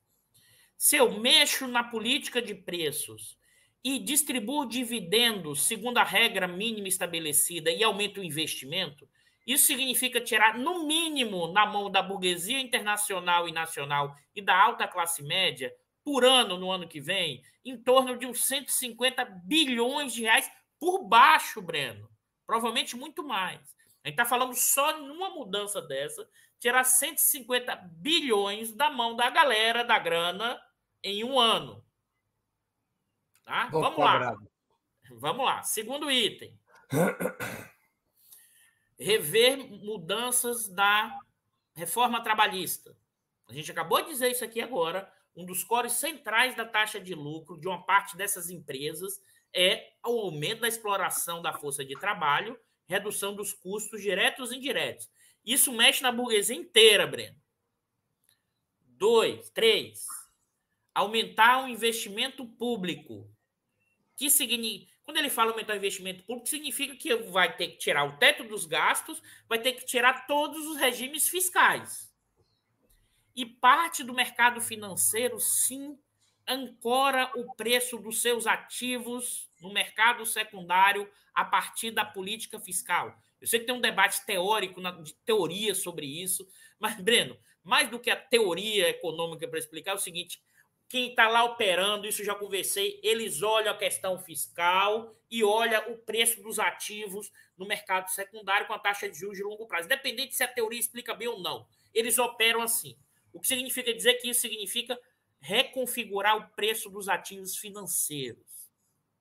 Se 0.76 0.96
eu 0.96 1.18
mexo 1.18 1.66
na 1.66 1.82
política 1.82 2.42
de 2.42 2.54
preços 2.54 3.38
e 3.82 3.98
distribuo 3.98 4.66
dividendos 4.66 5.62
segundo 5.62 5.98
a 5.98 6.04
regra 6.04 6.46
mínima 6.46 6.88
estabelecida 6.88 7.70
e 7.70 7.82
aumento 7.82 8.20
o 8.20 8.24
investimento, 8.24 9.08
isso 9.46 9.66
significa 9.66 10.20
tirar, 10.20 10.58
no 10.58 10.84
mínimo, 10.84 11.52
na 11.52 11.66
mão 11.66 11.90
da 11.90 12.02
burguesia 12.02 12.60
internacional 12.60 13.48
e 13.48 13.52
nacional 13.52 14.16
e 14.34 14.40
da 14.40 14.58
alta 14.58 14.88
classe 14.88 15.22
média, 15.22 15.74
por 16.02 16.24
ano, 16.24 16.58
no 16.58 16.70
ano 16.70 16.88
que 16.88 17.00
vem, 17.00 17.42
em 17.64 17.76
torno 17.76 18.16
de 18.16 18.26
uns 18.26 18.44
150 18.44 19.24
bilhões 19.44 20.12
de 20.12 20.22
reais 20.22 20.50
por 20.78 21.04
baixo, 21.04 21.62
Breno. 21.62 22.10
Provavelmente 22.46 22.96
muito 22.96 23.22
mais. 23.22 23.60
A 24.02 24.08
gente 24.08 24.20
está 24.20 24.24
falando 24.26 24.54
só 24.54 24.98
numa 24.98 25.30
mudança 25.30 25.80
dessa, 25.80 26.28
tirar 26.58 26.84
150 26.84 27.74
bilhões 27.92 28.72
da 28.72 28.90
mão 28.90 29.16
da 29.16 29.30
galera 29.30 29.82
da 29.82 29.98
grana 29.98 30.60
em 31.02 31.24
um 31.24 31.38
ano. 31.38 31.84
Tá? 33.44 33.66
Vamos 33.70 33.98
lá. 33.98 34.36
Vamos 35.10 35.44
lá. 35.44 35.62
Segundo 35.62 36.10
item. 36.10 36.58
rever 38.98 39.58
mudanças 39.58 40.68
da 40.68 41.18
reforma 41.74 42.22
trabalhista. 42.22 42.96
A 43.46 43.52
gente 43.52 43.70
acabou 43.70 44.00
de 44.02 44.10
dizer 44.10 44.30
isso 44.30 44.44
aqui 44.44 44.60
agora. 44.60 45.10
Um 45.36 45.44
dos 45.44 45.64
cores 45.64 45.94
centrais 45.94 46.56
da 46.56 46.64
taxa 46.64 47.00
de 47.00 47.14
lucro 47.14 47.58
de 47.58 47.66
uma 47.66 47.84
parte 47.84 48.16
dessas 48.16 48.50
empresas 48.50 49.20
é 49.52 49.92
o 50.04 50.20
aumento 50.20 50.60
da 50.60 50.68
exploração 50.68 51.42
da 51.42 51.52
força 51.52 51.84
de 51.84 51.98
trabalho, 51.98 52.58
redução 52.86 53.34
dos 53.34 53.52
custos 53.52 54.00
diretos 54.00 54.52
e 54.52 54.56
indiretos. 54.56 55.08
Isso 55.44 55.72
mexe 55.72 56.02
na 56.02 56.12
burguesia 56.12 56.56
inteira, 56.56 57.06
Breno. 57.06 57.36
Dois, 58.80 59.50
três, 59.50 60.06
aumentar 60.94 61.64
o 61.64 61.68
investimento 61.68 62.46
público. 62.46 63.28
Que 64.16 64.30
significa 64.30 64.93
quando 65.04 65.18
ele 65.18 65.28
fala 65.28 65.50
aumentar 65.50 65.74
o 65.74 65.76
investimento 65.76 66.24
público, 66.24 66.48
significa 66.48 66.96
que 66.96 67.14
vai 67.14 67.54
ter 67.56 67.68
que 67.68 67.76
tirar 67.76 68.04
o 68.04 68.16
teto 68.16 68.42
dos 68.44 68.64
gastos, 68.64 69.22
vai 69.48 69.58
ter 69.58 69.72
que 69.72 69.84
tirar 69.84 70.26
todos 70.26 70.66
os 70.66 70.76
regimes 70.78 71.28
fiscais. 71.28 72.12
E 73.36 73.44
parte 73.44 74.02
do 74.02 74.14
mercado 74.14 74.60
financeiro, 74.60 75.38
sim, 75.38 75.98
ancora 76.46 77.30
o 77.36 77.54
preço 77.54 77.98
dos 77.98 78.22
seus 78.22 78.46
ativos 78.46 79.50
no 79.60 79.72
mercado 79.72 80.24
secundário 80.24 81.10
a 81.34 81.44
partir 81.44 81.90
da 81.90 82.04
política 82.04 82.58
fiscal. 82.58 83.14
Eu 83.40 83.46
sei 83.46 83.60
que 83.60 83.66
tem 83.66 83.74
um 83.74 83.80
debate 83.80 84.24
teórico, 84.24 84.80
de 85.02 85.14
teoria 85.24 85.74
sobre 85.74 86.06
isso, 86.06 86.48
mas, 86.78 86.98
Breno, 87.00 87.36
mais 87.62 87.90
do 87.90 87.98
que 87.98 88.10
a 88.10 88.16
teoria 88.16 88.88
econômica 88.88 89.46
para 89.48 89.58
explicar, 89.58 89.92
é 89.92 89.94
o 89.94 89.98
seguinte: 89.98 90.40
quem 90.88 91.10
está 91.10 91.28
lá 91.28 91.44
operando, 91.44 92.06
isso 92.06 92.24
já 92.24 92.34
conversei, 92.34 93.00
eles 93.02 93.42
olham 93.42 93.72
a 93.72 93.76
questão 93.76 94.18
fiscal 94.18 95.12
e 95.30 95.42
olham 95.42 95.92
o 95.92 95.98
preço 95.98 96.42
dos 96.42 96.58
ativos 96.58 97.32
no 97.56 97.66
mercado 97.66 98.08
secundário 98.10 98.66
com 98.66 98.74
a 98.74 98.78
taxa 98.78 99.08
de 99.08 99.18
juros 99.18 99.36
de 99.36 99.42
longo 99.42 99.66
prazo. 99.66 99.86
Independente 99.86 100.34
se 100.34 100.44
a 100.44 100.48
teoria 100.48 100.78
explica 100.78 101.14
bem 101.14 101.28
ou 101.28 101.40
não, 101.40 101.66
eles 101.92 102.18
operam 102.18 102.60
assim. 102.62 102.96
O 103.32 103.40
que 103.40 103.48
significa 103.48 103.92
dizer 103.92 104.14
que 104.14 104.28
isso 104.28 104.42
significa 104.42 104.98
reconfigurar 105.40 106.36
o 106.36 106.48
preço 106.54 106.88
dos 106.88 107.08
ativos 107.08 107.56
financeiros. 107.56 108.70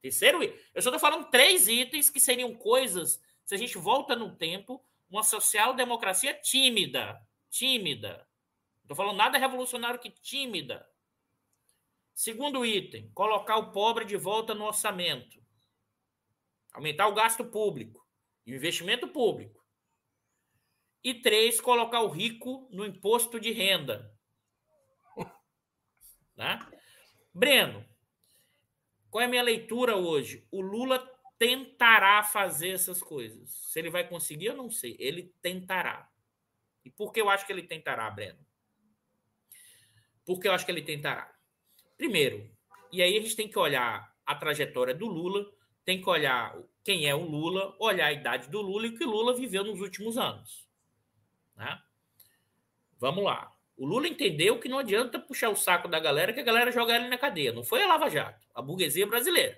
Terceiro, 0.01 0.43
eu 0.43 0.81
só 0.81 0.89
estou 0.89 0.99
falando 0.99 1.29
três 1.29 1.67
itens 1.67 2.09
que 2.09 2.19
seriam 2.19 2.53
coisas, 2.53 3.21
se 3.45 3.55
a 3.55 3.57
gente 3.57 3.77
volta 3.77 4.15
no 4.15 4.35
tempo, 4.35 4.83
uma 5.09 5.23
social-democracia 5.23 6.33
tímida. 6.33 7.19
Tímida. 7.49 8.27
Não 8.79 8.83
estou 8.83 8.97
falando 8.97 9.17
nada 9.17 9.37
revolucionário 9.37 9.99
que 9.99 10.09
tímida 10.09 10.92
Segundo 12.13 12.65
item, 12.65 13.11
colocar 13.13 13.57
o 13.57 13.71
pobre 13.71 14.05
de 14.05 14.15
volta 14.15 14.53
no 14.53 14.65
orçamento. 14.65 15.41
Aumentar 16.73 17.07
o 17.07 17.13
gasto 17.13 17.43
público 17.45 18.05
e 18.45 18.53
o 18.53 18.55
investimento 18.55 19.07
público. 19.07 19.63
E 21.03 21.13
três, 21.13 21.59
colocar 21.59 22.01
o 22.01 22.09
rico 22.09 22.69
no 22.71 22.85
imposto 22.85 23.39
de 23.39 23.51
renda. 23.51 24.11
Né? 26.35 26.59
Breno, 27.31 27.85
qual 29.09 29.21
é 29.21 29.25
a 29.25 29.29
minha 29.29 29.43
leitura 29.43 29.95
hoje? 29.95 30.47
O 30.49 30.61
Lula 30.61 30.99
tentará 31.37 32.23
fazer 32.23 32.69
essas 32.69 33.01
coisas. 33.01 33.51
Se 33.71 33.79
ele 33.79 33.89
vai 33.89 34.07
conseguir, 34.07 34.47
eu 34.47 34.55
não 34.55 34.71
sei. 34.71 34.95
Ele 34.99 35.33
tentará. 35.41 36.09
E 36.85 36.89
por 36.89 37.11
que 37.11 37.21
eu 37.21 37.29
acho 37.29 37.45
que 37.45 37.51
ele 37.51 37.63
tentará, 37.67 38.09
Breno? 38.09 38.39
Porque 40.25 40.47
eu 40.47 40.53
acho 40.53 40.65
que 40.65 40.71
ele 40.71 40.81
tentará. 40.81 41.32
Primeiro, 42.03 42.51
e 42.91 43.01
aí 43.01 43.17
a 43.17 43.21
gente 43.21 43.33
tem 43.33 43.47
que 43.47 43.57
olhar 43.57 44.13
a 44.25 44.35
trajetória 44.35 44.93
do 44.93 45.07
Lula, 45.07 45.49
tem 45.85 46.01
que 46.01 46.09
olhar 46.09 46.53
quem 46.83 47.07
é 47.07 47.15
o 47.15 47.23
Lula, 47.23 47.73
olhar 47.79 48.07
a 48.07 48.11
idade 48.11 48.49
do 48.49 48.61
Lula 48.61 48.87
e 48.87 48.89
o 48.89 48.97
que 48.97 49.05
Lula 49.05 49.33
viveu 49.33 49.63
nos 49.63 49.79
últimos 49.79 50.17
anos. 50.17 50.67
Né? 51.55 51.81
Vamos 52.99 53.23
lá. 53.23 53.55
O 53.77 53.85
Lula 53.85 54.05
entendeu 54.05 54.59
que 54.59 54.67
não 54.67 54.79
adianta 54.79 55.17
puxar 55.17 55.47
o 55.47 55.55
saco 55.55 55.87
da 55.87 55.97
galera, 55.97 56.33
que 56.33 56.41
a 56.41 56.43
galera 56.43 56.73
joga 56.73 56.93
ele 56.93 57.07
na 57.07 57.17
cadeia. 57.17 57.53
Não 57.53 57.63
foi 57.63 57.81
a 57.81 57.87
Lava 57.87 58.09
Jato, 58.09 58.45
a 58.53 58.61
burguesia 58.61 59.07
brasileira. 59.07 59.57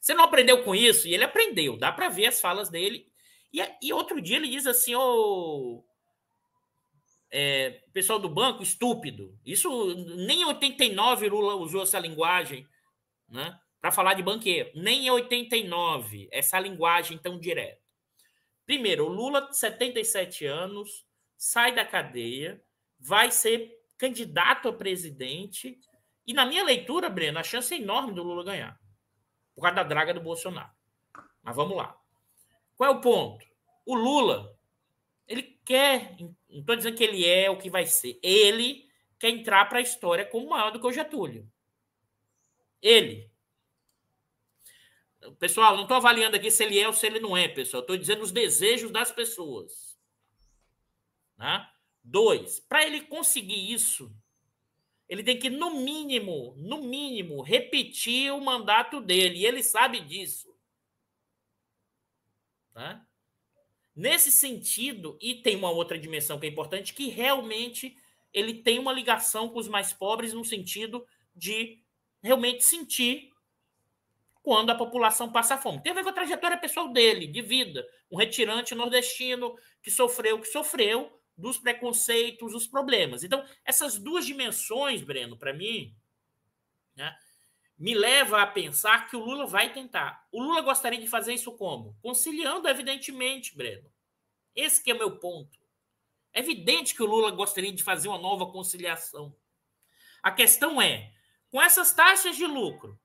Você 0.00 0.12
não 0.12 0.24
aprendeu 0.24 0.64
com 0.64 0.74
isso? 0.74 1.06
E 1.06 1.14
ele 1.14 1.22
aprendeu. 1.22 1.76
Dá 1.76 1.92
para 1.92 2.08
ver 2.08 2.26
as 2.26 2.40
falas 2.40 2.68
dele. 2.68 3.08
E, 3.52 3.62
e, 3.80 3.92
outro 3.92 4.20
dia 4.20 4.38
ele 4.38 4.48
diz 4.48 4.66
assim: 4.66 4.96
ô, 4.96 5.84
é, 7.30 7.82
pessoal 7.92 8.18
do 8.18 8.28
banco 8.28 8.62
estúpido. 8.62 9.38
Isso 9.44 9.94
nem 10.16 10.42
em 10.42 10.44
89 10.44 11.28
Lula 11.28 11.54
usou 11.56 11.82
essa 11.82 11.98
linguagem, 11.98 12.66
né? 13.28 13.58
Para 13.80 13.92
falar 13.92 14.14
de 14.14 14.22
banqueiro. 14.22 14.70
Nem 14.74 15.06
em 15.06 15.10
89 15.10 16.28
essa 16.30 16.58
linguagem 16.58 17.18
tão 17.18 17.38
direta. 17.38 17.82
Primeiro, 18.64 19.06
o 19.06 19.08
Lula, 19.08 19.52
77 19.52 20.46
anos, 20.46 21.06
sai 21.36 21.74
da 21.74 21.84
cadeia, 21.84 22.62
vai 22.98 23.30
ser 23.30 23.70
candidato 23.98 24.68
a 24.68 24.72
presidente. 24.72 25.78
E 26.26 26.32
na 26.32 26.46
minha 26.46 26.64
leitura, 26.64 27.10
Breno, 27.10 27.38
a 27.38 27.42
chance 27.42 27.74
é 27.74 27.78
enorme 27.78 28.12
do 28.14 28.22
Lula 28.22 28.44
ganhar. 28.44 28.80
Por 29.54 29.62
causa 29.62 29.76
da 29.76 29.82
draga 29.82 30.14
do 30.14 30.20
Bolsonaro. 30.20 30.70
Mas 31.42 31.54
vamos 31.54 31.76
lá. 31.76 31.96
Qual 32.76 32.90
é 32.90 32.94
o 32.94 33.00
ponto? 33.00 33.46
O 33.84 33.94
Lula, 33.94 34.58
ele 35.28 35.42
quer 35.64 36.16
não 36.54 36.60
estou 36.60 36.76
dizendo 36.76 36.96
que 36.96 37.02
ele 37.02 37.26
é 37.26 37.50
o 37.50 37.58
que 37.58 37.68
vai 37.68 37.84
ser. 37.84 38.18
Ele 38.22 38.88
quer 39.18 39.30
entrar 39.30 39.68
para 39.68 39.78
a 39.78 39.82
história 39.82 40.24
como 40.24 40.50
maior 40.50 40.70
do 40.70 40.80
que 40.80 40.86
o 40.86 40.92
Getúlio. 40.92 41.50
Ele. 42.80 43.28
Pessoal, 45.38 45.74
não 45.74 45.82
estou 45.82 45.96
avaliando 45.96 46.36
aqui 46.36 46.50
se 46.50 46.62
ele 46.62 46.78
é 46.78 46.86
ou 46.86 46.92
se 46.92 47.06
ele 47.06 47.18
não 47.18 47.36
é, 47.36 47.48
pessoal. 47.48 47.80
Estou 47.80 47.96
dizendo 47.96 48.22
os 48.22 48.30
desejos 48.30 48.92
das 48.92 49.10
pessoas. 49.10 49.98
Né? 51.36 51.68
Dois, 52.02 52.60
para 52.60 52.86
ele 52.86 53.00
conseguir 53.00 53.72
isso, 53.72 54.14
ele 55.08 55.24
tem 55.24 55.38
que, 55.38 55.50
no 55.50 55.80
mínimo, 55.80 56.54
no 56.56 56.82
mínimo, 56.82 57.42
repetir 57.42 58.32
o 58.32 58.40
mandato 58.40 59.00
dele. 59.00 59.38
E 59.38 59.46
ele 59.46 59.62
sabe 59.62 60.00
disso. 60.00 60.54
Né? 62.74 63.04
Nesse 63.94 64.32
sentido, 64.32 65.16
e 65.20 65.36
tem 65.36 65.56
uma 65.56 65.70
outra 65.70 65.98
dimensão 65.98 66.38
que 66.38 66.46
é 66.46 66.50
importante, 66.50 66.92
que 66.92 67.08
realmente 67.08 67.96
ele 68.32 68.54
tem 68.54 68.78
uma 68.78 68.92
ligação 68.92 69.48
com 69.48 69.58
os 69.58 69.68
mais 69.68 69.92
pobres 69.92 70.32
no 70.32 70.44
sentido 70.44 71.06
de 71.34 71.80
realmente 72.20 72.64
sentir 72.64 73.30
quando 74.42 74.70
a 74.70 74.74
população 74.74 75.30
passa 75.30 75.56
fome. 75.56 75.82
Tem 75.82 75.92
a 75.92 75.94
ver 75.94 76.02
com 76.02 76.10
a 76.10 76.14
trajetória 76.14 76.58
pessoal 76.58 76.92
dele, 76.92 77.26
de 77.26 77.40
vida. 77.40 77.86
Um 78.10 78.16
retirante 78.16 78.74
nordestino 78.74 79.56
que 79.80 79.90
sofreu, 79.90 80.40
que 80.40 80.48
sofreu, 80.48 81.20
dos 81.36 81.58
preconceitos, 81.58 82.52
dos 82.52 82.66
problemas. 82.66 83.24
Então, 83.24 83.44
essas 83.64 83.98
duas 83.98 84.24
dimensões, 84.24 85.02
Breno, 85.02 85.36
para 85.36 85.52
mim, 85.52 85.94
né, 86.94 87.16
me 87.76 87.94
leva 87.94 88.42
a 88.42 88.46
pensar 88.46 89.08
que 89.08 89.16
o 89.16 89.24
Lula 89.24 89.46
vai 89.46 89.72
tentar. 89.72 90.26
O 90.30 90.40
Lula 90.42 90.60
gostaria 90.60 91.00
de 91.00 91.08
fazer 91.08 91.34
isso 91.34 91.52
como? 91.52 91.96
Conciliando, 92.00 92.68
evidentemente, 92.68 93.56
Breno. 93.56 93.90
Esse 94.54 94.82
que 94.82 94.90
é 94.90 94.94
o 94.94 94.98
meu 94.98 95.18
ponto. 95.18 95.58
É 96.32 96.40
evidente 96.40 96.94
que 96.94 97.02
o 97.02 97.06
Lula 97.06 97.30
gostaria 97.30 97.72
de 97.72 97.82
fazer 97.82 98.08
uma 98.08 98.18
nova 98.18 98.46
conciliação. 98.50 99.36
A 100.22 100.30
questão 100.30 100.80
é, 100.80 101.12
com 101.50 101.60
essas 101.60 101.92
taxas 101.92 102.36
de 102.36 102.46
lucro, 102.46 102.98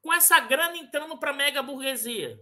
com 0.00 0.12
essa 0.12 0.40
grana 0.40 0.76
entrando 0.76 1.16
para 1.18 1.30
a 1.30 1.34
mega 1.34 1.62
burguesia, 1.62 2.40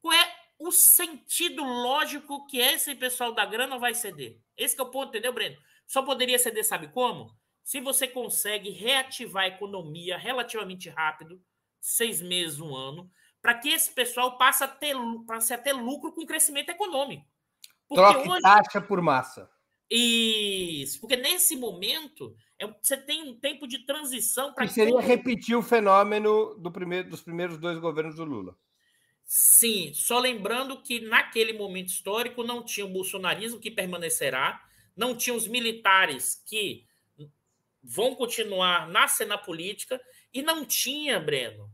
qual 0.00 0.14
é 0.14 0.36
o 0.58 0.70
sentido 0.70 1.64
lógico 1.64 2.46
que 2.46 2.58
esse 2.58 2.94
pessoal 2.94 3.32
da 3.32 3.44
grana 3.44 3.78
vai 3.78 3.94
ceder? 3.94 4.40
Esse 4.56 4.78
é 4.78 4.82
o 4.82 4.90
ponto, 4.90 5.08
entendeu, 5.08 5.32
Breno? 5.32 5.56
Só 5.86 6.02
poderia 6.02 6.38
ceder, 6.38 6.64
sabe 6.64 6.88
como? 6.88 7.36
Se 7.70 7.80
você 7.80 8.08
consegue 8.08 8.70
reativar 8.70 9.44
a 9.44 9.46
economia 9.46 10.18
relativamente 10.18 10.88
rápido, 10.88 11.40
seis 11.80 12.20
meses, 12.20 12.58
um 12.58 12.74
ano, 12.74 13.08
para 13.40 13.54
que 13.54 13.68
esse 13.68 13.92
pessoal 13.92 14.36
passe 14.36 14.64
a 14.64 14.66
ter, 14.66 14.96
passe 15.24 15.54
a 15.54 15.58
ter 15.58 15.72
lucro 15.72 16.10
com 16.10 16.26
crescimento 16.26 16.70
econômico. 16.70 17.24
Porque 17.88 18.02
Troque 18.02 18.28
hoje... 18.28 18.42
taxa 18.42 18.80
por 18.80 19.00
massa. 19.00 19.48
Isso, 19.88 20.98
porque 21.00 21.14
nesse 21.14 21.54
momento 21.54 22.34
é, 22.58 22.66
você 22.66 22.96
tem 22.96 23.22
um 23.22 23.38
tempo 23.38 23.68
de 23.68 23.86
transição 23.86 24.52
para. 24.52 24.66
Seria 24.66 25.00
repetir 25.00 25.56
o 25.56 25.62
fenômeno 25.62 26.56
do 26.56 26.72
primeiro, 26.72 27.08
dos 27.08 27.20
primeiros 27.20 27.56
dois 27.56 27.78
governos 27.78 28.16
do 28.16 28.24
Lula. 28.24 28.58
Sim, 29.24 29.94
só 29.94 30.18
lembrando 30.18 30.82
que 30.82 31.02
naquele 31.02 31.52
momento 31.52 31.90
histórico 31.90 32.42
não 32.42 32.64
tinha 32.64 32.84
o 32.84 32.92
bolsonarismo 32.92 33.60
que 33.60 33.70
permanecerá, 33.70 34.60
não 34.96 35.14
tinha 35.14 35.36
os 35.36 35.46
militares 35.46 36.42
que 36.44 36.89
vão 37.82 38.14
continuar 38.14 38.88
na 38.88 39.08
cena 39.08 39.38
política 39.38 40.00
e 40.32 40.42
não 40.42 40.64
tinha, 40.64 41.18
Breno, 41.18 41.70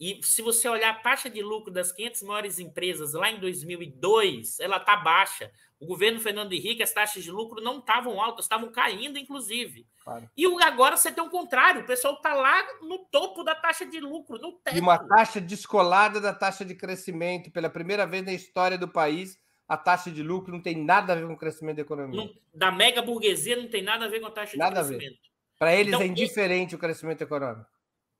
e 0.00 0.20
se 0.22 0.40
você 0.42 0.68
olhar 0.68 0.90
a 0.90 0.98
taxa 1.00 1.28
de 1.28 1.42
lucro 1.42 1.72
das 1.72 1.90
500 1.90 2.22
maiores 2.22 2.58
empresas 2.60 3.14
lá 3.14 3.30
em 3.30 3.40
2002, 3.40 4.60
ela 4.60 4.76
está 4.76 4.96
baixa. 4.96 5.50
O 5.80 5.86
governo 5.86 6.20
Fernando 6.20 6.52
Henrique, 6.52 6.84
as 6.84 6.92
taxas 6.92 7.24
de 7.24 7.32
lucro 7.32 7.60
não 7.60 7.80
estavam 7.80 8.20
altas, 8.20 8.44
estavam 8.44 8.70
caindo, 8.70 9.18
inclusive. 9.18 9.88
Claro. 10.04 10.30
E 10.36 10.46
agora 10.62 10.96
você 10.96 11.10
tem 11.10 11.22
o 11.22 11.30
contrário, 11.30 11.82
o 11.82 11.86
pessoal 11.86 12.14
está 12.14 12.32
lá 12.32 12.64
no 12.80 12.98
topo 13.10 13.42
da 13.42 13.56
taxa 13.56 13.84
de 13.84 13.98
lucro, 13.98 14.38
no 14.38 14.52
teto. 14.52 14.76
E 14.76 14.80
uma 14.80 14.98
taxa 14.98 15.40
descolada 15.40 16.20
da 16.20 16.32
taxa 16.32 16.64
de 16.64 16.76
crescimento. 16.76 17.50
Pela 17.50 17.68
primeira 17.68 18.06
vez 18.06 18.24
na 18.24 18.32
história 18.32 18.78
do 18.78 18.86
país, 18.86 19.36
a 19.68 19.76
taxa 19.76 20.10
de 20.10 20.22
lucro 20.22 20.50
não 20.50 20.62
tem 20.62 20.82
nada 20.82 21.12
a 21.12 21.16
ver 21.16 21.26
com 21.26 21.34
o 21.34 21.36
crescimento 21.36 21.76
da 21.76 21.82
economia. 21.82 22.18
Não, 22.18 22.34
da 22.54 22.72
mega 22.72 23.02
burguesia 23.02 23.54
não 23.54 23.68
tem 23.68 23.82
nada 23.82 24.06
a 24.06 24.08
ver 24.08 24.18
com 24.18 24.26
a 24.26 24.30
taxa 24.30 24.56
nada 24.56 24.82
de 24.82 24.88
crescimento. 24.88 25.20
Para 25.58 25.74
eles 25.74 25.88
então, 25.88 26.00
é 26.00 26.06
indiferente 26.06 26.74
o 26.74 26.78
crescimento 26.78 27.20
econômico. 27.20 27.68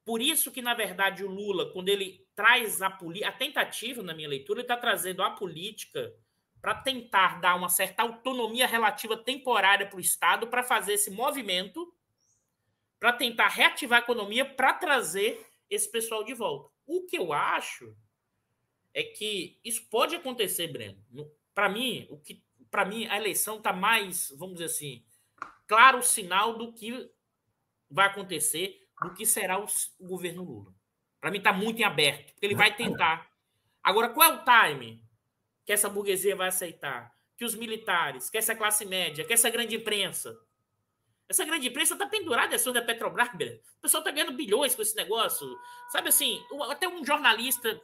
Por 0.05 0.21
isso 0.21 0.51
que, 0.51 0.61
na 0.61 0.75
verdade, 0.75 1.25
o 1.25 1.31
Lula, 1.31 1.73
quando 1.73 1.89
ele 1.89 2.27
traz 2.35 2.83
a, 2.83 2.87
a 2.89 3.33
tentativa, 3.33 4.03
na 4.03 4.15
minha 4.15 4.29
leitura, 4.29 4.61
ele 4.61 4.65
está 4.65 4.77
trazendo 4.77 5.23
a 5.23 5.31
política 5.31 6.15
para 6.61 6.75
tentar 6.75 7.41
dar 7.41 7.55
uma 7.55 7.69
certa 7.69 8.03
autonomia 8.03 8.67
relativa 8.67 9.17
temporária 9.17 9.87
para 9.87 9.97
o 9.97 10.01
Estado 10.01 10.49
para 10.49 10.63
fazer 10.63 10.95
esse 10.95 11.11
movimento, 11.11 11.95
para 12.99 13.13
tentar 13.13 13.49
reativar 13.49 14.01
a 14.01 14.03
economia, 14.03 14.45
para 14.45 14.75
trazer 14.75 15.47
esse 15.71 15.91
pessoal 15.91 16.25
de 16.25 16.35
volta. 16.35 16.71
O 16.87 17.07
que 17.07 17.17
eu 17.17 17.33
acho 17.33 17.95
é 18.93 19.03
que 19.03 19.61
isso 19.65 19.89
pode 19.89 20.17
acontecer, 20.17 20.69
Breno. 20.69 20.99
Para 21.59 21.69
mim, 21.69 22.07
o 22.09 22.17
que 22.17 22.41
para 22.71 22.85
mim 22.85 23.09
a 23.09 23.17
eleição 23.17 23.57
está 23.57 23.73
mais, 23.73 24.33
vamos 24.39 24.55
dizer 24.55 24.67
assim, 24.67 25.05
claro 25.67 26.01
sinal 26.05 26.57
do 26.57 26.73
que 26.73 27.11
vai 27.91 28.07
acontecer 28.07 28.87
do 29.03 29.13
que 29.13 29.27
será 29.27 29.59
o, 29.59 29.67
o 29.99 30.07
governo 30.07 30.45
Lula. 30.45 30.73
Para 31.21 31.33
mim 31.33 31.39
está 31.39 31.53
muito 31.53 31.81
em 31.81 31.85
aberto, 31.85 32.33
porque 32.33 32.47
ele 32.47 32.55
vai 32.55 32.77
tentar. 32.77 33.29
Agora, 33.83 34.09
qual 34.11 34.31
é 34.31 34.35
o 34.37 34.45
time 34.45 35.05
que 35.67 35.73
essa 35.73 35.89
burguesia 35.89 36.37
vai 36.37 36.47
aceitar? 36.47 37.13
Que 37.37 37.45
os 37.45 37.57
militares, 37.57 38.31
que 38.31 38.39
essa 38.39 38.55
classe 38.55 38.87
média, 38.87 39.25
que 39.25 39.33
essa 39.33 39.51
grande 39.51 39.75
imprensa. 39.75 40.39
Essa 41.29 41.45
grande 41.45 41.67
imprensa 41.67 41.95
está 41.95 42.07
pendurada 42.07 42.55
em 42.55 42.73
da 42.73 42.83
Petrobras. 42.83 43.31
O 43.31 43.81
pessoal 43.83 44.01
está 44.01 44.13
ganhando 44.13 44.37
bilhões 44.37 44.77
com 44.77 44.83
esse 44.83 44.95
negócio. 44.95 45.59
Sabe 45.91 46.09
assim, 46.11 46.41
até 46.71 46.87
um 46.87 47.05
jornalista 47.05 47.83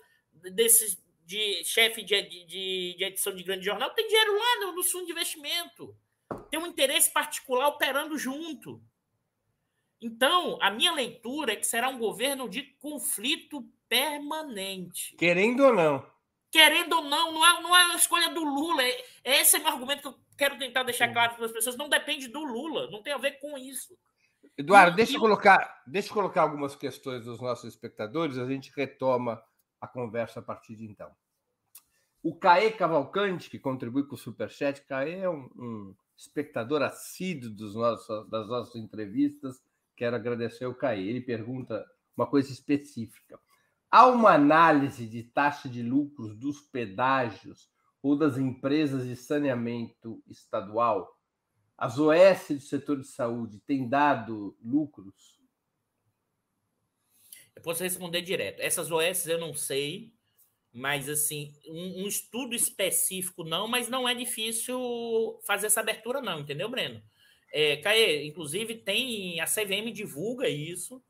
desses 0.52 1.03
de 1.24 1.64
chefe 1.64 2.02
de, 2.02 2.20
de, 2.22 2.96
de, 2.96 3.04
edição 3.04 3.34
de 3.34 3.42
grande 3.42 3.64
jornal 3.64 3.90
tem 3.90 4.06
dinheiro 4.06 4.32
lá 4.32 4.60
no, 4.60 4.74
no 4.74 4.84
fundo 4.84 5.06
de 5.06 5.12
investimento. 5.12 5.96
Tem 6.50 6.60
um 6.60 6.66
interesse 6.66 7.10
particular 7.12 7.68
operando 7.68 8.18
junto. 8.18 8.82
Então, 10.00 10.58
a 10.60 10.70
minha 10.70 10.92
leitura 10.92 11.52
é 11.52 11.56
que 11.56 11.66
será 11.66 11.88
um 11.88 11.98
governo 11.98 12.48
de 12.48 12.62
conflito 12.78 13.66
permanente. 13.88 15.16
Querendo 15.16 15.64
ou 15.64 15.72
não. 15.72 16.06
Querendo 16.50 16.96
ou 16.96 17.02
não, 17.04 17.32
não 17.32 17.44
é, 17.44 17.62
não 17.62 17.76
é 17.76 17.84
uma 17.86 17.96
escolha 17.96 18.28
do 18.28 18.44
Lula. 18.44 18.82
É, 18.82 19.40
esse 19.40 19.56
é 19.56 19.60
o 19.60 19.66
argumento 19.66 20.02
que 20.02 20.08
eu 20.08 20.18
quero 20.36 20.58
tentar 20.58 20.82
deixar 20.82 21.12
claro 21.12 21.34
para 21.34 21.46
as 21.46 21.52
pessoas. 21.52 21.76
Não 21.76 21.88
depende 21.88 22.28
do 22.28 22.44
Lula, 22.44 22.90
não 22.90 23.02
tem 23.02 23.12
a 23.12 23.18
ver 23.18 23.40
com 23.40 23.56
isso. 23.56 23.96
Eduardo, 24.56 24.94
deixa 24.94 25.16
eu 25.16 25.20
colocar, 25.20 25.82
deixa 25.86 26.10
eu 26.10 26.14
colocar 26.14 26.42
algumas 26.42 26.76
questões 26.76 27.24
dos 27.24 27.40
nossos 27.40 27.72
espectadores, 27.72 28.38
a 28.38 28.46
gente 28.46 28.70
retoma 28.76 29.42
a 29.84 29.88
conversa 29.88 30.40
a 30.40 30.42
partir 30.42 30.76
de 30.76 30.84
então. 30.84 31.10
O 32.22 32.34
Caê 32.34 32.72
Cavalcante, 32.72 33.50
que 33.50 33.58
contribui 33.58 34.04
com 34.04 34.14
o 34.14 34.18
Superchat, 34.18 34.82
Caê 34.86 35.20
é 35.20 35.28
um, 35.28 35.50
um 35.56 35.94
espectador 36.16 36.82
assíduo 36.82 37.50
dos 37.50 37.74
nossos, 37.74 38.28
das 38.30 38.48
nossas 38.48 38.76
entrevistas, 38.76 39.62
quero 39.94 40.16
agradecer 40.16 40.64
ao 40.64 40.74
Caí. 40.74 41.08
Ele 41.08 41.20
pergunta 41.20 41.84
uma 42.16 42.26
coisa 42.26 42.50
específica. 42.50 43.38
Há 43.90 44.06
uma 44.06 44.32
análise 44.32 45.06
de 45.06 45.22
taxa 45.22 45.68
de 45.68 45.82
lucros 45.82 46.34
dos 46.34 46.60
pedágios 46.60 47.70
ou 48.02 48.16
das 48.16 48.38
empresas 48.38 49.06
de 49.06 49.16
saneamento 49.16 50.22
estadual? 50.26 51.18
As 51.76 51.98
OS 51.98 52.48
do 52.48 52.60
setor 52.60 53.00
de 53.00 53.06
saúde 53.06 53.60
têm 53.66 53.88
dado 53.88 54.56
lucros? 54.62 55.33
Eu 57.56 57.62
posso 57.62 57.82
responder 57.82 58.22
direto. 58.22 58.60
Essas 58.60 58.90
OS 58.90 59.26
eu 59.26 59.38
não 59.38 59.54
sei, 59.54 60.12
mas 60.72 61.08
assim, 61.08 61.54
um, 61.68 62.02
um 62.02 62.06
estudo 62.08 62.54
específico 62.54 63.44
não, 63.44 63.68
mas 63.68 63.88
não 63.88 64.08
é 64.08 64.14
difícil 64.14 65.40
fazer 65.46 65.68
essa 65.68 65.80
abertura, 65.80 66.20
não, 66.20 66.40
entendeu, 66.40 66.68
Breno? 66.68 67.02
É, 67.52 67.76
Caê, 67.76 68.26
inclusive 68.26 68.74
tem 68.74 69.40
a 69.40 69.46
CVM 69.46 69.92
divulga 69.92 70.48
isso. 70.48 71.00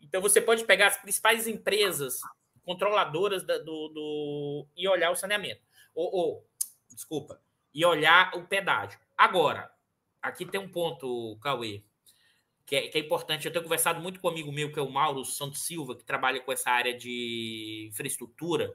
Então 0.00 0.20
você 0.20 0.40
pode 0.40 0.64
pegar 0.64 0.88
as 0.88 0.98
principais 0.98 1.46
empresas 1.48 2.20
controladoras 2.62 3.44
da, 3.44 3.56
do, 3.58 3.88
do, 3.88 4.66
e 4.76 4.86
olhar 4.86 5.10
o 5.10 5.16
saneamento. 5.16 5.62
Ou, 5.94 6.14
ou, 6.14 6.46
desculpa, 6.90 7.40
e 7.72 7.84
olhar 7.84 8.36
o 8.36 8.46
pedágio. 8.46 8.98
Agora, 9.16 9.72
aqui 10.20 10.44
tem 10.44 10.60
um 10.60 10.68
ponto, 10.68 11.38
Cauê, 11.40 11.82
que 12.66 12.76
é, 12.76 12.88
que 12.88 12.98
é, 12.98 13.00
importante. 13.00 13.46
Eu 13.46 13.52
tenho 13.52 13.62
conversado 13.62 14.00
muito 14.00 14.20
com 14.20 14.28
um 14.28 14.30
amigo 14.30 14.52
meu, 14.52 14.72
que 14.72 14.78
é 14.78 14.82
o 14.82 14.90
Mauro 14.90 15.24
Santos 15.24 15.62
Silva, 15.62 15.94
que 15.94 16.04
trabalha 16.04 16.40
com 16.40 16.52
essa 16.52 16.70
área 16.70 16.96
de 16.96 17.88
infraestrutura. 17.90 18.74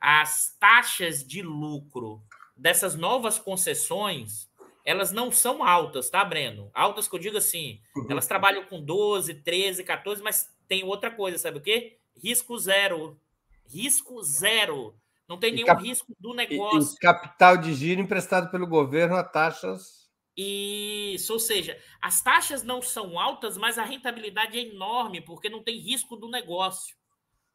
As 0.00 0.56
taxas 0.58 1.24
de 1.24 1.42
lucro 1.42 2.22
dessas 2.56 2.94
novas 2.94 3.38
concessões 3.38 4.48
elas 4.86 5.10
não 5.10 5.32
são 5.32 5.64
altas, 5.64 6.08
tá, 6.08 6.24
Breno? 6.24 6.70
Altas 6.72 7.08
que 7.08 7.16
eu 7.16 7.18
digo 7.18 7.36
assim, 7.36 7.80
uhum. 7.96 8.06
elas 8.08 8.28
trabalham 8.28 8.64
com 8.64 8.80
12, 8.80 9.34
13, 9.34 9.82
14, 9.82 10.22
mas 10.22 10.48
tem 10.68 10.84
outra 10.84 11.10
coisa, 11.10 11.36
sabe 11.36 11.58
o 11.58 11.60
quê? 11.60 11.98
Risco 12.16 12.56
zero. 12.56 13.20
Risco 13.68 14.22
zero. 14.22 14.94
Não 15.28 15.38
tem 15.38 15.52
nenhum 15.52 15.66
cap... 15.66 15.82
risco 15.82 16.06
do 16.20 16.32
negócio. 16.32 16.94
E, 16.94 17.00
capital 17.00 17.56
de 17.56 17.74
giro 17.74 18.00
emprestado 18.00 18.48
pelo 18.48 18.64
governo 18.64 19.16
a 19.16 19.24
taxas. 19.24 20.05
Isso, 20.36 21.32
ou 21.32 21.38
seja, 21.38 21.80
as 22.00 22.22
taxas 22.22 22.62
não 22.62 22.82
são 22.82 23.18
altas, 23.18 23.56
mas 23.56 23.78
a 23.78 23.84
rentabilidade 23.84 24.58
é 24.58 24.62
enorme, 24.62 25.22
porque 25.22 25.48
não 25.48 25.62
tem 25.62 25.78
risco 25.78 26.14
do 26.14 26.28
negócio. 26.28 26.94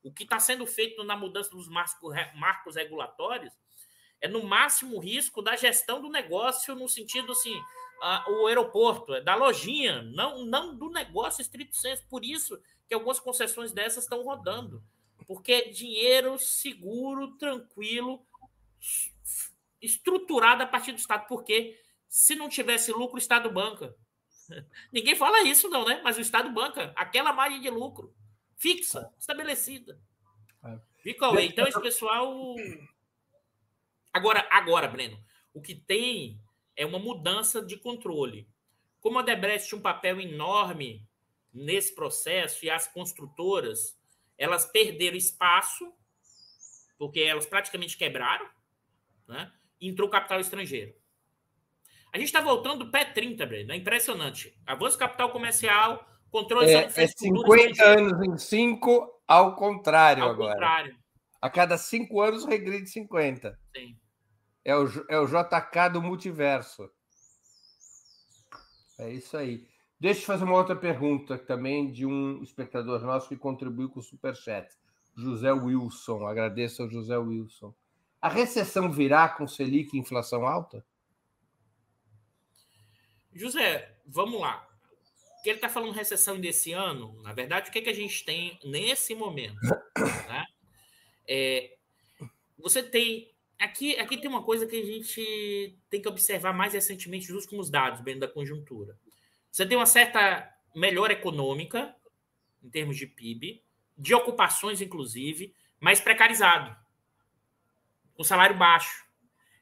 O 0.02 0.12
que 0.12 0.24
está 0.24 0.40
sendo 0.40 0.66
feito 0.66 1.04
na 1.04 1.16
mudança 1.16 1.52
dos 1.52 1.68
marcos, 1.70 2.76
regulatórios 2.76 3.54
é 4.20 4.28
no 4.28 4.44
máximo 4.44 5.00
risco 5.00 5.42
da 5.42 5.56
gestão 5.56 6.02
do 6.02 6.10
negócio, 6.10 6.76
no 6.76 6.90
sentido 6.90 7.34
assim, 7.34 7.60
a, 8.02 8.26
o 8.32 8.48
aeroporto, 8.48 9.14
é 9.14 9.22
da 9.22 9.36
lojinha, 9.36 10.02
não, 10.02 10.44
não 10.44 10.76
do 10.76 10.90
negócio 10.90 11.42
estrito 11.42 11.76
senso. 11.76 12.04
Por 12.10 12.26
isso 12.26 12.60
que 12.88 12.96
algumas 12.96 13.20
concessões 13.20 13.72
dessas 13.72 14.04
estão 14.04 14.24
rodando. 14.24 14.84
Porque 15.28 15.54
é 15.54 15.70
dinheiro 15.70 16.38
seguro, 16.40 17.38
tranquilo, 17.38 18.26
estruturado 19.80 20.64
a 20.64 20.68
partir 20.68 20.92
do 20.92 20.98
Estado. 20.98 21.28
Porque 21.28 21.80
se 22.12 22.36
não 22.36 22.50
tivesse 22.50 22.92
lucro, 22.92 23.16
o 23.16 23.18
Estado 23.18 23.50
banca. 23.50 23.96
Ninguém 24.92 25.16
fala 25.16 25.44
isso, 25.44 25.70
não, 25.70 25.86
né? 25.86 26.02
Mas 26.04 26.18
o 26.18 26.22
Estado 26.22 26.52
banca 26.52 26.92
aquela 26.96 27.32
margem 27.32 27.62
de 27.62 27.70
lucro 27.70 28.14
fixa, 28.58 29.12
estabelecida. 29.18 30.00
É. 30.64 30.80
Fica, 31.02 31.26
então, 31.42 31.66
esse 31.66 31.82
pessoal 31.82 32.56
Agora, 34.14 34.46
agora, 34.52 34.88
Breno, 34.88 35.24
o 35.54 35.62
que 35.62 35.74
tem 35.74 36.40
é 36.76 36.86
uma 36.86 37.00
mudança 37.00 37.64
de 37.64 37.78
controle. 37.78 38.48
Como 39.00 39.18
a 39.18 39.22
Debrecht 39.22 39.70
tinha 39.70 39.80
um 39.80 39.82
papel 39.82 40.20
enorme 40.20 41.08
nesse 41.54 41.96
processo 41.96 42.66
e 42.66 42.70
as 42.70 42.88
construtoras 42.88 43.98
elas 44.38 44.66
perderam 44.66 45.16
espaço 45.16 45.94
porque 46.98 47.22
elas 47.22 47.46
praticamente 47.46 47.98
quebraram, 47.98 48.48
né? 49.28 49.52
entrou 49.80 50.10
capital 50.10 50.40
estrangeiro. 50.40 50.94
A 52.14 52.18
gente 52.18 52.28
está 52.28 52.42
voltando 52.42 52.86
do 52.86 52.92
pé 52.92 53.06
30, 53.06 53.46
Breno. 53.46 53.72
É 53.72 53.76
impressionante. 53.76 54.54
Avanço 54.66 54.98
capital 54.98 55.32
comercial, 55.32 56.06
controle 56.30 56.70
é, 56.70 56.84
é 56.84 57.08
50 57.08 57.84
anos 57.84 58.28
em 58.28 58.38
5, 58.38 59.22
ao 59.28 59.56
contrário 59.56 60.24
ao 60.24 60.32
agora. 60.32 60.54
Contrário. 60.54 60.96
A 61.42 61.50
cada 61.50 61.78
5 61.78 62.22
anos 62.22 62.46
regride 62.46 62.90
50. 62.90 63.58
Sim. 63.76 63.98
É 64.64 64.76
o, 64.76 64.86
é 65.10 65.20
o 65.20 65.26
JK 65.26 65.90
do 65.94 66.02
multiverso. 66.02 66.90
É 69.00 69.10
isso 69.10 69.36
aí. 69.38 69.66
Deixa 70.00 70.22
eu 70.22 70.26
fazer 70.26 70.44
uma 70.44 70.58
outra 70.58 70.76
pergunta 70.76 71.38
também 71.38 71.92
de 71.92 72.06
um 72.06 72.44
espectador 72.44 73.02
nosso 73.02 73.30
que 73.30 73.38
contribuiu 73.38 73.90
com 73.90 74.00
o 74.00 74.04
Superchat. 74.04 74.68
José 75.16 75.52
Wilson. 75.52 76.26
Agradeço 76.26 76.84
ao 76.84 76.90
José 76.90 77.18
Wilson. 77.18 77.74
A 78.22 78.30
recessão 78.30 78.92
virá 78.92 79.30
com 79.30 79.48
Selic 79.48 79.96
e 79.96 80.00
inflação 80.00 80.46
alta? 80.46 80.86
José, 83.34 83.96
vamos 84.06 84.40
lá. 84.40 84.68
O 85.40 85.44
que 85.44 85.50
ele 85.50 85.58
está 85.58 85.70
falando 85.70 85.94
recessão 85.94 86.40
desse 86.40 86.72
ano, 86.72 87.20
na 87.24 87.34
verdade, 87.34 87.70
o 87.70 87.74
que, 87.74 87.80
é 87.80 87.82
que 87.82 87.90
a 87.90 87.96
gente 87.96 88.24
tem 88.24 88.60
nesse 88.64 89.16
momento? 89.16 89.60
Né? 90.28 90.46
É, 91.28 91.78
você 92.58 92.82
tem. 92.82 93.30
Aqui, 93.60 93.98
aqui 93.98 94.18
tem 94.18 94.30
uma 94.30 94.44
coisa 94.44 94.66
que 94.66 94.80
a 94.80 94.86
gente 94.86 95.78
tem 95.90 96.02
que 96.02 96.08
observar 96.08 96.54
mais 96.54 96.74
recentemente 96.74 97.32
nos 97.32 97.44
últimos 97.44 97.70
dados, 97.70 98.02
bem 98.02 98.18
da 98.18 98.28
conjuntura. 98.28 98.98
Você 99.52 99.66
tem 99.66 99.78
uma 99.78 99.86
certa 99.86 100.50
melhora 100.76 101.14
econômica, 101.14 101.94
em 102.64 102.70
termos 102.70 102.98
de 102.98 103.06
PIB, 103.06 103.62
de 103.98 104.14
ocupações, 104.14 104.82
inclusive, 104.82 105.54
mais 105.80 106.00
precarizado, 106.00 106.76
com 108.16 108.24
salário 108.24 108.58
baixo. 108.58 109.06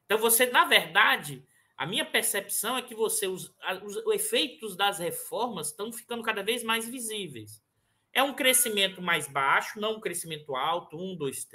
Então, 0.06 0.18
você, 0.18 0.46
na 0.46 0.66
verdade, 0.66 1.46
a 1.80 1.86
minha 1.86 2.06
percepção 2.06 2.78
é 2.78 2.82
que 2.82 2.94
você 2.94 3.28
os, 3.28 3.56
os, 3.84 3.96
os 3.96 4.14
efeitos 4.14 4.76
das 4.76 5.00
reformas 5.00 5.68
estão 5.68 5.92
ficando 5.92 6.22
cada 6.22 6.44
vez 6.44 6.64
mais 6.64 6.88
visíveis. 6.88 7.64
É 8.12 8.22
um 8.22 8.34
crescimento 8.34 9.02
mais 9.02 9.28
baixo, 9.28 9.80
não 9.80 9.96
um 9.96 10.00
crescimento 10.00 10.56
alto, 10.56 10.98
1, 10.98 11.16
2, 11.16 11.48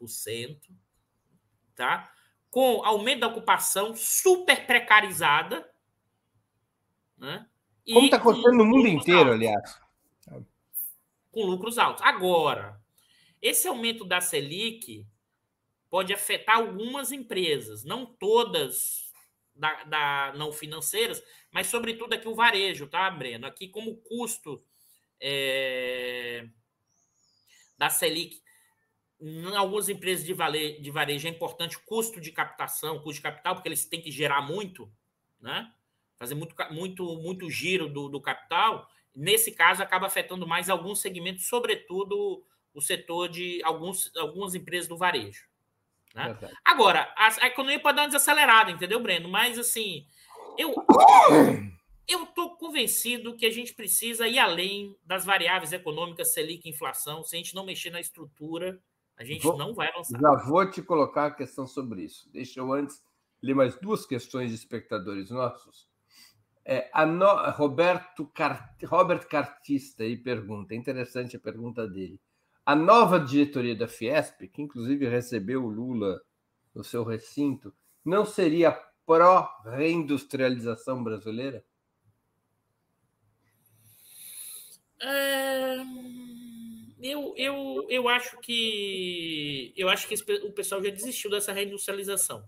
3%, 0.00 0.58
tá? 1.74 2.12
com 2.50 2.84
aumento 2.84 3.20
da 3.20 3.28
ocupação 3.28 3.96
super 3.96 4.66
precarizada. 4.66 5.68
Né? 7.16 7.48
Como 7.84 8.04
está 8.04 8.16
acontecendo 8.18 8.58
no 8.58 8.64
mundo 8.64 8.86
inteiro, 8.86 9.30
altos. 9.30 9.34
aliás 9.34 9.84
com 11.34 11.44
lucros 11.44 11.76
altos. 11.76 12.02
Agora, 12.02 12.80
esse 13.42 13.66
aumento 13.66 14.04
da 14.04 14.20
Selic 14.20 15.04
pode 15.90 16.14
afetar 16.14 16.56
algumas 16.56 17.10
empresas, 17.12 17.84
não 17.84 18.06
todas 18.06 19.03
da, 19.54 19.84
da, 19.84 20.32
não 20.36 20.52
financeiras, 20.52 21.22
mas 21.50 21.68
sobretudo 21.68 22.14
aqui 22.14 22.28
o 22.28 22.34
varejo, 22.34 22.86
tá, 22.86 23.10
Breno? 23.10 23.46
Aqui 23.46 23.68
como 23.68 23.92
o 23.92 23.96
custo 23.96 24.64
é, 25.20 26.46
da 27.78 27.88
Selic 27.90 28.42
em 29.20 29.56
algumas 29.56 29.88
empresas 29.88 30.24
de, 30.24 30.34
vale, 30.34 30.80
de 30.80 30.90
varejo 30.90 31.26
é 31.26 31.30
importante 31.30 31.76
o 31.76 31.80
custo 31.80 32.20
de 32.20 32.32
captação, 32.32 32.98
custo 32.98 33.14
de 33.14 33.22
capital, 33.22 33.54
porque 33.54 33.68
eles 33.68 33.86
têm 33.86 34.02
que 34.02 34.10
gerar 34.10 34.42
muito, 34.42 34.92
né? 35.40 35.72
Fazer 36.16 36.34
muito, 36.34 36.54
muito, 36.70 37.16
muito 37.16 37.48
giro 37.48 37.88
do, 37.88 38.08
do 38.08 38.20
capital 38.20 38.88
nesse 39.14 39.52
caso, 39.52 39.82
acaba 39.82 40.06
afetando 40.06 40.46
mais 40.46 40.68
alguns 40.68 41.00
segmentos, 41.00 41.46
sobretudo 41.46 42.44
o 42.74 42.80
setor 42.80 43.28
de 43.28 43.62
alguns, 43.62 44.14
algumas 44.16 44.54
empresas 44.54 44.88
do 44.88 44.96
varejo. 44.96 45.46
Né? 46.14 46.38
Agora, 46.64 47.12
a, 47.16 47.44
a, 47.44 47.46
economia 47.48 47.80
pode 47.80 47.96
dar 47.96 48.02
uma 48.02 48.08
desacelerada, 48.08 48.70
entendeu, 48.70 49.00
Breno? 49.00 49.28
Mas, 49.28 49.58
assim, 49.58 50.06
eu 50.56 50.72
eu 52.06 52.24
estou 52.24 52.56
convencido 52.56 53.34
que 53.34 53.46
a 53.46 53.50
gente 53.50 53.74
precisa 53.74 54.28
ir 54.28 54.38
além 54.38 54.96
das 55.04 55.24
variáveis 55.24 55.72
econômicas, 55.72 56.32
Selic, 56.32 56.68
inflação. 56.68 57.24
Se 57.24 57.34
a 57.34 57.38
gente 57.38 57.54
não 57.54 57.64
mexer 57.64 57.90
na 57.90 58.00
estrutura, 58.00 58.78
a 59.16 59.24
gente 59.24 59.42
vou, 59.42 59.56
não 59.56 59.74
vai 59.74 59.88
avançar. 59.88 60.20
Já 60.20 60.34
vou 60.44 60.70
te 60.70 60.82
colocar 60.82 61.26
a 61.26 61.30
questão 61.30 61.66
sobre 61.66 62.02
isso. 62.02 62.30
Deixa 62.30 62.60
eu 62.60 62.72
antes 62.72 63.02
ler 63.42 63.54
mais 63.54 63.76
duas 63.76 64.04
questões 64.04 64.50
de 64.50 64.56
espectadores 64.56 65.30
nossos. 65.30 65.88
É, 66.64 66.90
no... 67.06 67.50
Roberto 67.50 68.26
Car... 68.34 68.74
Robert 68.84 69.26
Cartista 69.26 70.02
aí 70.02 70.16
pergunta, 70.16 70.74
interessante 70.74 71.36
a 71.36 71.40
pergunta 71.40 71.86
dele. 71.86 72.20
A 72.66 72.74
nova 72.74 73.20
diretoria 73.20 73.74
da 73.74 73.86
Fiesp, 73.86 74.48
que 74.48 74.62
inclusive 74.62 75.06
recebeu 75.06 75.64
o 75.64 75.68
Lula 75.68 76.20
no 76.74 76.82
seu 76.82 77.04
recinto, 77.04 77.74
não 78.04 78.24
seria 78.24 78.72
pró-reindustrialização 79.06 81.04
brasileira? 81.04 81.64
É... 85.00 85.76
Eu, 87.02 87.34
eu, 87.36 87.86
eu 87.90 88.08
acho 88.08 88.40
que 88.40 89.74
eu 89.76 89.90
acho 89.90 90.08
que 90.08 90.14
o 90.42 90.52
pessoal 90.52 90.82
já 90.82 90.88
desistiu 90.88 91.30
dessa 91.30 91.52
reindustrialização. 91.52 92.42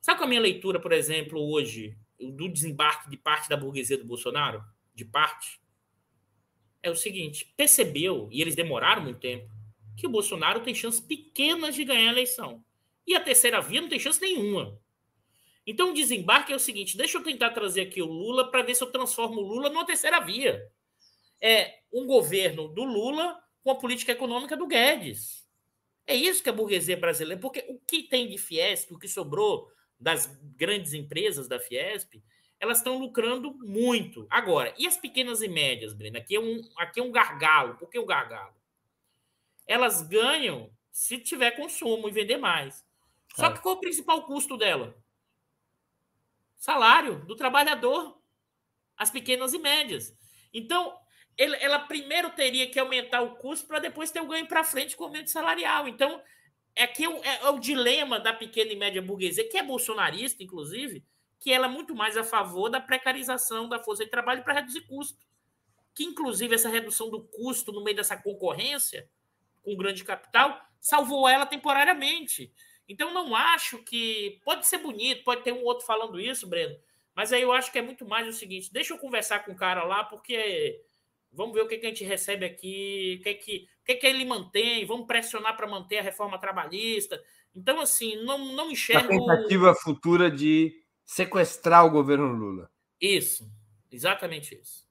Sabe 0.00 0.18
qual 0.18 0.24
é 0.24 0.28
a 0.28 0.30
minha 0.30 0.40
leitura, 0.40 0.80
por 0.80 0.92
exemplo, 0.92 1.38
hoje 1.38 1.94
do 2.18 2.48
desembarque 2.48 3.10
de 3.10 3.18
parte 3.18 3.50
da 3.50 3.56
burguesia 3.56 3.98
do 3.98 4.06
Bolsonaro, 4.06 4.64
de 4.94 5.04
parte, 5.04 5.60
é 6.82 6.90
o 6.90 6.96
seguinte: 6.96 7.52
percebeu, 7.54 8.28
e 8.32 8.40
eles 8.40 8.54
demoraram 8.54 9.02
muito 9.02 9.20
tempo, 9.20 9.57
que 9.98 10.06
o 10.06 10.10
Bolsonaro 10.10 10.60
tem 10.60 10.72
chances 10.72 11.00
pequenas 11.00 11.74
de 11.74 11.84
ganhar 11.84 12.08
a 12.08 12.12
eleição. 12.12 12.64
E 13.04 13.16
a 13.16 13.20
terceira 13.20 13.60
via 13.60 13.80
não 13.80 13.88
tem 13.88 13.98
chance 13.98 14.20
nenhuma. 14.20 14.80
Então 15.66 15.90
o 15.90 15.94
desembarque 15.94 16.52
é 16.52 16.56
o 16.56 16.60
seguinte: 16.60 16.96
deixa 16.96 17.18
eu 17.18 17.22
tentar 17.22 17.50
trazer 17.50 17.80
aqui 17.82 18.00
o 18.00 18.06
Lula 18.06 18.48
para 18.48 18.62
ver 18.62 18.76
se 18.76 18.82
eu 18.82 18.92
transformo 18.92 19.40
o 19.40 19.44
Lula 19.44 19.68
numa 19.68 19.84
terceira 19.84 20.20
via. 20.20 20.70
É 21.40 21.80
um 21.92 22.06
governo 22.06 22.68
do 22.68 22.84
Lula 22.84 23.38
com 23.62 23.72
a 23.72 23.74
política 23.74 24.12
econômica 24.12 24.56
do 24.56 24.68
Guedes. 24.68 25.46
É 26.06 26.14
isso 26.14 26.42
que 26.42 26.48
a 26.48 26.52
burguesia 26.52 26.96
brasileira. 26.96 27.40
Porque 27.40 27.64
o 27.68 27.78
que 27.80 28.04
tem 28.04 28.28
de 28.28 28.38
Fiesp, 28.38 28.92
o 28.92 28.98
que 28.98 29.08
sobrou 29.08 29.68
das 29.98 30.26
grandes 30.56 30.94
empresas 30.94 31.48
da 31.48 31.58
Fiesp, 31.58 32.22
elas 32.60 32.78
estão 32.78 32.98
lucrando 32.98 33.52
muito. 33.58 34.26
Agora, 34.30 34.72
e 34.78 34.86
as 34.86 34.96
pequenas 34.96 35.42
e 35.42 35.48
médias, 35.48 35.92
Breno? 35.92 36.18
Aqui 36.18 36.36
é 36.36 36.40
um, 36.40 36.60
aqui 36.76 37.00
é 37.00 37.02
um 37.02 37.10
gargalo. 37.10 37.76
Por 37.76 37.90
que 37.90 37.98
o 37.98 38.04
um 38.04 38.06
gargalo? 38.06 38.57
Elas 39.68 40.02
ganham 40.02 40.72
se 40.90 41.18
tiver 41.18 41.52
consumo 41.52 42.08
e 42.08 42.12
vender 42.12 42.38
mais. 42.38 42.84
Só 43.36 43.46
é. 43.46 43.52
que 43.52 43.60
qual 43.60 43.74
é 43.74 43.78
o 43.78 43.80
principal 43.80 44.26
custo 44.26 44.56
dela? 44.56 44.96
Salário 46.56 47.24
do 47.26 47.36
trabalhador. 47.36 48.18
As 48.96 49.10
pequenas 49.10 49.52
e 49.52 49.58
médias. 49.58 50.12
Então, 50.52 50.98
ela 51.36 51.78
primeiro 51.78 52.30
teria 52.30 52.68
que 52.68 52.80
aumentar 52.80 53.20
o 53.20 53.36
custo 53.36 53.68
para 53.68 53.78
depois 53.78 54.10
ter 54.10 54.20
o 54.20 54.26
ganho 54.26 54.48
para 54.48 54.64
frente 54.64 54.96
com 54.96 55.04
o 55.04 55.06
aumento 55.06 55.30
salarial. 55.30 55.86
Então, 55.86 56.20
é 56.74 56.86
que 56.86 57.04
é, 57.04 57.08
é, 57.08 57.44
é, 57.44 57.50
o 57.50 57.60
dilema 57.60 58.18
da 58.18 58.32
pequena 58.32 58.72
e 58.72 58.76
média 58.76 59.00
burguesia, 59.00 59.48
que 59.48 59.58
é 59.58 59.62
bolsonarista, 59.62 60.42
inclusive, 60.42 61.04
que 61.38 61.52
ela 61.52 61.66
é 61.66 61.70
muito 61.70 61.94
mais 61.94 62.16
a 62.16 62.24
favor 62.24 62.68
da 62.68 62.80
precarização 62.80 63.68
da 63.68 63.78
força 63.78 64.04
de 64.04 64.10
trabalho 64.10 64.42
para 64.42 64.54
reduzir 64.54 64.80
custo. 64.82 65.24
Que, 65.94 66.04
inclusive, 66.04 66.54
essa 66.54 66.68
redução 66.68 67.08
do 67.08 67.22
custo 67.22 67.70
no 67.70 67.84
meio 67.84 67.96
dessa 67.96 68.16
concorrência 68.16 69.08
com 69.62 69.76
grande 69.76 70.04
capital 70.04 70.60
salvou 70.80 71.28
ela 71.28 71.46
temporariamente. 71.46 72.52
Então, 72.88 73.12
não 73.12 73.34
acho 73.34 73.78
que. 73.78 74.40
Pode 74.44 74.66
ser 74.66 74.78
bonito, 74.78 75.24
pode 75.24 75.42
ter 75.42 75.52
um 75.52 75.64
outro 75.64 75.86
falando 75.86 76.20
isso, 76.20 76.46
Breno, 76.46 76.76
mas 77.14 77.32
aí 77.32 77.42
eu 77.42 77.52
acho 77.52 77.70
que 77.70 77.78
é 77.78 77.82
muito 77.82 78.06
mais 78.06 78.26
o 78.26 78.32
seguinte: 78.32 78.72
deixa 78.72 78.94
eu 78.94 78.98
conversar 78.98 79.44
com 79.44 79.52
o 79.52 79.56
cara 79.56 79.84
lá, 79.84 80.04
porque 80.04 80.80
Vamos 81.32 81.54
ver 81.54 81.62
o 81.62 81.68
que, 81.68 81.78
que 81.78 81.86
a 81.86 81.88
gente 81.88 82.04
recebe 82.04 82.46
aqui, 82.46 83.18
o 83.20 83.22
que, 83.22 83.34
que, 83.34 83.68
o 83.82 83.84
que, 83.84 83.94
que 83.96 84.06
ele 84.06 84.24
mantém, 84.24 84.86
vamos 84.86 85.06
pressionar 85.06 85.56
para 85.56 85.66
manter 85.66 85.98
a 85.98 86.02
reforma 86.02 86.38
trabalhista. 86.38 87.22
Então, 87.54 87.80
assim, 87.80 88.16
não, 88.24 88.38
não 88.54 88.70
enxergo. 88.70 89.12
A 89.12 89.18
tentativa 89.18 89.74
futura 89.74 90.30
de 90.30 90.72
sequestrar 91.04 91.84
o 91.84 91.90
governo 91.90 92.32
Lula. 92.32 92.70
Isso, 93.00 93.48
exatamente 93.90 94.54
isso. 94.54 94.87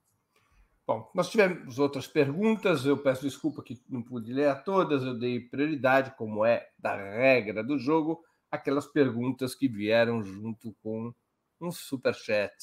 Bom, 0.88 1.10
nós 1.14 1.28
tivemos 1.28 1.78
outras 1.78 2.06
perguntas, 2.06 2.86
eu 2.86 2.96
peço 2.96 3.20
desculpa 3.20 3.62
que 3.62 3.78
não 3.90 4.02
pude 4.02 4.32
ler 4.32 4.48
a 4.48 4.54
todas, 4.54 5.02
eu 5.02 5.12
dei 5.12 5.38
prioridade, 5.38 6.16
como 6.16 6.46
é 6.46 6.66
da 6.78 6.96
regra 6.96 7.62
do 7.62 7.78
jogo, 7.78 8.24
aquelas 8.50 8.86
perguntas 8.86 9.54
que 9.54 9.68
vieram 9.68 10.22
junto 10.22 10.74
com 10.82 11.12
um 11.60 11.70
super 11.70 12.14
chat 12.14 12.54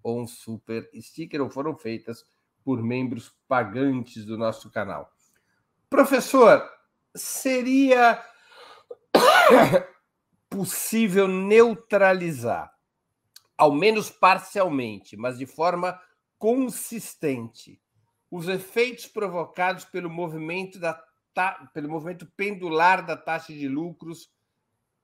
ou 0.00 0.22
um 0.22 0.28
super 0.28 0.88
sticker 1.00 1.42
ou 1.42 1.50
foram 1.50 1.76
feitas 1.76 2.24
por 2.62 2.80
membros 2.80 3.34
pagantes 3.48 4.24
do 4.24 4.38
nosso 4.38 4.70
canal. 4.70 5.10
Professor, 5.90 6.62
seria 7.16 8.24
possível 10.48 11.26
neutralizar 11.26 12.72
ao 13.58 13.74
menos 13.74 14.08
parcialmente, 14.08 15.16
mas 15.16 15.38
de 15.38 15.46
forma 15.46 16.00
consistente, 16.42 17.80
os 18.28 18.48
efeitos 18.48 19.06
provocados 19.06 19.84
pelo 19.84 20.10
movimento, 20.10 20.76
da, 20.76 20.92
pelo 21.72 21.88
movimento 21.88 22.26
pendular 22.36 23.06
da 23.06 23.16
taxa 23.16 23.52
de 23.52 23.68
lucros 23.68 24.28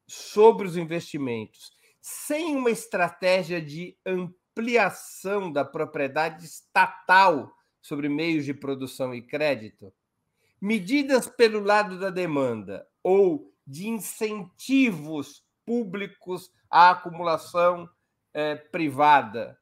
sobre 0.04 0.66
os 0.66 0.76
investimentos, 0.76 1.70
sem 2.00 2.56
uma 2.56 2.72
estratégia 2.72 3.62
de 3.62 3.96
ampliação 4.04 5.52
da 5.52 5.64
propriedade 5.64 6.44
estatal 6.44 7.54
sobre 7.80 8.08
meios 8.08 8.44
de 8.44 8.52
produção 8.52 9.14
e 9.14 9.22
crédito, 9.22 9.94
medidas 10.60 11.28
pelo 11.28 11.60
lado 11.60 12.00
da 12.00 12.10
demanda 12.10 12.84
ou 13.00 13.54
de 13.64 13.86
incentivos 13.86 15.44
públicos 15.64 16.50
à 16.68 16.90
acumulação 16.90 17.88
eh, 18.34 18.56
privada 18.56 19.56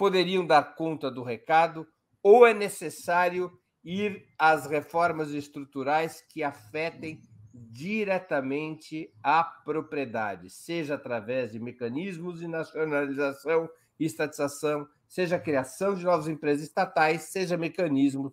poderiam 0.00 0.46
dar 0.46 0.62
conta 0.76 1.10
do 1.10 1.22
recado 1.22 1.86
ou 2.22 2.46
é 2.46 2.54
necessário 2.54 3.52
ir 3.84 4.26
às 4.38 4.64
reformas 4.64 5.30
estruturais 5.30 6.24
que 6.26 6.42
afetem 6.42 7.20
diretamente 7.52 9.12
a 9.22 9.44
propriedade, 9.44 10.48
seja 10.48 10.94
através 10.94 11.52
de 11.52 11.60
mecanismos 11.60 12.40
de 12.40 12.48
nacionalização 12.48 13.68
e 13.98 14.06
estatização, 14.06 14.88
seja 15.06 15.36
a 15.36 15.40
criação 15.40 15.94
de 15.94 16.02
novas 16.02 16.28
empresas 16.28 16.64
estatais, 16.64 17.24
seja 17.24 17.58
mecanismos 17.58 18.32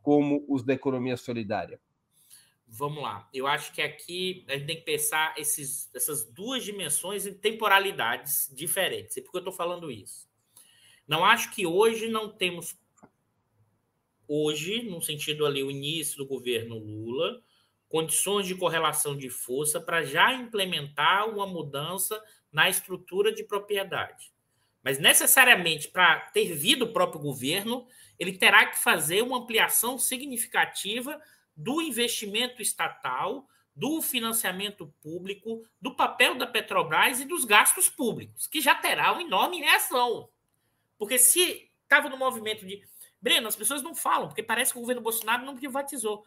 como 0.00 0.44
os 0.48 0.62
da 0.62 0.74
economia 0.74 1.16
solidária. 1.16 1.80
Vamos 2.64 3.02
lá. 3.02 3.28
Eu 3.34 3.48
acho 3.48 3.72
que 3.72 3.82
aqui 3.82 4.44
a 4.48 4.52
gente 4.52 4.66
tem 4.66 4.76
que 4.76 4.84
pensar 4.84 5.34
esses, 5.36 5.92
essas 5.92 6.24
duas 6.32 6.62
dimensões 6.62 7.26
em 7.26 7.34
temporalidades 7.34 8.48
diferentes. 8.54 9.16
E 9.16 9.22
por 9.22 9.32
que 9.32 9.38
eu 9.38 9.40
estou 9.40 9.52
falando 9.52 9.90
isso? 9.90 10.27
Não 11.08 11.24
acho 11.24 11.50
que 11.52 11.66
hoje 11.66 12.06
não 12.06 12.28
temos 12.28 12.76
hoje, 14.28 14.82
no 14.82 15.00
sentido 15.00 15.46
ali, 15.46 15.64
o 15.64 15.70
início 15.70 16.18
do 16.18 16.26
governo 16.26 16.78
Lula, 16.78 17.42
condições 17.88 18.46
de 18.46 18.54
correlação 18.54 19.16
de 19.16 19.30
força 19.30 19.80
para 19.80 20.02
já 20.02 20.34
implementar 20.34 21.26
uma 21.30 21.46
mudança 21.46 22.22
na 22.52 22.68
estrutura 22.68 23.32
de 23.32 23.42
propriedade. 23.42 24.30
Mas 24.84 24.98
necessariamente 24.98 25.88
para 25.88 26.20
ter 26.30 26.52
vindo 26.54 26.82
o 26.82 26.92
próprio 26.92 27.20
governo, 27.20 27.86
ele 28.18 28.36
terá 28.36 28.66
que 28.66 28.78
fazer 28.78 29.22
uma 29.22 29.38
ampliação 29.38 29.98
significativa 29.98 31.18
do 31.56 31.80
investimento 31.80 32.60
estatal, 32.60 33.48
do 33.74 34.02
financiamento 34.02 34.92
público, 35.00 35.62
do 35.80 35.96
papel 35.96 36.34
da 36.36 36.46
Petrobras 36.46 37.20
e 37.20 37.24
dos 37.24 37.44
gastos 37.46 37.88
públicos, 37.88 38.46
que 38.46 38.60
já 38.60 38.74
terá 38.74 39.12
uma 39.12 39.22
enorme 39.22 39.58
reação. 39.58 40.28
Porque 40.98 41.18
se 41.18 41.70
estava 41.82 42.08
no 42.08 42.16
movimento 42.16 42.66
de 42.66 42.82
Breno, 43.20 43.48
as 43.48 43.56
pessoas 43.56 43.82
não 43.82 43.94
falam, 43.94 44.28
porque 44.28 44.42
parece 44.42 44.72
que 44.72 44.78
o 44.78 44.82
governo 44.82 45.02
Bolsonaro 45.02 45.44
não 45.44 45.56
privatizou. 45.56 46.24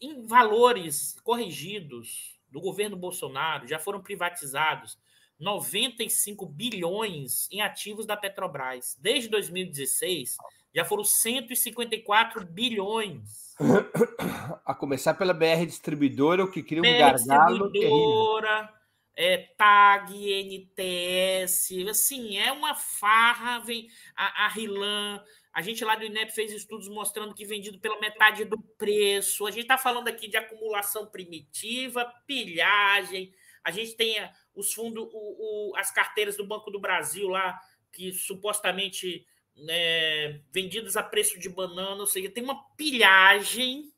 Em 0.00 0.26
valores 0.26 1.18
corrigidos 1.22 2.38
do 2.48 2.60
governo 2.60 2.96
Bolsonaro, 2.96 3.66
já 3.66 3.78
foram 3.78 4.02
privatizados 4.02 4.98
95 5.38 6.46
bilhões 6.46 7.48
em 7.50 7.60
ativos 7.60 8.06
da 8.06 8.16
Petrobras. 8.16 8.96
Desde 8.98 9.28
2016, 9.28 10.36
já 10.74 10.84
foram 10.84 11.04
154 11.04 12.44
bilhões. 12.44 13.54
A 14.64 14.74
começar 14.74 15.14
pela 15.14 15.34
BR 15.34 15.66
Distribuidora, 15.66 16.44
o 16.44 16.50
que 16.50 16.62
cria 16.62 16.80
um 16.80 16.82
BR 16.82 16.98
gargalo 16.98 17.70
Distribuidora, 17.70 18.72
é, 19.20 19.36
TAG, 19.56 20.14
NTS, 20.14 21.88
assim, 21.88 22.38
é 22.38 22.52
uma 22.52 22.76
farra. 22.76 23.58
Vem 23.58 23.90
a, 24.14 24.44
a 24.44 24.48
Rilan, 24.48 25.20
a 25.52 25.60
gente 25.60 25.84
lá 25.84 25.96
do 25.96 26.04
INEP 26.04 26.32
fez 26.32 26.52
estudos 26.52 26.88
mostrando 26.88 27.34
que 27.34 27.44
vendido 27.44 27.80
pela 27.80 27.98
metade 27.98 28.44
do 28.44 28.56
preço. 28.78 29.44
A 29.44 29.50
gente 29.50 29.62
está 29.62 29.76
falando 29.76 30.06
aqui 30.06 30.28
de 30.28 30.36
acumulação 30.36 31.04
primitiva, 31.04 32.06
pilhagem. 32.28 33.34
A 33.64 33.72
gente 33.72 33.96
tem 33.96 34.16
eh, 34.20 34.32
os 34.54 34.72
fundos, 34.72 35.08
o, 35.12 35.72
o, 35.72 35.76
as 35.76 35.90
carteiras 35.90 36.36
do 36.36 36.46
Banco 36.46 36.70
do 36.70 36.78
Brasil 36.78 37.26
lá, 37.26 37.58
que 37.90 38.12
supostamente 38.12 39.26
né, 39.56 40.40
vendidas 40.52 40.96
a 40.96 41.02
preço 41.02 41.40
de 41.40 41.48
banana, 41.48 42.00
ou 42.00 42.06
seja, 42.06 42.30
tem 42.30 42.44
uma 42.44 42.62
pilhagem, 42.76 43.92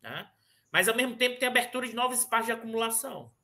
né? 0.00 0.30
mas 0.70 0.88
ao 0.88 0.94
mesmo 0.94 1.16
tempo 1.16 1.40
tem 1.40 1.48
abertura 1.48 1.88
de 1.88 1.96
novos 1.96 2.20
espaços 2.20 2.46
de 2.46 2.52
acumulação. 2.52 3.36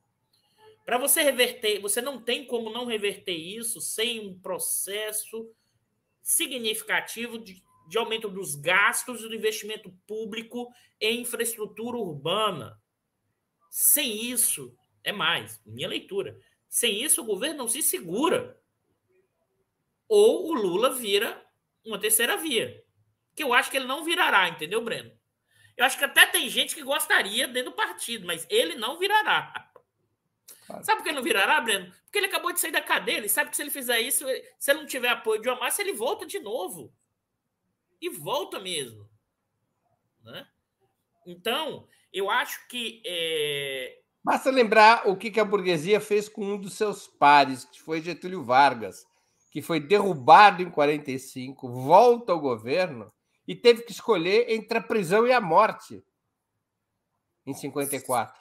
Para 0.85 0.99
você 0.99 1.23
reverter, 1.23 1.81
você 1.81 2.03
não 2.03 2.21
tem 2.21 2.45
como 2.45 2.71
não 2.71 2.85
reverter 2.85 3.35
isso 3.35 3.81
sem 3.81 4.21
um 4.21 4.39
processo 4.39 5.51
significativo 6.23 7.39
de, 7.39 7.63
de 7.89 7.99
aumento 7.99 8.29
dos 8.29 8.55
gastos 8.55 9.23
do 9.23 9.35
investimento 9.35 9.91
público 10.07 10.71
em 11.01 11.23
infraestrutura 11.23 11.97
urbana. 11.97 12.79
Sem 13.71 14.31
isso, 14.31 14.77
é 15.03 15.11
mais, 15.11 15.61
minha 15.65 15.89
leitura. 15.89 16.39
Sem 16.69 17.03
isso, 17.03 17.23
o 17.23 17.27
governo 17.27 17.59
não 17.59 17.69
se 17.69 17.83
segura. 17.83 18.61
Ou 20.07 20.49
o 20.49 20.53
Lula 20.53 20.91
vira 20.91 21.45
uma 21.85 21.99
terceira 21.99 22.37
via. 22.37 22.85
Que 23.35 23.43
eu 23.43 23.55
acho 23.55 23.71
que 23.71 23.77
ele 23.77 23.87
não 23.87 24.05
virará, 24.05 24.49
entendeu, 24.49 24.83
Breno? 24.83 25.13
Eu 25.77 25.85
acho 25.85 25.99
que 25.99 26.05
até 26.05 26.27
tem 26.27 26.49
gente 26.49 26.75
que 26.75 26.83
gostaria 26.83 27.49
dentro 27.49 27.71
do 27.71 27.77
partido, 27.77 28.27
mas 28.27 28.47
ele 28.49 28.77
não 28.77 28.99
virará. 28.99 29.73
Claro. 30.67 30.85
Sabe 30.85 30.99
por 30.99 31.03
que 31.03 31.09
ele 31.11 31.17
não 31.17 31.23
virará, 31.23 31.61
Breno? 31.61 31.93
Porque 32.05 32.19
ele 32.19 32.27
acabou 32.27 32.53
de 32.53 32.61
sair 32.61 32.73
da 32.73 32.81
cadeia. 32.81 33.19
Ele 33.19 33.29
sabe 33.29 33.51
que 33.51 33.57
se 33.57 33.63
ele 33.63 33.71
fizer 33.71 34.01
isso, 34.01 34.25
se 34.59 34.71
ele 34.71 34.81
não 34.81 34.87
tiver 34.87 35.09
apoio 35.09 35.41
de 35.41 35.49
uma 35.49 35.59
massa, 35.59 35.83
ele 35.83 35.93
volta 35.93 36.27
de 36.27 36.39
novo. 36.41 36.93
E 38.01 38.09
volta 38.09 38.59
mesmo. 38.59 39.09
Né? 40.23 40.47
Então, 41.27 41.87
eu 42.13 42.31
acho 42.31 42.67
que. 42.69 43.03
É... 43.05 44.01
Basta 44.23 44.51
lembrar 44.51 45.07
o 45.07 45.17
que 45.17 45.39
a 45.39 45.45
burguesia 45.45 46.01
fez 46.01 46.29
com 46.29 46.45
um 46.45 46.59
dos 46.59 46.75
seus 46.75 47.07
pares, 47.07 47.67
que 47.67 47.83
foi 47.83 48.01
Getúlio 48.01 48.43
Vargas, 48.43 49.07
que 49.51 49.61
foi 49.61 49.79
derrubado 49.79 50.63
em 50.63 50.71
45, 50.71 51.69
volta 51.69 52.33
ao 52.33 52.41
governo 52.41 53.13
e 53.47 53.55
teve 53.55 53.83
que 53.83 53.93
escolher 53.93 54.51
entre 54.51 54.79
a 54.79 54.83
prisão 54.83 55.27
e 55.27 55.33
a 55.33 55.41
morte 55.41 56.03
em 57.47 57.53
54. 57.53 58.41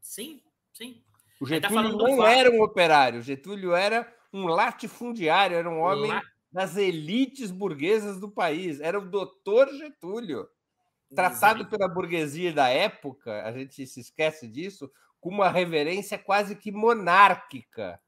Sim, 0.00 0.42
sim. 0.72 1.04
O 1.40 1.46
tá 1.46 1.54
Getúlio 1.54 1.96
tá 1.96 2.04
não 2.04 2.26
era 2.26 2.50
um 2.50 2.62
operário, 2.62 3.18
o 3.18 3.22
Getúlio 3.22 3.74
era 3.74 4.06
um 4.30 4.46
latifundiário, 4.46 5.56
era 5.56 5.68
um 5.68 5.80
homem 5.80 6.12
das 6.52 6.76
elites 6.76 7.50
burguesas 7.50 8.20
do 8.20 8.30
país, 8.30 8.78
era 8.78 8.98
o 8.98 9.08
doutor 9.08 9.68
Getúlio, 9.68 10.46
tratado 11.14 11.66
pela 11.66 11.88
burguesia 11.88 12.52
da 12.52 12.68
época, 12.68 13.42
a 13.42 13.52
gente 13.52 13.86
se 13.86 14.00
esquece 14.00 14.46
disso, 14.46 14.92
com 15.18 15.30
uma 15.30 15.48
reverência 15.48 16.18
quase 16.18 16.54
que 16.54 16.70
monárquica. 16.70 17.98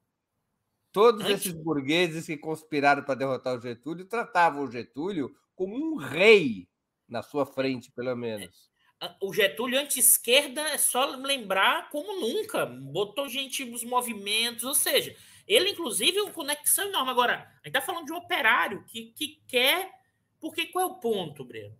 Todos 0.92 1.24
Antes... 1.24 1.46
esses 1.46 1.52
burgueses 1.52 2.26
que 2.26 2.36
conspiraram 2.36 3.02
para 3.02 3.14
derrotar 3.14 3.56
o 3.56 3.60
Getúlio 3.60 4.04
tratavam 4.04 4.64
o 4.64 4.70
Getúlio 4.70 5.34
como 5.54 5.74
um 5.74 5.96
rei 5.96 6.68
na 7.08 7.22
sua 7.22 7.46
frente, 7.46 7.90
pelo 7.92 8.14
menos 8.14 8.71
o 9.20 9.32
Getúlio 9.32 9.78
anti-esquerda 9.78 10.60
é 10.68 10.78
só 10.78 11.04
lembrar 11.16 11.90
como 11.90 12.20
nunca. 12.20 12.66
Botou 12.66 13.28
gente 13.28 13.64
nos 13.64 13.82
movimentos, 13.82 14.64
ou 14.64 14.74
seja, 14.74 15.16
ele, 15.46 15.70
inclusive, 15.70 16.20
uma 16.20 16.32
conexão 16.32 16.86
enorme. 16.86 17.10
Agora, 17.10 17.34
a 17.34 17.56
gente 17.56 17.68
está 17.68 17.80
falando 17.80 18.06
de 18.06 18.12
um 18.12 18.16
operário 18.16 18.84
que, 18.84 19.12
que 19.16 19.40
quer. 19.48 19.90
Porque 20.40 20.66
qual 20.66 20.88
é 20.88 20.92
o 20.92 20.94
ponto, 20.96 21.44
Breno? 21.44 21.76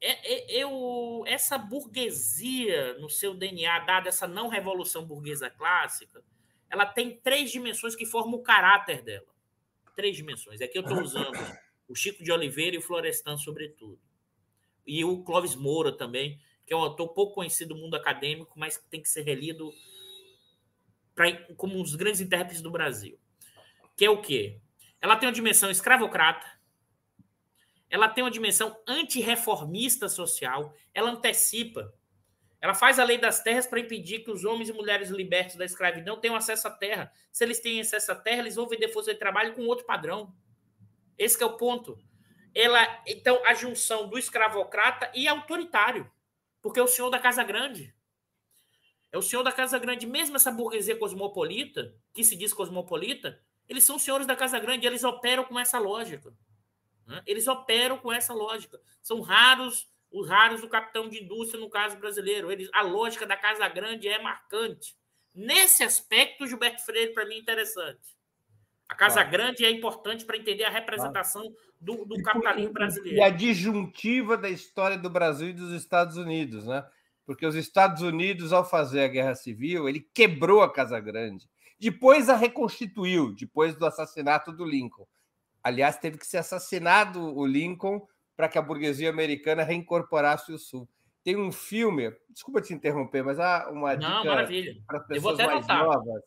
É, 0.00 0.34
é, 0.34 0.62
eu, 0.62 1.24
essa 1.26 1.56
burguesia 1.56 2.94
no 2.98 3.08
seu 3.08 3.34
DNA, 3.34 3.78
dada 3.80 4.08
essa 4.08 4.28
não 4.28 4.48
revolução 4.48 5.06
burguesa 5.06 5.48
clássica, 5.48 6.22
ela 6.68 6.84
tem 6.84 7.16
três 7.20 7.50
dimensões 7.50 7.94
que 7.94 8.04
formam 8.04 8.38
o 8.38 8.42
caráter 8.42 9.02
dela. 9.02 9.26
Três 9.96 10.16
dimensões. 10.16 10.60
Aqui 10.60 10.76
eu 10.76 10.82
estou 10.82 11.00
usando 11.00 11.38
o 11.88 11.94
Chico 11.94 12.22
de 12.22 12.32
Oliveira 12.32 12.76
e 12.76 12.78
o 12.78 12.82
Florestan, 12.82 13.38
sobretudo 13.38 13.98
e 14.86 15.04
o 15.04 15.22
Clóvis 15.22 15.54
Moura 15.54 15.92
também, 15.92 16.40
que 16.66 16.72
é 16.72 16.76
um 16.76 16.80
autor 16.80 17.08
pouco 17.08 17.34
conhecido 17.34 17.74
no 17.74 17.80
mundo 17.80 17.94
acadêmico, 17.94 18.58
mas 18.58 18.82
tem 18.90 19.00
que 19.00 19.08
ser 19.08 19.22
relido 19.22 19.72
pra, 21.14 21.32
como 21.56 21.78
um 21.78 21.82
dos 21.82 21.94
grandes 21.94 22.20
intérpretes 22.20 22.62
do 22.62 22.70
Brasil. 22.70 23.18
Que 23.96 24.04
é 24.04 24.10
o 24.10 24.20
quê? 24.20 24.60
Ela 25.00 25.16
tem 25.16 25.28
uma 25.28 25.34
dimensão 25.34 25.70
escravocrata, 25.70 26.46
ela 27.90 28.08
tem 28.08 28.24
uma 28.24 28.30
dimensão 28.30 28.76
antirreformista 28.86 30.08
social, 30.08 30.74
ela 30.92 31.10
antecipa. 31.10 31.94
Ela 32.60 32.74
faz 32.74 32.98
a 32.98 33.04
lei 33.04 33.18
das 33.18 33.42
terras 33.42 33.66
para 33.66 33.78
impedir 33.78 34.20
que 34.20 34.30
os 34.30 34.44
homens 34.44 34.70
e 34.70 34.72
mulheres 34.72 35.10
libertos 35.10 35.54
da 35.56 35.66
escravidão 35.66 36.18
tenham 36.18 36.34
acesso 36.34 36.66
à 36.66 36.70
terra. 36.70 37.12
Se 37.30 37.44
eles 37.44 37.60
têm 37.60 37.80
acesso 37.80 38.10
à 38.10 38.14
terra, 38.16 38.40
eles 38.40 38.56
vão 38.56 38.66
vender 38.66 38.88
força 38.88 39.12
de 39.12 39.18
trabalho 39.18 39.54
com 39.54 39.66
outro 39.66 39.84
padrão. 39.84 40.34
Esse 41.18 41.42
é 41.42 41.46
o 41.46 41.58
ponto 41.58 41.98
ela 42.54 43.02
então 43.06 43.44
a 43.46 43.54
junção 43.54 44.08
do 44.08 44.18
escravocrata 44.18 45.10
e 45.14 45.26
autoritário, 45.26 46.10
porque 46.62 46.80
é 46.80 46.82
o 46.82 46.88
senhor 46.88 47.10
da 47.10 47.18
casa 47.18 47.42
grande. 47.42 47.94
É 49.12 49.16
o 49.16 49.22
senhor 49.22 49.44
da 49.44 49.52
Casa 49.52 49.78
Grande, 49.78 50.08
mesmo 50.08 50.34
essa 50.34 50.50
burguesia 50.50 50.96
cosmopolita, 50.96 51.94
que 52.12 52.24
se 52.24 52.34
diz 52.34 52.52
cosmopolita, 52.52 53.40
eles 53.68 53.84
são 53.84 53.96
senhores 53.96 54.26
da 54.26 54.34
Casa 54.34 54.58
Grande, 54.58 54.88
eles 54.88 55.04
operam 55.04 55.44
com 55.44 55.56
essa 55.56 55.78
lógica. 55.78 56.34
Né? 57.06 57.22
Eles 57.24 57.46
operam 57.46 57.96
com 57.96 58.12
essa 58.12 58.34
lógica. 58.34 58.80
São 59.00 59.20
raros 59.20 59.88
os 60.14 60.28
raros 60.28 60.60
do 60.60 60.68
capitão 60.68 61.08
de 61.08 61.22
indústria, 61.22 61.60
no 61.60 61.68
caso 61.68 61.96
brasileiro. 61.96 62.50
Eles, 62.50 62.68
a 62.72 62.82
lógica 62.82 63.26
da 63.26 63.36
Casa 63.36 63.68
Grande 63.68 64.08
é 64.08 64.20
marcante. 64.22 64.96
Nesse 65.34 65.82
aspecto, 65.82 66.46
Gilberto 66.46 66.84
Freire, 66.84 67.12
para 67.12 67.26
mim, 67.26 67.34
é 67.34 67.38
interessante. 67.38 68.16
A 68.88 68.94
Casa 68.94 69.16
claro. 69.16 69.30
Grande 69.30 69.64
é 69.64 69.70
importante 69.70 70.24
para 70.24 70.36
entender 70.36 70.64
a 70.64 70.70
representação 70.70 71.42
claro. 71.42 71.56
do, 71.80 72.04
do 72.04 72.22
capitalismo 72.22 72.72
brasileiro. 72.72 73.18
E 73.18 73.22
a 73.22 73.30
disjuntiva 73.30 74.36
da 74.36 74.48
história 74.48 74.98
do 74.98 75.08
Brasil 75.08 75.48
e 75.48 75.54
dos 75.54 75.72
Estados 75.72 76.16
Unidos, 76.16 76.66
né? 76.66 76.86
Porque 77.24 77.46
os 77.46 77.54
Estados 77.54 78.02
Unidos, 78.02 78.52
ao 78.52 78.68
fazer 78.68 79.04
a 79.04 79.08
Guerra 79.08 79.34
Civil, 79.34 79.88
ele 79.88 80.00
quebrou 80.00 80.62
a 80.62 80.72
Casa 80.72 81.00
Grande. 81.00 81.48
Depois 81.80 82.28
a 82.28 82.36
reconstituiu, 82.36 83.34
depois 83.34 83.74
do 83.74 83.86
assassinato 83.86 84.52
do 84.52 84.64
Lincoln. 84.64 85.06
Aliás, 85.62 85.96
teve 85.96 86.18
que 86.18 86.26
ser 86.26 86.38
assassinado 86.38 87.34
o 87.34 87.46
Lincoln 87.46 88.06
para 88.36 88.48
que 88.48 88.58
a 88.58 88.62
burguesia 88.62 89.08
americana 89.08 89.62
reincorporasse 89.62 90.52
o 90.52 90.58
Sul. 90.58 90.88
Tem 91.22 91.36
um 91.36 91.50
filme, 91.50 92.14
desculpa 92.28 92.60
te 92.60 92.74
interromper, 92.74 93.24
mas 93.24 93.40
há 93.40 93.70
uma 93.70 93.96
Não, 93.96 94.22
dica 94.44 94.74
para 94.86 94.98
as 94.98 95.06
pessoas 95.06 95.38
mais 95.38 95.66
novas. 95.66 96.22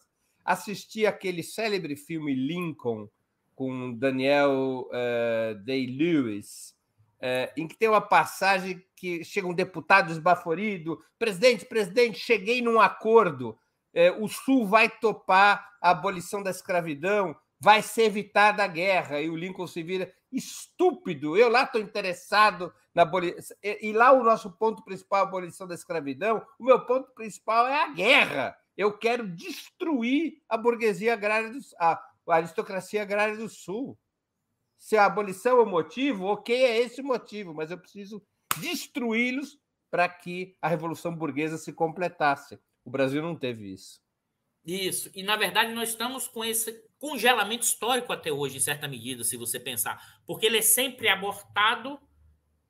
Assistir 0.47 1.05
aquele 1.05 1.43
célebre 1.43 1.97
filme 1.97 2.33
Lincoln 2.33 3.09
com 3.53 3.93
Daniel 3.93 4.87
uh, 4.87 5.55
Day-Lewis, 5.63 6.73
uh, 7.19 7.51
em 7.57 7.67
que 7.67 7.75
tem 7.75 7.89
uma 7.89 7.99
passagem 7.99 8.81
que 8.95 9.23
chega 9.25 9.45
um 9.45 9.53
deputado 9.53 10.09
esbaforido, 10.11 11.03
presidente, 11.19 11.65
presidente, 11.65 12.17
cheguei 12.17 12.61
num 12.61 12.79
acordo, 12.79 13.57
uh, 13.93 14.23
o 14.23 14.29
Sul 14.29 14.65
vai 14.65 14.87
topar 14.87 15.73
a 15.81 15.89
abolição 15.89 16.41
da 16.41 16.51
escravidão, 16.51 17.35
vai 17.59 17.81
ser 17.81 18.03
evitada 18.03 18.63
a 18.63 18.67
guerra, 18.67 19.19
e 19.19 19.29
o 19.29 19.35
Lincoln 19.35 19.67
se 19.67 19.83
vira 19.83 20.13
estúpido. 20.31 21.35
Eu 21.35 21.49
lá 21.49 21.63
estou 21.63 21.81
interessado 21.81 22.73
na 22.93 23.03
abolição. 23.03 23.57
E 23.61 23.91
lá 23.91 24.11
o 24.11 24.23
nosso 24.23 24.51
ponto 24.51 24.83
principal 24.83 25.19
é 25.19 25.23
a 25.23 25.27
abolição 25.27 25.67
da 25.67 25.75
escravidão. 25.75 26.45
O 26.59 26.63
meu 26.63 26.79
ponto 26.85 27.11
principal 27.13 27.67
é 27.67 27.83
a 27.83 27.87
guerra. 27.89 28.57
Eu 28.77 28.97
quero 28.97 29.27
destruir 29.27 30.41
a 30.47 30.55
burguesia 30.55 31.13
agrária, 31.13 31.51
do, 31.51 31.59
a, 31.79 31.99
aristocracia 32.27 33.01
agrária 33.01 33.35
do 33.35 33.49
Sul. 33.49 33.97
Se 34.77 34.95
a 34.95 35.05
abolição 35.05 35.57
é 35.57 35.63
o 35.63 35.65
motivo, 35.65 36.25
ok, 36.25 36.55
é 36.55 36.77
esse 36.77 37.01
o 37.01 37.05
motivo, 37.05 37.53
mas 37.53 37.71
eu 37.71 37.79
preciso 37.79 38.23
destruí-los 38.59 39.59
para 39.89 40.07
que 40.07 40.55
a 40.61 40.67
revolução 40.67 41.15
burguesa 41.15 41.57
se 41.57 41.73
completasse. 41.73 42.59
O 42.85 42.91
Brasil 42.91 43.21
não 43.21 43.35
teve 43.35 43.73
isso. 43.73 43.99
Isso. 44.63 45.09
E, 45.15 45.23
na 45.23 45.35
verdade, 45.35 45.73
nós 45.73 45.89
estamos 45.89 46.27
com 46.27 46.43
esse 46.43 46.85
congelamento 46.99 47.63
histórico 47.65 48.11
até 48.11 48.31
hoje, 48.31 48.57
em 48.57 48.59
certa 48.59 48.87
medida, 48.87 49.23
se 49.23 49.37
você 49.37 49.59
pensar, 49.59 50.21
porque 50.25 50.45
ele 50.45 50.57
é 50.57 50.61
sempre 50.61 51.07
abortado 51.07 51.99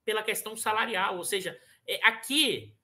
pela 0.06 0.24
questão 0.24 0.56
salarial, 0.56 1.18
ou 1.18 1.24
seja, 1.24 1.60
é, 1.88 2.00
aqui 2.08 2.77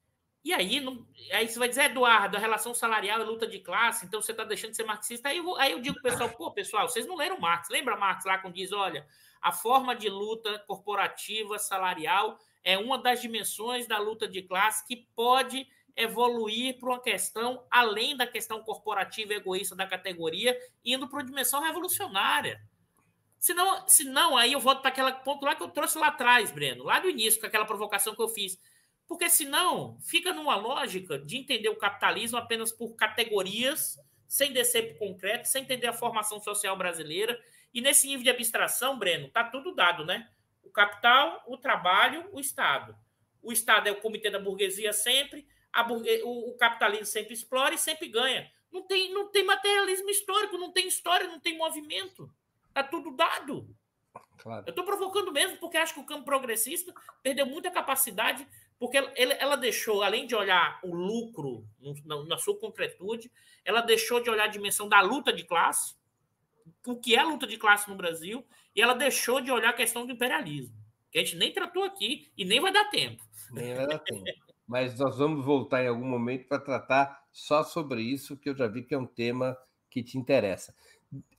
e 0.44 0.54
aí, 0.54 0.82
não, 0.82 1.08
aí 1.32 1.48
você 1.48 1.58
vai 1.58 1.70
dizer, 1.70 1.86
Eduardo, 1.86 2.36
a 2.36 2.40
relação 2.40 2.74
salarial 2.74 3.22
é 3.22 3.24
luta 3.24 3.48
de 3.48 3.60
classe, 3.60 4.06
então 4.06 4.22
você 4.22 4.32
está 4.32 4.44
deixando 4.44 4.72
de 4.72 4.76
ser 4.76 4.84
marxista. 4.84 5.30
Aí 5.30 5.38
eu, 5.38 5.56
aí 5.56 5.72
eu 5.72 5.80
digo 5.80 6.02
pessoal, 6.02 6.30
pô, 6.30 6.52
pessoal, 6.52 6.90
vocês 6.90 7.06
não 7.06 7.16
leram 7.16 7.40
Marx. 7.40 7.70
Lembra 7.70 7.96
Marx 7.96 8.26
lá 8.26 8.38
quando 8.38 8.56
diz, 8.56 8.74
olha, 8.74 9.08
a 9.42 9.54
forma 9.54 9.96
de 9.96 10.10
luta 10.10 10.60
corporativa 10.68 11.58
salarial 11.58 12.38
é 12.62 12.78
uma 12.78 12.98
das 12.98 13.22
dimensões 13.22 13.88
da 13.88 13.98
luta 14.00 14.28
de 14.28 14.42
classe 14.42 14.86
que 14.86 15.08
pode 15.16 15.66
evoluir 15.96 16.78
para 16.78 16.90
uma 16.90 17.00
questão 17.00 17.66
além 17.70 18.18
da 18.18 18.28
questão 18.28 18.62
corporativa 18.64 19.34
egoísta 19.34 19.76
da 19.76 19.88
categoria, 19.88 20.60
indo 20.84 21.08
para 21.08 21.20
uma 21.20 21.26
dimensão 21.26 21.62
revolucionária. 21.62 22.62
Senão, 23.40 23.86
senão 23.88 24.38
aí 24.38 24.54
eu 24.54 24.60
volto 24.60 24.82
para 24.82 24.90
aquele 24.90 25.12
ponto 25.24 25.46
lá 25.46 25.56
que 25.56 25.64
eu 25.64 25.70
trouxe 25.70 25.98
lá 25.98 26.08
atrás, 26.08 26.52
Breno, 26.52 26.84
lá 26.84 27.00
do 27.00 27.10
início, 27.10 27.40
com 27.40 27.46
aquela 27.46 27.66
provocação 27.66 28.16
que 28.16 28.22
eu 28.22 28.30
fiz. 28.30 28.58
Porque 29.14 29.30
senão 29.30 29.96
fica 30.02 30.34
numa 30.34 30.56
lógica 30.56 31.20
de 31.20 31.38
entender 31.38 31.70
o 31.70 31.76
capitalismo 31.76 32.36
apenas 32.36 32.72
por 32.72 32.96
categorias, 32.96 34.00
sem 34.28 34.52
descer 34.52 34.88
para 34.88 34.96
o 34.96 35.12
concreto, 35.12 35.48
sem 35.48 35.62
entender 35.62 35.86
a 35.86 35.94
formação 35.94 36.40
social 36.42 36.76
brasileira. 36.76 37.40
E 37.72 37.80
nesse 37.80 38.08
nível 38.08 38.24
de 38.24 38.32
abstração, 38.32 38.98
Breno, 38.98 39.28
está 39.28 39.44
tudo 39.44 39.76
dado, 39.76 40.04
né? 40.04 40.28
O 40.64 40.72
capital, 40.72 41.44
o 41.46 41.56
trabalho, 41.56 42.28
o 42.34 42.40
Estado. 42.40 42.98
O 43.40 43.54
Estado 43.54 43.88
é 43.88 43.92
o 43.92 44.02
comitê 44.02 44.32
da 44.32 44.40
burguesia 44.40 44.92
sempre, 44.92 45.48
burgue... 45.88 46.24
o, 46.24 46.56
capitalismo 46.58 47.06
sempre 47.06 47.36
explora 47.36 47.76
e 47.76 47.78
sempre 47.78 48.08
ganha. 48.08 48.52
Não 48.72 48.82
tem, 48.82 49.14
não 49.14 49.28
tem 49.28 49.46
materialismo 49.46 50.10
histórico, 50.10 50.58
não 50.58 50.72
tem 50.72 50.88
história, 50.88 51.28
não 51.28 51.40
tem 51.40 51.56
movimento. 51.56 52.34
Está 52.70 52.82
tudo 52.82 53.12
dado. 53.12 53.70
Claro. 54.40 54.64
Eu 54.66 54.72
estou 54.72 54.84
provocando 54.84 55.32
mesmo, 55.32 55.58
porque 55.58 55.78
acho 55.78 55.94
que 55.94 56.00
o 56.00 56.06
campo 56.06 56.26
progressista 56.26 56.92
perdeu 57.22 57.46
muita 57.46 57.70
capacidade, 57.70 58.48
porque 58.84 58.98
ele, 58.98 59.34
ela 59.40 59.56
deixou, 59.56 60.04
além 60.04 60.28
de 60.28 60.36
olhar 60.36 60.78
o 60.84 60.94
lucro 60.94 61.66
na, 62.06 62.22
na 62.26 62.38
sua 62.38 62.60
concretude, 62.60 63.32
ela 63.64 63.80
deixou 63.80 64.20
de 64.20 64.30
olhar 64.30 64.44
a 64.44 64.48
dimensão 64.48 64.90
da 64.90 65.00
luta 65.00 65.32
de 65.32 65.46
classe, 65.46 65.96
o 66.86 66.98
que 66.98 67.16
é 67.16 67.24
luta 67.24 67.48
de 67.48 67.56
classe 67.56 67.90
no 67.90 67.96
Brasil, 67.96 68.46
e 68.76 68.82
ela 68.82 68.94
deixou 68.94 69.40
de 69.40 69.50
olhar 69.50 69.70
a 69.70 69.74
questão 69.74 70.06
do 70.06 70.12
imperialismo, 70.12 70.76
que 71.10 71.18
a 71.18 71.24
gente 71.24 71.38
nem 71.38 71.54
tratou 71.54 71.86
aqui 71.86 72.30
e 72.38 72.44
nem 72.44 72.60
vai 72.60 72.74
dar 72.74 72.90
tempo. 72.90 73.24
Nem 73.54 73.74
vai 73.74 73.88
dar 73.88 74.00
tempo 74.00 74.54
mas 74.68 74.98
nós 74.98 75.18
vamos 75.18 75.46
voltar 75.46 75.84
em 75.84 75.88
algum 75.88 76.06
momento 76.06 76.48
para 76.48 76.60
tratar 76.60 77.24
só 77.32 77.64
sobre 77.64 78.02
isso, 78.02 78.38
que 78.38 78.50
eu 78.50 78.56
já 78.56 78.68
vi 78.68 78.84
que 78.84 78.94
é 78.94 78.98
um 78.98 79.06
tema 79.06 79.58
que 79.90 80.04
te 80.04 80.18
interessa. 80.18 80.74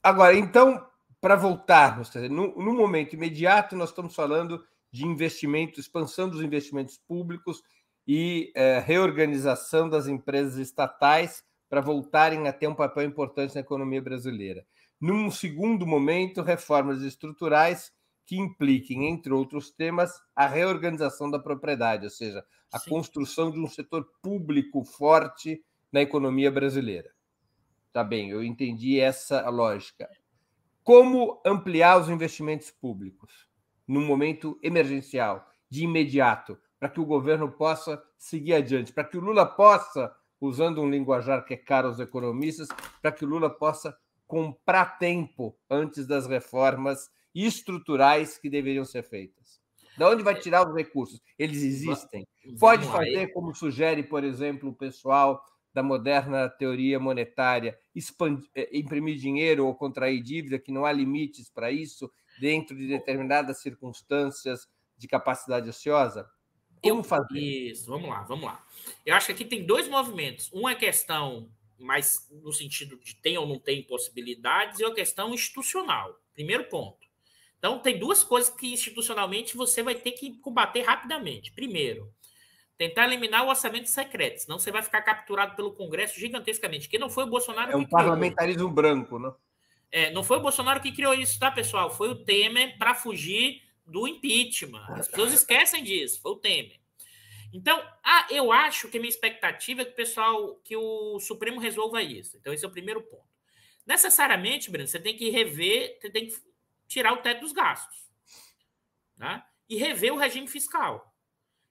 Agora, 0.03 0.34
então, 0.34 0.86
para 1.20 1.36
voltarmos, 1.36 2.14
no, 2.30 2.55
no 2.57 2.72
momento 2.72 3.14
imediato, 3.14 3.74
nós 3.74 3.90
estamos 3.90 4.14
falando 4.14 4.64
de 4.95 5.05
investimento, 5.05 5.80
expansão 5.80 6.28
dos 6.28 6.40
investimentos 6.40 6.97
públicos 6.97 7.64
e 8.07 8.53
é, 8.55 8.78
reorganização 8.78 9.88
das 9.88 10.07
empresas 10.07 10.57
estatais 10.57 11.42
para 11.68 11.80
voltarem 11.80 12.47
a 12.47 12.53
ter 12.53 12.68
um 12.68 12.76
papel 12.76 13.03
importante 13.03 13.57
na 13.57 13.61
economia 13.61 14.01
brasileira. 14.01 14.64
Num 15.01 15.32
segundo 15.32 15.84
momento, 15.84 16.42
reformas 16.42 17.03
estruturais 17.03 17.92
que 18.24 18.36
impliquem, 18.36 19.09
entre 19.09 19.32
outros 19.32 19.72
temas, 19.72 20.12
a 20.34 20.47
reorganização 20.47 21.28
da 21.28 21.40
propriedade, 21.40 22.05
ou 22.05 22.11
seja, 22.11 22.45
a 22.72 22.78
Sim. 22.78 22.90
construção 22.90 23.51
de 23.51 23.59
um 23.59 23.66
setor 23.66 24.09
público 24.22 24.84
forte 24.84 25.61
na 25.90 26.03
economia 26.03 26.53
brasileira. 26.53 27.11
Tá 27.93 28.05
bem, 28.05 28.31
eu 28.31 28.44
entendi 28.44 29.01
essa 29.01 29.48
lógica. 29.51 30.09
Como 30.85 31.43
ampliar 31.44 32.01
os 32.01 32.09
investimentos 32.09 32.70
públicos 32.70 33.52
num 33.86 34.05
momento 34.05 34.59
emergencial, 34.62 35.48
de 35.70 35.85
imediato, 35.85 36.59
para 36.78 36.89
que 36.89 37.01
o 37.01 37.05
governo 37.05 37.51
possa 37.51 38.02
seguir 38.19 38.55
adiante, 38.55 38.93
para 38.93 39.05
que 39.05 39.16
o 39.16 39.20
Lula 39.20 39.47
possa, 39.47 40.15
usando 40.40 40.81
um 40.81 40.90
linguajar 40.90 41.44
que 41.44 41.55
é 41.55 41.56
caro 41.56 41.89
aos 41.89 41.98
economistas, 41.98 42.69
para 43.01 43.12
que 43.12 43.24
o 43.24 43.28
Lula 43.28 43.51
possa 43.51 43.97
comprar 44.27 44.98
tempo 44.98 45.56
antes 45.69 46.06
das 46.06 46.27
reformas 46.27 47.11
estruturais 47.35 48.39
que 48.39 48.48
deveriam 48.48 48.85
ser 48.85 49.02
feitas. 49.02 49.61
De 49.97 50.05
onde 50.05 50.23
vai 50.23 50.35
tirar 50.35 50.69
os 50.69 50.74
recursos? 50.74 51.20
Eles 51.39 51.62
existem. 51.62 52.27
Pode 52.59 52.85
fazer, 52.86 53.32
como 53.32 53.55
sugere, 53.55 54.02
por 54.02 54.24
exemplo, 54.24 54.70
o 54.70 54.74
pessoal 54.74 55.43
da 55.73 55.82
moderna 55.82 56.48
teoria 56.48 57.01
monetária, 57.01 57.77
expandir, 57.94 58.48
eh, 58.55 58.70
imprimir 58.73 59.16
dinheiro 59.16 59.66
ou 59.66 59.74
contrair 59.74 60.23
dívida, 60.23 60.59
que 60.59 60.73
não 60.73 60.85
há 60.85 60.93
limites 60.93 61.51
para 61.51 61.70
isso, 61.70 62.11
dentro 62.44 62.76
de 62.76 62.86
determinadas 62.86 63.62
circunstâncias 63.62 64.68
de 64.98 65.08
capacidade 65.08 65.66
ociosa? 65.66 66.28
Como 66.82 67.02
fazer? 67.02 67.38
Isso, 67.38 67.86
vamos 67.86 68.10
lá, 68.10 68.20
vamos 68.24 68.44
lá. 68.44 68.62
Eu 69.06 69.14
acho 69.14 69.28
que 69.28 69.32
aqui 69.32 69.46
tem 69.46 69.64
dois 69.64 69.88
movimentos. 69.88 70.52
Uma 70.52 70.72
é 70.72 70.74
questão 70.74 71.48
mais 71.78 72.28
no 72.30 72.52
sentido 72.52 72.98
de 72.98 73.16
tem 73.16 73.38
ou 73.38 73.46
não 73.46 73.58
tem 73.58 73.82
possibilidades, 73.82 74.78
e 74.78 74.84
uma 74.84 74.94
questão 74.94 75.32
institucional. 75.32 76.20
Primeiro 76.34 76.64
ponto. 76.64 76.98
Então, 77.58 77.78
tem 77.78 77.98
duas 77.98 78.22
coisas 78.22 78.54
que 78.54 78.74
institucionalmente 78.74 79.56
você 79.56 79.82
vai 79.82 79.94
ter 79.94 80.12
que 80.12 80.34
combater 80.40 80.82
rapidamente. 80.82 81.50
Primeiro, 81.50 82.12
tentar 82.76 83.06
eliminar 83.06 83.46
o 83.46 83.48
orçamento 83.48 83.88
secreto, 83.88 84.40
senão 84.40 84.58
você 84.58 84.70
vai 84.70 84.82
ficar 84.82 85.00
capturado 85.00 85.56
pelo 85.56 85.72
Congresso 85.72 86.20
gigantescamente. 86.20 86.90
Que 86.90 86.98
não 86.98 87.08
foi 87.08 87.24
o 87.24 87.30
Bolsonaro 87.30 87.72
é 87.72 87.76
um 87.76 87.86
parlamentarismo 87.86 88.68
branco, 88.68 89.18
né? 89.18 89.32
É, 89.94 90.10
não 90.10 90.24
foi 90.24 90.38
o 90.38 90.40
Bolsonaro 90.40 90.80
que 90.80 90.90
criou 90.90 91.14
isso, 91.14 91.38
tá, 91.38 91.52
pessoal? 91.52 91.88
Foi 91.88 92.08
o 92.08 92.24
Temer 92.24 92.76
para 92.78 92.96
fugir 92.96 93.62
do 93.86 94.08
impeachment. 94.08 94.84
As 94.88 95.06
pessoas 95.06 95.32
esquecem 95.32 95.84
disso, 95.84 96.20
foi 96.20 96.32
o 96.32 96.36
Temer. 96.36 96.80
Então, 97.52 97.80
ah, 98.02 98.26
eu 98.28 98.50
acho 98.50 98.88
que 98.88 98.96
a 98.96 99.00
minha 99.00 99.08
expectativa 99.08 99.82
é 99.82 99.84
que 99.84 99.92
o 99.92 99.94
pessoal, 99.94 100.56
que 100.64 100.76
o 100.76 101.20
Supremo 101.20 101.60
resolva 101.60 102.02
isso. 102.02 102.36
Então, 102.36 102.52
esse 102.52 102.64
é 102.64 102.68
o 102.68 102.72
primeiro 102.72 103.02
ponto. 103.02 103.22
Necessariamente, 103.86 104.68
Breno, 104.68 104.88
você 104.88 104.98
tem 104.98 105.16
que 105.16 105.30
rever, 105.30 105.96
você 106.00 106.10
tem 106.10 106.26
que 106.26 106.34
tirar 106.88 107.12
o 107.12 107.18
teto 107.18 107.42
dos 107.42 107.52
gastos 107.52 108.10
né? 109.16 109.44
e 109.68 109.76
rever 109.76 110.12
o 110.12 110.18
regime 110.18 110.48
fiscal. 110.48 111.14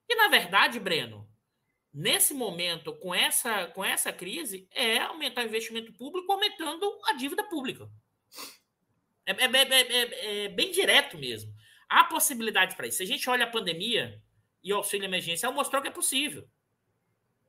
E, 0.07 0.15
na 0.15 0.29
verdade, 0.29 0.79
Breno, 0.79 1.29
nesse 1.93 2.33
momento, 2.33 2.95
com 2.99 3.13
essa, 3.13 3.67
com 3.67 3.83
essa 3.83 4.13
crise, 4.13 4.65
é 4.71 4.99
aumentar 4.99 5.41
o 5.41 5.47
investimento 5.47 5.91
público, 5.91 6.31
aumentando 6.31 6.89
a 7.07 7.11
dívida 7.11 7.43
pública. 7.43 7.91
É, 9.25 9.31
é, 9.31 9.45
é, 9.45 10.45
é 10.45 10.49
bem 10.49 10.71
direto 10.71 11.17
mesmo. 11.17 11.53
Há 11.89 12.03
possibilidade 12.05 12.75
para 12.75 12.87
isso. 12.87 12.97
Se 12.97 13.03
a 13.03 13.07
gente 13.07 13.29
olha 13.29 13.45
a 13.45 13.49
pandemia 13.49 14.21
e 14.63 14.73
o 14.73 14.77
auxílio 14.77 15.05
emergencial, 15.05 15.53
mostrou 15.53 15.81
que 15.81 15.87
é 15.87 15.91
possível. 15.91 16.47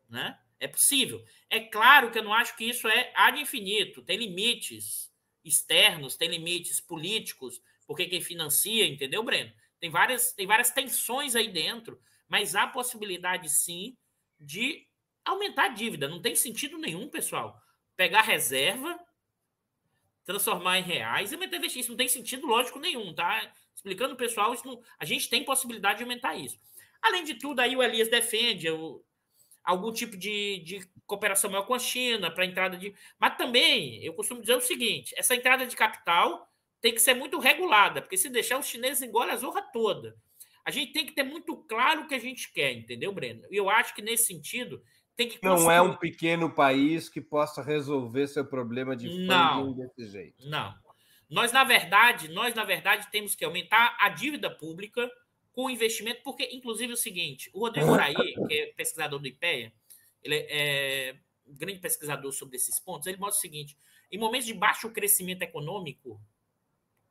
Né? 0.09 0.38
É 0.60 0.68
possível. 0.68 1.24
É 1.48 1.60
claro 1.60 2.10
que 2.10 2.18
eu 2.18 2.22
não 2.22 2.32
acho 2.32 2.56
que 2.56 2.64
isso 2.64 2.88
é 2.88 3.12
ad 3.14 3.40
infinito. 3.40 4.02
Tem 4.02 4.16
limites 4.16 5.12
externos, 5.44 6.16
tem 6.16 6.28
limites 6.28 6.80
políticos, 6.80 7.60
porque 7.86 8.06
quem 8.06 8.20
financia, 8.20 8.86
entendeu, 8.86 9.22
Breno? 9.22 9.52
Tem 9.78 9.90
várias, 9.90 10.32
tem 10.32 10.46
várias 10.46 10.70
tensões 10.70 11.36
aí 11.36 11.48
dentro, 11.48 12.01
mas 12.28 12.55
há 12.55 12.66
possibilidade 12.66 13.48
sim 13.51 13.96
de 14.40 14.86
aumentar 15.24 15.66
a 15.66 15.68
dívida. 15.68 16.09
Não 16.09 16.20
tem 16.20 16.34
sentido 16.34 16.78
nenhum, 16.78 17.09
pessoal. 17.09 17.60
Pegar 17.96 18.22
reserva, 18.22 18.98
transformar 20.24 20.78
em 20.78 20.82
reais 20.82 21.32
e 21.32 21.36
meter 21.36 21.59
investir. 21.59 21.80
Isso 21.80 21.90
não 21.90 21.96
tem 21.96 22.09
sentido 22.09 22.46
lógico 22.46 22.78
nenhum, 22.78 23.14
tá? 23.14 23.52
Explicando, 23.74 24.16
pessoal, 24.16 24.55
isso 24.55 24.66
não... 24.66 24.80
a 24.98 25.05
gente 25.05 25.28
tem 25.28 25.44
possibilidade 25.44 25.98
de 25.98 26.05
aumentar 26.05 26.34
isso. 26.34 26.59
Além 27.02 27.24
de 27.24 27.34
tudo, 27.34 27.60
aí 27.60 27.76
o 27.76 27.82
Elias 27.82 28.09
defende 28.09 28.70
o... 28.70 29.05
algum 29.62 29.92
tipo 29.92 30.16
de, 30.16 30.59
de 30.60 30.88
cooperação 31.06 31.51
maior 31.51 31.66
com 31.66 31.74
a 31.74 31.78
China 31.78 32.30
para 32.30 32.46
entrada 32.46 32.76
de. 32.76 32.94
Mas 33.18 33.36
também, 33.36 34.02
eu 34.02 34.14
costumo 34.14 34.40
dizer 34.40 34.56
o 34.56 34.60
seguinte: 34.60 35.14
essa 35.16 35.34
entrada 35.34 35.66
de 35.66 35.76
capital 35.76 36.51
tem 36.80 36.94
que 36.94 37.01
ser 37.01 37.14
muito 37.14 37.38
regulada, 37.38 38.02
porque 38.02 38.16
se 38.16 38.28
deixar 38.28 38.59
os 38.59 38.66
chineses 38.66 39.02
engolem 39.02 39.32
a 39.32 39.36
zorra 39.36 39.62
toda. 39.62 40.16
A 40.64 40.70
gente 40.70 40.92
tem 40.92 41.05
que 41.05 41.12
ter 41.12 41.22
muito 41.22 41.56
claro 41.56 42.02
o 42.02 42.06
que 42.06 42.14
a 42.14 42.18
gente 42.18 42.51
quer, 42.51 42.72
entendeu, 42.72 43.12
Breno? 43.12 43.42
E 43.51 43.56
eu 43.56 43.68
acho 43.68 43.94
que 43.94 44.01
nesse 44.01 44.26
sentido 44.26 44.82
tem 45.16 45.28
que 45.28 45.39
construir... 45.39 45.62
não 45.62 45.70
é 45.70 45.81
um 45.81 45.97
pequeno 45.97 46.51
país 46.51 47.09
que 47.09 47.20
possa 47.20 47.62
resolver 47.62 48.27
seu 48.27 48.45
problema 48.45 48.97
de 48.97 49.27
não, 49.27 49.73
desse 49.73 50.09
jeito. 50.09 50.49
Não. 50.49 50.74
Nós 51.31 51.53
na 51.53 51.65
verdade, 51.65 52.28
nós 52.28 52.55
na 52.55 52.65
verdade 52.65 53.09
temos 53.11 53.35
que 53.35 53.45
aumentar 53.45 53.97
a 54.01 54.09
dívida 54.09 54.51
pública 54.51 55.11
com 55.53 55.70
investimento, 55.70 56.23
porque 56.23 56.49
inclusive 56.53 56.91
é 56.91 56.95
o 56.95 56.97
seguinte, 56.99 57.51
o 57.53 57.61
Rodrigo 57.61 57.93
Raí, 57.93 58.15
que 58.15 58.55
é 58.55 58.66
pesquisador 58.77 59.20
do 59.20 59.28
IPEA, 59.28 59.73
ele 60.23 60.47
é 60.49 61.16
um 61.47 61.55
grande 61.55 61.78
pesquisador 61.78 62.32
sobre 62.32 62.57
esses 62.57 62.81
pontos, 62.81 63.07
ele 63.07 63.19
mostra 63.19 63.39
o 63.39 63.41
seguinte: 63.41 63.77
em 64.11 64.19
momentos 64.19 64.47
de 64.47 64.55
baixo 64.55 64.91
crescimento 64.91 65.43
econômico, 65.43 66.20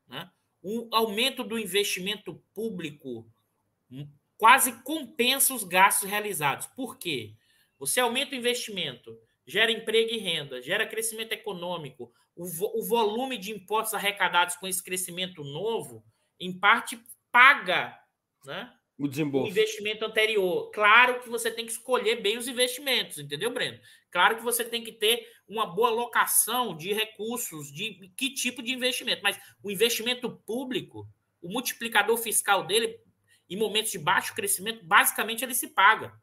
né? 0.08 0.30
O 0.62 0.88
aumento 0.96 1.44
do 1.44 1.60
investimento 1.60 2.42
público 2.54 3.28
quase 4.38 4.72
compensa 4.84 5.54
os 5.54 5.64
gastos 5.64 6.10
realizados. 6.10 6.68
Por 6.68 6.98
quê? 6.98 7.34
Você 7.80 8.00
aumenta 8.00 8.34
o 8.34 8.38
investimento, 8.38 9.18
gera 9.46 9.72
emprego 9.72 10.12
e 10.12 10.18
renda, 10.18 10.62
gera 10.62 10.88
crescimento 10.88 11.34
econômico, 11.34 12.12
o, 12.36 12.46
vo 12.46 12.72
o 12.76 12.86
volume 12.86 13.38
de 13.38 13.52
impostos 13.52 13.94
arrecadados 13.94 14.56
com 14.56 14.68
esse 14.68 14.84
crescimento 14.84 15.44
novo, 15.44 16.04
em 16.40 16.58
parte, 16.58 17.00
paga 17.32 17.98
né, 18.46 18.74
o 18.98 19.08
desembolso. 19.08 19.48
O 19.48 19.50
investimento 19.52 20.06
anterior. 20.06 20.70
Claro 20.72 21.20
que 21.22 21.30
você 21.30 21.50
tem 21.50 21.66
que 21.66 21.72
escolher 21.72 22.22
bem 22.22 22.38
os 22.38 22.48
investimentos, 22.48 23.18
entendeu, 23.18 23.52
Breno? 23.52 23.80
Claro 24.12 24.38
que 24.38 24.44
você 24.44 24.64
tem 24.64 24.84
que 24.84 24.92
ter 24.92 25.28
uma 25.48 25.66
boa 25.66 25.90
locação 25.90 26.76
de 26.76 26.94
recursos, 26.94 27.72
de 27.72 28.12
que 28.16 28.30
tipo 28.30 28.62
de 28.62 28.72
investimento. 28.72 29.24
Mas 29.24 29.40
o 29.64 29.72
investimento 29.72 30.30
público, 30.46 31.08
o 31.42 31.50
multiplicador 31.50 32.18
fiscal 32.18 32.66
dele, 32.66 33.00
em 33.50 33.58
momentos 33.58 33.92
de 33.92 34.00
baixo 34.00 34.36
crescimento, 34.36 34.86
basicamente 34.86 35.44
ele 35.44 35.56
se 35.56 35.70
paga. 35.70 36.14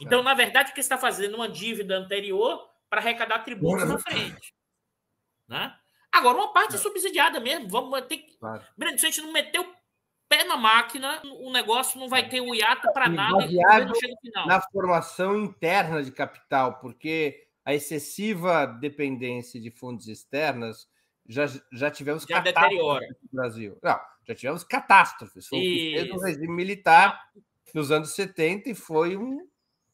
Então, 0.00 0.22
na 0.22 0.34
verdade, 0.34 0.70
o 0.70 0.74
que 0.74 0.80
está 0.80 0.96
fazendo 0.96 1.34
uma 1.34 1.48
dívida 1.48 1.96
anterior 1.96 2.68
para 2.88 3.00
arrecadar 3.00 3.40
tributos 3.40 3.88
na 3.88 3.98
frente. 3.98 4.54
Né? 5.48 5.74
Agora, 6.12 6.38
uma 6.38 6.52
parte 6.52 6.76
é 6.76 6.78
subsidiada 6.78 7.40
mesmo. 7.40 7.68
Vamos 7.68 8.00
ter 8.02 8.18
que. 8.18 8.36
Claro. 8.38 8.62
Breno, 8.76 8.98
se 8.98 9.06
a 9.06 9.10
gente 9.10 9.22
não 9.22 9.32
meter 9.32 9.60
o 9.60 9.74
pé 10.28 10.44
na 10.44 10.56
máquina, 10.56 11.20
o 11.24 11.50
negócio 11.50 11.98
não 11.98 12.08
vai 12.08 12.28
ter 12.28 12.40
o 12.40 12.54
hiato 12.54 12.92
para 12.92 13.08
nada 13.08 13.46
na 14.46 14.60
formação 14.60 15.38
interna 15.38 16.02
de 16.02 16.12
capital, 16.12 16.78
porque 16.80 17.46
a 17.64 17.74
excessiva 17.74 18.66
dependência 18.66 19.60
de 19.60 19.70
fontes 19.70 20.06
externas 20.06 20.88
já, 21.26 21.46
já 21.72 21.90
tivemos 21.90 22.24
já 22.24 22.42
catástrofes 22.42 23.16
no 23.22 23.28
Brasil. 23.32 23.78
Não, 23.82 24.00
já 24.26 24.34
tivemos 24.34 24.64
catástrofes. 24.64 25.46
Foi 25.46 25.58
o 25.58 26.16
o 26.16 26.20
regime 26.20 26.48
militar 26.48 27.30
nos 27.74 27.90
anos 27.90 28.14
70 28.14 28.70
e 28.70 28.74
foi 28.74 29.16
um. 29.16 29.47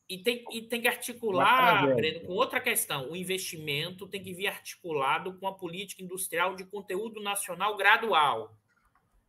E 0.08 0.18
tem, 0.18 0.44
e 0.52 0.62
tem 0.62 0.82
que 0.82 0.88
articular, 0.88 1.94
Breno, 1.94 2.26
com 2.26 2.34
outra 2.34 2.60
questão. 2.60 3.10
O 3.10 3.16
investimento 3.16 4.06
tem 4.06 4.22
que 4.22 4.34
vir 4.34 4.48
articulado 4.48 5.38
com 5.38 5.48
a 5.48 5.54
política 5.54 6.02
industrial 6.02 6.54
de 6.54 6.64
conteúdo 6.64 7.22
nacional 7.22 7.76
gradual. 7.76 8.54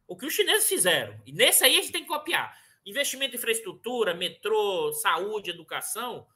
O 0.07 0.17
que 0.17 0.25
os 0.25 0.33
chineses 0.33 0.67
fizeram. 0.67 1.19
E 1.25 1.31
nesse 1.31 1.63
aí 1.63 1.77
a 1.77 1.81
gente 1.81 1.93
tem 1.93 2.01
que 2.01 2.09
copiar. 2.09 2.57
Investimento 2.85 3.35
em 3.35 3.37
infraestrutura, 3.37 4.13
metrô, 4.13 4.91
saúde, 4.91 5.49
educação, 5.49 6.27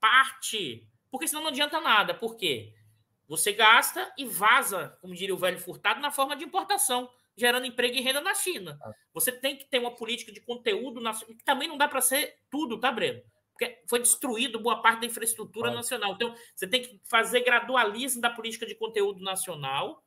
parte. 0.00 0.86
Porque 1.10 1.26
senão 1.26 1.42
não 1.42 1.50
adianta 1.50 1.80
nada. 1.80 2.14
Por 2.14 2.36
quê? 2.36 2.72
Você 3.26 3.52
gasta 3.52 4.12
e 4.16 4.24
vaza, 4.24 4.96
como 5.00 5.14
diria 5.14 5.34
o 5.34 5.38
velho 5.38 5.58
furtado, 5.58 6.00
na 6.00 6.12
forma 6.12 6.36
de 6.36 6.44
importação, 6.44 7.10
gerando 7.36 7.66
emprego 7.66 7.96
e 7.96 8.00
renda 8.00 8.20
na 8.20 8.34
China. 8.34 8.78
Ah. 8.82 8.92
Você 9.12 9.32
tem 9.32 9.56
que 9.56 9.64
ter 9.64 9.78
uma 9.78 9.94
política 9.94 10.30
de 10.30 10.40
conteúdo 10.40 11.00
nacional, 11.00 11.36
que 11.36 11.44
também 11.44 11.68
não 11.68 11.76
dá 11.76 11.88
para 11.88 12.00
ser 12.00 12.38
tudo, 12.50 12.78
tá, 12.78 12.92
Breno? 12.92 13.22
Porque 13.56 13.82
foi 13.88 14.00
destruído 14.00 14.60
boa 14.60 14.82
parte 14.82 15.00
da 15.00 15.06
infraestrutura 15.06 15.70
nacional. 15.70 16.14
Então, 16.14 16.34
você 16.54 16.66
tem 16.66 16.82
que 16.82 17.00
fazer 17.04 17.40
gradualismo 17.40 18.20
da 18.20 18.30
política 18.30 18.66
de 18.66 18.74
conteúdo 18.74 19.22
nacional 19.22 20.04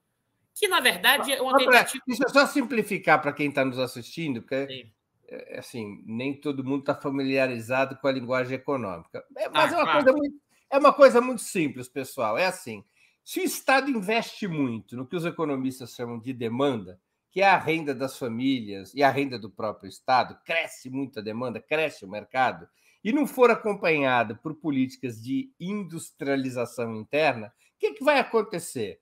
que 0.57 0.67
na 0.67 0.79
verdade 0.79 1.31
é 1.31 1.41
uma 1.41 1.55
tentativa. 1.57 2.03
Deixa 2.07 2.23
eu 2.23 2.29
só 2.29 2.47
simplificar 2.47 3.21
para 3.21 3.31
quem 3.31 3.49
está 3.49 3.63
nos 3.63 3.77
assistindo, 3.77 4.41
porque 4.41 4.89
é, 5.27 5.59
assim, 5.59 6.03
nem 6.05 6.33
todo 6.33 6.63
mundo 6.63 6.79
está 6.79 6.95
familiarizado 6.95 7.95
com 7.97 8.07
a 8.07 8.11
linguagem 8.11 8.55
econômica. 8.55 9.23
É, 9.37 9.47
mas 9.49 9.71
ah, 9.71 9.75
é, 9.75 9.77
uma 9.77 9.83
claro. 9.83 10.03
coisa 10.03 10.17
muito, 10.17 10.41
é 10.69 10.77
uma 10.77 10.93
coisa 10.93 11.21
muito 11.21 11.41
simples, 11.41 11.87
pessoal. 11.87 12.37
É 12.37 12.47
assim: 12.47 12.83
se 13.23 13.39
o 13.39 13.43
Estado 13.43 13.91
investe 13.91 14.47
muito 14.47 14.97
no 14.97 15.05
que 15.05 15.15
os 15.15 15.25
economistas 15.25 15.93
chamam 15.93 16.19
de 16.19 16.33
demanda, 16.33 16.99
que 17.29 17.41
é 17.41 17.47
a 17.47 17.57
renda 17.57 17.93
das 17.93 18.17
famílias 18.17 18.93
e 18.95 19.03
a 19.03 19.11
renda 19.11 19.37
do 19.37 19.51
próprio 19.51 19.87
Estado, 19.87 20.39
cresce 20.43 20.89
muito 20.89 21.19
a 21.19 21.21
demanda, 21.21 21.59
cresce 21.59 22.03
o 22.03 22.09
mercado, 22.09 22.67
e 23.07 23.13
não 23.13 23.25
for 23.25 23.49
acompanhado 23.49 24.37
por 24.37 24.55
políticas 24.55 25.21
de 25.21 25.51
industrialização 25.59 26.95
interna, 26.95 27.47
o 27.47 27.79
que, 27.79 27.93
que 27.93 28.03
vai 28.03 28.19
acontecer? 28.19 28.99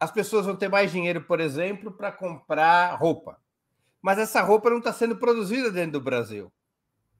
as 0.00 0.12
pessoas 0.12 0.46
vão 0.46 0.54
ter 0.54 0.68
mais 0.68 0.92
dinheiro, 0.92 1.22
por 1.22 1.40
exemplo, 1.40 1.90
para 1.90 2.12
comprar 2.12 2.94
roupa. 2.94 3.40
Mas 4.00 4.18
essa 4.18 4.40
roupa 4.42 4.70
não 4.70 4.78
está 4.78 4.92
sendo 4.92 5.16
produzida 5.16 5.72
dentro 5.72 5.92
do 5.92 6.00
Brasil. 6.00 6.52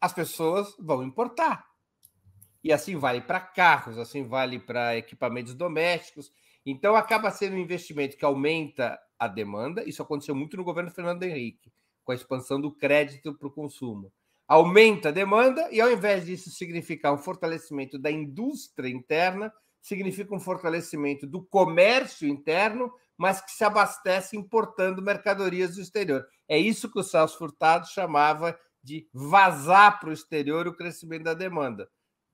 As 0.00 0.12
pessoas 0.12 0.76
vão 0.78 1.02
importar. 1.02 1.66
E 2.62 2.72
assim 2.72 2.96
vale 2.96 3.20
para 3.20 3.40
carros, 3.40 3.98
assim 3.98 4.22
vale 4.22 4.60
para 4.60 4.96
equipamentos 4.96 5.54
domésticos. 5.54 6.30
Então 6.64 6.94
acaba 6.94 7.30
sendo 7.32 7.56
um 7.56 7.58
investimento 7.58 8.16
que 8.16 8.24
aumenta 8.24 8.98
a 9.18 9.26
demanda. 9.26 9.82
Isso 9.88 10.02
aconteceu 10.02 10.34
muito 10.34 10.56
no 10.56 10.64
governo 10.64 10.90
Fernando 10.90 11.24
Henrique, 11.24 11.72
com 12.04 12.12
a 12.12 12.14
expansão 12.14 12.60
do 12.60 12.70
crédito 12.70 13.34
para 13.34 13.48
o 13.48 13.52
consumo. 13.52 14.12
Aumenta 14.48 15.10
a 15.10 15.12
demanda 15.12 15.68
e, 15.70 15.78
ao 15.78 15.92
invés 15.92 16.24
disso 16.24 16.50
significar 16.50 17.12
um 17.12 17.18
fortalecimento 17.18 17.98
da 17.98 18.10
indústria 18.10 18.88
interna, 18.88 19.52
significa 19.80 20.34
um 20.34 20.40
fortalecimento 20.40 21.26
do 21.26 21.42
comércio 21.42 22.26
interno, 22.26 22.90
mas 23.16 23.42
que 23.42 23.50
se 23.52 23.62
abastece 23.62 24.36
importando 24.36 25.02
mercadorias 25.02 25.74
do 25.74 25.82
exterior. 25.82 26.26
É 26.48 26.56
isso 26.58 26.90
que 26.90 26.98
o 26.98 27.02
Celso 27.02 27.36
Furtado 27.36 27.86
chamava 27.88 28.58
de 28.82 29.06
vazar 29.12 30.00
para 30.00 30.08
o 30.08 30.12
exterior 30.12 30.66
o 30.66 30.74
crescimento 30.74 31.24
da 31.24 31.34
demanda. 31.34 31.88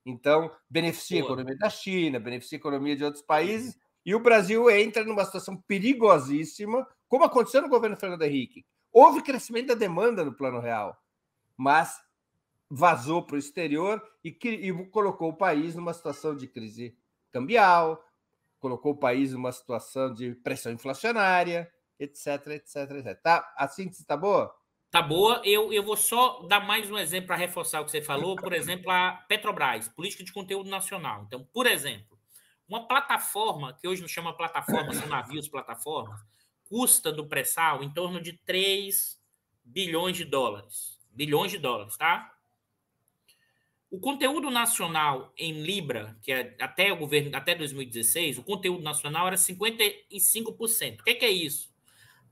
Então, 0.07 0.55
beneficia 0.71 1.21
a 1.21 1.25
economia 1.25 1.57
da 1.57 1.71
China, 1.71 2.21
beneficia 2.21 2.59
a 2.59 2.61
economia 2.61 2.95
de 2.95 3.05
outros 3.05 3.25
países, 3.25 3.77
e 4.05 4.15
o 4.15 4.21
Brasil 4.21 4.71
entra 4.71 5.03
numa 5.03 5.25
situação 5.25 5.57
perigosíssima, 5.67 6.87
como 7.09 7.25
aconteceu 7.25 7.63
no 7.63 7.69
governo 7.69 7.97
Fernando 7.97 8.23
Henrique. 8.23 8.65
Houve 8.93 9.23
crescimento 9.23 9.69
da 9.69 9.75
demanda 9.75 10.25
no 10.25 10.35
plano 10.35 10.61
real, 10.61 10.97
mas 11.57 12.01
vazou 12.69 13.23
para 13.23 13.37
o 13.37 13.39
exterior 13.39 14.03
e, 14.25 14.37
e 14.43 14.87
colocou 14.87 15.31
o 15.31 15.37
país 15.37 15.75
numa 15.75 15.93
situação 15.93 16.37
de 16.37 16.47
crise 16.47 16.97
cambial, 17.31 18.05
colocou 18.59 18.93
o 18.93 18.97
país 18.97 19.33
numa 19.33 19.53
situação 19.53 20.13
de 20.13 20.35
pressão 20.37 20.73
inflacionária, 20.73 21.71
etc, 21.99 22.47
etc, 22.49 22.91
etc. 22.91 23.21
Tá, 23.23 23.55
a 23.57 23.69
síntese 23.69 24.03
está 24.03 24.17
boa? 24.17 24.55
Tá 24.91 25.03
boa. 25.03 25.43
Eu, 25.45 25.73
eu 25.73 25.83
vou 25.83 25.97
só 25.97 26.43
dar 26.47 26.61
mais 26.61 26.91
um 26.91 26.97
exemplo 26.97 27.27
para 27.27 27.37
reforçar 27.37 27.81
o 27.81 27.85
que 27.85 27.91
você 27.91 28.01
falou. 28.01 28.37
Por 28.37 28.53
exemplo, 28.53 28.91
a 28.91 29.25
Petrobras, 29.29 29.89
política 29.89 30.23
de 30.23 30.33
conteúdo 30.33 30.71
nacional. 30.71 31.25
Então, 31.27 31.45
por 31.53 31.67
exemplo, 31.67 32.19
uma 32.69 32.87
plataforma, 32.87 33.75
que 33.75 33.87
hoje 33.87 34.01
não 34.01 34.09
chama 34.09 34.37
plataforma, 34.37 34.95
são 34.95 35.09
navios 35.09 35.49
plataformas, 35.49 36.21
custa 36.69 37.13
do 37.13 37.27
pré-sal 37.27 37.83
em 37.83 37.93
torno 37.93 38.21
de 38.21 38.33
3 38.33 39.21
bilhões 39.65 40.17
de 40.17 40.25
dólares. 40.25 40.99
Bilhões 41.15 41.51
de 41.51 41.59
dólares, 41.59 41.97
tá? 41.97 42.35
O 43.91 44.01
conteúdo 44.01 44.51
nacional 44.51 45.33
em 45.39 45.63
Libra, 45.63 46.17
que 46.21 46.33
é 46.33 46.57
até 46.61 46.93
o 46.93 46.97
governo, 46.97 47.37
até 47.37 47.55
2016, 47.55 48.39
o 48.39 48.43
conteúdo 48.43 48.83
nacional 48.83 49.27
era 49.29 49.37
55%. 49.37 51.01
O 51.01 51.05
que 51.05 51.11
é, 51.11 51.15
que 51.15 51.25
é 51.25 51.31
isso? 51.31 51.73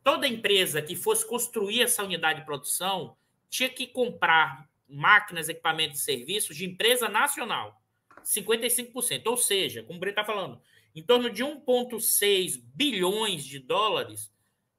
Toda 0.03 0.27
empresa 0.27 0.83
que 0.83 0.97
fosse 0.97 1.27
construir 1.27 1.83
essa 1.83 2.03
unidade 2.03 2.41
de 2.41 2.47
produção 2.47 3.17
tinha 3.49 3.69
que 3.69 3.87
comprar 3.87 4.69
máquinas, 4.89 5.49
equipamentos 5.49 6.01
e 6.01 6.05
serviços 6.05 6.57
de 6.57 6.65
empresa 6.65 7.09
nacional. 7.09 7.81
55%. 8.25 9.23
Ou 9.27 9.37
seja, 9.37 9.83
como 9.85 9.99
o 9.99 10.01
Breno 10.01 10.19
está 10.19 10.25
falando, 10.25 10.61
em 10.95 11.03
torno 11.03 11.31
de 11.31 11.45
1,6 11.45 12.61
bilhões 12.75 13.45
de 13.45 13.59
dólares 13.59 14.33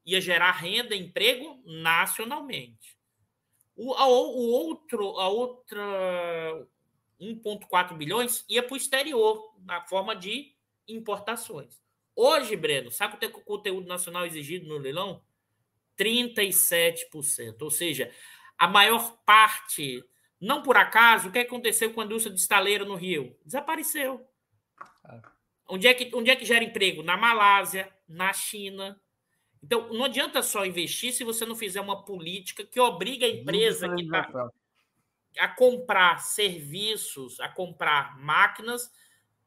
ia 0.05 0.19
gerar 0.19 0.51
renda 0.51 0.95
e 0.95 0.99
emprego 0.99 1.61
nacionalmente. 1.65 2.92
O, 3.75 3.93
a, 3.93 4.07
o 4.07 4.49
outro, 4.51 5.19
a 5.19 5.27
outra 5.27 6.67
1,4 7.19 7.95
bilhões 7.95 8.45
ia 8.49 8.61
para 8.61 8.73
o 8.73 8.77
exterior, 8.77 9.55
na 9.63 9.81
forma 9.81 10.15
de 10.15 10.53
importações. 10.87 11.81
Hoje, 12.15 12.55
Breno, 12.55 12.91
sabe 12.91 13.25
o 13.25 13.41
conteúdo 13.41 13.87
nacional 13.87 14.25
exigido 14.25 14.67
no 14.67 14.77
leilão? 14.77 15.23
37%. 15.97 17.61
Ou 17.61 17.71
seja, 17.71 18.11
a 18.57 18.67
maior 18.67 19.17
parte, 19.25 20.03
não 20.39 20.61
por 20.61 20.77
acaso, 20.77 21.29
o 21.29 21.31
que 21.31 21.39
aconteceu 21.39 21.93
com 21.93 22.01
a 22.01 22.05
indústria 22.05 22.33
de 22.33 22.39
estaleiro 22.39 22.85
no 22.85 22.95
Rio? 22.95 23.35
Desapareceu. 23.45 24.27
Ah. 25.03 25.21
Onde 25.67 25.87
é, 25.87 25.93
que, 25.93 26.15
onde 26.15 26.29
é 26.29 26.35
que 26.35 26.45
gera 26.45 26.63
emprego? 26.63 27.01
Na 27.01 27.17
Malásia, 27.17 27.91
na 28.07 28.33
China. 28.33 28.99
Então, 29.63 29.93
não 29.93 30.03
adianta 30.03 30.43
só 30.43 30.65
investir 30.65 31.13
se 31.13 31.23
você 31.23 31.45
não 31.45 31.55
fizer 31.55 31.79
uma 31.79 32.03
política 32.03 32.65
que 32.65 32.79
obriga 32.81 33.25
a 33.25 33.29
empresa 33.29 33.95
que 33.95 34.05
tá, 34.09 34.49
a 35.39 35.47
comprar 35.47 36.19
serviços, 36.19 37.39
a 37.39 37.47
comprar 37.47 38.19
máquinas 38.19 38.91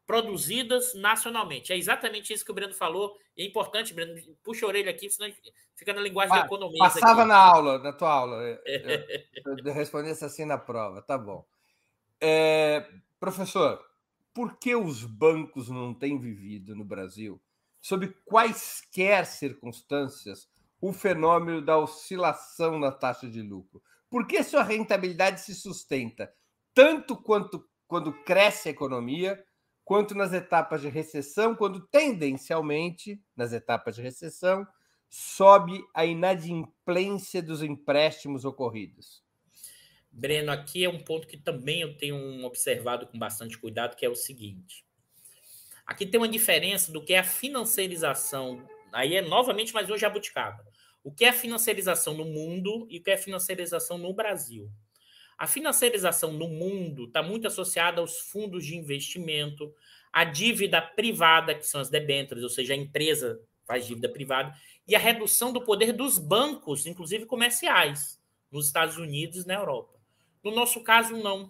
produzidas 0.07 0.95
nacionalmente. 0.95 1.71
É 1.71 1.77
exatamente 1.77 2.33
isso 2.33 2.43
que 2.43 2.49
o 2.49 2.53
Breno 2.53 2.73
falou. 2.73 3.15
É 3.37 3.43
importante, 3.43 3.93
Breno, 3.93 4.19
puxa 4.43 4.65
a 4.65 4.69
orelha 4.69 4.89
aqui, 4.89 5.07
senão 5.07 5.31
fica 5.75 5.93
na 5.93 6.01
linguagem 6.01 6.35
ah, 6.35 6.39
da 6.39 6.45
economia. 6.45 6.79
Passava 6.79 7.23
na 7.23 7.37
aula, 7.37 7.77
na 7.77 7.93
tua 7.93 8.11
aula. 8.11 8.41
Eu, 8.41 8.57
eu 9.65 9.73
respondesse 9.73 10.25
assim 10.25 10.45
na 10.45 10.57
prova, 10.57 10.99
tá 11.01 11.15
bom. 11.15 11.45
É, 12.19 12.89
professor, 13.19 13.79
por 14.33 14.57
que 14.57 14.75
os 14.75 15.03
bancos 15.03 15.69
não 15.69 15.93
têm 15.93 16.19
vivido 16.19 16.75
no 16.75 16.83
Brasil, 16.83 17.39
sob 17.87 18.13
quaisquer 18.25 19.25
circunstâncias, 19.25 20.49
o 20.81 20.91
fenômeno 20.91 21.61
da 21.61 21.77
oscilação 21.77 22.77
na 22.77 22.91
taxa 22.91 23.29
de 23.29 23.41
lucro? 23.41 23.81
Por 24.09 24.27
que 24.27 24.43
sua 24.43 24.61
rentabilidade 24.61 25.39
se 25.39 25.55
sustenta 25.55 26.29
tanto 26.73 27.15
quanto 27.15 27.65
quando 27.87 28.11
cresce 28.25 28.67
a 28.67 28.71
economia, 28.71 29.41
quanto 29.85 30.13
nas 30.13 30.33
etapas 30.33 30.81
de 30.81 30.89
recessão, 30.89 31.55
quando 31.55 31.87
tendencialmente, 31.87 33.23
nas 33.33 33.53
etapas 33.53 33.95
de 33.95 34.01
recessão, 34.01 34.67
sobe 35.09 35.81
a 35.95 36.05
inadimplência 36.05 37.41
dos 37.41 37.63
empréstimos 37.63 38.43
ocorridos? 38.43 39.23
Breno, 40.11 40.51
aqui 40.51 40.83
é 40.83 40.89
um 40.89 40.99
ponto 40.99 41.25
que 41.25 41.37
também 41.37 41.83
eu 41.83 41.95
tenho 41.95 42.43
observado 42.43 43.07
com 43.07 43.17
bastante 43.17 43.57
cuidado, 43.57 43.95
que 43.95 44.05
é 44.05 44.09
o 44.09 44.15
seguinte. 44.15 44.86
Aqui 45.87 46.05
tem 46.05 46.19
uma 46.19 46.27
diferença 46.27 46.91
do 46.91 47.01
que 47.01 47.13
é 47.13 47.19
a 47.19 47.23
financiarização, 47.23 48.61
aí 48.91 49.15
é 49.15 49.21
novamente 49.21 49.73
mais 49.73 49.89
um 49.89 49.97
jabuticaba 49.97 50.63
o 51.07 51.11
que 51.11 51.23
é 51.23 51.31
financiarização 51.31 52.13
no 52.13 52.25
mundo 52.25 52.85
e 52.89 52.97
o 52.97 53.01
que 53.01 53.09
é 53.09 53.15
financiarização 53.15 53.97
no 53.97 54.13
Brasil. 54.13 54.69
A 55.37 55.47
financiarização 55.47 56.33
no 56.33 56.49
mundo 56.49 57.05
está 57.05 57.23
muito 57.23 57.47
associada 57.47 58.01
aos 58.01 58.19
fundos 58.19 58.65
de 58.65 58.75
investimento, 58.75 59.73
à 60.11 60.25
dívida 60.25 60.81
privada, 60.81 61.55
que 61.55 61.65
são 61.65 61.79
as 61.79 61.89
debêntures, 61.89 62.43
ou 62.43 62.49
seja, 62.49 62.73
a 62.73 62.77
empresa 62.77 63.39
faz 63.65 63.87
dívida 63.87 64.09
privada, 64.09 64.53
e 64.85 64.97
a 64.97 64.99
redução 64.99 65.53
do 65.53 65.61
poder 65.61 65.93
dos 65.93 66.17
bancos, 66.17 66.85
inclusive 66.85 67.25
comerciais, 67.25 68.21
nos 68.51 68.65
Estados 68.65 68.97
Unidos 68.97 69.45
e 69.45 69.47
na 69.47 69.53
Europa. 69.53 69.97
No 70.43 70.51
nosso 70.51 70.83
caso, 70.83 71.15
não. 71.15 71.49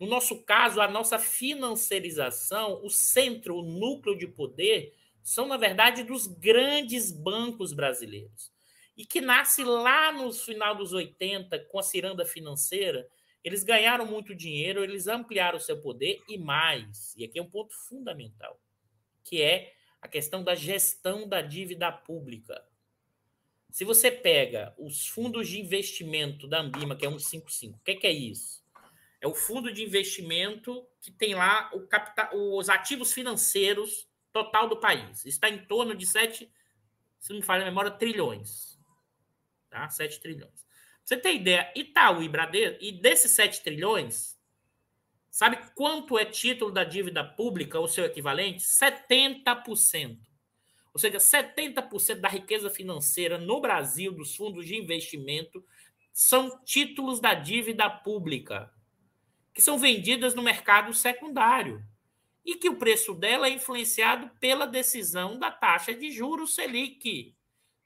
No 0.00 0.06
nosso 0.06 0.42
caso, 0.44 0.80
a 0.80 0.88
nossa 0.88 1.18
financiarização, 1.18 2.80
o 2.82 2.88
centro, 2.88 3.56
o 3.56 3.62
núcleo 3.62 4.16
de 4.16 4.26
poder, 4.26 4.94
são, 5.22 5.46
na 5.46 5.58
verdade, 5.58 6.02
dos 6.02 6.26
grandes 6.26 7.12
bancos 7.12 7.74
brasileiros. 7.74 8.50
E 8.96 9.04
que 9.04 9.20
nasce 9.20 9.62
lá 9.62 10.10
no 10.10 10.32
final 10.32 10.74
dos 10.74 10.94
80, 10.94 11.58
com 11.66 11.78
a 11.78 11.82
ciranda 11.82 12.24
financeira, 12.24 13.06
eles 13.44 13.62
ganharam 13.62 14.06
muito 14.06 14.34
dinheiro, 14.34 14.82
eles 14.82 15.06
ampliaram 15.06 15.58
o 15.58 15.60
seu 15.60 15.78
poder 15.80 16.22
e 16.26 16.38
mais. 16.38 17.14
E 17.14 17.24
aqui 17.24 17.38
é 17.38 17.42
um 17.42 17.50
ponto 17.50 17.74
fundamental, 17.88 18.58
que 19.22 19.42
é 19.42 19.74
a 20.00 20.08
questão 20.08 20.42
da 20.42 20.54
gestão 20.54 21.28
da 21.28 21.42
dívida 21.42 21.92
pública. 21.92 22.64
Se 23.70 23.84
você 23.84 24.10
pega 24.10 24.74
os 24.78 25.06
fundos 25.06 25.48
de 25.48 25.60
investimento 25.60 26.48
da 26.48 26.60
Ambima, 26.60 26.96
que 26.96 27.06
é 27.06 27.10
155, 27.10 27.78
o 27.78 27.80
que 27.82 28.06
é, 28.06 28.10
é 28.10 28.12
isso? 28.12 28.59
É 29.20 29.26
o 29.26 29.34
fundo 29.34 29.72
de 29.72 29.84
investimento 29.84 30.86
que 31.00 31.10
tem 31.10 31.34
lá 31.34 31.70
capital, 31.88 32.30
os 32.32 32.68
ativos 32.68 33.12
financeiros 33.12 34.08
total 34.32 34.68
do 34.68 34.80
país. 34.80 35.24
Está 35.26 35.48
em 35.48 35.64
torno 35.66 35.94
de 35.94 36.06
7, 36.06 36.50
se 37.18 37.30
não 37.30 37.40
me 37.40 37.44
falha 37.44 37.62
a 37.62 37.66
memória, 37.66 37.90
trilhões. 37.90 38.78
Tá? 39.68 39.88
7 39.88 40.20
trilhões. 40.20 40.66
você 41.04 41.16
tem 41.16 41.36
ideia, 41.36 41.70
Itaú 41.76 42.22
e 42.22 42.28
Bradesco, 42.28 42.82
e 42.82 42.92
desses 42.92 43.32
7 43.32 43.62
trilhões, 43.62 44.38
sabe 45.30 45.58
quanto 45.74 46.18
é 46.18 46.24
título 46.24 46.72
da 46.72 46.82
dívida 46.82 47.22
pública, 47.22 47.78
o 47.78 47.88
seu 47.88 48.04
equivalente? 48.04 48.64
70%. 48.64 50.18
Ou 50.92 50.98
seja, 50.98 51.18
70% 51.18 52.16
da 52.16 52.28
riqueza 52.28 52.68
financeira 52.68 53.38
no 53.38 53.60
Brasil, 53.60 54.12
dos 54.12 54.34
fundos 54.34 54.66
de 54.66 54.76
investimento, 54.76 55.64
são 56.12 56.62
títulos 56.64 57.20
da 57.20 57.34
dívida 57.34 57.88
pública, 57.88 58.72
que 59.60 59.64
são 59.64 59.76
vendidas 59.76 60.34
no 60.34 60.40
mercado 60.40 60.94
secundário 60.94 61.84
e 62.42 62.54
que 62.54 62.70
o 62.70 62.78
preço 62.78 63.12
dela 63.12 63.46
é 63.46 63.50
influenciado 63.50 64.30
pela 64.40 64.66
decisão 64.66 65.38
da 65.38 65.50
taxa 65.50 65.92
de 65.92 66.10
juros 66.10 66.54
Selic. 66.54 67.36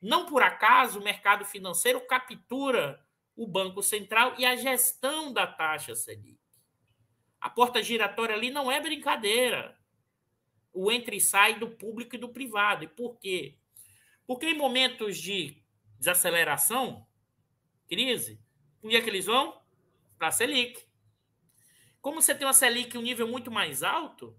Não 0.01 0.25
por 0.25 0.41
acaso 0.41 1.01
o 1.01 1.03
mercado 1.03 1.45
financeiro 1.45 2.01
captura 2.07 3.05
o 3.35 3.45
Banco 3.45 3.83
Central 3.83 4.37
e 4.39 4.47
a 4.47 4.55
gestão 4.55 5.33
da 5.33 5.49
taxa 5.49 5.97
Selic. 5.97 6.39
A 7.41 7.51
porta 7.51 7.83
giratória 7.83 8.37
ali 8.37 8.53
não 8.53 8.71
é 8.71 8.81
brincadeira. 8.81 9.77
O 10.73 10.93
entra 10.93 11.17
e 11.17 11.21
sai 11.21 11.59
do 11.59 11.69
público 11.69 12.15
e 12.15 12.19
do 12.19 12.29
privado. 12.29 12.85
E 12.85 12.89
por 12.89 13.19
quê? 13.19 13.59
Porque 14.29 14.47
em 14.47 14.57
momentos 14.57 15.19
de 15.19 15.61
desaceleração, 15.99 17.05
crise, 17.89 18.41
onde 18.81 18.95
é 18.95 19.01
que 19.01 19.11
eles 19.11 19.27
vão? 19.27 19.61
Para 20.17 20.29
a 20.29 20.31
Selic. 20.31 20.94
Como 22.05 22.21
você 22.21 22.35
tem 22.35 22.47
uma 22.47 22.53
Selic 22.53 22.99
um 22.99 23.01
nível 23.01 23.27
muito 23.27 23.51
mais 23.51 23.83
alto, 23.83 24.37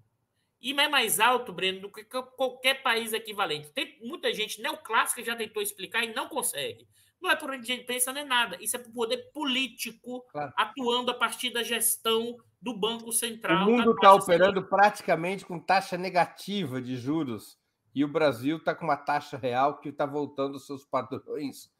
e 0.62 0.72
é 0.72 0.88
mais 0.88 1.20
alto, 1.20 1.52
Breno, 1.52 1.82
do 1.82 1.92
que 1.92 2.04
qualquer 2.04 2.84
país 2.84 3.12
equivalente. 3.12 3.72
Tem 3.72 3.98
muita 4.04 4.32
gente 4.32 4.62
neoclássica 4.62 5.24
já 5.24 5.36
tentou 5.36 5.64
explicar 5.64 6.04
e 6.04 6.14
não 6.14 6.30
consegue. 6.30 6.88
Não 7.20 7.32
é 7.32 7.36
por 7.36 7.50
onde 7.50 7.64
a 7.64 7.76
gente 7.76 7.88
pensa 7.88 8.14
nem 8.14 8.24
nada. 8.24 8.56
Isso 8.62 8.76
é 8.76 8.80
por 8.80 8.94
poder 8.94 9.32
político 9.34 10.22
claro. 10.32 10.54
atuando 10.56 11.10
a 11.10 11.16
partir 11.16 11.50
da 11.50 11.64
gestão 11.64 12.38
do 12.62 12.72
Banco 12.72 13.12
Central. 13.12 13.68
O 13.68 13.72
mundo 13.72 13.94
está 13.94 14.14
operando 14.14 14.62
praticamente 14.62 15.44
com 15.44 15.60
taxa 15.60 15.98
negativa 15.98 16.80
de 16.80 16.96
juros 16.96 17.58
e 17.96 18.06
o 18.06 18.08
Brasil 18.08 18.58
está 18.58 18.76
com 18.76 18.86
uma 18.86 18.98
taxa 18.98 19.38
real 19.38 19.80
que 19.80 19.90
está 19.90 20.06
voltando 20.06 20.54
aos 20.54 20.68
seus 20.68 20.86
padrões. 20.86 21.74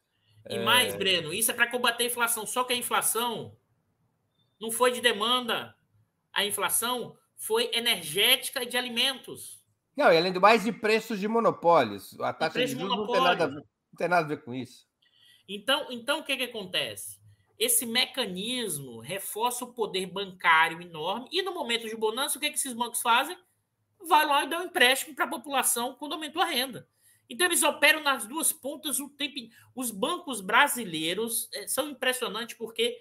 E 0.50 0.56
é... 0.56 0.64
mais, 0.64 0.96
Breno, 0.96 1.32
isso 1.32 1.52
é 1.52 1.54
para 1.54 1.70
combater 1.70 2.02
a 2.02 2.06
inflação. 2.08 2.44
Só 2.44 2.64
que 2.64 2.72
a 2.72 2.76
inflação 2.76 3.56
não 4.60 4.72
foi 4.72 4.90
de 4.90 5.00
demanda. 5.00 5.75
A 6.36 6.44
inflação 6.44 7.16
foi 7.34 7.70
energética 7.72 8.62
e 8.62 8.66
de 8.66 8.76
alimentos. 8.76 9.58
Não, 9.96 10.12
e 10.12 10.18
além 10.18 10.32
do 10.34 10.40
mais, 10.40 10.64
de 10.64 10.70
preços 10.70 11.18
de 11.18 11.26
monopólios. 11.26 12.14
A 12.20 12.30
taxa 12.30 12.58
de, 12.58 12.74
de 12.74 12.78
juros 12.78 12.94
não 12.94 13.06
tem, 13.06 13.22
nada, 13.22 13.48
não 13.48 13.64
tem 13.96 14.08
nada 14.08 14.26
a 14.26 14.28
ver 14.28 14.44
com 14.44 14.54
isso. 14.54 14.86
Então, 15.48 15.86
então 15.90 16.20
o 16.20 16.24
que, 16.24 16.36
que 16.36 16.42
acontece? 16.42 17.18
Esse 17.58 17.86
mecanismo 17.86 19.00
reforça 19.00 19.64
o 19.64 19.72
poder 19.72 20.04
bancário 20.04 20.82
enorme 20.82 21.26
e 21.32 21.40
no 21.40 21.54
momento 21.54 21.88
de 21.88 21.96
bonança, 21.96 22.36
o 22.36 22.40
que, 22.40 22.50
que 22.50 22.58
esses 22.58 22.74
bancos 22.74 23.00
fazem? 23.00 23.38
Vai 24.06 24.26
lá 24.26 24.44
e 24.44 24.50
dá 24.50 24.60
um 24.60 24.64
empréstimo 24.64 25.14
para 25.16 25.24
a 25.24 25.30
população 25.30 25.94
quando 25.94 26.12
aumentou 26.12 26.42
a 26.42 26.46
renda. 26.46 26.86
Então, 27.30 27.46
eles 27.46 27.62
operam 27.62 28.02
nas 28.02 28.26
duas 28.26 28.52
pontas 28.52 29.00
o 29.00 29.08
tempo. 29.08 29.34
Os 29.74 29.90
bancos 29.90 30.42
brasileiros 30.42 31.48
eh, 31.54 31.66
são 31.66 31.88
impressionantes 31.88 32.56
porque 32.56 33.00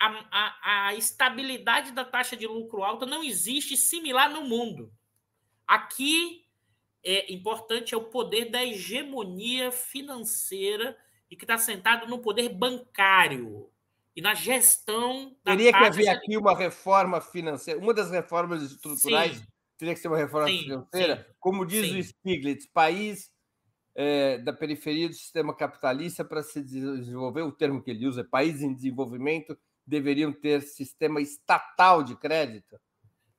a, 0.00 0.26
a, 0.30 0.86
a 0.88 0.94
estabilidade 0.94 1.92
da 1.92 2.04
taxa 2.04 2.36
de 2.36 2.46
lucro 2.46 2.82
alta 2.82 3.06
não 3.06 3.24
existe 3.24 3.76
similar 3.76 4.30
no 4.30 4.42
mundo. 4.42 4.92
Aqui 5.66 6.44
é 7.02 7.32
importante 7.32 7.94
é 7.94 7.96
o 7.96 8.04
poder 8.04 8.50
da 8.50 8.64
hegemonia 8.64 9.70
financeira 9.70 10.96
e 11.30 11.36
que 11.36 11.44
está 11.44 11.56
sentado 11.56 12.06
no 12.08 12.18
poder 12.18 12.48
bancário. 12.48 13.70
e 14.14 14.20
na 14.20 14.34
gestão 14.34 15.36
da 15.44 15.52
Teria 15.52 15.72
que 15.72 15.84
haver 15.84 16.08
aqui 16.08 16.36
uma 16.36 16.56
reforma 16.56 17.20
financeira, 17.20 17.78
uma 17.78 17.92
das 17.92 18.10
reformas 18.10 18.62
estruturais 18.62 19.36
sim. 19.36 19.46
teria 19.78 19.94
que 19.94 20.00
ser 20.00 20.08
uma 20.08 20.16
reforma 20.16 20.48
sim, 20.48 20.60
financeira, 20.60 21.16
sim, 21.16 21.34
como 21.38 21.66
diz 21.66 21.92
o 21.92 22.02
Stiglitz, 22.02 22.66
país 22.66 23.30
é, 23.94 24.38
da 24.38 24.52
periferia 24.52 25.08
do 25.08 25.14
sistema 25.14 25.54
capitalista 25.54 26.24
para 26.24 26.42
se 26.42 26.62
desenvolver, 26.62 27.42
o 27.42 27.52
termo 27.52 27.82
que 27.82 27.90
ele 27.90 28.06
usa 28.06 28.22
é 28.22 28.24
país 28.24 28.62
em 28.62 28.74
desenvolvimento, 28.74 29.56
deveriam 29.86 30.32
ter 30.32 30.62
sistema 30.62 31.20
estatal 31.20 32.02
de 32.02 32.16
crédito? 32.16 32.78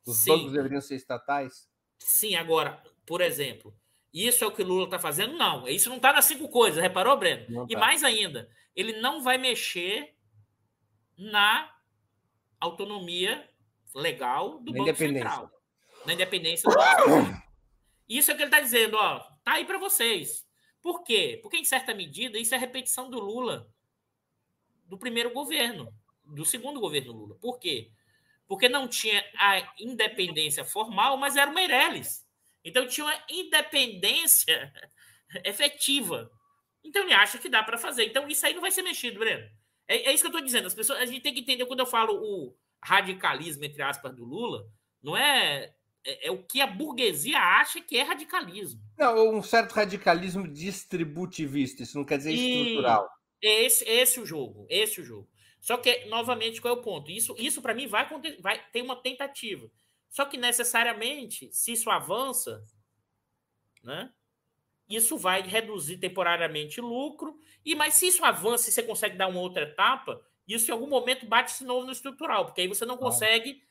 Os 0.05 0.23
bancos 0.23 0.53
deveriam 0.53 0.81
ser 0.81 0.95
estatais? 0.95 1.67
Sim, 1.99 2.35
agora, 2.35 2.81
por 3.05 3.21
exemplo, 3.21 3.75
isso 4.13 4.43
é 4.43 4.47
o 4.47 4.51
que 4.51 4.63
Lula 4.63 4.85
está 4.85 4.97
fazendo? 4.97 5.37
Não, 5.37 5.67
isso 5.67 5.89
não 5.89 5.97
está 5.97 6.13
nas 6.13 6.25
cinco 6.25 6.47
coisas, 6.47 6.81
reparou, 6.81 7.17
Breno? 7.17 7.65
e 7.69 7.73
tá. 7.73 7.79
mais 7.79 8.03
ainda, 8.03 8.49
ele 8.75 9.01
não 9.01 9.21
vai 9.21 9.37
mexer 9.37 10.15
na 11.17 11.69
autonomia 12.59 13.49
legal 13.93 14.59
do 14.59 14.71
na 14.71 14.85
Banco 14.85 14.97
Central. 14.97 15.51
Na 16.05 16.13
independência 16.13 16.69
do 16.69 16.75
Banco 16.75 17.47
Isso 18.07 18.31
é 18.31 18.33
o 18.33 18.37
que 18.37 18.43
ele 18.43 18.49
está 18.49 18.61
dizendo, 18.61 18.95
ó, 18.95 19.19
tá 19.43 19.53
aí 19.53 19.65
para 19.65 19.77
vocês. 19.77 20.47
Por 20.81 21.03
quê? 21.03 21.39
Porque, 21.43 21.57
em 21.57 21.65
certa 21.65 21.93
medida, 21.93 22.39
isso 22.39 22.55
é 22.55 22.57
repetição 22.57 23.09
do 23.09 23.19
Lula, 23.19 23.69
do 24.85 24.97
primeiro 24.97 25.33
governo, 25.33 25.93
do 26.27 26.45
segundo 26.45 26.79
governo 26.79 27.13
Lula. 27.13 27.35
Por 27.35 27.59
quê? 27.59 27.91
Porque 28.47 28.69
não 28.69 28.87
tinha 28.87 29.23
a 29.35 29.73
independência 29.79 30.63
formal, 30.63 31.17
mas 31.17 31.35
era 31.35 31.49
o 31.49 31.53
Meirelles. 31.53 32.25
Então 32.63 32.87
tinha 32.87 33.05
uma 33.05 33.23
independência 33.29 34.71
efetiva. 35.43 36.29
Então 36.83 37.03
ele 37.03 37.13
acha 37.13 37.37
que 37.37 37.49
dá 37.49 37.63
para 37.63 37.77
fazer. 37.77 38.05
Então 38.05 38.27
isso 38.27 38.45
aí 38.45 38.53
não 38.53 38.61
vai 38.61 38.71
ser 38.71 38.81
mexido, 38.81 39.19
Breno. 39.19 39.47
É, 39.87 40.09
é 40.09 40.13
isso 40.13 40.23
que 40.23 40.27
eu 40.27 40.31
estou 40.31 40.45
dizendo. 40.45 40.67
As 40.67 40.73
pessoas, 40.73 40.99
a 40.99 41.05
gente 41.05 41.21
tem 41.21 41.33
que 41.33 41.41
entender 41.41 41.65
quando 41.65 41.79
eu 41.79 41.85
falo 41.85 42.13
o 42.13 42.55
radicalismo, 42.83 43.63
entre 43.63 43.81
aspas, 43.81 44.15
do 44.15 44.23
Lula, 44.23 44.65
não 45.01 45.15
é, 45.15 45.73
é, 46.05 46.27
é 46.27 46.31
o 46.31 46.43
que 46.43 46.61
a 46.61 46.67
burguesia 46.67 47.39
acha 47.39 47.81
que 47.81 47.97
é 47.97 48.03
radicalismo. 48.03 48.81
Não, 48.97 49.37
um 49.37 49.43
certo 49.43 49.73
radicalismo 49.73 50.47
distributivista, 50.47 51.83
isso 51.83 51.97
não 51.97 52.05
quer 52.05 52.17
dizer 52.17 52.31
e... 52.31 52.61
estrutural. 52.61 53.09
Esse, 53.41 53.87
esse 53.87 54.17
é 54.17 54.21
o 54.21 54.25
jogo, 54.25 54.65
esse 54.69 54.99
é 54.99 55.03
o 55.03 55.05
jogo. 55.05 55.29
Só 55.67 55.75
que, 55.75 56.05
novamente, 56.05 56.61
qual 56.61 56.73
é 56.73 56.77
o 56.77 56.81
ponto? 56.81 57.11
Isso, 57.11 57.35
isso 57.37 57.61
para 57.61 57.73
mim, 57.73 57.87
vai, 57.87 58.07
vai 58.39 58.57
ter 58.71 58.81
uma 58.81 58.95
tentativa. 58.95 59.69
Só 60.09 60.23
que, 60.23 60.37
necessariamente, 60.37 61.49
se 61.51 61.73
isso 61.73 61.89
avança, 61.89 62.63
né, 63.83 64.09
isso 64.87 65.17
vai 65.17 65.41
reduzir 65.41 65.97
temporariamente 65.97 66.79
lucro, 66.79 67.37
e 67.65 67.75
mas 67.75 67.95
se 67.95 68.07
isso 68.07 68.23
avança 68.23 68.69
e 68.69 68.71
você 68.71 68.81
consegue 68.81 69.17
dar 69.17 69.27
uma 69.27 69.41
outra 69.41 69.63
etapa, 69.63 70.21
isso 70.47 70.71
em 70.71 70.73
algum 70.73 70.87
momento 70.87 71.25
bate 71.25 71.57
de 71.57 71.65
novo 71.65 71.85
no 71.85 71.91
estrutural, 71.91 72.45
porque 72.45 72.61
aí 72.61 72.67
você 72.69 72.85
não 72.85 72.95
consegue 72.95 73.61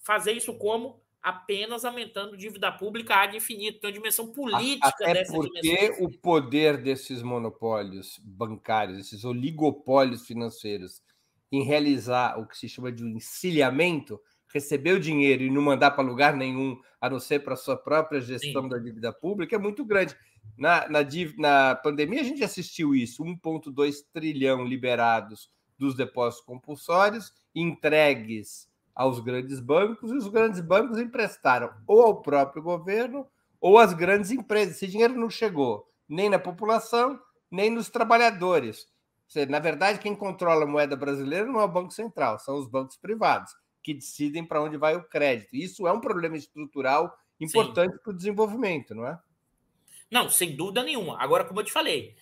fazer 0.00 0.32
isso 0.32 0.58
como 0.58 1.00
apenas 1.22 1.84
aumentando 1.84 2.36
dívida 2.36 2.72
pública 2.72 3.14
ad 3.14 3.36
infinito. 3.36 3.78
Tem 3.78 3.90
uma 3.90 3.94
dimensão 3.94 4.32
política 4.32 4.88
Até 4.88 5.12
dessa 5.12 5.32
porque 5.32 5.60
dimensão. 5.60 6.04
o 6.04 6.10
poder 6.18 6.82
desses 6.82 7.22
monopólios 7.22 8.18
bancários, 8.18 8.98
esses 8.98 9.24
oligopólios 9.24 10.26
financeiros, 10.26 11.00
em 11.50 11.62
realizar 11.62 12.38
o 12.38 12.46
que 12.46 12.56
se 12.56 12.68
chama 12.68 12.90
de 12.90 13.04
um 13.04 13.08
encilhamento, 13.08 14.20
receber 14.52 14.92
o 14.92 15.00
dinheiro 15.00 15.42
e 15.42 15.50
não 15.50 15.62
mandar 15.62 15.90
para 15.92 16.04
lugar 16.04 16.36
nenhum, 16.36 16.78
a 17.00 17.10
não 17.10 17.18
ser 17.18 17.40
para 17.40 17.54
a 17.54 17.56
sua 17.56 17.76
própria 17.76 18.20
gestão 18.20 18.62
Sim. 18.62 18.68
da 18.68 18.78
dívida 18.78 19.12
pública, 19.12 19.56
é 19.56 19.58
muito 19.58 19.84
grande. 19.84 20.16
Na, 20.56 20.88
na, 20.88 21.00
na 21.38 21.74
pandemia, 21.74 22.20
a 22.20 22.24
gente 22.24 22.44
assistiu 22.44 22.94
isso: 22.94 23.24
1,2 23.24 23.96
trilhão 24.12 24.64
liberados 24.64 25.50
dos 25.78 25.96
depósitos 25.96 26.44
compulsórios, 26.44 27.32
entregues 27.54 28.68
aos 28.94 29.18
grandes 29.18 29.58
bancos, 29.58 30.12
e 30.12 30.14
os 30.14 30.28
grandes 30.28 30.60
bancos 30.60 30.98
emprestaram 30.98 31.70
ou 31.86 32.02
ao 32.02 32.22
próprio 32.22 32.62
governo 32.62 33.26
ou 33.60 33.78
às 33.78 33.92
grandes 33.92 34.30
empresas. 34.30 34.76
Esse 34.76 34.86
dinheiro 34.86 35.14
não 35.14 35.28
chegou 35.28 35.88
nem 36.08 36.28
na 36.28 36.38
população, 36.38 37.18
nem 37.50 37.70
nos 37.70 37.88
trabalhadores. 37.88 38.86
Na 39.48 39.58
verdade, 39.58 39.98
quem 39.98 40.14
controla 40.14 40.64
a 40.64 40.66
moeda 40.66 40.96
brasileira 40.96 41.46
não 41.46 41.60
é 41.60 41.64
o 41.64 41.68
Banco 41.68 41.92
Central, 41.92 42.38
são 42.38 42.56
os 42.56 42.68
bancos 42.68 42.96
privados, 42.96 43.52
que 43.82 43.94
decidem 43.94 44.44
para 44.44 44.62
onde 44.62 44.76
vai 44.76 44.94
o 44.96 45.04
crédito. 45.04 45.54
Isso 45.54 45.86
é 45.86 45.92
um 45.92 46.00
problema 46.00 46.36
estrutural 46.36 47.12
importante 47.40 47.98
para 47.98 48.12
o 48.12 48.16
desenvolvimento, 48.16 48.94
não 48.94 49.06
é? 49.06 49.18
Não, 50.10 50.28
sem 50.28 50.54
dúvida 50.54 50.82
nenhuma. 50.82 51.20
Agora, 51.20 51.44
como 51.44 51.60
eu 51.60 51.64
te 51.64 51.72
falei, 51.72 52.14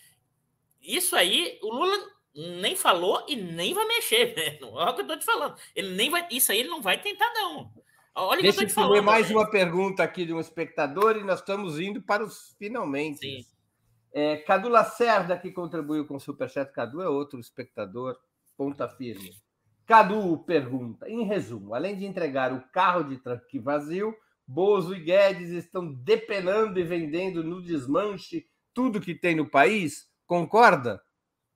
isso 0.81 1.15
aí, 1.15 1.59
o 1.63 1.73
Lula 1.73 1.99
nem 2.35 2.75
falou 2.75 3.25
e 3.29 3.37
nem 3.37 3.75
vai 3.75 3.87
mexer, 3.87 4.35
velho. 4.35 4.73
Olha 4.73 4.91
o 4.91 4.95
que 4.95 5.01
eu 5.01 5.05
estou 5.05 5.19
te 5.19 5.25
falando. 5.25 5.57
Ele 5.77 5.95
nem 5.95 6.11
vai. 6.11 6.27
Isso 6.31 6.51
aí 6.51 6.61
ele 6.61 6.69
não 6.69 6.81
vai 6.81 7.01
tentar, 7.01 7.31
não. 7.35 7.71
Olha 8.15 8.43
Deixa 8.43 8.63
eu 8.63 8.67
te 8.67 8.75
falando. 8.75 9.03
mais 9.03 9.31
uma 9.31 9.49
pergunta 9.51 10.03
aqui 10.03 10.27
de 10.27 10.35
um 10.35 10.41
espectador 10.41 11.17
e 11.17 11.25
nós 11.25 11.41
estamos 11.41 11.79
indo 11.79 12.03
para 12.03 12.25
os 12.25 12.55
finalmente. 12.59 13.21
Sim. 13.21 13.47
É, 14.13 14.37
Cadu 14.37 14.69
Lacerda, 14.69 15.39
que 15.39 15.51
contribuiu 15.51 16.07
com 16.07 16.17
o 16.17 16.21
Superchat. 16.21 16.71
Cadu 16.73 17.01
é 17.01 17.09
outro 17.09 17.41
espectador, 17.41 18.19
ponta 18.57 18.89
firme. 18.89 19.33
Cadu 19.87 20.39
pergunta: 20.45 21.09
em 21.09 21.25
resumo, 21.25 21.75
além 21.75 21.97
de 21.97 22.05
entregar 22.05 22.53
o 22.53 22.63
carro 22.71 23.05
de 23.05 23.17
tranque 23.19 23.59
vazio, 23.59 24.15
Bozo 24.47 24.95
e 24.95 25.01
Guedes 25.01 25.51
estão 25.51 25.93
depenando 25.93 26.79
e 26.79 26.83
vendendo 26.83 27.43
no 27.43 27.63
desmanche 27.63 28.47
tudo 28.75 29.01
que 29.01 29.15
tem 29.15 29.35
no 29.35 29.49
país? 29.49 30.11
Concorda? 30.27 31.03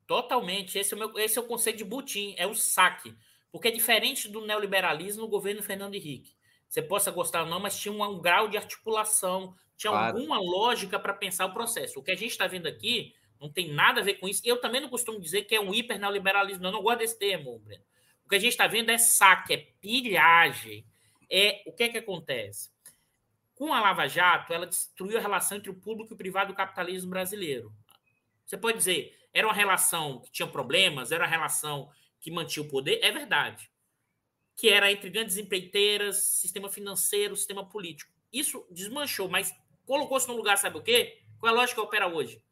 Totalmente. 0.06 0.78
Esse 0.78 0.94
é 0.94 0.96
o, 0.96 0.98
meu, 0.98 1.18
esse 1.18 1.38
é 1.38 1.40
o 1.40 1.46
conceito 1.46 1.78
de 1.78 1.84
Butim, 1.84 2.34
é 2.38 2.46
o 2.46 2.54
saque. 2.54 3.14
Porque 3.50 3.68
é 3.68 3.70
diferente 3.70 4.28
do 4.28 4.44
neoliberalismo 4.44 5.22
no 5.22 5.28
governo 5.28 5.62
Fernando 5.62 5.94
Henrique. 5.94 6.34
Você 6.68 6.82
possa 6.82 7.10
gostar 7.10 7.42
ou 7.42 7.48
não, 7.48 7.60
mas 7.60 7.78
tinha 7.78 7.92
um, 7.92 8.02
um 8.02 8.20
grau 8.20 8.48
de 8.48 8.56
articulação, 8.56 9.54
tinha 9.76 9.90
claro. 9.90 10.16
alguma 10.16 10.40
lógica 10.40 10.98
para 10.98 11.12
pensar 11.12 11.46
o 11.46 11.52
processo. 11.52 11.98
O 11.98 12.02
que 12.02 12.10
a 12.10 12.16
gente 12.16 12.30
está 12.30 12.46
vendo 12.46 12.66
aqui 12.66 13.14
não 13.40 13.50
tem 13.50 13.72
nada 13.72 14.00
a 14.00 14.04
ver 14.04 14.14
com 14.14 14.28
isso. 14.28 14.42
Eu 14.44 14.60
também 14.60 14.80
não 14.80 14.88
costumo 14.88 15.20
dizer 15.20 15.42
que 15.42 15.54
é 15.54 15.60
um 15.60 15.74
hiper 15.74 15.98
neoliberalismo, 15.98 16.66
eu 16.66 16.72
não 16.72 16.82
gosto 16.82 16.98
desse 16.98 17.18
termo, 17.18 17.58
Breno. 17.58 17.84
O 18.24 18.28
que 18.28 18.36
a 18.36 18.38
gente 18.38 18.52
está 18.52 18.66
vendo 18.66 18.90
é 18.90 18.98
saque, 18.98 19.54
é 19.54 19.56
pilhagem. 19.80 20.84
É 21.30 21.62
o 21.66 21.72
que 21.72 21.84
é 21.84 21.88
que 21.88 21.98
acontece? 21.98 22.70
Com 23.54 23.72
a 23.72 23.80
Lava 23.80 24.06
Jato, 24.08 24.52
ela 24.52 24.66
destruiu 24.66 25.18
a 25.18 25.20
relação 25.20 25.58
entre 25.58 25.70
o 25.70 25.74
público 25.74 26.12
e 26.12 26.14
o 26.14 26.18
privado 26.18 26.52
do 26.52 26.56
capitalismo 26.56 27.10
brasileiro. 27.10 27.72
Você 28.44 28.56
pode 28.56 28.78
dizer, 28.78 29.16
era 29.32 29.46
uma 29.46 29.54
relação 29.54 30.20
que 30.20 30.30
tinha 30.30 30.46
problemas, 30.46 31.12
era 31.12 31.24
uma 31.24 31.30
relação 31.30 31.90
que 32.20 32.30
mantinha 32.30 32.64
o 32.64 32.68
poder, 32.68 33.00
é 33.02 33.10
verdade. 33.10 33.70
Que 34.56 34.68
era 34.68 34.90
entre 34.90 35.10
grandes 35.10 35.36
empreiteiras, 35.36 36.16
sistema 36.16 36.68
financeiro, 36.68 37.36
sistema 37.36 37.64
político. 37.64 38.12
Isso 38.32 38.66
desmanchou, 38.70 39.28
mas 39.28 39.54
colocou-se 39.86 40.28
no 40.28 40.36
lugar, 40.36 40.58
sabe 40.58 40.78
o 40.78 40.82
quê? 40.82 41.22
Qual 41.38 41.50
é 41.50 41.56
a 41.56 41.58
lógica 41.58 41.80
que 41.80 41.86
opera 41.86 42.06
hoje? 42.06 42.42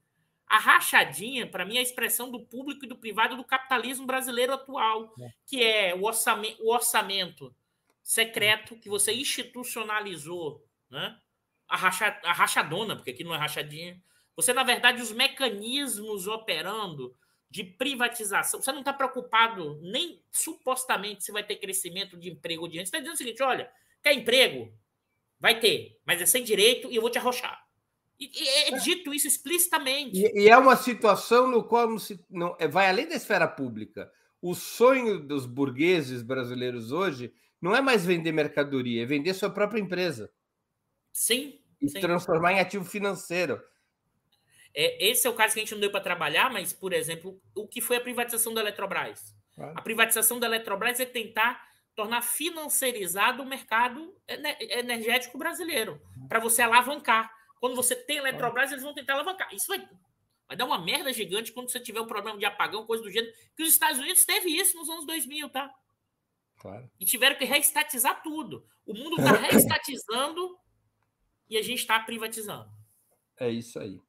A 0.46 0.58
rachadinha, 0.58 1.46
para 1.46 1.64
mim, 1.64 1.76
é 1.76 1.80
a 1.80 1.82
expressão 1.82 2.30
do 2.30 2.40
público 2.46 2.84
e 2.84 2.88
do 2.88 2.96
privado 2.96 3.36
do 3.36 3.44
capitalismo 3.44 4.06
brasileiro 4.06 4.52
atual, 4.52 5.12
é. 5.20 5.30
que 5.46 5.62
é 5.62 5.94
o 5.94 6.04
orçamento, 6.04 6.62
o 6.62 6.72
orçamento 6.72 7.54
secreto 8.02 8.76
que 8.76 8.88
você 8.88 9.12
institucionalizou, 9.12 10.64
né? 10.90 11.18
A, 11.66 11.76
racha, 11.76 12.20
a 12.22 12.32
rachadona, 12.32 12.94
porque 12.94 13.10
aqui 13.10 13.24
não 13.24 13.34
é 13.34 13.38
rachadinha. 13.38 14.00
Você, 14.36 14.52
na 14.52 14.62
verdade, 14.62 15.00
os 15.00 15.10
mecanismos 15.10 16.26
operando 16.26 17.16
de 17.50 17.64
privatização. 17.64 18.60
Você 18.60 18.72
não 18.72 18.80
está 18.80 18.92
preocupado 18.92 19.80
nem 19.80 20.22
supostamente 20.30 21.24
se 21.24 21.32
vai 21.32 21.44
ter 21.44 21.56
crescimento 21.56 22.16
de 22.16 22.28
emprego 22.28 22.62
ou 22.62 22.68
de 22.68 22.76
renda. 22.76 22.86
Você 22.86 22.88
está 22.88 22.98
dizendo 22.98 23.14
o 23.14 23.18
seguinte: 23.18 23.42
olha, 23.42 23.70
quer 24.02 24.12
emprego? 24.12 24.76
Vai 25.44 25.60
ter, 25.60 26.00
mas 26.06 26.22
é 26.22 26.24
sem 26.24 26.42
direito 26.42 26.90
e 26.90 26.96
eu 26.96 27.02
vou 27.02 27.10
te 27.10 27.18
arrochar. 27.18 27.62
E, 28.18 28.30
e 28.34 28.48
é, 28.48 28.68
é 28.70 28.78
dito 28.78 29.12
isso 29.12 29.28
explicitamente. 29.28 30.18
E, 30.18 30.44
e, 30.44 30.48
é 30.48 30.56
uma 30.56 30.74
situação 30.74 31.46
no 31.46 31.62
qual 31.62 31.86
não 31.86 31.98
se, 31.98 32.18
não, 32.30 32.56
é, 32.58 32.66
vai 32.66 32.88
além 32.88 33.06
da 33.06 33.14
esfera 33.14 33.46
pública. 33.46 34.10
O 34.40 34.54
sonho 34.54 35.18
dos 35.20 35.44
burgueses 35.44 36.22
brasileiros 36.22 36.92
hoje 36.92 37.30
não 37.60 37.76
é 37.76 37.82
mais 37.82 38.06
vender 38.06 38.32
mercadoria, 38.32 39.02
é 39.02 39.04
vender 39.04 39.34
sua 39.34 39.50
própria 39.50 39.78
empresa. 39.78 40.32
Sim. 41.12 41.60
E 41.78 41.90
sim. 41.90 42.00
transformar 42.00 42.54
em 42.54 42.60
ativo 42.60 42.86
financeiro. 42.86 43.62
É, 44.74 45.10
esse 45.10 45.26
é 45.26 45.30
o 45.30 45.34
caso 45.34 45.52
que 45.52 45.60
a 45.60 45.62
gente 45.62 45.74
não 45.74 45.80
deu 45.80 45.90
para 45.90 46.00
trabalhar, 46.00 46.50
mas, 46.50 46.72
por 46.72 46.94
exemplo, 46.94 47.38
o 47.54 47.68
que 47.68 47.82
foi 47.82 47.98
a 47.98 48.00
privatização 48.00 48.54
da 48.54 48.62
Eletrobras? 48.62 49.36
Claro. 49.54 49.74
A 49.76 49.82
privatização 49.82 50.40
da 50.40 50.46
Eletrobras 50.46 51.00
é 51.00 51.04
tentar 51.04 51.73
tornar 51.94 52.22
financiarizado 52.22 53.42
o 53.42 53.46
mercado 53.46 54.14
energético 54.60 55.38
brasileiro, 55.38 56.00
para 56.28 56.40
você 56.40 56.62
alavancar. 56.62 57.32
Quando 57.60 57.76
você 57.76 57.94
tem 57.94 58.18
Eletrobras, 58.18 58.70
eles 58.70 58.82
vão 58.82 58.94
tentar 58.94 59.14
alavancar. 59.14 59.52
Isso 59.54 59.68
vai, 59.68 59.88
vai 60.48 60.56
dar 60.56 60.64
uma 60.64 60.78
merda 60.78 61.12
gigante 61.12 61.52
quando 61.52 61.70
você 61.70 61.80
tiver 61.80 62.00
um 62.00 62.06
problema 62.06 62.38
de 62.38 62.44
apagão, 62.44 62.84
coisa 62.84 63.02
do 63.02 63.10
gênero. 63.10 63.32
Que 63.56 63.62
os 63.62 63.70
Estados 63.70 63.98
Unidos 63.98 64.24
teve 64.24 64.50
isso 64.50 64.76
nos 64.76 64.88
anos 64.88 65.06
2000, 65.06 65.48
tá? 65.50 65.72
Claro. 66.58 66.90
E 66.98 67.04
tiveram 67.04 67.36
que 67.36 67.44
reestatizar 67.44 68.22
tudo. 68.22 68.66
O 68.84 68.92
mundo 68.92 69.16
está 69.16 69.32
reestatizando 69.32 70.58
e 71.48 71.56
a 71.56 71.62
gente 71.62 71.80
está 71.80 71.98
privatizando. 72.00 72.68
É 73.38 73.48
isso 73.48 73.78
aí. 73.78 74.00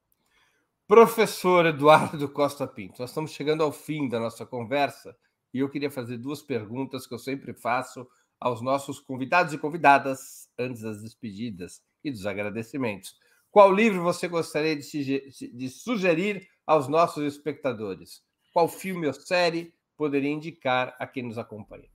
Professor 0.88 1.66
Eduardo 1.66 2.30
Costa 2.30 2.68
Pinto, 2.68 3.02
nós 3.02 3.10
estamos 3.10 3.32
chegando 3.32 3.64
ao 3.64 3.72
fim 3.72 4.08
da 4.08 4.20
nossa 4.20 4.46
conversa 4.46 5.18
e 5.56 5.60
eu 5.60 5.70
queria 5.70 5.90
fazer 5.90 6.18
duas 6.18 6.42
perguntas 6.42 7.08
que 7.08 7.14
eu 7.14 7.18
sempre 7.18 7.54
faço 7.54 8.06
aos 8.38 8.62
nossos 8.62 9.00
convidados 9.00 9.54
e 9.54 9.58
convidadas 9.58 10.50
antes 10.60 10.82
das 10.82 11.02
despedidas 11.02 11.82
e 12.04 12.12
dos 12.12 12.26
agradecimentos. 12.26 13.18
Qual 13.50 13.74
livro 13.74 14.04
você 14.04 14.28
gostaria 14.28 14.76
de 14.76 15.70
sugerir 15.70 16.46
aos 16.68 16.90
nossos 16.90 17.24
espectadores? 17.24 18.22
Qual 18.52 18.68
filme 18.68 19.08
ou 19.08 19.14
série 19.14 19.74
poderia 19.96 20.30
indicar 20.30 20.94
a 21.00 21.08
quem 21.08 21.24
nos 21.24 21.38
acompanha? 21.38 21.90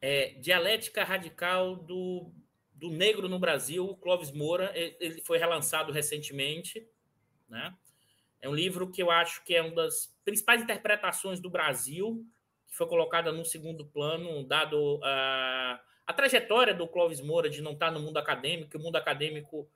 É, 0.00 0.30
Dialética 0.40 1.04
Radical 1.04 1.76
do, 1.76 2.32
do 2.72 2.88
Negro 2.88 3.28
no 3.28 3.38
Brasil, 3.38 3.94
Clóvis 3.96 4.32
Moura. 4.32 4.72
Ele 4.74 5.20
foi 5.20 5.36
relançado 5.36 5.92
recentemente. 5.92 6.88
Né? 7.46 7.76
É 8.40 8.48
um 8.48 8.54
livro 8.54 8.90
que 8.90 9.02
eu 9.02 9.10
acho 9.10 9.44
que 9.44 9.54
é 9.54 9.60
uma 9.60 9.74
das 9.74 10.16
principais 10.24 10.62
interpretações 10.62 11.40
do 11.40 11.50
Brasil, 11.50 12.26
que 12.70 12.76
foi 12.76 12.86
colocada 12.86 13.30
no 13.32 13.44
segundo 13.44 13.84
plano, 13.84 14.44
dado 14.44 15.00
a, 15.02 15.80
a 16.06 16.12
trajetória 16.12 16.72
do 16.72 16.88
Clóvis 16.88 17.20
Moura 17.20 17.50
de 17.50 17.60
não 17.60 17.72
estar 17.72 17.90
no 17.90 18.00
mundo 18.00 18.16
acadêmico, 18.16 18.78
o 18.78 18.80
mundo 18.80 18.96
acadêmico. 18.96 19.68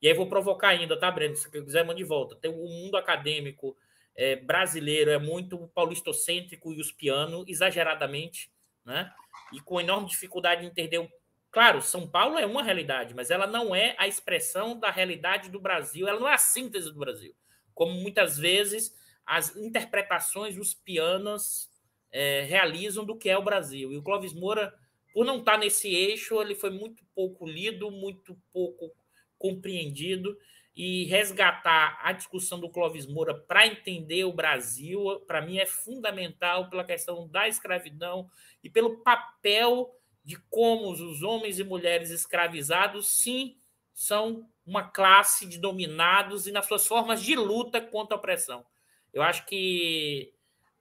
E 0.00 0.06
aí 0.06 0.14
vou 0.14 0.28
provocar 0.28 0.68
ainda, 0.68 0.96
tá, 0.96 1.10
Breno? 1.10 1.34
Se 1.34 1.50
quiser, 1.50 1.84
mande 1.84 2.02
de 2.02 2.08
volta. 2.08 2.36
Tem 2.36 2.50
o 2.50 2.68
mundo 2.68 2.96
acadêmico 2.96 3.76
é, 4.14 4.36
brasileiro 4.36 5.10
é 5.10 5.18
muito 5.18 5.68
paulistocêntrico 5.74 6.72
e 6.72 6.80
os 6.80 6.92
piano, 6.92 7.44
exageradamente, 7.48 8.50
né? 8.84 9.12
E 9.52 9.60
com 9.60 9.80
enorme 9.80 10.08
dificuldade 10.08 10.62
de 10.62 10.66
entender. 10.66 11.08
Claro, 11.50 11.82
São 11.82 12.08
Paulo 12.08 12.38
é 12.38 12.46
uma 12.46 12.62
realidade, 12.62 13.14
mas 13.14 13.30
ela 13.30 13.46
não 13.46 13.74
é 13.74 13.94
a 13.98 14.08
expressão 14.08 14.78
da 14.78 14.90
realidade 14.90 15.50
do 15.50 15.60
Brasil, 15.60 16.08
ela 16.08 16.20
não 16.20 16.28
é 16.28 16.34
a 16.34 16.38
síntese 16.38 16.90
do 16.92 16.98
Brasil. 16.98 17.34
Como 17.74 17.92
muitas 17.92 18.38
vezes 18.38 18.94
as 19.24 19.54
interpretações 19.56 20.58
os 20.58 20.74
pianos 20.74 21.70
é, 22.12 22.42
realizam 22.42 23.04
do 23.04 23.16
que 23.16 23.28
é 23.28 23.36
o 23.36 23.42
Brasil. 23.42 23.92
E 23.92 23.96
o 23.96 24.02
Clóvis 24.02 24.32
Moura, 24.32 24.72
por 25.12 25.24
não 25.24 25.38
estar 25.38 25.58
nesse 25.58 25.88
eixo, 25.88 26.40
ele 26.40 26.54
foi 26.54 26.70
muito 26.70 27.02
pouco 27.14 27.46
lido, 27.46 27.90
muito 27.90 28.36
pouco 28.52 28.92
compreendido 29.38 30.36
e 30.74 31.04
resgatar 31.04 31.98
a 32.02 32.12
discussão 32.12 32.58
do 32.58 32.70
Clóvis 32.70 33.06
Moura 33.06 33.34
para 33.34 33.66
entender 33.66 34.24
o 34.24 34.32
Brasil, 34.32 35.20
para 35.26 35.42
mim 35.42 35.58
é 35.58 35.66
fundamental 35.66 36.70
pela 36.70 36.84
questão 36.84 37.28
da 37.28 37.46
escravidão 37.46 38.28
e 38.62 38.70
pelo 38.70 39.02
papel 39.02 39.90
de 40.24 40.36
como 40.48 40.90
os 40.90 41.22
homens 41.22 41.58
e 41.58 41.64
mulheres 41.64 42.10
escravizados, 42.10 43.08
sim, 43.08 43.56
são 43.92 44.48
uma 44.64 44.84
classe 44.84 45.46
de 45.46 45.58
dominados 45.58 46.46
e 46.46 46.52
nas 46.52 46.66
suas 46.66 46.86
formas 46.86 47.22
de 47.22 47.34
luta 47.34 47.80
contra 47.80 48.16
a 48.16 48.18
opressão. 48.18 48.64
Eu 49.12 49.22
acho 49.22 49.44
que 49.44 50.31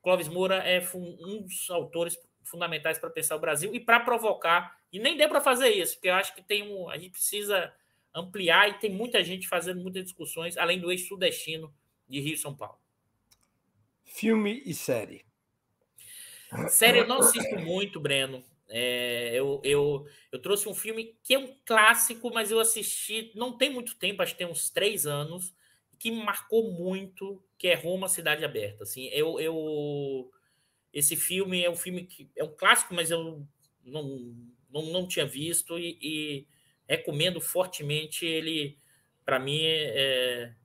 Clóvis 0.01 0.27
Moura 0.27 0.55
é 0.57 0.81
um 0.95 1.41
dos 1.43 1.69
autores 1.69 2.17
fundamentais 2.43 2.97
para 2.97 3.09
pensar 3.09 3.35
o 3.35 3.39
Brasil 3.39 3.73
e 3.73 3.79
para 3.79 3.99
provocar. 3.99 4.77
E 4.91 4.99
nem 4.99 5.15
deu 5.15 5.29
para 5.29 5.39
fazer 5.39 5.69
isso, 5.69 5.95
porque 5.95 6.09
eu 6.09 6.15
acho 6.15 6.35
que 6.35 6.41
tem 6.41 6.71
um, 6.71 6.89
a 6.89 6.97
gente 6.97 7.11
precisa 7.11 7.73
ampliar 8.13 8.69
e 8.69 8.73
tem 8.79 8.91
muita 8.91 9.23
gente 9.23 9.47
fazendo 9.47 9.81
muitas 9.81 10.03
discussões, 10.03 10.57
além 10.57 10.79
do 10.79 10.91
eixo 10.91 11.07
sudestino 11.07 11.73
de 12.09 12.19
Rio 12.19 12.33
e 12.33 12.37
São 12.37 12.55
Paulo. 12.55 12.77
Filme 14.03 14.61
e 14.65 14.73
série. 14.73 15.25
Série 16.67 16.99
eu 16.99 17.07
não 17.07 17.19
assisto 17.19 17.57
muito, 17.59 17.99
Breno. 17.99 18.43
É, 18.67 19.31
eu, 19.33 19.61
eu, 19.63 20.05
eu 20.31 20.41
trouxe 20.41 20.67
um 20.67 20.73
filme 20.73 21.17
que 21.23 21.33
é 21.33 21.39
um 21.39 21.55
clássico, 21.65 22.31
mas 22.33 22.51
eu 22.51 22.59
assisti 22.59 23.31
não 23.35 23.57
tem 23.57 23.69
muito 23.69 23.95
tempo, 23.95 24.21
acho 24.21 24.33
que 24.33 24.39
tem 24.39 24.47
uns 24.47 24.69
três 24.69 25.05
anos, 25.05 25.53
que 26.01 26.09
me 26.09 26.23
marcou 26.23 26.71
muito, 26.71 27.39
que 27.59 27.67
é 27.67 27.75
Roma 27.75 28.09
Cidade 28.09 28.43
Aberta. 28.43 28.81
Assim, 28.81 29.07
eu, 29.09 29.39
eu 29.39 30.31
esse 30.91 31.15
filme 31.15 31.63
é 31.63 31.69
um 31.69 31.75
filme 31.75 32.05
que 32.05 32.27
é 32.35 32.43
um 32.43 32.55
clássico, 32.55 32.95
mas 32.95 33.11
eu 33.11 33.45
não, 33.85 34.35
não, 34.67 34.81
não 34.91 35.07
tinha 35.07 35.27
visto 35.27 35.77
e, 35.77 35.99
e 36.01 36.47
recomendo 36.89 37.39
fortemente 37.39 38.25
ele. 38.25 38.79
Para 39.23 39.37
mim, 39.37 39.59
é 39.61 40.55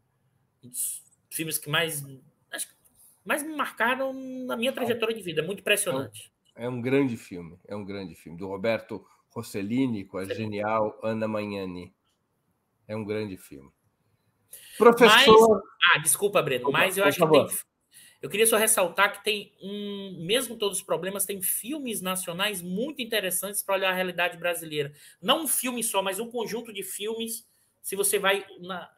um 0.65 0.71
dos 0.71 1.05
filmes 1.29 1.59
que 1.59 1.69
mais, 1.69 2.03
acho, 2.51 2.75
mais 3.23 3.43
me 3.43 3.55
marcaram 3.55 4.15
na 4.15 4.57
minha 4.57 4.73
trajetória 4.73 5.15
de 5.15 5.23
vida. 5.23 5.43
É 5.43 5.45
muito 5.45 5.61
impressionante. 5.61 6.33
É 6.55 6.67
um 6.67 6.81
grande 6.81 7.19
filme. 7.19 7.59
É 7.69 7.77
um 7.77 7.85
grande 7.85 8.15
filme. 8.15 8.39
Do 8.39 8.49
Roberto 8.49 9.07
Rossellini 9.29 10.07
com 10.07 10.17
a 10.17 10.25
genial 10.25 10.99
Ana 11.03 11.29
Magnani. 11.29 11.95
É 12.89 12.97
um 12.97 13.05
grande 13.05 13.37
filme. 13.37 13.71
Professor. 14.79 15.55
Mas, 15.55 15.95
ah, 15.95 15.99
desculpa, 15.99 16.43
Breno, 16.43 16.71
mas 16.71 16.97
eu 16.97 17.05
acho 17.05 17.19
que 17.19 17.31
tem, 17.31 17.47
eu 18.23 18.31
queria 18.31 18.47
só 18.47 18.57
ressaltar 18.57 19.13
que 19.13 19.25
tem 19.25 19.53
um, 19.63 20.25
mesmo 20.25 20.57
todos 20.57 20.79
os 20.79 20.85
problemas, 20.85 21.25
tem 21.25 21.41
filmes 21.43 22.01
nacionais 22.01 22.63
muito 22.63 23.03
interessantes 23.03 23.63
para 23.63 23.77
olhar 23.77 23.91
a 23.91 23.95
realidade 23.95 24.37
brasileira. 24.37 24.93
Não 25.21 25.45
um 25.45 25.49
filme 25.49 25.83
só, 25.85 26.03
mas 26.03 26.19
um 26.19 26.31
conjunto 26.31 26.73
de 26.73 26.83
filmes. 26.83 27.47
Se 27.83 27.95
você 27.95 28.19
vai 28.19 28.45
na, 28.61 28.91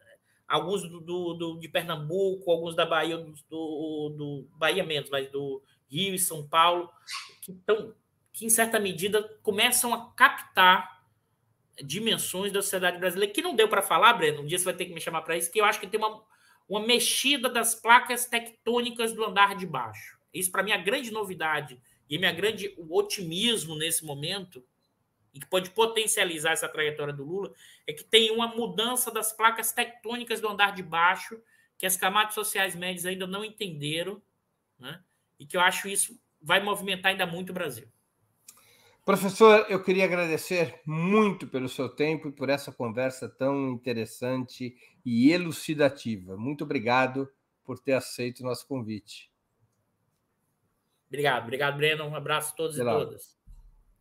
alguns 0.46 0.82
do, 0.88 1.00
do, 1.00 1.34
do, 1.34 1.60
de 1.60 1.68
Pernambuco, 1.68 2.50
alguns 2.50 2.74
da 2.74 2.86
Bahia, 2.86 3.18
do, 3.50 4.14
do 4.16 4.48
Bahia 4.56 4.84
menos, 4.84 5.10
mas 5.10 5.30
do 5.30 5.62
Rio 5.90 6.14
e 6.14 6.18
São 6.18 6.46
Paulo, 6.46 6.88
que, 7.42 7.52
tão, 7.66 7.94
que 8.32 8.46
em 8.46 8.50
certa 8.50 8.80
medida 8.80 9.22
começam 9.42 9.92
a 9.92 10.10
captar 10.12 10.97
dimensões 11.82 12.52
da 12.52 12.62
sociedade 12.62 12.98
brasileira, 12.98 13.32
que 13.32 13.42
não 13.42 13.54
deu 13.54 13.68
para 13.68 13.82
falar, 13.82 14.12
Breno, 14.14 14.42
um 14.42 14.46
dia 14.46 14.58
você 14.58 14.64
vai 14.64 14.74
ter 14.74 14.86
que 14.86 14.92
me 14.92 15.00
chamar 15.00 15.22
para 15.22 15.36
isso, 15.36 15.50
que 15.50 15.60
eu 15.60 15.64
acho 15.64 15.80
que 15.80 15.86
tem 15.86 15.98
uma 15.98 16.22
uma 16.68 16.80
mexida 16.80 17.48
das 17.48 17.74
placas 17.74 18.26
tectônicas 18.26 19.12
do 19.12 19.24
andar 19.24 19.56
de 19.56 19.66
baixo. 19.66 20.18
Isso, 20.32 20.52
para 20.52 20.62
mim, 20.62 20.72
é 20.72 20.74
a 20.74 20.78
grande 20.78 21.10
novidade 21.10 21.80
e 22.08 22.18
minha 22.18 22.32
grande 22.32 22.74
otimismo 22.90 23.74
nesse 23.74 24.04
momento, 24.04 24.62
e 25.32 25.40
que 25.40 25.46
pode 25.46 25.70
potencializar 25.70 26.52
essa 26.52 26.68
trajetória 26.68 27.12
do 27.12 27.24
Lula, 27.24 27.52
é 27.86 27.92
que 27.92 28.04
tem 28.04 28.30
uma 28.30 28.48
mudança 28.48 29.10
das 29.10 29.32
placas 29.32 29.72
tectônicas 29.72 30.40
do 30.40 30.48
andar 30.48 30.74
de 30.74 30.82
baixo, 30.82 31.40
que 31.78 31.86
as 31.86 31.96
camadas 31.96 32.34
sociais 32.34 32.74
médias 32.74 33.06
ainda 33.06 33.26
não 33.26 33.44
entenderam, 33.44 34.20
né? 34.78 35.02
e 35.38 35.46
que 35.46 35.56
eu 35.56 35.60
acho 35.60 35.88
isso 35.88 36.20
vai 36.40 36.60
movimentar 36.60 37.12
ainda 37.12 37.26
muito 37.26 37.50
o 37.50 37.54
Brasil. 37.54 37.88
Professor, 39.08 39.64
eu 39.70 39.82
queria 39.82 40.04
agradecer 40.04 40.82
muito 40.84 41.46
pelo 41.48 41.66
seu 41.66 41.88
tempo 41.88 42.28
e 42.28 42.30
por 42.30 42.50
essa 42.50 42.70
conversa 42.70 43.26
tão 43.26 43.70
interessante 43.70 44.76
e 45.02 45.32
elucidativa. 45.32 46.36
Muito 46.36 46.64
obrigado 46.64 47.26
por 47.64 47.78
ter 47.78 47.94
aceito 47.94 48.40
o 48.40 48.42
nosso 48.42 48.68
convite. 48.68 49.32
Obrigado, 51.06 51.44
obrigado, 51.44 51.78
Breno. 51.78 52.04
Um 52.04 52.14
abraço 52.14 52.52
a 52.52 52.56
todos 52.56 52.78
e 52.78 52.84
todas. 52.84 53.34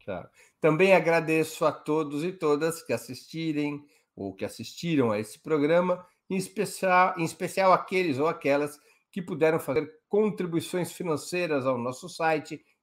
Claro. 0.04 0.28
Também 0.60 0.94
agradeço 0.94 1.66
a 1.66 1.72
todos 1.72 2.26
e 2.26 2.34
todas 2.34 2.84
que 2.84 2.92
assistirem 2.92 3.82
ou 4.14 4.36
que 4.36 4.44
assistiram 4.44 5.14
a 5.14 5.20
esse 5.20 5.40
programa, 5.40 6.06
em 6.30 6.36
especial, 6.36 7.18
em 7.18 7.24
especial 7.24 7.72
aqueles 7.72 8.20
ou 8.20 8.28
aquelas 8.28 8.78
que 9.10 9.22
puderam 9.22 9.58
fazer 9.58 9.90
contribuições 10.10 10.92
financeiras 10.92 11.66
ao 11.66 11.78
nosso 11.78 12.10
site 12.10 12.62